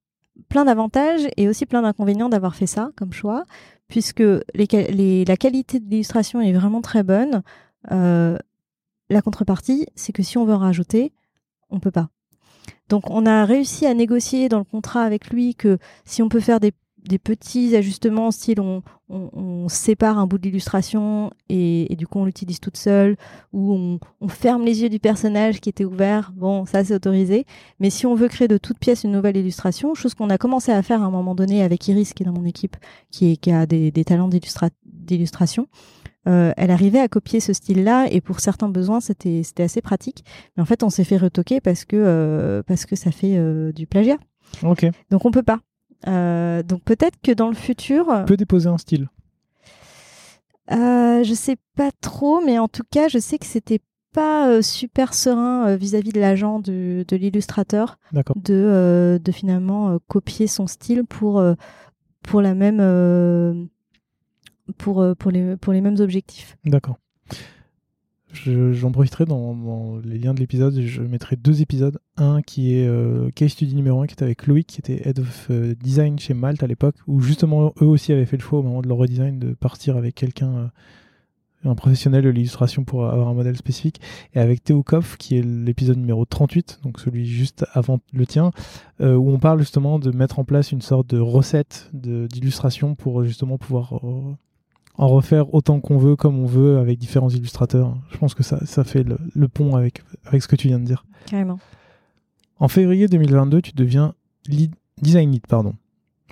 plein 0.49 0.65
d'avantages 0.65 1.27
et 1.37 1.47
aussi 1.47 1.65
plein 1.65 1.81
d'inconvénients 1.81 2.29
d'avoir 2.29 2.55
fait 2.55 2.67
ça 2.67 2.91
comme 2.95 3.13
choix, 3.13 3.43
puisque 3.87 4.23
la 4.23 5.37
qualité 5.37 5.79
de 5.79 5.89
l'illustration 5.89 6.41
est 6.41 6.53
vraiment 6.53 6.81
très 6.81 7.03
bonne. 7.03 7.43
la 7.89 9.21
contrepartie, 9.23 9.87
c'est 9.95 10.13
que 10.13 10.23
si 10.23 10.37
on 10.37 10.45
veut 10.45 10.55
rajouter, 10.55 11.13
on 11.69 11.79
peut 11.79 11.91
pas. 11.91 12.09
Donc 12.89 13.09
on 13.09 13.25
a 13.25 13.45
réussi 13.45 13.85
à 13.85 13.93
négocier 13.93 14.49
dans 14.49 14.59
le 14.59 14.63
contrat 14.63 15.03
avec 15.03 15.29
lui 15.29 15.55
que 15.55 15.77
si 16.05 16.21
on 16.21 16.29
peut 16.29 16.39
faire 16.39 16.59
des 16.59 16.73
des 17.07 17.19
petits 17.19 17.75
ajustements, 17.75 18.31
style 18.31 18.59
on, 18.61 18.81
on, 19.09 19.67
sépare 19.67 20.17
un 20.17 20.27
bout 20.27 20.37
de 20.37 20.43
l'illustration 20.43 21.31
et, 21.49 21.93
du 21.97 22.07
coup 22.07 22.19
on 22.19 22.25
l'utilise 22.25 22.59
toute 22.59 22.77
seule, 22.77 23.17
ou 23.51 23.99
on, 24.21 24.27
ferme 24.27 24.63
les 24.63 24.81
yeux 24.81 24.89
du 24.89 24.99
personnage 24.99 25.59
qui 25.59 25.69
était 25.69 25.85
ouvert, 25.85 26.31
bon, 26.35 26.65
ça 26.65 26.83
c'est 26.83 26.95
autorisé. 26.95 27.45
Mais 27.79 27.89
si 27.89 28.05
on 28.05 28.15
veut 28.15 28.27
créer 28.27 28.47
de 28.47 28.57
toutes 28.57 28.79
pièces 28.79 29.03
une 29.03 29.11
nouvelle 29.11 29.37
illustration, 29.37 29.93
chose 29.93 30.13
qu'on 30.13 30.29
a 30.29 30.37
commencé 30.37 30.71
à 30.71 30.81
faire 30.81 31.01
à 31.01 31.05
un 31.05 31.11
moment 31.11 31.35
donné 31.35 31.63
avec 31.63 31.87
Iris, 31.87 32.13
qui 32.13 32.23
est 32.23 32.25
dans 32.25 32.33
mon 32.33 32.45
équipe, 32.45 32.77
qui, 33.11 33.37
qui 33.37 33.51
a 33.51 33.65
des, 33.65 33.91
talents 34.03 34.29
d'illustration, 34.29 35.67
euh, 36.27 36.53
elle 36.55 36.71
arrivait 36.71 36.99
à 36.99 37.09
copier 37.09 37.41
ce 37.41 37.51
style-là 37.51 38.07
et 38.09 38.21
pour 38.21 38.39
certains 38.39 38.69
besoins 38.69 39.01
c'était 39.01 39.43
assez 39.59 39.81
pratique. 39.81 40.23
Mais 40.55 40.63
en 40.63 40.65
fait 40.65 40.83
on 40.83 40.89
s'est 40.89 41.03
fait 41.03 41.17
retoquer 41.17 41.59
parce 41.59 41.85
que, 41.85 41.97
euh, 41.97 42.63
parce 42.63 42.85
que 42.85 42.95
ça 42.95 43.11
fait 43.11 43.37
euh, 43.37 43.71
du 43.73 43.87
plagiat. 43.87 44.17
Ok. 44.63 44.85
Donc 45.09 45.25
on 45.25 45.31
peut 45.31 45.43
pas. 45.43 45.59
Euh, 46.07 46.63
donc 46.63 46.83
peut-être 46.83 47.17
que 47.21 47.31
dans 47.31 47.49
le 47.49 47.55
futur. 47.55 48.07
Tu 48.19 48.25
peux 48.25 48.37
déposer 48.37 48.69
un 48.69 48.77
style. 48.77 49.09
Euh, 50.71 51.23
je 51.23 51.33
sais 51.33 51.57
pas 51.75 51.91
trop, 52.01 52.41
mais 52.41 52.57
en 52.57 52.67
tout 52.67 52.83
cas, 52.89 53.07
je 53.07 53.19
sais 53.19 53.37
que 53.37 53.45
c'était 53.45 53.81
pas 54.13 54.47
euh, 54.47 54.61
super 54.61 55.13
serein 55.13 55.67
euh, 55.67 55.75
vis-à-vis 55.75 56.11
de 56.11 56.19
l'agent 56.19 56.59
de, 56.59 57.05
l'illustrateur 57.11 57.97
de, 58.35 59.19
de 59.23 59.31
finalement 59.31 59.97
copier 60.07 60.47
son 60.47 60.67
style 60.67 61.03
pour, 61.03 61.43
pour 62.21 62.41
la 62.41 62.53
même 62.53 63.69
pour, 64.77 65.05
pour, 65.17 65.31
les, 65.31 65.57
pour 65.57 65.73
les 65.73 65.81
mêmes 65.81 65.99
objectifs. 65.99 66.57
D'accord. 66.63 66.97
J'en 68.33 68.91
profiterai 68.91 69.25
dans, 69.25 69.99
les 70.03 70.17
liens 70.17 70.33
de 70.33 70.39
l'épisode. 70.39 70.79
Je 70.81 71.01
mettrai 71.01 71.35
deux 71.35 71.61
épisodes. 71.61 71.99
Un 72.17 72.41
qui 72.41 72.75
est 72.75 72.87
euh, 72.87 73.29
Case 73.35 73.51
Study 73.51 73.75
numéro 73.75 74.01
1 74.01 74.07
qui 74.07 74.13
était 74.13 74.25
avec 74.25 74.47
Loïc, 74.47 74.67
qui 74.67 74.79
était 74.79 75.07
Head 75.07 75.19
of 75.19 75.47
euh, 75.51 75.75
Design 75.75 76.17
chez 76.17 76.33
Malte 76.33 76.63
à 76.63 76.67
l'époque, 76.67 76.95
où 77.07 77.19
justement 77.21 77.73
eux 77.81 77.85
aussi 77.85 78.11
avaient 78.11 78.25
fait 78.25 78.37
le 78.37 78.41
choix 78.41 78.59
au 78.59 78.63
moment 78.63 78.81
de 78.81 78.87
leur 78.87 78.97
redesign 78.97 79.37
de 79.37 79.53
partir 79.53 79.97
avec 79.97 80.15
quelqu'un, 80.15 80.49
euh, 80.55 80.67
un 81.69 81.75
professionnel 81.75 82.23
de 82.23 82.29
l'illustration 82.29 82.83
pour 82.83 83.05
avoir 83.05 83.27
un 83.27 83.33
modèle 83.35 83.55
spécifique. 83.55 84.01
Et 84.33 84.39
avec 84.39 84.63
Théo 84.63 84.81
Koff, 84.81 85.15
qui 85.17 85.37
est 85.37 85.43
l'épisode 85.43 85.97
numéro 85.97 86.25
38, 86.25 86.79
donc 86.83 86.99
celui 86.99 87.27
juste 87.27 87.65
avant 87.73 87.99
le 88.13 88.25
tien, 88.25 88.51
où 88.99 89.31
on 89.31 89.39
parle 89.39 89.59
justement 89.59 89.99
de 89.99 90.11
mettre 90.11 90.39
en 90.39 90.43
place 90.43 90.71
une 90.71 90.81
sorte 90.81 91.09
de 91.09 91.19
recette 91.19 91.89
d'illustration 91.93 92.95
pour 92.95 93.23
justement 93.23 93.57
pouvoir 93.57 94.01
en 94.95 95.07
refaire 95.07 95.53
autant 95.53 95.79
qu'on 95.79 95.97
veut, 95.97 96.15
comme 96.15 96.39
on 96.39 96.45
veut, 96.45 96.77
avec 96.77 96.99
différents 96.99 97.29
illustrateurs. 97.29 97.97
Je 98.11 98.17
pense 98.17 98.33
que 98.33 98.43
ça, 98.43 98.63
ça 98.65 98.83
fait 98.83 99.03
le, 99.03 99.47
pont 99.47 99.75
avec, 99.75 100.03
avec 100.25 100.43
ce 100.43 100.47
que 100.47 100.55
tu 100.55 100.67
viens 100.67 100.79
de 100.79 100.85
dire. 100.85 101.05
Carrément. 101.25 101.59
En 102.59 102.67
février 102.67 103.07
2022, 103.07 103.61
tu 103.61 103.71
deviens 103.73 104.13
lead, 104.47 104.73
design 105.01 105.31
lead, 105.31 105.47
pardon. 105.47 105.73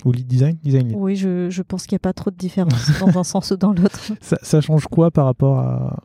Ou 0.04 0.12
lead 0.12 0.26
design, 0.26 0.58
design 0.62 0.88
lead. 0.88 0.96
Oui, 0.98 1.16
je, 1.16 1.50
je 1.50 1.62
pense 1.62 1.86
qu'il 1.86 1.94
n'y 1.94 2.00
a 2.00 2.06
pas 2.06 2.12
trop 2.12 2.30
de 2.30 2.36
différence 2.36 2.90
dans 3.00 3.18
un 3.18 3.24
sens 3.24 3.50
ou 3.50 3.56
dans 3.56 3.72
l'autre. 3.72 4.00
Ça, 4.20 4.38
ça, 4.42 4.60
change 4.60 4.86
quoi 4.86 5.10
par 5.10 5.26
rapport 5.26 5.58
à, 5.58 6.04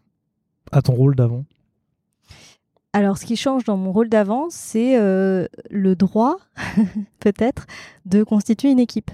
à 0.72 0.82
ton 0.82 0.93
rôle 0.93 1.16
d'avant? 1.16 1.45
Alors, 2.93 3.18
ce 3.18 3.26
qui 3.26 3.36
change 3.36 3.64
dans 3.64 3.78
mon 3.78 3.91
rôle 3.91 4.10
d'avant, 4.10 4.47
c'est 4.49 4.97
euh, 4.99 5.45
le 5.70 5.95
droit, 5.95 6.38
peut-être, 7.20 7.68
de 8.05 8.24
constituer 8.24 8.72
une 8.72 8.80
équipe. 8.80 9.12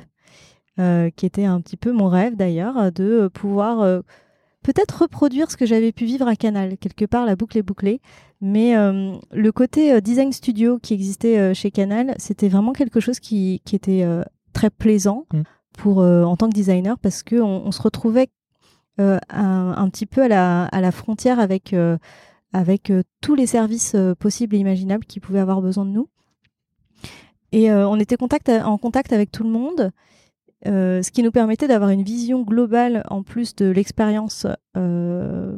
Euh, 0.80 1.12
qui 1.16 1.28
était 1.28 1.46
un 1.46 1.62
petit 1.62 1.78
peu 1.78 1.92
mon 1.92 2.08
rêve 2.08 2.36
d'ailleurs, 2.36 2.92
de 2.92 3.30
pouvoir 3.32 3.82
euh, 3.82 4.02
peut-être 4.64 5.04
reproduire 5.04 5.52
ce 5.52 5.56
que 5.56 5.68
j'avais 5.68 5.92
pu 5.92 6.06
vivre 6.06 6.28
à 6.28 6.36
Canal. 6.36 6.80
Quelque 6.80 7.06
part, 7.06 7.28
la 7.28 7.36
boucle 7.36 7.60
est 7.60 7.64
bouclée. 7.64 8.02
Mais 8.42 8.76
euh, 8.76 9.14
le 9.32 9.52
côté 9.52 10.02
design 10.02 10.32
studio 10.34 10.80
qui 10.80 10.96
existait 10.96 11.54
chez 11.54 11.70
Canal, 11.70 12.16
c'était 12.18 12.50
vraiment 12.50 12.74
quelque 12.74 13.00
chose 13.00 13.20
qui, 13.20 13.62
qui 13.66 13.76
était 13.76 14.04
très 14.54 14.72
plaisant 14.72 15.28
mmh. 15.32 15.42
pour, 15.78 16.00
en 16.00 16.36
tant 16.38 16.50
que 16.50 16.56
designer 16.56 16.98
parce 16.98 17.22
qu'on 17.22 17.44
on 17.44 17.72
se 17.72 17.82
retrouvait 17.82 18.30
un, 18.98 19.20
un, 19.30 19.90
petit 19.90 20.08
peu 20.08 20.24
à 20.24 20.28
la, 20.28 20.66
à 20.66 20.82
la 20.82 20.92
frontière 20.92 21.40
avec, 21.40 21.76
avec 22.52 22.92
tous 23.22 23.36
les 23.36 23.46
services 23.46 23.96
possibles 24.20 24.56
et 24.56 24.60
imaginables 24.60 25.06
qui 25.06 25.20
pouvaient 25.20 25.40
avoir 25.40 25.62
besoin 25.62 25.86
de 25.86 25.92
nous. 25.92 26.10
Et 27.52 27.72
on 27.72 27.98
était 27.98 28.18
contact, 28.18 28.50
en 28.50 28.80
contact 28.80 29.14
avec 29.14 29.32
tout 29.32 29.44
le 29.44 29.50
monde. 29.50 29.92
Euh, 30.66 31.02
ce 31.02 31.12
qui 31.12 31.24
nous 31.24 31.32
permettait 31.32 31.68
d'avoir 31.68 31.90
une 31.90 32.04
vision 32.04 32.44
globale 32.44 33.04
en 33.10 33.24
plus 33.24 33.56
de 33.56 33.66
l'expérience 33.66 34.48
euh, 34.78 35.58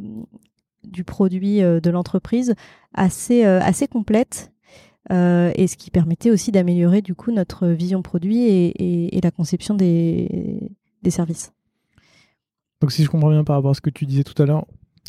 du 0.84 1.04
produit 1.04 1.62
euh, 1.62 1.80
de 1.80 1.90
l'entreprise 1.92 2.56
assez, 2.94 3.44
assez 3.44 3.88
complète 3.88 4.52
et 5.12 5.68
ce 5.68 5.78
qui 5.78 5.92
permettait 5.92 6.32
aussi 6.32 6.52
d'améliorer 6.52 7.04
du 7.04 7.14
coup 7.14 7.32
notre 7.32 7.68
vision 7.68 8.02
produit 8.02 8.48
et, 8.48 9.20
la 9.22 9.30
conception 9.30 9.76
des, 9.76 10.72
des, 11.04 11.12
services. 11.12 11.54
Donc 12.82 12.92
si 12.92 13.04
je 13.04 13.10
comprends 13.10 13.30
bien 13.30 13.44
par 13.44 13.58
rapport 13.58 13.72
à 13.72 13.74
ce 13.76 13.82
que 13.82 13.92
tu 13.92 14.08
disais 14.08 14.24
tout 14.24 14.42
à 14.42 14.48
l'heure, 14.48 14.66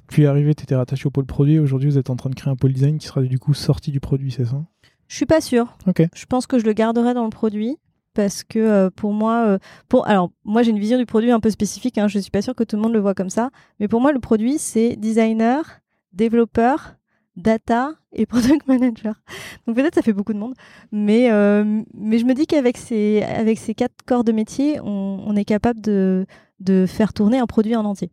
tu 0.08 0.24
es 0.24 0.26
arrivé, 0.26 0.54
tu 0.54 0.64
étais 0.64 0.74
rattaché 0.74 1.06
au 1.06 1.10
pôle 1.10 1.24
produit, 1.24 1.58
aujourd'hui 1.58 1.88
vous 1.88 1.96
êtes 1.96 2.10
en 2.10 2.16
train 2.16 2.28
de 2.28 2.34
créer 2.34 2.52
un 2.52 2.56
pôle 2.56 2.74
design 2.74 2.98
qui 2.98 3.06
sera 3.06 3.22
du 3.22 3.38
coup 3.38 3.54
sorti 3.54 3.90
du 3.90 4.00
produit, 4.00 4.30
c'est 4.32 4.44
ça? 4.44 4.62
Je 5.08 5.16
suis 5.16 5.24
pas 5.24 5.40
sûre. 5.40 5.78
Ok. 5.86 6.02
Je 6.14 6.26
pense 6.26 6.46
que 6.46 6.58
je 6.58 6.64
le 6.64 6.74
garderai 6.74 7.14
dans 7.14 7.24
le 7.24 7.30
produit 7.30 7.78
parce 8.16 8.42
que 8.42 8.58
euh, 8.58 8.90
pour 8.90 9.12
moi, 9.12 9.46
euh, 9.46 9.58
alors 10.04 10.30
moi 10.44 10.62
j'ai 10.62 10.70
une 10.70 10.78
vision 10.78 10.96
du 10.96 11.04
produit 11.04 11.30
un 11.30 11.38
peu 11.38 11.50
spécifique. 11.50 11.98
Hein, 11.98 12.08
je 12.08 12.18
suis 12.18 12.30
pas 12.30 12.40
sûre 12.40 12.54
que 12.54 12.64
tout 12.64 12.76
le 12.76 12.82
monde 12.82 12.94
le 12.94 12.98
voit 12.98 13.14
comme 13.14 13.28
ça, 13.28 13.50
mais 13.78 13.88
pour 13.88 14.00
moi 14.00 14.10
le 14.10 14.20
produit 14.20 14.56
c'est 14.58 14.96
designer, 14.96 15.82
développeur, 16.12 16.96
data 17.36 17.92
et 18.12 18.24
product 18.32 18.66
manager. 18.66 19.22
Donc 19.66 19.76
peut-être 19.76 19.94
ça 19.94 20.02
fait 20.02 20.14
beaucoup 20.14 20.32
de 20.32 20.38
monde, 20.38 20.54
mais 20.90 21.30
euh, 21.30 21.82
mais 21.92 22.18
je 22.18 22.24
me 22.24 22.32
dis 22.32 22.46
qu'avec 22.46 22.78
ces 22.78 23.22
avec 23.22 23.58
ces 23.58 23.74
quatre 23.74 24.02
corps 24.06 24.24
de 24.24 24.32
métier, 24.32 24.80
on, 24.80 25.36
est 25.36 25.44
capable 25.44 25.82
de 25.82 26.24
de 26.58 26.86
faire 26.86 27.12
tourner 27.12 27.38
un 27.38 27.46
produit 27.46 27.76
en 27.76 27.84
entier. 27.84 28.10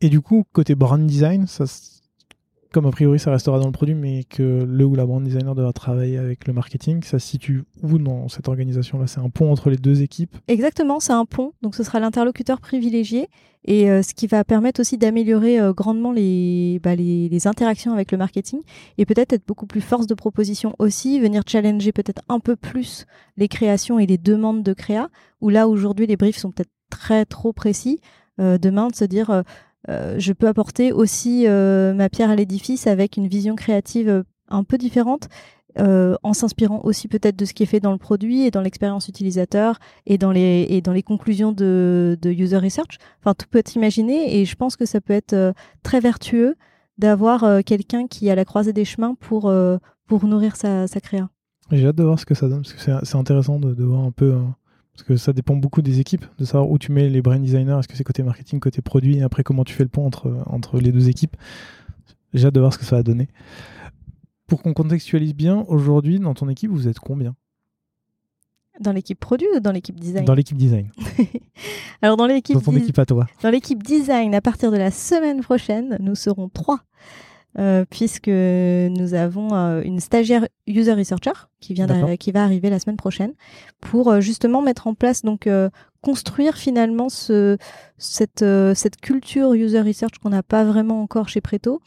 Et 0.00 0.08
du 0.08 0.20
coup 0.20 0.44
côté 0.52 0.76
brand 0.76 1.04
design, 1.04 1.48
ça 1.48 1.64
comme 2.72 2.86
a 2.86 2.90
priori 2.90 3.18
ça 3.18 3.30
restera 3.30 3.58
dans 3.58 3.66
le 3.66 3.72
produit, 3.72 3.94
mais 3.94 4.24
que 4.24 4.64
le 4.66 4.84
ou 4.84 4.94
la 4.94 5.06
brand 5.06 5.22
designer 5.22 5.54
devra 5.54 5.72
travailler 5.72 6.18
avec 6.18 6.46
le 6.46 6.52
marketing, 6.52 7.02
ça 7.02 7.18
se 7.18 7.26
situe 7.28 7.64
où 7.82 7.98
dans 7.98 8.28
cette 8.28 8.48
organisation-là? 8.48 9.06
C'est 9.06 9.20
un 9.20 9.28
pont 9.28 9.52
entre 9.52 9.70
les 9.70 9.76
deux 9.76 10.02
équipes? 10.02 10.36
Exactement, 10.48 10.98
c'est 10.98 11.12
un 11.12 11.24
pont. 11.24 11.52
Donc 11.62 11.74
ce 11.74 11.82
sera 11.82 12.00
l'interlocuteur 12.00 12.60
privilégié 12.60 13.28
et 13.64 13.90
euh, 13.90 14.02
ce 14.02 14.14
qui 14.14 14.26
va 14.26 14.42
permettre 14.42 14.80
aussi 14.80 14.98
d'améliorer 14.98 15.60
euh, 15.60 15.72
grandement 15.72 16.12
les, 16.12 16.80
bah, 16.82 16.96
les, 16.96 17.28
les, 17.28 17.46
interactions 17.46 17.92
avec 17.92 18.10
le 18.10 18.18
marketing 18.18 18.60
et 18.98 19.06
peut-être 19.06 19.32
être 19.32 19.46
beaucoup 19.46 19.66
plus 19.66 19.80
force 19.80 20.06
de 20.06 20.14
proposition 20.14 20.74
aussi, 20.78 21.20
venir 21.20 21.42
challenger 21.46 21.92
peut-être 21.92 22.22
un 22.28 22.40
peu 22.40 22.56
plus 22.56 23.06
les 23.36 23.48
créations 23.48 23.98
et 23.98 24.06
les 24.06 24.18
demandes 24.18 24.62
de 24.62 24.72
créa, 24.72 25.08
où 25.40 25.48
là 25.48 25.68
aujourd'hui 25.68 26.06
les 26.06 26.16
briefs 26.16 26.38
sont 26.38 26.50
peut-être 26.50 26.72
très 26.90 27.24
trop 27.24 27.52
précis. 27.52 28.00
Euh, 28.40 28.56
demain 28.56 28.88
de 28.88 28.94
se 28.94 29.04
dire 29.04 29.44
euh, 29.88 30.16
je 30.18 30.32
peux 30.32 30.46
apporter 30.46 30.92
aussi 30.92 31.44
euh, 31.46 31.92
ma 31.94 32.08
pierre 32.08 32.30
à 32.30 32.36
l'édifice 32.36 32.86
avec 32.86 33.16
une 33.16 33.26
vision 33.26 33.56
créative 33.56 34.08
euh, 34.08 34.22
un 34.48 34.64
peu 34.64 34.78
différente, 34.78 35.28
en 35.78 36.34
s'inspirant 36.34 36.82
aussi 36.84 37.08
peut-être 37.08 37.34
de 37.34 37.46
ce 37.46 37.54
qui 37.54 37.62
est 37.62 37.66
fait 37.66 37.80
dans 37.80 37.92
le 37.92 37.98
produit 37.98 38.42
et 38.42 38.50
dans 38.50 38.60
l'expérience 38.60 39.08
utilisateur 39.08 39.78
et 40.04 40.18
dans 40.18 40.30
les, 40.30 41.02
conclusions 41.02 41.50
de, 41.50 42.18
user 42.22 42.58
research. 42.58 42.98
Enfin, 43.20 43.32
tout 43.32 43.46
peut 43.50 43.58
être 43.58 43.74
imaginé 43.74 44.38
et 44.38 44.44
je 44.44 44.54
pense 44.54 44.76
que 44.76 44.84
ça 44.84 45.00
peut 45.00 45.14
être 45.14 45.54
très 45.82 46.00
vertueux 46.00 46.56
d'avoir 46.98 47.64
quelqu'un 47.64 48.06
qui 48.06 48.28
est 48.28 48.30
à 48.30 48.34
la 48.34 48.44
croisée 48.44 48.74
des 48.74 48.84
chemins 48.84 49.14
pour, 49.14 49.50
nourrir 50.10 50.56
sa, 50.56 50.86
sa 50.86 51.00
créa. 51.00 51.30
J'ai 51.70 51.86
hâte 51.86 51.96
de 51.96 52.04
voir 52.04 52.18
ce 52.18 52.26
que 52.26 52.34
ça 52.34 52.50
donne, 52.50 52.60
parce 52.60 52.74
que 52.74 53.06
c'est 53.06 53.16
intéressant 53.16 53.58
de, 53.58 53.72
de, 53.72 53.84
voir 53.84 54.04
un 54.04 54.10
peu 54.10 54.34
parce 54.94 55.04
que 55.04 55.16
ça 55.16 55.32
dépend 55.32 55.56
beaucoup 55.56 55.80
des 55.80 56.00
équipes, 56.00 56.26
de 56.38 56.44
savoir 56.44 56.70
où 56.70 56.78
tu 56.78 56.92
mets 56.92 57.08
les 57.08 57.22
brand 57.22 57.40
designers, 57.40 57.78
est-ce 57.78 57.88
que 57.88 57.96
c'est 57.96 58.04
côté 58.04 58.22
marketing, 58.22 58.60
côté 58.60 58.82
produit, 58.82 59.18
et 59.18 59.22
après 59.22 59.42
comment 59.42 59.64
tu 59.64 59.74
fais 59.74 59.84
le 59.84 59.88
pont 59.88 60.06
entre, 60.06 60.42
entre 60.46 60.78
les 60.80 60.92
deux 60.92 61.08
équipes? 61.08 61.36
J'ai 62.34 62.46
hâte 62.46 62.54
de 62.54 62.60
voir 62.60 62.72
ce 62.72 62.78
que 62.78 62.84
ça 62.84 62.96
va 62.96 63.02
donner. 63.02 63.28
Pour 64.46 64.62
qu'on 64.62 64.74
contextualise 64.74 65.34
bien, 65.34 65.64
aujourd'hui, 65.68 66.18
dans 66.18 66.34
ton 66.34 66.48
équipe, 66.48 66.70
vous 66.70 66.88
êtes 66.88 66.98
combien? 66.98 67.34
Dans 68.80 68.92
l'équipe 68.92 69.18
produit 69.18 69.46
ou 69.54 69.60
dans 69.60 69.72
l'équipe 69.72 69.98
design? 69.98 70.24
Dans 70.24 70.34
l'équipe 70.34 70.56
design. 70.56 70.90
Alors 72.02 72.16
dans 72.16 72.26
l'équipe 72.26 72.56
dans 72.56 72.60
ton 72.60 72.74
équipe 72.76 72.98
à 72.98 73.06
toi. 73.06 73.26
Dans 73.42 73.50
l'équipe 73.50 73.82
design, 73.82 74.34
à 74.34 74.40
partir 74.40 74.70
de 74.70 74.76
la 74.76 74.90
semaine 74.90 75.40
prochaine, 75.40 75.96
nous 76.00 76.14
serons 76.14 76.48
trois. 76.48 76.80
Euh, 77.58 77.84
puisque 77.88 78.28
nous 78.28 79.14
avons 79.14 79.54
euh, 79.54 79.82
une 79.82 80.00
stagiaire 80.00 80.46
user 80.66 80.94
researcher 80.94 81.32
qui 81.60 81.74
vient 81.74 82.16
qui 82.16 82.32
va 82.32 82.44
arriver 82.44 82.70
la 82.70 82.78
semaine 82.78 82.96
prochaine 82.96 83.32
pour 83.80 84.08
euh, 84.08 84.20
justement 84.20 84.62
mettre 84.62 84.86
en 84.86 84.94
place 84.94 85.22
donc 85.22 85.46
euh, 85.46 85.68
construire 86.02 86.56
finalement 86.56 87.08
ce, 87.08 87.56
cette, 87.96 88.42
euh, 88.42 88.74
cette 88.74 89.00
culture 89.00 89.54
user 89.54 89.80
research 89.80 90.18
qu'on 90.22 90.30
n'a 90.30 90.42
pas 90.42 90.64
vraiment 90.64 91.02
encore 91.02 91.28
chez 91.28 91.40
Preto. 91.40 91.80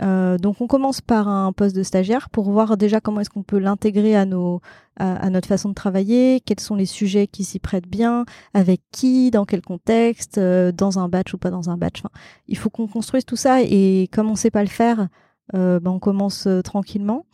Euh, 0.00 0.38
donc 0.38 0.60
on 0.60 0.66
commence 0.66 1.00
par 1.00 1.28
un 1.28 1.52
poste 1.52 1.76
de 1.76 1.82
stagiaire 1.82 2.30
pour 2.30 2.50
voir 2.50 2.76
déjà 2.76 3.00
comment 3.00 3.20
est-ce 3.20 3.30
qu'on 3.30 3.42
peut 3.42 3.58
l'intégrer 3.58 4.16
à 4.16 4.24
nos 4.24 4.60
à, 4.96 5.30
notre 5.30 5.48
façon 5.48 5.70
de 5.70 5.74
travailler, 5.74 6.40
quels 6.44 6.60
sont 6.60 6.74
les 6.74 6.86
sujets 6.86 7.26
qui 7.26 7.44
s'y 7.44 7.58
prêtent 7.58 7.88
bien, 7.88 8.26
avec 8.52 8.82
qui, 8.92 9.30
dans 9.30 9.46
quel 9.46 9.62
contexte, 9.62 10.36
euh, 10.36 10.70
dans 10.70 10.98
un 10.98 11.08
batch 11.08 11.32
ou 11.32 11.38
pas 11.38 11.50
dans 11.50 11.70
un 11.70 11.78
batch. 11.78 12.02
Il 12.46 12.58
faut 12.58 12.68
qu'on 12.68 12.86
construise 12.86 13.24
tout 13.24 13.34
ça 13.34 13.62
et 13.62 14.08
comme 14.12 14.30
on 14.30 14.36
sait 14.36 14.50
pas 14.50 14.62
le 14.62 14.68
faire, 14.68 15.08
euh, 15.54 15.80
ben, 15.80 15.92
on 15.92 15.98
commence 15.98 16.46
tranquillement. 16.62 17.24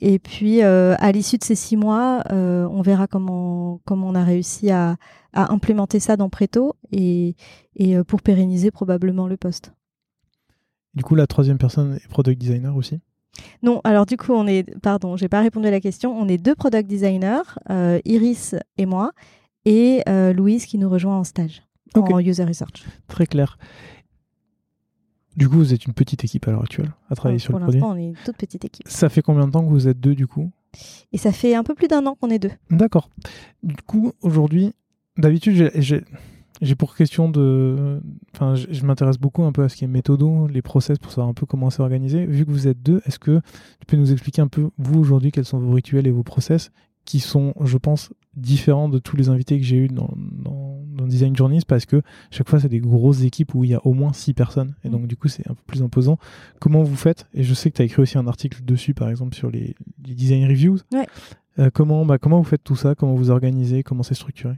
Et 0.00 0.18
puis 0.18 0.62
à 0.62 1.12
l'issue 1.12 1.36
de 1.36 1.44
ces 1.44 1.56
six 1.56 1.76
mois, 1.76 2.22
on 2.30 2.80
verra 2.80 3.06
comment 3.06 3.80
comment 3.84 4.08
on 4.08 4.14
a 4.14 4.24
réussi 4.24 4.70
à, 4.70 4.96
à 5.34 5.52
implémenter 5.52 6.00
ça 6.00 6.16
dans 6.16 6.30
Preto 6.30 6.74
et, 6.90 7.34
et 7.76 8.02
pour 8.04 8.22
pérenniser 8.22 8.70
probablement 8.70 9.26
le 9.26 9.36
poste. 9.36 9.72
Du 10.94 11.02
coup, 11.04 11.14
la 11.14 11.26
troisième 11.26 11.58
personne 11.58 11.94
est 11.94 12.08
product 12.08 12.40
designer 12.40 12.76
aussi. 12.76 13.00
Non, 13.62 13.80
alors 13.84 14.06
du 14.06 14.16
coup, 14.16 14.32
on 14.32 14.46
est, 14.46 14.68
pardon, 14.80 15.16
j'ai 15.16 15.28
pas 15.28 15.40
répondu 15.40 15.66
à 15.66 15.70
la 15.70 15.80
question. 15.80 16.12
On 16.18 16.26
est 16.28 16.36
deux 16.38 16.54
product 16.54 16.88
designers, 16.88 17.42
euh, 17.70 18.00
Iris 18.04 18.54
et 18.76 18.86
moi, 18.86 19.12
et 19.64 20.02
euh, 20.08 20.32
Louise 20.32 20.66
qui 20.66 20.78
nous 20.78 20.88
rejoint 20.88 21.16
en 21.18 21.24
stage 21.24 21.62
en 21.94 22.18
user 22.20 22.44
research. 22.44 22.84
Très 23.08 23.26
clair. 23.26 23.56
Du 25.36 25.48
coup, 25.48 25.56
vous 25.56 25.72
êtes 25.72 25.86
une 25.86 25.92
petite 25.94 26.24
équipe 26.24 26.46
à 26.48 26.50
l'heure 26.50 26.62
actuelle 26.62 26.92
à 27.08 27.14
travailler 27.14 27.38
sur 27.38 27.50
Pour 27.52 27.60
le 27.60 27.64
produit. 27.66 27.80
l'instant, 27.80 27.94
on 27.94 27.98
est 27.98 28.06
une 28.08 28.16
toute 28.24 28.36
petite 28.36 28.64
équipe. 28.64 28.86
Ça 28.88 29.08
fait 29.08 29.22
combien 29.22 29.46
de 29.46 29.52
temps 29.52 29.64
que 29.64 29.70
vous 29.70 29.86
êtes 29.88 30.00
deux 30.00 30.14
du 30.14 30.26
coup? 30.26 30.50
Et 31.12 31.18
ça 31.18 31.32
fait 31.32 31.54
un 31.54 31.62
peu 31.64 31.74
plus 31.74 31.88
d'un 31.88 32.04
an 32.06 32.16
qu'on 32.20 32.30
est 32.30 32.38
deux. 32.40 32.50
D'accord. 32.70 33.10
Du 33.62 33.76
coup, 33.86 34.12
aujourd'hui, 34.22 34.72
d'habitude, 35.16 35.70
j'ai- 35.74 36.04
j'ai 36.60 36.74
pour 36.74 36.94
question 36.94 37.28
de. 37.28 38.00
Enfin, 38.34 38.54
je, 38.54 38.66
je 38.70 38.84
m'intéresse 38.84 39.18
beaucoup 39.18 39.44
un 39.44 39.52
peu 39.52 39.62
à 39.62 39.68
ce 39.68 39.76
qui 39.76 39.84
est 39.84 39.88
méthodo, 39.88 40.46
les 40.46 40.62
process 40.62 40.98
pour 40.98 41.10
savoir 41.10 41.28
un 41.28 41.34
peu 41.34 41.46
comment 41.46 41.70
c'est 41.70 41.82
organisé. 41.82 42.26
Vu 42.26 42.44
que 42.44 42.50
vous 42.50 42.68
êtes 42.68 42.82
deux, 42.82 43.00
est-ce 43.06 43.18
que 43.18 43.40
tu 43.80 43.86
peux 43.86 43.96
nous 43.96 44.12
expliquer 44.12 44.42
un 44.42 44.48
peu, 44.48 44.70
vous 44.78 45.00
aujourd'hui, 45.00 45.32
quels 45.32 45.44
sont 45.44 45.58
vos 45.58 45.72
rituels 45.72 46.06
et 46.06 46.10
vos 46.10 46.22
process 46.22 46.70
qui 47.06 47.18
sont, 47.18 47.54
je 47.62 47.78
pense, 47.78 48.12
différents 48.36 48.88
de 48.88 48.98
tous 48.98 49.16
les 49.16 49.30
invités 49.30 49.58
que 49.58 49.64
j'ai 49.64 49.78
eus 49.78 49.88
dans, 49.88 50.10
dans, 50.16 50.84
dans 50.94 51.06
Design 51.06 51.34
Journeys 51.34 51.62
parce 51.66 51.86
que 51.86 52.02
chaque 52.30 52.48
fois, 52.48 52.60
c'est 52.60 52.68
des 52.68 52.78
grosses 52.78 53.24
équipes 53.24 53.54
où 53.54 53.64
il 53.64 53.70
y 53.70 53.74
a 53.74 53.84
au 53.84 53.94
moins 53.94 54.12
six 54.12 54.34
personnes. 54.34 54.74
Et 54.84 54.90
donc, 54.90 55.06
du 55.06 55.16
coup, 55.16 55.26
c'est 55.26 55.48
un 55.50 55.54
peu 55.54 55.62
plus 55.66 55.82
imposant. 55.82 56.18
Comment 56.60 56.82
vous 56.82 56.94
faites? 56.94 57.26
Et 57.32 57.42
je 57.42 57.54
sais 57.54 57.70
que 57.70 57.76
tu 57.76 57.82
as 57.82 57.86
écrit 57.86 58.02
aussi 58.02 58.18
un 58.18 58.28
article 58.28 58.62
dessus, 58.64 58.94
par 58.94 59.08
exemple, 59.08 59.34
sur 59.34 59.50
les, 59.50 59.74
les 60.06 60.14
design 60.14 60.46
reviews. 60.46 60.76
Ouais. 60.92 61.06
Euh, 61.58 61.70
comment, 61.72 62.04
bah, 62.04 62.18
comment 62.18 62.38
vous 62.38 62.44
faites 62.44 62.62
tout 62.62 62.76
ça? 62.76 62.94
Comment 62.94 63.14
vous 63.14 63.30
organisez? 63.30 63.82
Comment 63.82 64.02
c'est 64.02 64.14
structuré? 64.14 64.56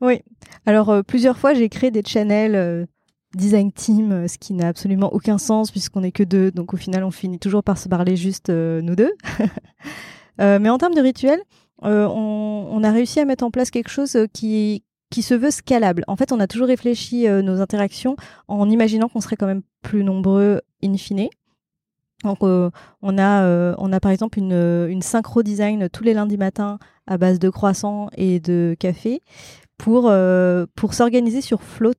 Oui. 0.00 0.22
Alors, 0.66 0.90
euh, 0.90 1.02
plusieurs 1.02 1.38
fois, 1.38 1.54
j'ai 1.54 1.68
créé 1.68 1.90
des 1.90 2.02
channels 2.04 2.54
euh, 2.54 2.86
design 3.34 3.70
team, 3.70 4.12
euh, 4.12 4.28
ce 4.28 4.38
qui 4.38 4.54
n'a 4.54 4.68
absolument 4.68 5.12
aucun 5.12 5.38
sens 5.38 5.70
puisqu'on 5.70 6.00
n'est 6.00 6.12
que 6.12 6.22
deux. 6.22 6.50
Donc, 6.50 6.74
au 6.74 6.76
final, 6.76 7.04
on 7.04 7.10
finit 7.10 7.38
toujours 7.38 7.62
par 7.62 7.78
se 7.78 7.88
parler 7.88 8.16
juste 8.16 8.50
nous 8.50 8.96
deux. 8.96 9.12
Mais 10.38 10.70
en 10.70 10.78
termes 10.78 10.94
de 10.94 11.02
rituel, 11.02 11.38
on, 11.82 12.80
a 12.82 12.90
réussi 12.90 13.20
à 13.20 13.26
mettre 13.26 13.44
en 13.44 13.50
place 13.50 13.70
quelque 13.70 13.90
chose 13.90 14.16
qui, 14.32 14.82
se 15.12 15.34
veut 15.34 15.50
scalable. 15.50 16.02
En 16.08 16.16
fait, 16.16 16.32
on 16.32 16.40
a 16.40 16.46
toujours 16.46 16.68
réfléchi 16.68 17.28
nos 17.28 17.60
interactions 17.60 18.16
en 18.48 18.70
imaginant 18.70 19.10
qu'on 19.10 19.20
serait 19.20 19.36
quand 19.36 19.46
même 19.46 19.60
plus 19.82 20.02
nombreux 20.02 20.62
in 20.82 20.96
fine. 20.96 21.28
Donc, 22.24 22.38
on, 22.42 23.18
a, 23.18 23.74
on 23.76 23.92
a 23.92 24.00
par 24.00 24.12
exemple 24.12 24.38
une, 24.38 24.86
une 24.88 25.02
synchro 25.02 25.42
design 25.42 25.90
tous 25.90 26.04
les 26.04 26.14
lundis 26.14 26.38
matins 26.38 26.78
à 27.06 27.18
base 27.18 27.38
de 27.38 27.50
croissants 27.50 28.08
et 28.16 28.40
de 28.40 28.74
café 28.78 29.20
pour, 29.80 30.08
euh, 30.10 30.66
pour 30.76 30.92
s'organiser 30.92 31.40
sur 31.40 31.62
Float. 31.62 31.94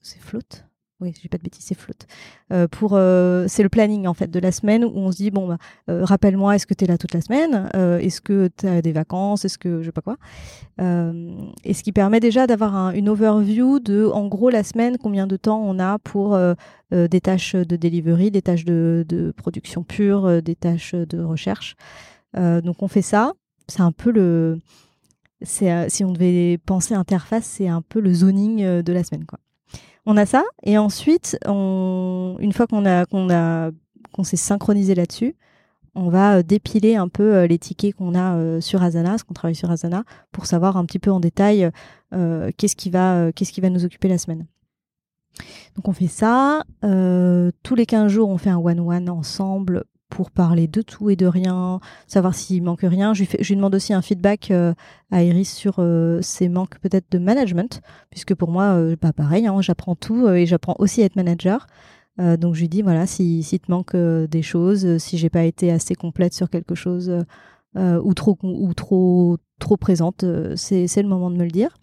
C'est 0.00 0.20
Float 0.20 0.64
oui, 0.98 1.12
dis 1.12 1.28
pas 1.28 1.36
de 1.36 1.42
bêtises, 1.42 1.66
c'est 1.66 1.76
flotte. 1.76 2.06
Euh, 2.54 2.66
euh, 2.92 3.44
c'est 3.48 3.62
le 3.62 3.68
planning 3.68 4.06
en 4.06 4.14
fait 4.14 4.30
de 4.30 4.40
la 4.40 4.50
semaine 4.50 4.82
où 4.82 4.92
on 4.94 5.12
se 5.12 5.18
dit 5.18 5.30
bon, 5.30 5.46
bah, 5.46 5.58
rappelle-moi, 5.86 6.56
est-ce 6.56 6.66
que 6.66 6.72
tu 6.72 6.86
es 6.86 6.88
là 6.88 6.96
toute 6.96 7.12
la 7.12 7.20
semaine? 7.20 7.68
Est-ce 8.00 8.22
que 8.22 8.48
tu 8.56 8.66
as 8.66 8.80
des 8.80 8.92
vacances? 8.92 9.44
Est-ce 9.44 9.58
que 9.58 9.82
je 9.82 9.88
sais 9.88 9.92
pas 9.92 10.00
quoi 10.00 10.16
Et 10.78 11.74
ce 11.74 11.82
qui 11.82 11.92
permet 11.92 12.18
déjà 12.18 12.46
d'avoir 12.46 12.74
un- 12.74 12.92
une 12.92 13.10
overview 13.10 13.78
de, 13.78 14.06
en 14.06 14.26
gros, 14.26 14.48
la 14.48 14.64
semaine, 14.64 14.96
combien 14.96 15.26
de 15.26 15.36
temps 15.36 15.62
on 15.62 15.78
a 15.78 15.98
pour 15.98 16.34
des 16.90 17.20
tâches 17.20 17.56
de 17.56 17.76
delivery, 17.76 18.30
des 18.30 18.40
tâches 18.40 18.64
de, 18.64 19.34
production 19.36 19.82
pure, 19.84 20.40
des 20.40 20.56
tâches 20.56 20.94
de 20.94 21.22
recherche. 21.22 21.76
Donc 22.34 22.82
on 22.82 22.88
fait 22.88 23.02
ça. 23.02 23.34
C'est 23.68 23.82
un 23.82 23.92
peu 23.92 24.12
le, 24.12 24.60
c'est 25.42 25.70
euh, 25.70 25.86
si 25.88 26.04
on 26.04 26.12
devait 26.12 26.58
penser 26.58 26.94
interface, 26.94 27.44
c'est 27.44 27.68
un 27.68 27.82
peu 27.82 28.00
le 28.00 28.12
zoning 28.12 28.62
euh, 28.62 28.82
de 28.82 28.92
la 28.92 29.04
semaine. 29.04 29.26
On 30.06 30.16
a 30.16 30.24
ça 30.24 30.44
et 30.62 30.78
ensuite, 30.78 31.36
une 31.46 32.52
fois 32.54 32.66
qu'on 32.66 32.86
a 32.86 33.06
qu'on 33.06 34.24
s'est 34.24 34.36
synchronisé 34.36 34.94
là-dessus, 34.94 35.34
on 35.94 36.08
va 36.08 36.36
euh, 36.36 36.42
dépiler 36.42 36.96
un 36.96 37.08
peu 37.08 37.44
les 37.44 37.58
tickets 37.58 37.94
qu'on 37.94 38.14
a 38.14 38.60
sur 38.60 38.82
Asana, 38.82 39.10
parce 39.10 39.24
qu'on 39.24 39.34
travaille 39.34 39.56
sur 39.56 39.70
Asana, 39.70 40.04
pour 40.30 40.46
savoir 40.46 40.76
un 40.76 40.84
petit 40.84 41.00
peu 41.00 41.10
en 41.10 41.20
détail 41.20 41.70
qu'est-ce 42.12 42.76
qui 42.76 42.90
va 42.90 43.32
qu'est-ce 43.32 43.52
qui 43.52 43.60
va 43.60 43.68
nous 43.68 43.84
occuper 43.84 44.08
la 44.08 44.18
semaine. 44.18 44.46
Donc 45.74 45.88
on 45.88 45.92
fait 45.92 46.06
ça. 46.06 46.62
tous 46.82 47.74
les 47.74 47.86
15 47.86 48.10
jours, 48.10 48.28
on 48.28 48.38
fait 48.38 48.50
un 48.50 48.58
one-one 48.58 49.10
ensemble 49.10 49.84
pour 50.08 50.30
parler 50.30 50.68
de 50.68 50.82
tout 50.82 51.10
et 51.10 51.16
de 51.16 51.26
rien, 51.26 51.80
savoir 52.06 52.34
s'il 52.34 52.62
manque 52.62 52.82
rien. 52.82 53.14
Je 53.14 53.24
lui, 53.24 53.28
je 53.40 53.54
demande 53.54 53.74
aussi 53.74 53.92
un 53.92 54.02
feedback 54.02 54.50
euh, 54.50 54.72
à 55.10 55.22
Iris 55.22 55.52
sur 55.52 55.76
euh, 55.78 56.20
ses 56.22 56.48
manques 56.48 56.78
peut-être 56.78 57.10
de 57.10 57.18
management, 57.18 57.82
puisque 58.10 58.34
pour 58.34 58.50
moi, 58.50 58.78
bah, 59.00 59.12
pareil, 59.12 59.46
hein, 59.46 59.60
j'apprends 59.60 59.96
tout 59.96 60.26
euh, 60.26 60.34
et 60.34 60.46
j'apprends 60.46 60.76
aussi 60.78 61.02
à 61.02 61.06
être 61.06 61.16
manager. 61.16 61.66
Donc 62.18 62.54
je 62.54 62.60
lui 62.60 62.70
dis 62.70 62.80
voilà 62.80 63.06
si, 63.06 63.42
si 63.42 63.60
te 63.60 63.70
manque 63.70 63.94
des 63.94 64.40
choses, 64.40 64.96
si 64.96 65.18
j'ai 65.18 65.28
pas 65.28 65.44
été 65.44 65.70
assez 65.70 65.94
complète 65.94 66.32
sur 66.32 66.48
quelque 66.48 66.74
chose 66.74 67.12
ou 67.74 68.14
trop 68.14 68.38
ou 68.42 68.72
trop 68.72 69.36
trop 69.58 69.76
présente, 69.76 70.24
c'est 70.54 71.02
le 71.02 71.08
moment 71.08 71.30
de 71.30 71.36
me 71.36 71.44
le 71.44 71.50
dire. 71.50 71.76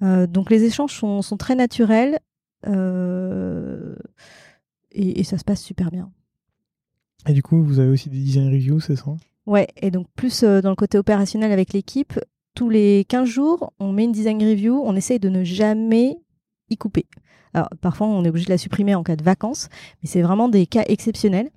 Donc 0.00 0.48
les 0.48 0.64
échanges 0.64 0.94
sont, 0.94 1.20
très 1.38 1.54
naturels 1.54 2.18
et 4.90 5.22
ça 5.22 5.36
se 5.36 5.44
passe 5.44 5.60
super 5.60 5.90
bien. 5.90 6.10
Et 7.28 7.32
du 7.32 7.42
coup, 7.42 7.62
vous 7.62 7.78
avez 7.78 7.90
aussi 7.90 8.08
des 8.08 8.18
design 8.18 8.48
reviews, 8.48 8.80
c'est 8.80 8.96
ça? 8.96 9.16
Ouais, 9.46 9.68
et 9.80 9.90
donc 9.90 10.06
plus 10.16 10.42
euh, 10.42 10.60
dans 10.60 10.70
le 10.70 10.76
côté 10.76 10.98
opérationnel 10.98 11.52
avec 11.52 11.72
l'équipe, 11.72 12.18
tous 12.54 12.68
les 12.68 13.04
15 13.08 13.28
jours, 13.28 13.72
on 13.78 13.92
met 13.92 14.04
une 14.04 14.12
design 14.12 14.42
review, 14.42 14.82
on 14.84 14.96
essaye 14.96 15.18
de 15.20 15.28
ne 15.28 15.44
jamais 15.44 16.16
y 16.70 16.76
couper. 16.76 17.06
Alors 17.54 17.68
parfois, 17.80 18.06
on 18.06 18.24
est 18.24 18.28
obligé 18.28 18.46
de 18.46 18.50
la 18.50 18.58
supprimer 18.58 18.94
en 18.94 19.02
cas 19.02 19.16
de 19.16 19.22
vacances, 19.24 19.68
mais 20.02 20.08
c'est 20.08 20.22
vraiment 20.22 20.48
des 20.48 20.66
cas 20.66 20.84
exceptionnels 20.86 21.50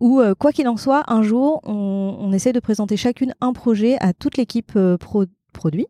où, 0.00 0.20
euh, 0.20 0.34
quoi 0.34 0.52
qu'il 0.52 0.66
en 0.68 0.78
soit, 0.78 1.04
un 1.12 1.22
jour, 1.22 1.60
on, 1.64 2.32
essaie 2.32 2.54
de 2.54 2.60
présenter 2.60 2.96
chacune 2.96 3.34
un 3.42 3.52
projet 3.52 3.96
à 4.00 4.14
toute 4.14 4.38
l'équipe 4.38 4.72
euh, 4.76 4.96
pro- 4.96 5.26
produit. 5.52 5.86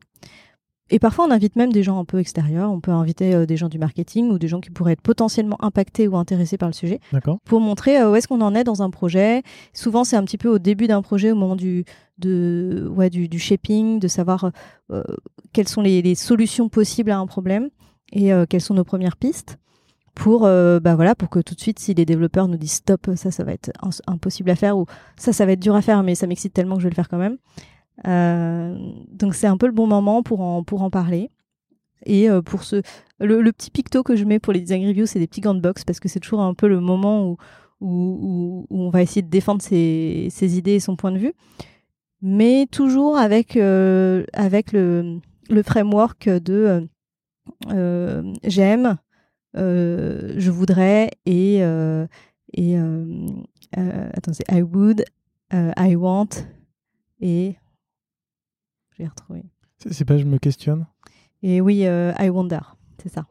Et 0.91 0.99
parfois, 0.99 1.27
on 1.27 1.31
invite 1.31 1.57
même 1.57 1.73
des 1.73 1.83
gens 1.83 1.99
un 1.99 2.05
peu 2.05 2.19
extérieurs. 2.19 2.71
On 2.71 2.81
peut 2.81 2.91
inviter 2.91 3.35
euh, 3.35 3.47
des 3.47 3.57
gens 3.57 3.69
du 3.69 3.79
marketing 3.79 4.31
ou 4.31 4.39
des 4.39 4.49
gens 4.49 4.61
qui 4.61 4.71
pourraient 4.71 4.93
être 4.93 5.01
potentiellement 5.01 5.57
impactés 5.61 6.09
ou 6.09 6.17
intéressés 6.17 6.59
par 6.59 6.69
le 6.69 6.75
sujet 6.75 7.01
D'accord. 7.13 7.39
pour 7.45 7.61
montrer 7.61 7.99
euh, 7.99 8.11
où 8.11 8.17
est-ce 8.17 8.27
qu'on 8.27 8.41
en 8.41 8.55
est 8.55 8.65
dans 8.65 8.83
un 8.83 8.91
projet. 8.91 9.43
Souvent, 9.73 10.05
c'est 10.05 10.17
un 10.17 10.25
petit 10.25 10.39
peu 10.39 10.49
au 10.49 10.59
début 10.59 10.89
d'un 10.89 11.03
projet, 11.03 11.31
au 11.31 11.37
moment 11.37 11.57
du, 11.57 11.85
de, 12.19 12.91
ouais, 12.95 13.09
du, 13.09 13.29
du 13.29 13.39
shaping, 13.39 14.01
de 14.01 14.09
savoir 14.09 14.51
euh, 14.91 15.05
quelles 15.53 15.69
sont 15.69 15.83
les, 15.83 16.03
les 16.03 16.17
solutions 16.17 16.69
possibles 16.69 17.13
à 17.13 17.19
un 17.19 17.27
problème 17.27 17.71
et 18.13 18.33
quelles 18.49 18.61
sont 18.61 18.75
nos 18.75 18.83
premières 18.83 19.17
pistes. 19.17 19.57
Pour, 20.15 20.45
euh, 20.45 20.81
bah 20.81 20.97
voilà, 20.97 21.15
pour 21.15 21.31
que 21.31 21.39
tout 21.39 21.55
de 21.55 21.61
suite, 21.61 21.79
si 21.79 21.95
les 21.95 22.05
développeurs 22.05 22.49
nous 22.49 22.57
disent 22.57 22.73
stop, 22.73 23.11
ça, 23.15 23.31
ça 23.31 23.45
va 23.45 23.53
être 23.53 23.71
impossible 24.07 24.51
à 24.51 24.57
faire 24.57 24.77
ou 24.77 24.87
ça, 25.17 25.33
ça 25.33 25.47
va 25.47 25.53
être 25.53 25.61
dur 25.61 25.75
à 25.75 25.83
faire, 25.83 26.03
mais 26.03 26.15
ça 26.15 26.27
m'excite 26.27 26.53
tellement 26.53 26.75
que 26.75 26.81
je 26.81 26.87
vais 26.87 26.91
le 26.91 26.95
faire 26.95 27.09
quand 27.09 27.19
même. 27.19 27.39
Euh, 28.07 28.77
donc, 29.09 29.35
c'est 29.35 29.47
un 29.47 29.57
peu 29.57 29.67
le 29.67 29.73
bon 29.73 29.87
moment 29.87 30.23
pour 30.23 30.41
en, 30.41 30.63
pour 30.65 30.83
en 30.83 30.91
parler. 30.91 31.31
Et 32.07 32.31
euh, 32.31 32.41
pour 32.41 32.65
ce, 32.65 32.83
le, 33.19 33.51
petit 33.53 33.71
picto 33.71 34.03
que 34.03 34.17
je 34.17 34.25
mets 34.25 34.39
pour 34.39 34.53
les 34.53 34.61
design 34.61 34.87
reviews, 34.87 35.07
c'est 35.07 35.19
des 35.19 35.27
petits 35.27 35.43
gants 35.43 35.55
de 35.55 35.61
box 35.61 35.85
parce 35.85 36.01
que 36.01 36.09
c'est 36.09 36.21
toujours 36.21 36.41
un 36.41 36.55
peu 36.55 36.67
le 36.67 36.81
moment 36.81 37.29
où, 37.29 37.37
où, 37.81 38.67
où, 38.71 38.83
on 38.83 38.89
va 38.89 39.03
essayer 39.03 39.23
de 39.23 39.29
défendre 39.29 39.61
ses, 39.61 40.29
ses 40.31 40.57
idées 40.57 40.75
et 40.75 40.81
son 40.81 40.97
point 40.97 41.13
de 41.13 41.19
vue, 41.19 41.35
mais 42.23 42.67
toujours 42.71 43.19
avec, 43.19 43.57
euh, 43.57 44.25
avec 44.33 44.73
le, 44.73 45.19
le 45.51 45.63
framework 45.63 46.29
de 46.29 46.89
j'aime, 48.45 48.97
je 49.55 50.51
voudrais 50.51 51.11
et, 51.27 51.57
et 52.55 52.77
attends, 53.77 54.33
c'est 54.33 54.51
I 54.51 54.63
would, 54.63 55.05
I 55.53 55.97
want 55.97 56.29
et 57.21 57.57
je 59.01 59.05
vais 59.05 59.09
retrouver. 59.09 59.43
C'est 59.91 60.05
pas 60.05 60.19
je 60.19 60.25
me 60.25 60.39
questionne? 60.39 60.87
Et 61.43 61.61
oui, 61.63 61.87
euh, 61.87 62.13
I 62.19 62.29
wonder, 62.29 62.61
c'est 63.03 63.09
ça. 63.09 63.25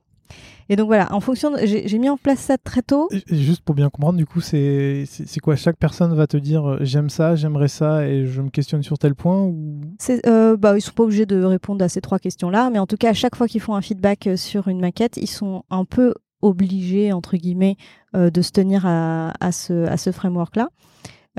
Et 0.67 0.75
donc 0.75 0.87
voilà, 0.87 1.11
en 1.13 1.19
fonction, 1.19 1.51
j'ai 1.63 1.97
mis 1.99 2.09
en 2.09 2.17
place 2.17 2.39
ça 2.39 2.57
très 2.57 2.81
tôt. 2.83 3.07
Et- 3.11 3.35
Juste 3.35 3.61
pour 3.63 3.73
bien 3.75 3.89
comprendre, 3.89 4.17
du 4.17 4.25
coup, 4.27 4.39
c'est 4.41 5.05
quoi? 5.41 5.55
Chaque 5.55 5.77
personne 5.77 6.13
va 6.15 6.27
te 6.27 6.37
dire 6.37 6.67
euh, 6.67 6.77
j'aime 6.81 7.09
ça, 7.09 7.35
j'aimerais 7.35 7.67
ça 7.67 8.07
et 8.07 8.25
je 8.27 8.41
me 8.41 8.49
questionne 8.49 8.83
sur 8.83 8.97
tel 8.99 9.15
point 9.15 9.41
ou? 9.41 9.81
Euh, 10.25 10.57
bah, 10.57 10.75
ils 10.77 10.81
sont 10.81 10.91
pas 10.93 11.03
obligés 11.03 11.25
de 11.25 11.43
répondre 11.43 11.83
à 11.83 11.89
ces 11.89 12.01
trois 12.01 12.19
questions-là, 12.19 12.69
mais 12.71 12.79
en 12.79 12.85
tout 12.87 12.97
cas, 12.97 13.09
à 13.09 13.13
chaque 13.13 13.35
fois 13.35 13.47
qu'ils 13.47 13.61
font 13.61 13.75
un 13.75 13.81
feedback 13.81 14.27
euh, 14.27 14.37
sur 14.37 14.67
une 14.67 14.79
maquette, 14.79 15.17
ils 15.17 15.27
sont 15.27 15.63
un 15.71 15.85
peu 15.85 16.13
obligés, 16.41 17.11
entre 17.13 17.35
guillemets, 17.37 17.75
euh, 18.15 18.29
de 18.29 18.41
se 18.41 18.51
tenir 18.51 18.85
à, 18.85 19.33
à 19.39 19.51
ce, 19.51 19.85
à 19.85 19.97
ce 19.97 20.11
framework-là. 20.11 20.69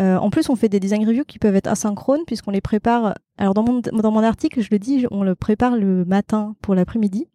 Euh, 0.00 0.16
en 0.16 0.30
plus, 0.30 0.48
on 0.48 0.56
fait 0.56 0.68
des 0.68 0.80
design 0.80 1.06
reviews 1.06 1.24
qui 1.26 1.38
peuvent 1.38 1.56
être 1.56 1.66
asynchrones 1.66 2.24
puisqu'on 2.26 2.50
les 2.52 2.60
prépare. 2.60 3.14
Alors, 3.38 3.54
dans 3.54 3.62
mon, 3.62 3.80
dans 3.80 4.10
mon 4.10 4.22
article, 4.22 4.60
je 4.62 4.68
le 4.70 4.78
dis, 4.78 5.06
on 5.10 5.22
le 5.22 5.34
prépare 5.34 5.76
le 5.76 6.04
matin 6.04 6.54
pour 6.62 6.74
l'après-midi. 6.74 7.26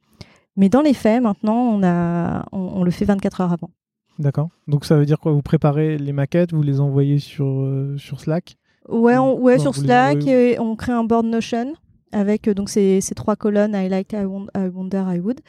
Mais 0.57 0.69
dans 0.69 0.81
les 0.81 0.93
faits, 0.93 1.21
maintenant, 1.21 1.57
on, 1.57 1.83
a, 1.83 2.45
on, 2.51 2.59
on 2.59 2.83
le 2.83 2.91
fait 2.91 3.05
24 3.05 3.41
heures 3.41 3.51
avant. 3.51 3.69
D'accord. 4.17 4.49
Donc 4.67 4.85
ça 4.85 4.95
veut 4.95 5.05
dire 5.05 5.19
quoi? 5.19 5.33
Vous 5.33 5.41
préparez 5.41 5.97
les 5.97 6.13
maquettes, 6.13 6.53
vous 6.53 6.61
les 6.63 6.79
envoyez 6.79 7.19
sur, 7.19 7.45
euh, 7.45 7.97
sur 7.97 8.19
Slack? 8.21 8.55
Ouais, 8.87 9.17
on- 9.17 9.37
ouais 9.39 9.59
sur 9.59 9.73
les 9.73 9.79
Slack, 9.81 10.25
et 10.27 10.57
on 10.59 10.75
crée 10.77 10.93
un 10.93 11.03
board 11.03 11.25
Notion 11.25 11.73
avec 12.13 12.47
euh, 12.47 12.53
donc 12.53 12.69
ces, 12.69 13.01
ces 13.01 13.13
trois 13.15 13.35
colonnes 13.35 13.73
I 13.75 13.89
like, 13.89 14.13
I, 14.13 14.23
want- 14.23 14.47
I 14.55 14.69
wonder, 14.73 15.03
I 15.07 15.19
would. 15.19 15.41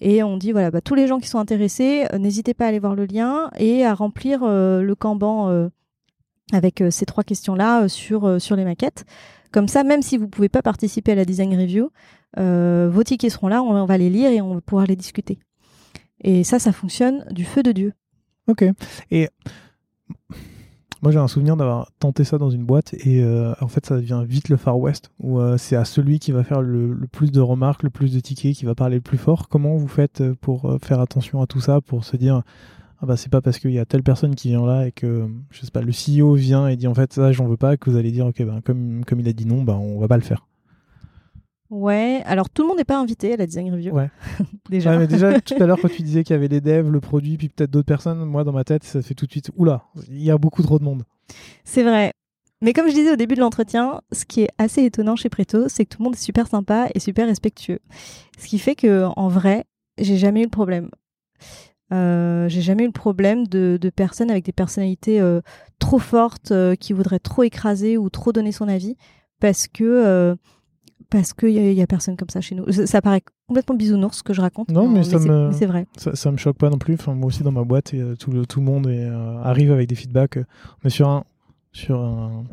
Et 0.00 0.22
on 0.22 0.38
dit 0.38 0.52
voilà, 0.52 0.70
bah, 0.70 0.80
tous 0.80 0.94
les 0.94 1.06
gens 1.06 1.18
qui 1.18 1.28
sont 1.28 1.38
intéressés, 1.38 2.06
euh, 2.14 2.18
n'hésitez 2.18 2.54
pas 2.54 2.64
à 2.64 2.68
aller 2.68 2.78
voir 2.78 2.94
le 2.94 3.04
lien 3.04 3.50
et 3.58 3.84
à 3.84 3.92
remplir 3.94 4.40
le 4.44 4.94
Kanban 4.94 5.68
avec 6.52 6.80
euh, 6.80 6.90
ces 6.90 7.06
trois 7.06 7.24
questions-là 7.24 7.84
euh, 7.84 7.88
sur, 7.88 8.24
euh, 8.24 8.38
sur 8.38 8.56
les 8.56 8.64
maquettes. 8.64 9.04
Comme 9.52 9.68
ça, 9.68 9.84
même 9.84 10.02
si 10.02 10.16
vous 10.16 10.24
ne 10.24 10.30
pouvez 10.30 10.48
pas 10.48 10.62
participer 10.62 11.12
à 11.12 11.14
la 11.14 11.24
design 11.24 11.54
review, 11.56 11.90
vos 12.36 13.04
tickets 13.04 13.30
seront 13.30 13.46
là, 13.46 13.62
on, 13.62 13.84
va 13.84 13.96
les 13.96 14.10
lire 14.10 14.32
et 14.32 14.40
on 14.40 14.54
va 14.54 14.60
pouvoir 14.60 14.86
les 14.86 14.96
discuter. 14.96 15.38
Et 16.20 16.42
ça, 16.42 16.58
ça 16.58 16.72
fonctionne 16.72 17.24
du 17.30 17.44
feu 17.44 17.62
de 17.62 17.70
Dieu. 17.70 17.92
Ok. 18.48 18.64
Et 19.12 19.28
moi 21.02 21.12
j'ai 21.12 21.20
un 21.20 21.28
souvenir 21.28 21.56
d'avoir 21.56 21.92
tenté 22.00 22.24
ça 22.24 22.36
dans 22.36 22.50
une 22.50 22.64
boîte 22.64 22.94
et 22.94 23.24
en 23.60 23.68
fait 23.68 23.86
ça 23.86 23.94
devient 23.94 24.24
vite 24.26 24.48
le 24.48 24.56
Far 24.56 24.76
West 24.76 25.12
où 25.20 25.38
c'est 25.56 25.76
à 25.76 25.84
celui 25.84 26.18
qui 26.18 26.32
va 26.32 26.42
faire 26.42 26.60
le, 26.60 27.06
plus 27.12 27.30
de 27.30 27.40
remarques, 27.40 27.84
le 27.84 27.90
plus 27.90 28.12
de 28.12 28.18
tickets, 28.18 28.56
qui 28.56 28.64
va 28.64 28.74
parler 28.74 28.96
le 28.96 29.02
plus 29.02 29.18
fort. 29.18 29.48
Comment 29.48 29.76
vous 29.76 29.86
faites 29.86 30.32
pour 30.40 30.76
faire 30.82 30.98
attention 30.98 31.40
à 31.42 31.46
tout 31.46 31.60
ça, 31.60 31.80
pour 31.80 32.04
se 32.04 32.16
dire 32.16 32.42
ah 33.00 33.06
bah 33.06 33.16
c'est 33.16 33.30
pas 33.30 33.40
parce 33.40 33.58
qu'il 33.58 33.72
y 33.72 33.78
a 33.78 33.84
telle 33.84 34.02
personne 34.02 34.34
qui 34.34 34.48
vient 34.48 34.64
là 34.64 34.86
et 34.86 34.92
que 34.92 35.28
je 35.50 35.60
sais 35.60 35.70
pas 35.70 35.82
le 35.82 35.92
CEO 35.92 36.34
vient 36.34 36.68
et 36.68 36.76
dit 36.76 36.86
en 36.86 36.94
fait 36.94 37.12
ça 37.12 37.32
j'en 37.32 37.46
veux 37.46 37.56
pas 37.56 37.76
que 37.76 37.90
vous 37.90 37.96
allez 37.96 38.12
dire 38.12 38.26
ok 38.26 38.42
ben 38.42 38.60
comme 38.60 39.04
comme 39.04 39.20
il 39.20 39.28
a 39.28 39.32
dit 39.32 39.46
non 39.46 39.62
ben 39.62 39.74
on 39.74 39.98
va 39.98 40.08
pas 40.08 40.16
le 40.16 40.22
faire. 40.22 40.46
Ouais, 41.70 42.22
alors 42.26 42.50
tout 42.50 42.62
le 42.62 42.68
monde 42.68 42.76
n'est 42.76 42.84
pas 42.84 42.98
invité 42.98 43.32
à 43.32 43.36
la 43.36 43.46
design 43.46 43.72
review. 43.72 43.92
Ouais. 43.92 44.10
Déjà. 44.70 44.92
Ouais, 44.92 44.98
mais 44.98 45.06
déjà 45.06 45.40
tout 45.42 45.54
à 45.60 45.66
l'heure 45.66 45.78
quand 45.80 45.88
tu 45.88 46.02
disais 46.02 46.22
qu'il 46.22 46.34
y 46.34 46.36
avait 46.36 46.48
les 46.48 46.60
devs, 46.60 46.88
le 46.88 47.00
produit 47.00 47.36
puis 47.36 47.48
peut-être 47.48 47.70
d'autres 47.70 47.86
personnes, 47.86 48.24
moi 48.24 48.44
dans 48.44 48.52
ma 48.52 48.64
tête 48.64 48.84
ça 48.84 49.02
fait 49.02 49.14
tout 49.14 49.26
de 49.26 49.30
suite 49.30 49.50
oula 49.56 49.84
il 50.08 50.22
y 50.22 50.30
a 50.30 50.38
beaucoup 50.38 50.62
trop 50.62 50.78
de 50.78 50.84
monde. 50.84 51.04
C'est 51.64 51.82
vrai. 51.82 52.12
Mais 52.64 52.72
comme 52.72 52.88
je 52.88 52.94
disais 52.94 53.12
au 53.12 53.16
début 53.16 53.34
de 53.34 53.40
l'entretien, 53.40 54.00
ce 54.10 54.24
qui 54.24 54.42
est 54.42 54.48
assez 54.56 54.82
étonnant 54.84 55.16
chez 55.16 55.28
Preto, 55.28 55.68
c'est 55.68 55.84
que 55.84 55.90
tout 55.90 56.00
le 56.00 56.04
monde 56.04 56.14
est 56.14 56.18
super 56.18 56.46
sympa 56.46 56.88
et 56.94 56.98
super 56.98 57.26
respectueux. 57.26 57.80
Ce 58.38 58.46
qui 58.46 58.58
fait 58.58 58.74
que, 58.74 59.04
en 59.16 59.28
vrai, 59.28 59.64
j'ai 59.98 60.16
jamais 60.16 60.40
eu 60.40 60.44
le 60.44 60.50
problème. 60.50 60.88
Euh, 61.92 62.48
j'ai 62.48 62.62
jamais 62.62 62.82
eu 62.84 62.86
le 62.86 62.92
problème 62.92 63.46
de, 63.46 63.78
de 63.80 63.90
personnes 63.90 64.30
avec 64.30 64.44
des 64.44 64.52
personnalités 64.52 65.20
euh, 65.20 65.40
trop 65.78 65.98
fortes 65.98 66.50
euh, 66.50 66.74
qui 66.74 66.92
voudraient 66.92 67.18
trop 67.18 67.42
écraser 67.42 67.98
ou 67.98 68.08
trop 68.10 68.32
donner 68.32 68.52
son 68.52 68.68
avis 68.68 68.96
parce 69.40 69.68
que 69.68 70.34
parce 71.10 71.32
qu'il 71.34 71.50
y, 71.50 71.58
a- 71.58 71.70
y 71.72 71.82
a 71.82 71.86
personne 71.86 72.16
comme 72.16 72.30
ça 72.30 72.40
chez 72.40 72.54
nous. 72.54 72.70
Ça, 72.72 72.86
ça 72.86 73.02
paraît 73.02 73.22
complètement 73.46 73.76
bisounours 73.76 74.18
ce 74.18 74.22
que 74.22 74.32
je 74.32 74.40
raconte. 74.40 74.70
Non, 74.70 74.88
mais 74.88 75.04
ça 75.04 75.18
c'est- 75.20 75.28
me- 75.28 75.48
mais 75.48 75.54
c'est 75.54 75.66
vrai. 75.66 75.86
Ça, 75.96 76.16
ça 76.16 76.32
me 76.32 76.36
choque 76.38 76.56
pas 76.56 76.70
non 76.70 76.78
plus. 76.78 76.94
Enfin, 76.94 77.14
moi 77.14 77.26
aussi 77.26 77.42
dans 77.42 77.52
ma 77.52 77.62
boîte, 77.62 77.92
et, 77.94 78.02
tout, 78.18 78.30
le, 78.32 78.46
tout 78.46 78.58
le 78.60 78.66
monde 78.66 78.88
est, 78.88 79.06
arrive 79.44 79.70
avec 79.70 79.88
des 79.88 79.94
feedbacks. 79.94 80.38
on 80.82 80.86
est 80.86 80.90
sur 80.90 81.08
un, 81.08 81.24
sur 81.72 82.00
un 82.00 82.44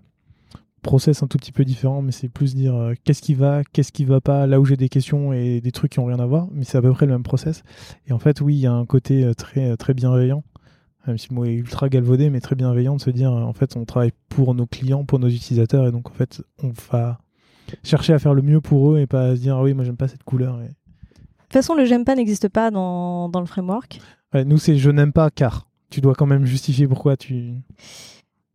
process 0.82 1.24
un 1.24 1.28
tout 1.28 1.38
petit 1.38 1.52
peu 1.52 1.64
différent, 1.64 2.02
mais 2.02 2.12
c'est 2.12 2.30
plus 2.30 2.56
dire 2.56 2.76
euh, 2.76 2.94
qu'est-ce 3.03 3.22
qui 3.22 3.34
va, 3.34 3.64
qu'est-ce 3.64 3.91
qui 3.91 4.06
va 4.06 4.22
pas, 4.22 4.48
là 4.48 4.60
où 4.60 4.66
j'ai 4.66 4.78
des 4.78 4.90
questions 4.90 5.34
et 5.34 5.62
des 5.62 5.72
trucs 5.72 5.94
qui 5.94 5.99
ont 5.99 6.06
rien 6.06 6.20
à 6.20 6.26
voir, 6.26 6.48
mais 6.52 6.64
c'est 6.64 6.78
à 6.78 6.82
peu 6.82 6.91
près 6.91 7.06
le 7.06 7.12
même 7.12 7.24
process. 7.24 7.64
Et 8.08 8.14
en 8.14 8.20
fait, 8.20 8.41
oui, 8.41 8.56
il 8.56 8.60
y 8.60 8.68
a 8.68 8.74
un 8.74 8.86
côté 8.86 9.24
euh, 9.24 9.34
très, 9.34 9.78
très 9.78 9.94
bienveillant, 9.94 10.44
même 11.08 11.18
si 11.18 11.30
le 11.30 11.36
mot 11.36 11.45
est 11.45 11.53
ultra 11.53 11.90
galvaudé, 11.90 12.30
mais 12.30 12.41
très 12.41 12.56
bienveillant 12.56 12.95
de 12.95 13.02
se 13.02 13.10
dire 13.10 13.32
euh, 13.32 13.41
en 13.41 13.53
fait, 13.53 13.78
on 13.78 13.86
travaille 13.86 14.14
pour 14.30 14.56
nos 14.56 14.66
clients, 14.66 15.06
pour 15.06 15.20
nos 15.20 15.30
utilisateurs, 15.30 15.88
et 15.88 15.91
donc 15.91 16.10
en 16.10 16.14
fait, 16.14 16.41
on 16.64 16.72
va 16.91 17.20
chercher 17.84 18.14
à 18.14 18.20
faire 18.20 18.34
le 18.34 18.41
mieux 18.41 18.62
pour 18.62 18.91
eux 18.91 18.99
et 18.99 19.08
pas 19.08 19.36
se 19.36 19.41
dire 19.41 19.56
ah 19.58 19.64
oui, 19.64 19.74
moi 19.74 19.84
j'aime 19.84 19.98
pas 19.98 20.08
cette 20.08 20.24
couleur. 20.24 20.62
Et... 20.62 20.66
De 20.66 20.70
toute 20.70 21.53
façon, 21.53 21.76
le 21.76 21.86
j'aime 21.86 22.06
pas 22.06 22.16
n'existe 22.16 22.49
pas 22.49 22.72
dans, 22.72 23.30
dans 23.30 23.40
le 23.40 23.45
framework. 23.45 23.99
Ouais, 24.34 24.45
nous, 24.45 24.58
c'est 24.58 24.78
je 24.78 24.90
n'aime 24.90 25.14
pas 25.14 25.30
car. 25.30 25.68
Tu 25.90 25.99
dois 25.99 26.16
quand 26.16 26.26
même 26.26 26.45
justifier 26.45 26.88
pourquoi 26.88 27.18
tu. 27.18 27.56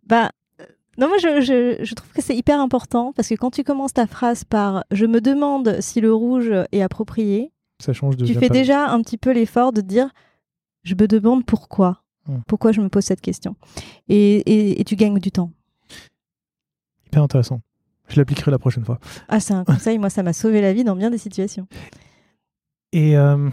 Bah, 0.07 0.27
euh, 0.27 0.29
non, 0.99 1.09
moi 1.09 1.17
je, 1.19 1.41
je, 1.41 1.85
je 1.85 1.95
trouve 1.95 2.11
que 2.13 2.23
c'est 2.23 2.37
hyper 2.37 2.61
important 2.61 3.13
parce 3.15 3.29
que 3.29 3.35
quand 3.35 3.51
tu 3.51 3.65
commences 3.65 3.93
ta 3.93 4.07
phrase 4.07 4.45
par 4.45 4.85
je 4.91 5.07
me 5.07 5.21
demande 5.21 5.81
si 5.81 6.01
le 6.01 6.13
rouge 6.13 6.51
est 6.73 6.83
approprié, 6.83 7.53
Ça 7.81 7.93
change 7.93 8.17
de. 8.17 8.25
tu 8.27 8.35
fais 8.35 8.49
pas. 8.49 8.55
déjà 8.55 8.89
un 8.91 9.01
petit 9.03 9.19
peu 9.19 9.33
l'effort 9.33 9.73
de 9.73 9.81
dire 9.81 10.11
je 10.83 10.95
me 10.95 11.07
demande 11.07 11.45
pourquoi. 11.45 12.03
Hmm. 12.27 12.39
Pourquoi 12.49 12.73
je 12.73 12.81
me 12.81 12.89
pose 12.89 13.05
cette 13.05 13.21
question. 13.21 13.55
Et, 14.09 14.37
et, 14.39 14.81
et 14.81 14.85
tu 14.85 14.97
gagnes 14.97 15.19
du 15.19 15.31
temps. 15.31 15.51
Hyper 17.07 17.23
intéressant. 17.23 17.61
Je 18.09 18.17
l'appliquerai 18.21 18.51
la 18.51 18.59
prochaine 18.59 18.85
fois. 18.85 18.99
Ah, 19.29 19.41
c'est 19.41 19.55
un 19.55 19.65
conseil, 19.73 19.99
moi 19.99 20.11
ça 20.11 20.23
m'a 20.23 20.33
sauvé 20.33 20.61
la 20.61 20.73
vie 20.73 20.85
dans 20.85 20.97
bien 20.97 21.11
des 21.11 21.19
situations. 21.19 21.67
Et 22.93 23.17
euh, 23.17 23.51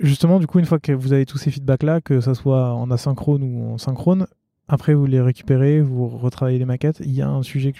justement, 0.00 0.40
du 0.40 0.46
coup, 0.46 0.58
une 0.58 0.64
fois 0.66 0.78
que 0.78 0.92
vous 0.92 1.12
avez 1.12 1.26
tous 1.26 1.38
ces 1.38 1.50
feedbacks-là, 1.50 2.00
que 2.00 2.20
ça 2.20 2.34
soit 2.34 2.72
en 2.74 2.90
asynchrone 2.90 3.42
ou 3.42 3.72
en 3.74 3.78
synchrone, 3.78 4.26
après 4.72 4.94
vous 4.94 5.04
les 5.04 5.20
récupérez, 5.20 5.82
vous 5.82 6.08
retravaillez 6.08 6.58
les 6.58 6.64
maquettes. 6.64 7.00
Il 7.00 7.12
y 7.12 7.20
a 7.20 7.28
un 7.28 7.42
sujet 7.42 7.74
que 7.74 7.78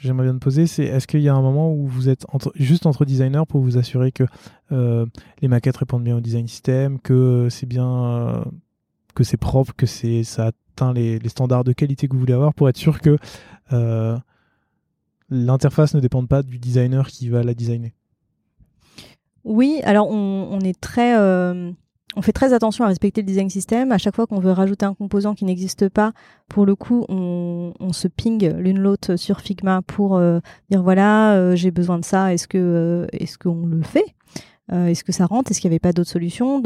j'aimerais 0.00 0.24
bien 0.24 0.34
te 0.34 0.40
poser, 0.40 0.66
c'est 0.66 0.82
est-ce 0.82 1.06
qu'il 1.06 1.20
y 1.20 1.28
a 1.28 1.34
un 1.34 1.40
moment 1.40 1.72
où 1.72 1.86
vous 1.86 2.08
êtes 2.08 2.26
juste 2.56 2.86
entre 2.86 3.04
designers 3.04 3.44
pour 3.48 3.60
vous 3.60 3.78
assurer 3.78 4.10
que 4.10 4.24
euh, 4.72 5.06
les 5.42 5.46
maquettes 5.46 5.76
répondent 5.76 6.02
bien 6.02 6.16
au 6.16 6.20
design 6.20 6.48
system, 6.48 6.98
que 6.98 7.46
c'est 7.50 7.66
bien, 7.66 7.88
euh, 7.88 8.44
que 9.14 9.22
c'est 9.22 9.36
propre, 9.36 9.74
que 9.76 9.86
c'est 9.86 10.24
ça 10.24 10.46
atteint 10.46 10.92
les, 10.92 11.20
standards 11.28 11.62
de 11.62 11.72
qualité 11.72 12.08
que 12.08 12.14
vous 12.14 12.20
voulez 12.20 12.32
avoir, 12.32 12.52
pour 12.52 12.68
être 12.68 12.78
sûr 12.78 13.00
que 13.00 13.16
euh, 13.72 14.18
l'interface 15.30 15.94
ne 15.94 16.00
dépende 16.00 16.26
pas 16.26 16.42
du 16.42 16.58
designer 16.58 17.06
qui 17.06 17.28
va 17.28 17.44
la 17.44 17.54
designer? 17.54 17.92
Oui, 19.44 19.80
alors 19.84 20.10
on, 20.10 20.58
est 20.62 20.80
très, 20.80 21.14
on 22.16 22.22
fait 22.22 22.32
très 22.32 22.52
attention 22.52 22.84
à 22.84 22.88
respecter 22.88 23.20
le 23.20 23.26
design 23.26 23.50
system. 23.50 23.92
À 23.92 23.98
chaque 23.98 24.16
fois 24.16 24.26
qu'on 24.26 24.40
veut 24.40 24.50
rajouter 24.50 24.86
un 24.86 24.94
composant 24.94 25.34
qui 25.34 25.44
n'existe 25.44 25.88
pas, 25.88 26.12
pour 26.48 26.64
le 26.64 26.74
coup, 26.74 27.04
on, 27.08 27.72
se 27.92 28.08
ping 28.08 28.48
l'une 28.56 28.78
l'autre 28.78 29.16
sur 29.16 29.40
Figma 29.40 29.82
pour 29.82 30.16
euh, 30.16 30.40
dire 30.70 30.82
voilà, 30.82 31.34
euh, 31.34 31.56
j'ai 31.56 31.70
besoin 31.70 31.98
de 31.98 32.04
ça. 32.04 32.32
Est-ce 32.32 32.48
que, 32.48 32.58
euh, 32.58 33.26
qu'on 33.40 33.66
le 33.66 33.82
fait? 33.82 34.14
Est-ce 34.70 35.02
que 35.02 35.12
ça 35.12 35.24
rentre? 35.24 35.50
Est-ce 35.50 35.60
qu'il 35.60 35.70
n'y 35.70 35.74
avait 35.74 35.80
pas 35.80 35.92
d'autres 35.92 36.10
solutions? 36.10 36.62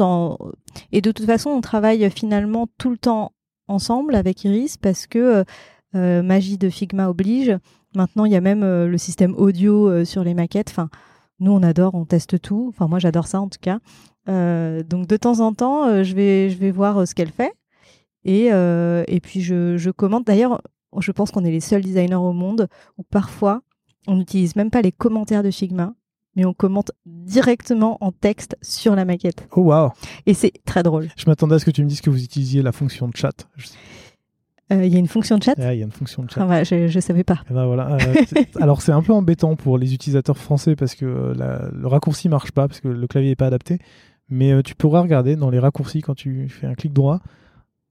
Et 0.91 0.99
de 0.99 1.11
toute 1.11 1.25
façon, 1.25 1.51
on 1.51 1.61
travaille 1.61 2.09
finalement 2.11 2.67
tout 2.77 2.89
le 2.89 2.97
temps 2.97 3.31
ensemble 3.69 4.15
avec 4.15 4.43
Iris 4.43 4.75
parce 4.75 5.07
que 5.07 5.45
magie 5.93 6.57
de 6.57 6.69
Figma 6.69 7.07
oblige. 7.07 7.57
Maintenant, 7.95 8.25
il 8.25 8.33
y 8.33 8.35
a 8.35 8.41
même 8.41 8.65
le 8.65 8.97
système 8.97 9.33
audio 9.35 10.03
sur 10.03 10.25
les 10.25 10.33
maquettes. 10.33 10.69
Enfin, 10.69 10.89
nous, 11.39 11.53
on 11.53 11.63
adore, 11.63 11.95
on 11.95 12.03
teste 12.03 12.41
tout. 12.41 12.73
Enfin, 12.75 12.89
moi, 12.89 12.99
j'adore 12.99 13.27
ça 13.27 13.39
en 13.39 13.47
tout 13.47 13.59
cas. 13.61 13.79
Euh, 14.29 14.83
donc, 14.83 15.07
de 15.07 15.17
temps 15.17 15.39
en 15.39 15.53
temps, 15.53 15.85
euh, 15.85 16.03
je, 16.03 16.13
vais, 16.15 16.49
je 16.49 16.57
vais 16.57 16.71
voir 16.71 16.99
euh, 16.99 17.05
ce 17.05 17.13
qu'elle 17.15 17.31
fait. 17.31 17.51
Et, 18.25 18.45
et 18.47 19.19
puis, 19.21 19.41
je, 19.41 19.75
je 19.75 19.89
commente. 19.89 20.25
D'ailleurs, 20.25 20.61
je 20.97 21.11
pense 21.11 21.31
qu'on 21.31 21.43
est 21.43 21.51
les 21.51 21.59
seuls 21.59 21.81
designers 21.81 22.15
au 22.15 22.31
monde 22.31 22.69
où 22.97 23.03
parfois, 23.03 23.63
on 24.07 24.15
n'utilise 24.15 24.55
même 24.55 24.69
pas 24.69 24.81
les 24.81 24.93
commentaires 24.93 25.43
de 25.43 25.51
Figma, 25.51 25.93
mais 26.37 26.45
on 26.45 26.53
commente 26.53 26.91
directement 27.05 27.97
en 27.99 28.13
texte 28.13 28.55
sur 28.61 28.95
la 28.95 29.03
maquette. 29.03 29.45
Oh 29.55 29.61
waouh 29.63 29.91
Et 30.25 30.33
c'est 30.33 30.53
très 30.63 30.83
drôle. 30.83 31.09
Je 31.17 31.25
m'attendais 31.27 31.55
à 31.55 31.59
ce 31.59 31.65
que 31.65 31.71
tu 31.71 31.83
me 31.83 31.89
dises 31.89 31.99
que 31.99 32.09
vous 32.09 32.23
utilisiez 32.23 32.61
la 32.61 32.71
fonction 32.71 33.09
de 33.09 33.15
chat. 33.17 33.45
Euh, 34.71 34.85
Il 34.85 34.93
y 34.93 34.95
a 34.95 34.99
une 34.99 35.07
fonction 35.09 35.37
de 35.37 35.43
chat? 35.43 35.55
Ah, 35.57 35.73
il 35.73 35.79
y 35.79 35.83
a 35.83 35.85
une 35.85 35.91
fonction 35.91 36.23
de 36.23 36.31
chat. 36.31 36.41
Ah, 36.41 36.45
voilà, 36.45 36.63
je 36.63 36.75
ne 36.95 37.01
savais 37.01 37.25
pas. 37.25 37.41
Eh 37.49 37.53
ben 37.53 37.65
voilà. 37.65 37.97
euh, 37.97 38.23
alors 38.61 38.81
c'est 38.81 38.93
un 38.93 39.01
peu 39.01 39.11
embêtant 39.11 39.57
pour 39.57 39.77
les 39.77 39.93
utilisateurs 39.93 40.37
français 40.37 40.77
parce 40.77 40.95
que 40.95 41.33
la- 41.35 41.69
le 41.73 41.87
raccourci 41.87 42.29
marche 42.29 42.51
pas 42.53 42.69
parce 42.69 42.79
que 42.79 42.87
le 42.87 43.07
clavier 43.07 43.31
est 43.31 43.35
pas 43.35 43.47
adapté. 43.47 43.79
Mais 44.33 44.51
euh, 44.51 44.63
tu 44.63 44.73
pourras 44.73 45.01
regarder 45.01 45.35
dans 45.35 45.51
les 45.51 45.59
raccourcis 45.59 46.01
quand 46.01 46.15
tu 46.15 46.49
fais 46.49 46.65
un 46.65 46.73
clic 46.73 46.91
droit, 46.91 47.19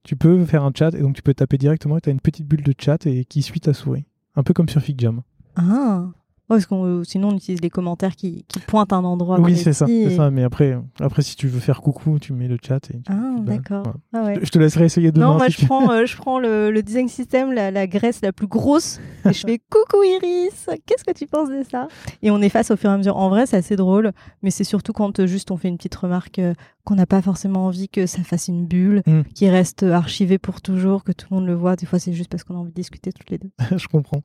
tu 0.03 0.17
peux 0.17 0.43
faire 0.45 0.65
un 0.65 0.73
chat 0.75 0.93
et 0.93 0.99
donc 0.99 1.15
tu 1.15 1.21
peux 1.21 1.33
taper 1.33 1.57
directement 1.57 1.97
et 1.97 2.01
tu 2.01 2.09
as 2.09 2.11
une 2.11 2.19
petite 2.19 2.45
bulle 2.45 2.63
de 2.63 2.73
chat 2.77 3.05
et 3.05 3.23
qui 3.23 3.41
suit 3.41 3.61
ta 3.61 3.73
souris. 3.73 4.03
Un 4.35 4.43
peu 4.43 4.53
comme 4.53 4.67
sur 4.67 4.81
FigJam. 4.81 5.21
Ah, 5.55 6.09
parce 6.47 6.65
qu'on 6.65 6.85
euh, 6.85 7.03
sinon 7.03 7.29
on 7.29 7.35
utilise 7.35 7.61
les 7.61 7.69
commentaires 7.69 8.15
qui, 8.15 8.45
qui 8.47 8.59
pointent 8.59 8.93
un 8.93 9.03
endroit. 9.03 9.39
Oui, 9.39 9.55
c'est 9.57 9.73
ça, 9.73 9.85
et-. 9.87 10.17
Mais 10.31 10.43
après, 10.43 10.77
après, 10.99 11.21
si 11.21 11.35
tu 11.35 11.47
veux 11.47 11.59
faire 11.59 11.81
coucou, 11.81 12.19
tu 12.19 12.33
mets 12.33 12.47
le 12.47 12.57
chat 12.61 12.89
et. 12.91 13.01
Ah, 13.09 13.13
Bah, 13.39 13.53
d'accord. 13.53 13.93
Ah 14.13 14.23
ouais. 14.23 14.39
Je 14.41 14.49
te 14.49 14.59
laisserai 14.59 14.85
essayer 14.85 15.11
demain. 15.11 15.27
Non, 15.27 15.33
moi 15.37 15.45
si 15.47 15.53
je 15.53 15.57
tu- 15.59 15.65
prends, 15.65 15.89
euh, 15.91 16.05
je 16.05 16.15
prends 16.17 16.39
le, 16.39 16.69
le 16.71 16.83
design 16.83 17.07
system, 17.07 17.51
la, 17.53 17.71
la 17.71 17.87
graisse 17.87 18.21
la 18.21 18.31
plus 18.33 18.47
grosse, 18.47 18.99
et 19.25 19.33
je 19.33 19.41
fais 19.45 19.59
coucou 19.69 20.03
Iris, 20.03 20.67
qu'est-ce 20.85 21.03
que 21.03 21.13
tu 21.13 21.25
penses 21.27 21.49
de 21.49 21.63
ça? 21.69 21.87
Et 22.21 22.29
on 22.31 22.41
efface 22.41 22.71
au 22.71 22.75
fur 22.77 22.89
et 22.89 22.93
à 22.93 22.97
mesure. 22.97 23.17
En 23.17 23.29
vrai, 23.29 23.45
c'est 23.45 23.57
assez 23.57 23.75
drôle, 23.75 24.11
mais 24.41 24.51
c'est 24.51 24.63
surtout 24.63 24.93
quand 24.93 25.19
euh, 25.19 25.27
juste 25.27 25.49
on 25.51 25.57
fait 25.57 25.67
une 25.69 25.77
petite 25.77 25.95
remarque 25.95 26.39
euh, 26.39 26.53
qu'on 26.83 26.95
n'a 26.95 27.05
pas 27.05 27.21
forcément 27.21 27.65
envie 27.67 27.87
que 27.89 28.05
ça 28.05 28.21
fasse 28.23 28.47
une 28.49 28.65
bulle, 28.65 29.01
Mm. 29.07 29.21
qui 29.33 29.49
reste 29.49 29.83
archivée 29.83 30.37
pour 30.37 30.61
toujours, 30.61 31.03
que 31.03 31.11
tout 31.11 31.27
le 31.31 31.37
monde 31.37 31.45
le 31.47 31.53
voit. 31.53 31.75
Des 31.75 31.85
fois, 31.85 31.99
c'est 31.99 32.13
juste 32.13 32.29
parce 32.29 32.43
qu'on 32.43 32.55
a 32.55 32.59
envie 32.59 32.69
de 32.71 32.75
discuter 32.75 33.11
toutes 33.11 33.29
les 33.29 33.37
deux. 33.37 33.49
je 33.77 33.87
comprends. 33.87 34.21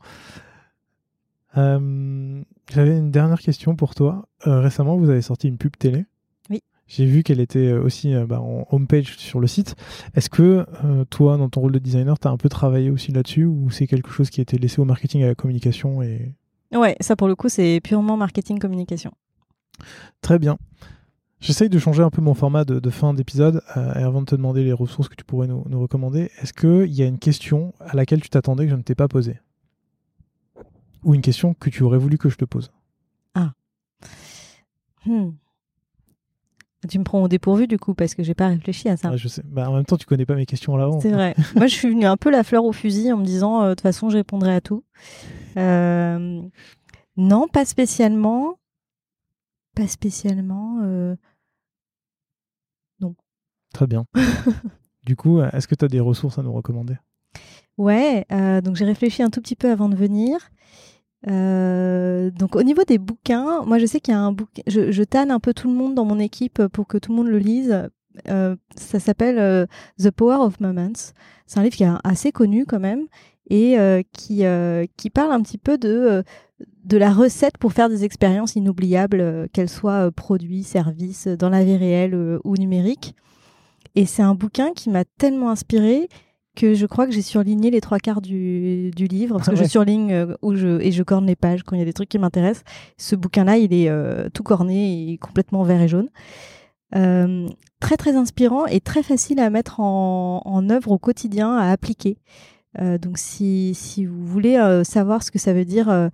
Euh, 1.59 2.43
J'avais 2.73 2.97
une 2.97 3.11
dernière 3.11 3.41
question 3.41 3.77
pour 3.77 3.95
toi. 3.95 4.29
Euh, 4.47 4.61
récemment, 4.61 4.97
vous 4.97 5.11
avez 5.11 5.23
sorti 5.23 5.49
une 5.49 5.59
pub 5.59 5.77
télé. 5.77 6.07
Oui. 6.51 6.63
J'ai 6.87 7.05
vu 7.05 7.23
qu'elle 7.23 7.41
était 7.41 7.67
euh, 7.69 7.83
aussi 7.83 8.15
bah, 8.27 8.41
en 8.41 8.67
homepage 8.71 9.17
sur 9.19 9.41
le 9.41 9.47
site. 9.47 9.75
Est-ce 10.15 10.31
que 10.31 10.65
euh, 10.85 11.05
toi, 11.11 11.37
dans 11.37 11.49
ton 11.49 11.61
rôle 11.63 11.73
de 11.73 11.79
designer, 11.79 12.19
tu 12.19 12.29
as 12.29 12.31
un 12.31 12.37
peu 12.37 12.49
travaillé 12.49 12.91
aussi 12.91 13.13
là-dessus 13.13 13.45
ou 13.45 13.71
c'est 13.71 13.87
quelque 13.87 14.11
chose 14.11 14.31
qui 14.31 14.41
a 14.41 14.43
été 14.43 14.57
laissé 14.59 14.81
au 14.81 14.85
marketing 14.85 15.21
et 15.23 15.25
à 15.25 15.29
la 15.29 15.35
communication 15.35 16.03
et... 16.03 16.35
Ouais, 16.75 16.97
ça 17.01 17.17
pour 17.17 17.29
le 17.29 17.35
coup, 17.35 17.49
c'est 17.49 17.81
purement 17.83 18.17
marketing 18.19 18.59
communication. 18.59 19.11
Très 20.21 20.39
bien. 20.39 20.59
J'essaye 21.41 21.69
de 21.71 21.79
changer 21.79 22.03
un 22.03 22.11
peu 22.11 22.21
mon 22.21 22.35
format 22.35 22.65
de, 22.65 22.79
de 22.79 22.91
fin 22.91 23.15
d'épisode. 23.15 23.63
euh, 23.77 23.95
et 23.95 24.03
avant 24.03 24.21
de 24.21 24.27
te 24.27 24.35
demander 24.35 24.65
les 24.65 24.73
ressources 24.73 25.09
que 25.09 25.15
tu 25.15 25.25
pourrais 25.25 25.47
nous, 25.47 25.65
nous 25.69 25.81
recommander, 25.81 26.31
est-ce 26.43 26.53
qu'il 26.53 26.93
y 26.93 27.03
a 27.03 27.07
une 27.07 27.19
question 27.19 27.73
à 27.81 27.95
laquelle 27.97 28.21
tu 28.21 28.29
t'attendais 28.29 28.65
que 28.65 28.71
je 28.71 28.77
ne 28.77 28.83
t'ai 28.83 28.95
pas 28.95 29.09
posée? 29.09 29.39
Ou 31.09 31.15
une 31.15 31.23
question 31.23 31.55
que 31.55 31.71
tu 31.71 31.83
aurais 31.83 31.99
voulu 31.99 32.19
que 32.19 32.29
je 32.29 32.37
te 32.37 32.45
pose 32.45 32.71
Hmm. 35.07 35.31
Tu 36.89 36.99
me 36.99 37.05
prends 37.05 37.23
au 37.23 37.29
dépourvu 37.29 37.67
du 37.67 37.79
coup, 37.79 37.95
parce 37.95 38.15
que 38.15 38.23
j'ai 38.23 38.35
pas 38.35 38.49
réfléchi 38.49 38.89
à 38.89 38.97
ça. 38.97 39.11
Ouais, 39.11 39.17
je 39.17 39.27
sais. 39.27 39.43
Bah, 39.45 39.71
en 39.71 39.75
même 39.75 39.85
temps, 39.85 39.97
tu 39.97 40.07
connais 40.07 40.27
pas 40.27 40.35
mes 40.35 40.45
questions 40.45 40.75
à 40.75 40.79
l'avance. 40.79 41.03
C'est 41.03 41.13
vrai. 41.13 41.35
Moi, 41.57 41.67
je 41.67 41.75
suis 41.75 41.89
venue 41.89 42.05
un 42.05 42.17
peu 42.17 42.31
la 42.31 42.45
fleur 42.45 42.65
au 42.65 42.73
fusil 42.73 43.11
en 43.13 43.17
me 43.17 43.25
disant, 43.25 43.63
euh, 43.63 43.71
de 43.71 43.75
toute 43.75 43.81
façon, 43.81 44.11
je 44.11 44.19
répondrai 44.19 44.55
à 44.55 44.61
tout. 44.61 44.85
Euh, 45.57 46.43
non, 47.17 47.49
pas 47.49 47.65
spécialement. 47.65 48.59
Pas 49.75 49.89
spécialement. 49.89 50.81
euh, 50.83 51.17
Très 53.73 53.87
bien. 53.87 54.05
du 55.05 55.15
coup, 55.17 55.41
est-ce 55.41 55.69
que 55.69 55.75
tu 55.75 55.85
as 55.85 55.89
des 55.89 56.01
ressources 56.01 56.39
à 56.39 56.43
nous 56.43 56.53
recommander? 56.53 56.97
Ouais, 57.77 58.27
donc 58.63 58.77
j'ai 58.77 58.85
réfléchi 58.87 59.23
un 59.23 59.31
tout 59.31 59.41
petit 59.41 59.57
peu 59.57 59.71
avant 59.71 59.89
de 59.89 59.95
venir. 59.95 60.51
Euh, 61.27 62.31
donc 62.31 62.55
au 62.55 62.63
niveau 62.63 62.85
des 62.85 62.99
bouquins, 62.99 63.63
moi 63.67 63.79
je 63.79 63.87
sais 63.87 64.01
qu'il 64.01 64.15
y 64.15 64.17
a 64.17 64.21
un 64.21 64.31
bouquin, 64.31 64.63
je, 64.69 64.93
je 64.93 65.03
tanne 65.03 65.33
un 65.33 65.41
peu 65.41 65.53
tout 65.53 65.69
le 65.69 65.75
monde 65.75 65.95
dans 65.95 66.05
mon 66.05 66.21
équipe 66.21 66.65
pour 66.69 66.87
que 66.87 66.97
tout 66.97 67.11
le 67.11 67.17
monde 67.17 67.29
le 67.29 67.39
lise. 67.39 67.89
Euh, 68.29 68.57
ça 68.77 69.01
s'appelle 69.01 69.39
euh, 69.39 69.67
The 69.99 70.11
Power 70.11 70.37
of 70.37 70.61
Moments. 70.61 71.13
C'est 71.47 71.59
un 71.59 71.63
livre 71.63 71.77
qui 71.77 71.85
est 71.85 71.91
assez 72.05 72.31
connu 72.33 72.67
quand 72.67 72.81
même 72.81 73.07
et 73.51 73.79
qui, 74.13 74.43
qui 74.99 75.11
parle 75.11 75.33
un 75.33 75.41
petit 75.41 75.57
peu 75.57 75.79
de, 75.79 76.23
de 76.85 76.97
la 76.99 77.11
recette 77.11 77.57
pour 77.57 77.73
faire 77.73 77.89
des 77.89 78.05
expériences 78.05 78.57
inoubliables, 78.57 79.49
qu'elles 79.55 79.71
soient 79.71 80.11
produits, 80.13 80.65
services, 80.65 81.27
dans 81.27 81.49
la 81.49 81.65
vie 81.65 81.79
réelle 81.79 82.15
ou 82.45 82.57
numérique. 82.59 83.15
Et 83.95 84.05
c'est 84.05 84.21
un 84.21 84.35
bouquin 84.35 84.73
qui 84.75 84.91
m'a 84.91 85.07
tellement 85.07 85.49
inspiré 85.49 86.11
que 86.59 86.75
je 86.75 86.87
crois 86.87 87.07
que 87.07 87.13
j'ai 87.13 87.23
surligné 87.23 87.71
les 87.71 87.81
trois 87.81 88.01
quarts 88.01 88.21
du, 88.21 88.91
du 88.91 89.07
livre, 89.07 89.37
parce 89.37 89.49
que 89.49 89.55
Ah 89.55 89.59
ouais. 89.59 89.65
je 89.65 89.71
surligne 89.71 90.13
euh, 90.13 90.35
où 90.43 90.57
je, 90.57 90.81
et 90.81 90.91
je 90.91 91.03
corne 91.05 91.25
les 91.25 91.37
pages 91.37 91.63
quand 91.63 91.77
il 91.77 91.79
y 91.79 91.83
a 91.83 91.85
des 91.85 91.93
trucs 91.93 92.09
qui 92.09 92.19
m'intéressent. 92.19 92.65
Ce 92.97 93.15
bouquin-là, 93.15 93.59
il 93.59 93.73
est 93.73 93.89
euh, 93.89 94.29
tout 94.35 94.43
corné 94.43 95.13
et 95.13 95.19
complètement 95.19 95.63
vert 95.63 95.81
et 95.81 95.89
jaune. 95.89 96.09
Euh, 96.97 97.47
très 97.81 97.97
très 97.97 98.17
inspirant 98.17 98.67
et 98.67 98.81
très 98.81 99.05
facile 99.05 99.39
à 99.39 99.51
mettre 99.51 99.79
en, 99.79 100.43
en 100.45 100.69
œuvre 100.69 100.91
au 100.91 100.99
quotidien, 100.99 101.57
à 101.57 101.71
appliquer. 101.71 102.19
Donc 103.03 103.19
si, 103.19 103.73
si 103.75 104.05
vous 104.05 104.25
voulez 104.25 104.57
savoir 104.85 105.25
ce 105.25 105.33
que 105.33 105.39
ça 105.39 105.53
veut 105.53 105.65
dire 105.65 106.11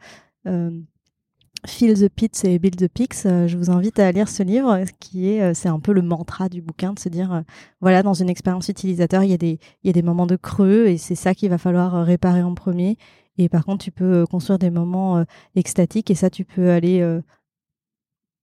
Feel 1.66 1.94
the 1.98 2.08
Pits 2.10 2.44
et 2.44 2.58
Build 2.58 2.76
the 2.76 2.88
Peaks, 2.88 3.24
euh, 3.24 3.48
je 3.48 3.56
vous 3.56 3.70
invite 3.70 3.98
à 3.98 4.12
lire 4.12 4.28
ce 4.28 4.42
livre, 4.42 4.84
qui 5.00 5.28
est, 5.30 5.40
euh, 5.42 5.54
c'est 5.54 5.68
un 5.70 5.80
peu 5.80 5.92
le 5.94 6.02
mantra 6.02 6.50
du 6.50 6.60
bouquin, 6.60 6.92
de 6.92 6.98
se 6.98 7.08
dire, 7.08 7.32
euh, 7.32 7.40
voilà, 7.80 8.02
dans 8.02 8.12
une 8.12 8.28
expérience 8.28 8.68
utilisateur, 8.68 9.22
il 9.24 9.30
y, 9.30 9.34
a 9.34 9.38
des, 9.38 9.58
il 9.82 9.86
y 9.86 9.90
a 9.90 9.92
des 9.94 10.02
moments 10.02 10.26
de 10.26 10.36
creux 10.36 10.86
et 10.88 10.98
c'est 10.98 11.14
ça 11.14 11.34
qu'il 11.34 11.48
va 11.48 11.56
falloir 11.56 11.94
euh, 11.94 12.02
réparer 12.02 12.42
en 12.42 12.54
premier. 12.54 12.98
Et 13.38 13.48
par 13.48 13.64
contre, 13.64 13.82
tu 13.82 13.90
peux 13.90 14.04
euh, 14.22 14.26
construire 14.26 14.58
des 14.58 14.68
moments 14.70 15.16
euh, 15.18 15.24
extatiques 15.54 16.10
et 16.10 16.14
ça, 16.14 16.28
tu 16.28 16.44
peux 16.44 16.70
aller. 16.70 17.00
euh, 17.00 17.22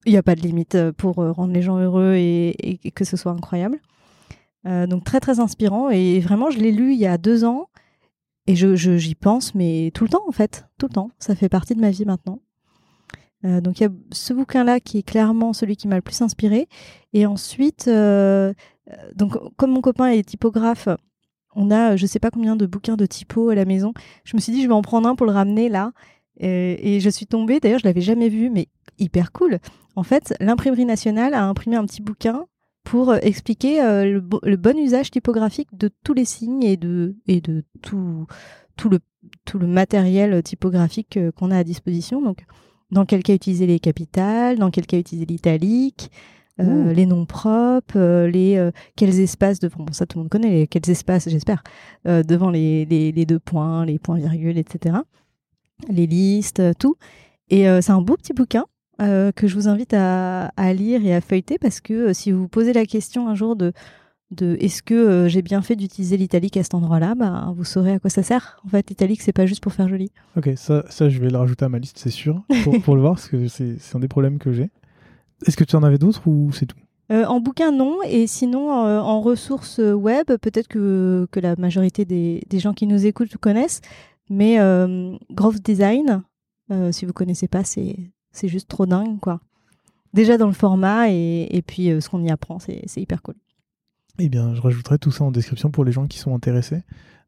Il 0.06 0.12
n'y 0.14 0.18
a 0.18 0.24
pas 0.24 0.34
de 0.36 0.42
limite 0.42 0.74
euh, 0.74 0.92
pour 0.92 1.20
euh, 1.20 1.32
rendre 1.32 1.54
les 1.54 1.62
gens 1.62 1.78
heureux 1.78 2.16
et, 2.16 2.80
que 2.96 3.06
ce 3.06 3.18
soit 3.18 3.32
incroyable. 3.34 3.80
Euh, 4.66 4.88
donc 4.88 5.04
très 5.04 5.20
très 5.20 5.40
inspirant 5.40 5.90
et 5.92 6.20
vraiment, 6.20 6.50
je 6.52 6.58
l'ai 6.60 6.72
lu 6.72 6.94
il 6.94 7.00
y 7.00 7.08
a 7.08 7.18
deux 7.20 7.46
ans 7.46 7.68
et 8.48 8.56
je- 8.56 8.76
j'y 8.76 9.16
pense, 9.16 9.54
mais 9.56 9.92
tout 9.94 10.04
le 10.04 10.10
temps 10.10 10.24
en 10.28 10.32
fait, 10.32 10.66
tout 10.80 10.88
le 10.88 10.94
temps. 10.94 11.12
Ça 11.20 11.36
fait 11.36 11.50
partie 11.50 11.76
de 11.76 11.82
ma 11.82 11.92
vie 11.92 12.06
maintenant. 12.06 12.40
Euh, 13.46 13.62
donc 13.62 13.80
il 13.80 13.84
y 13.84 13.86
a 13.86 13.90
ce 14.12 14.34
bouquin-là 14.34 14.80
qui 14.80 15.00
est 15.00 15.04
clairement 15.04 15.54
celui 15.54 15.76
qui 15.76 15.88
m'a 15.88 15.96
le 15.96 16.02
plus 16.02 16.22
inspiré. 16.22 16.68
Et 17.14 17.26
ensuite, 17.26 17.88
euh, 17.88 18.54
euh, 18.90 18.96
donc 19.16 19.38
comme 19.58 19.72
mon 19.72 19.82
copain 19.82 20.08
est 20.08 20.28
typographe, 20.28 20.88
on 21.56 21.72
a 21.72 21.96
je 21.96 22.06
sais 22.06 22.20
pas 22.20 22.32
combien 22.32 22.56
de 22.56 22.66
bouquins 22.66 22.98
de 22.98 23.06
typo 23.06 23.50
à 23.50 23.56
la 23.56 23.66
maison. 23.66 23.94
Je 24.24 24.36
me 24.36 24.42
suis 24.42 24.54
dit 24.54 24.62
je 24.62 24.68
vais 24.68 24.74
en 24.74 24.82
prendre 24.82 25.08
un 25.08 25.16
pour 25.16 25.26
le 25.26 25.34
ramener 25.34 25.70
là. 25.70 25.92
Et 26.44 27.00
je 27.02 27.10
suis 27.10 27.28
tombée, 27.28 27.60
d'ailleurs 27.60 27.80
je 27.80 27.86
l'avais 27.86 28.02
jamais 28.02 28.30
vu, 28.30 28.50
mais 28.50 28.68
hyper 28.98 29.32
cool. 29.32 29.60
En 29.96 30.02
fait, 30.02 30.34
l'imprimerie 30.40 30.86
nationale 30.86 31.36
a 31.36 31.46
imprimé 31.46 31.76
un 31.76 31.86
petit 31.86 32.02
bouquin 32.02 32.46
pour 32.84 33.14
expliquer 33.14 33.80
le, 33.82 34.24
le 34.42 34.56
bon 34.56 34.76
usage 34.76 35.12
typographique 35.12 35.68
de 35.78 35.92
tous 36.04 36.16
les 36.16 36.26
signes 36.26 36.64
et 36.64 36.78
de, 36.78 37.16
et 37.28 37.42
de 37.42 37.64
tout, 37.84 38.26
tout, 38.76 38.90
le, 38.90 39.00
tout 39.46 39.60
le 39.60 39.68
matériel 39.68 40.42
typographique 40.42 41.20
qu'on 41.36 41.52
a 41.52 41.58
à 41.58 41.64
disposition. 41.64 42.24
Donc, 42.24 42.46
dans 42.92 43.06
quel 43.06 43.24
cas 43.24 43.34
utiliser 43.34 43.66
les 43.66 43.80
capitales, 43.80 44.58
dans 44.58 44.72
quel 44.72 44.86
cas 44.86 44.98
utiliser 44.98 45.26
l'italique, 45.26 46.12
euh, 46.60 46.94
les 46.94 47.06
noms 47.06 47.26
propres, 47.26 47.98
euh, 47.98 48.30
les 48.30 48.58
euh, 48.58 48.72
quels 48.96 49.20
espaces 49.20 49.60
devant 49.60 49.84
bon 49.84 49.94
ça 49.94 50.06
tout 50.06 50.18
le 50.18 50.24
monde 50.24 50.30
connaît 50.30 50.50
les, 50.50 50.68
quels 50.68 50.90
espaces 50.90 51.30
j'espère 51.30 51.64
devant 52.06 52.50
les, 52.50 52.86
les, 52.86 53.12
les 53.12 53.26
deux 53.26 53.40
points, 53.40 53.86
les 53.86 54.00
points 54.00 54.18
virgules, 54.18 54.58
etc. 54.58 54.98
Les 55.90 56.08
listes, 56.08 56.62
tout. 56.78 56.96
Et 57.50 57.66
c'est 57.82 57.92
un 57.92 58.02
beau 58.02 58.16
petit 58.16 58.34
bouquin 58.34 58.66
que 59.00 59.48
je 59.48 59.56
vous 59.56 59.68
invite 59.68 59.94
à, 59.94 60.48
à 60.58 60.74
lire 60.74 61.06
et 61.06 61.14
à 61.14 61.22
feuilleter 61.22 61.58
parce 61.58 61.80
que 61.80 62.14
si 62.14 62.32
vous 62.32 62.42
vous 62.42 62.48
posez 62.48 62.74
la 62.74 62.86
question 62.86 63.28
un 63.28 63.36
jour 63.36 63.56
de 63.56 63.74
de 64.32 64.58
est-ce 64.60 64.82
que 64.82 64.94
euh, 64.94 65.28
j'ai 65.28 65.42
bien 65.42 65.62
fait 65.62 65.76
d'utiliser 65.76 66.18
l'italique 66.18 66.58
à 66.58 66.64
cet 66.64 66.74
endroit-là, 66.74 67.16
bah, 67.16 67.54
vous 67.56 67.66
saurez 67.66 67.94
à 67.94 68.00
quoi 68.00 68.10
ça 68.10 68.24
sert. 68.24 68.62
En 68.66 68.70
fait, 68.70 68.90
l'italique, 68.90 69.22
c'est 69.22 69.34
pas 69.34 69.46
juste 69.46 69.62
pour 69.62 69.74
faire 69.74 69.88
joli. 69.88 70.12
Ok, 70.38 70.50
ça, 70.56 70.84
ça, 70.90 71.10
je 71.10 71.20
vais 71.20 71.30
le 71.30 71.38
rajouter 71.38 71.66
à 71.66 71.70
ma 71.70 71.80
liste, 71.80 71.98
c'est 71.98 72.10
sûr, 72.10 72.42
pour, 72.64 72.82
pour 72.82 72.96
le 72.96 73.02
voir, 73.02 73.16
parce 73.16 73.28
que 73.28 73.48
c'est 73.48 73.78
un 73.94 74.00
des 74.00 74.08
problèmes 74.08 74.40
que 74.40 74.52
j'ai. 74.52 74.70
Est-ce 75.46 75.58
que 75.58 75.64
tu 75.64 75.76
en 75.76 75.84
avais 75.84 75.98
d'autres 75.98 76.28
ou 76.28 76.52
c'est 76.52 76.66
tout? 76.66 76.78
Euh, 77.12 77.26
en 77.26 77.42
bouquin, 77.42 77.72
non. 77.72 77.98
Et 78.08 78.26
sinon, 78.26 78.86
euh, 78.86 79.00
en 79.00 79.20
ressources 79.20 79.80
web, 79.80 80.28
peut-être 80.28 80.70
que, 80.70 81.28
que 81.32 81.40
la 81.40 81.56
majorité 81.58 82.06
des, 82.06 82.42
des 82.50 82.60
gens 82.60 82.74
qui 82.74 82.88
nous 82.88 83.06
écoutent 83.06 83.36
connaissent. 83.38 83.82
Mais 84.30 84.56
Growth 85.32 85.62
Design, 85.62 86.24
si 86.92 87.06
vous 87.06 87.12
connaissez 87.12 87.50
pas, 87.50 87.66
c'est 87.66 87.98
juste 88.48 88.70
trop 88.70 88.86
dingue, 88.86 89.20
quoi. 89.20 89.42
Déjà 90.14 90.38
dans 90.38 90.48
le 90.48 90.54
format 90.54 91.10
et, 91.10 91.48
et 91.50 91.62
puis 91.62 91.88
ce 92.02 92.08
qu'on 92.08 92.24
y 92.24 92.32
apprend, 92.32 92.60
c'est 92.60 92.82
hyper 92.96 93.22
cool. 93.22 93.36
Eh 94.20 94.30
bien, 94.30 94.54
je 94.54 94.62
rajouterai 94.62 94.98
tout 95.00 95.12
ça 95.12 95.24
en 95.24 95.32
description 95.32 95.72
pour 95.72 95.84
les 95.86 95.92
gens 95.92 96.08
qui 96.08 96.18
sont 96.20 96.36
intéressés. 96.36 96.82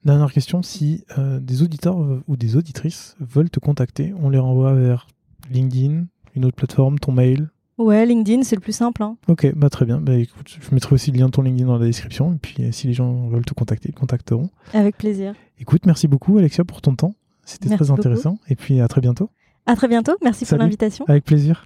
Dernière 0.06 0.32
question, 0.34 0.62
si 0.62 1.06
euh, 1.18 1.40
des 1.40 1.62
auditeurs 1.64 1.98
ou 2.28 2.36
des 2.36 2.56
auditrices 2.56 3.16
veulent 3.20 3.50
te 3.50 3.60
contacter, 3.60 4.14
on 4.22 4.30
les 4.30 4.38
renvoie 4.40 4.74
vers 4.74 5.08
LinkedIn, 5.50 6.06
une 6.36 6.46
autre 6.46 6.56
plateforme, 6.56 7.00
ton 7.00 7.12
mail. 7.14 7.50
Ouais, 7.78 8.06
LinkedIn, 8.06 8.44
c'est 8.44 8.56
le 8.56 8.62
plus 8.62 8.74
simple. 8.76 9.02
hein. 9.02 9.18
Ok, 9.28 9.52
bah 9.56 9.70
très 9.70 9.86
bien. 9.86 10.00
Bah, 10.00 10.14
écoute, 10.16 10.58
je 10.62 10.76
mettrai 10.76 10.94
aussi 10.94 11.12
le 11.12 11.18
lien 11.18 11.26
de 11.28 11.32
ton 11.32 11.42
LinkedIn 11.42 11.66
dans 11.68 11.78
la 11.78 11.86
description. 11.86 12.34
Et 12.34 12.38
puis, 12.38 12.56
euh, 12.64 12.72
si 12.72 12.86
les 12.88 12.94
gens 12.94 13.28
veulent 13.30 13.46
te 13.46 13.54
contacter, 13.54 13.90
ils 13.90 13.94
te 13.96 14.00
contacteront. 14.00 14.50
Avec 14.74 14.98
plaisir. 14.98 15.34
Écoute, 15.60 15.86
merci 15.86 16.08
beaucoup, 16.08 16.38
Alexia, 16.38 16.64
pour 16.66 16.82
ton 16.82 16.96
temps. 16.96 17.16
C'était 17.46 17.70
très 17.70 17.78
beaucoup. 17.78 17.94
intéressant. 17.94 18.38
Et 18.50 18.56
puis, 18.56 18.80
à 18.82 18.88
très 18.88 19.02
bientôt. 19.02 19.30
À 19.66 19.76
très 19.76 19.88
bientôt. 19.88 20.14
Merci 20.22 20.46
Salut. 20.46 20.60
pour 20.60 20.64
l'invitation. 20.66 21.06
Avec 21.08 21.24
plaisir. 21.24 21.66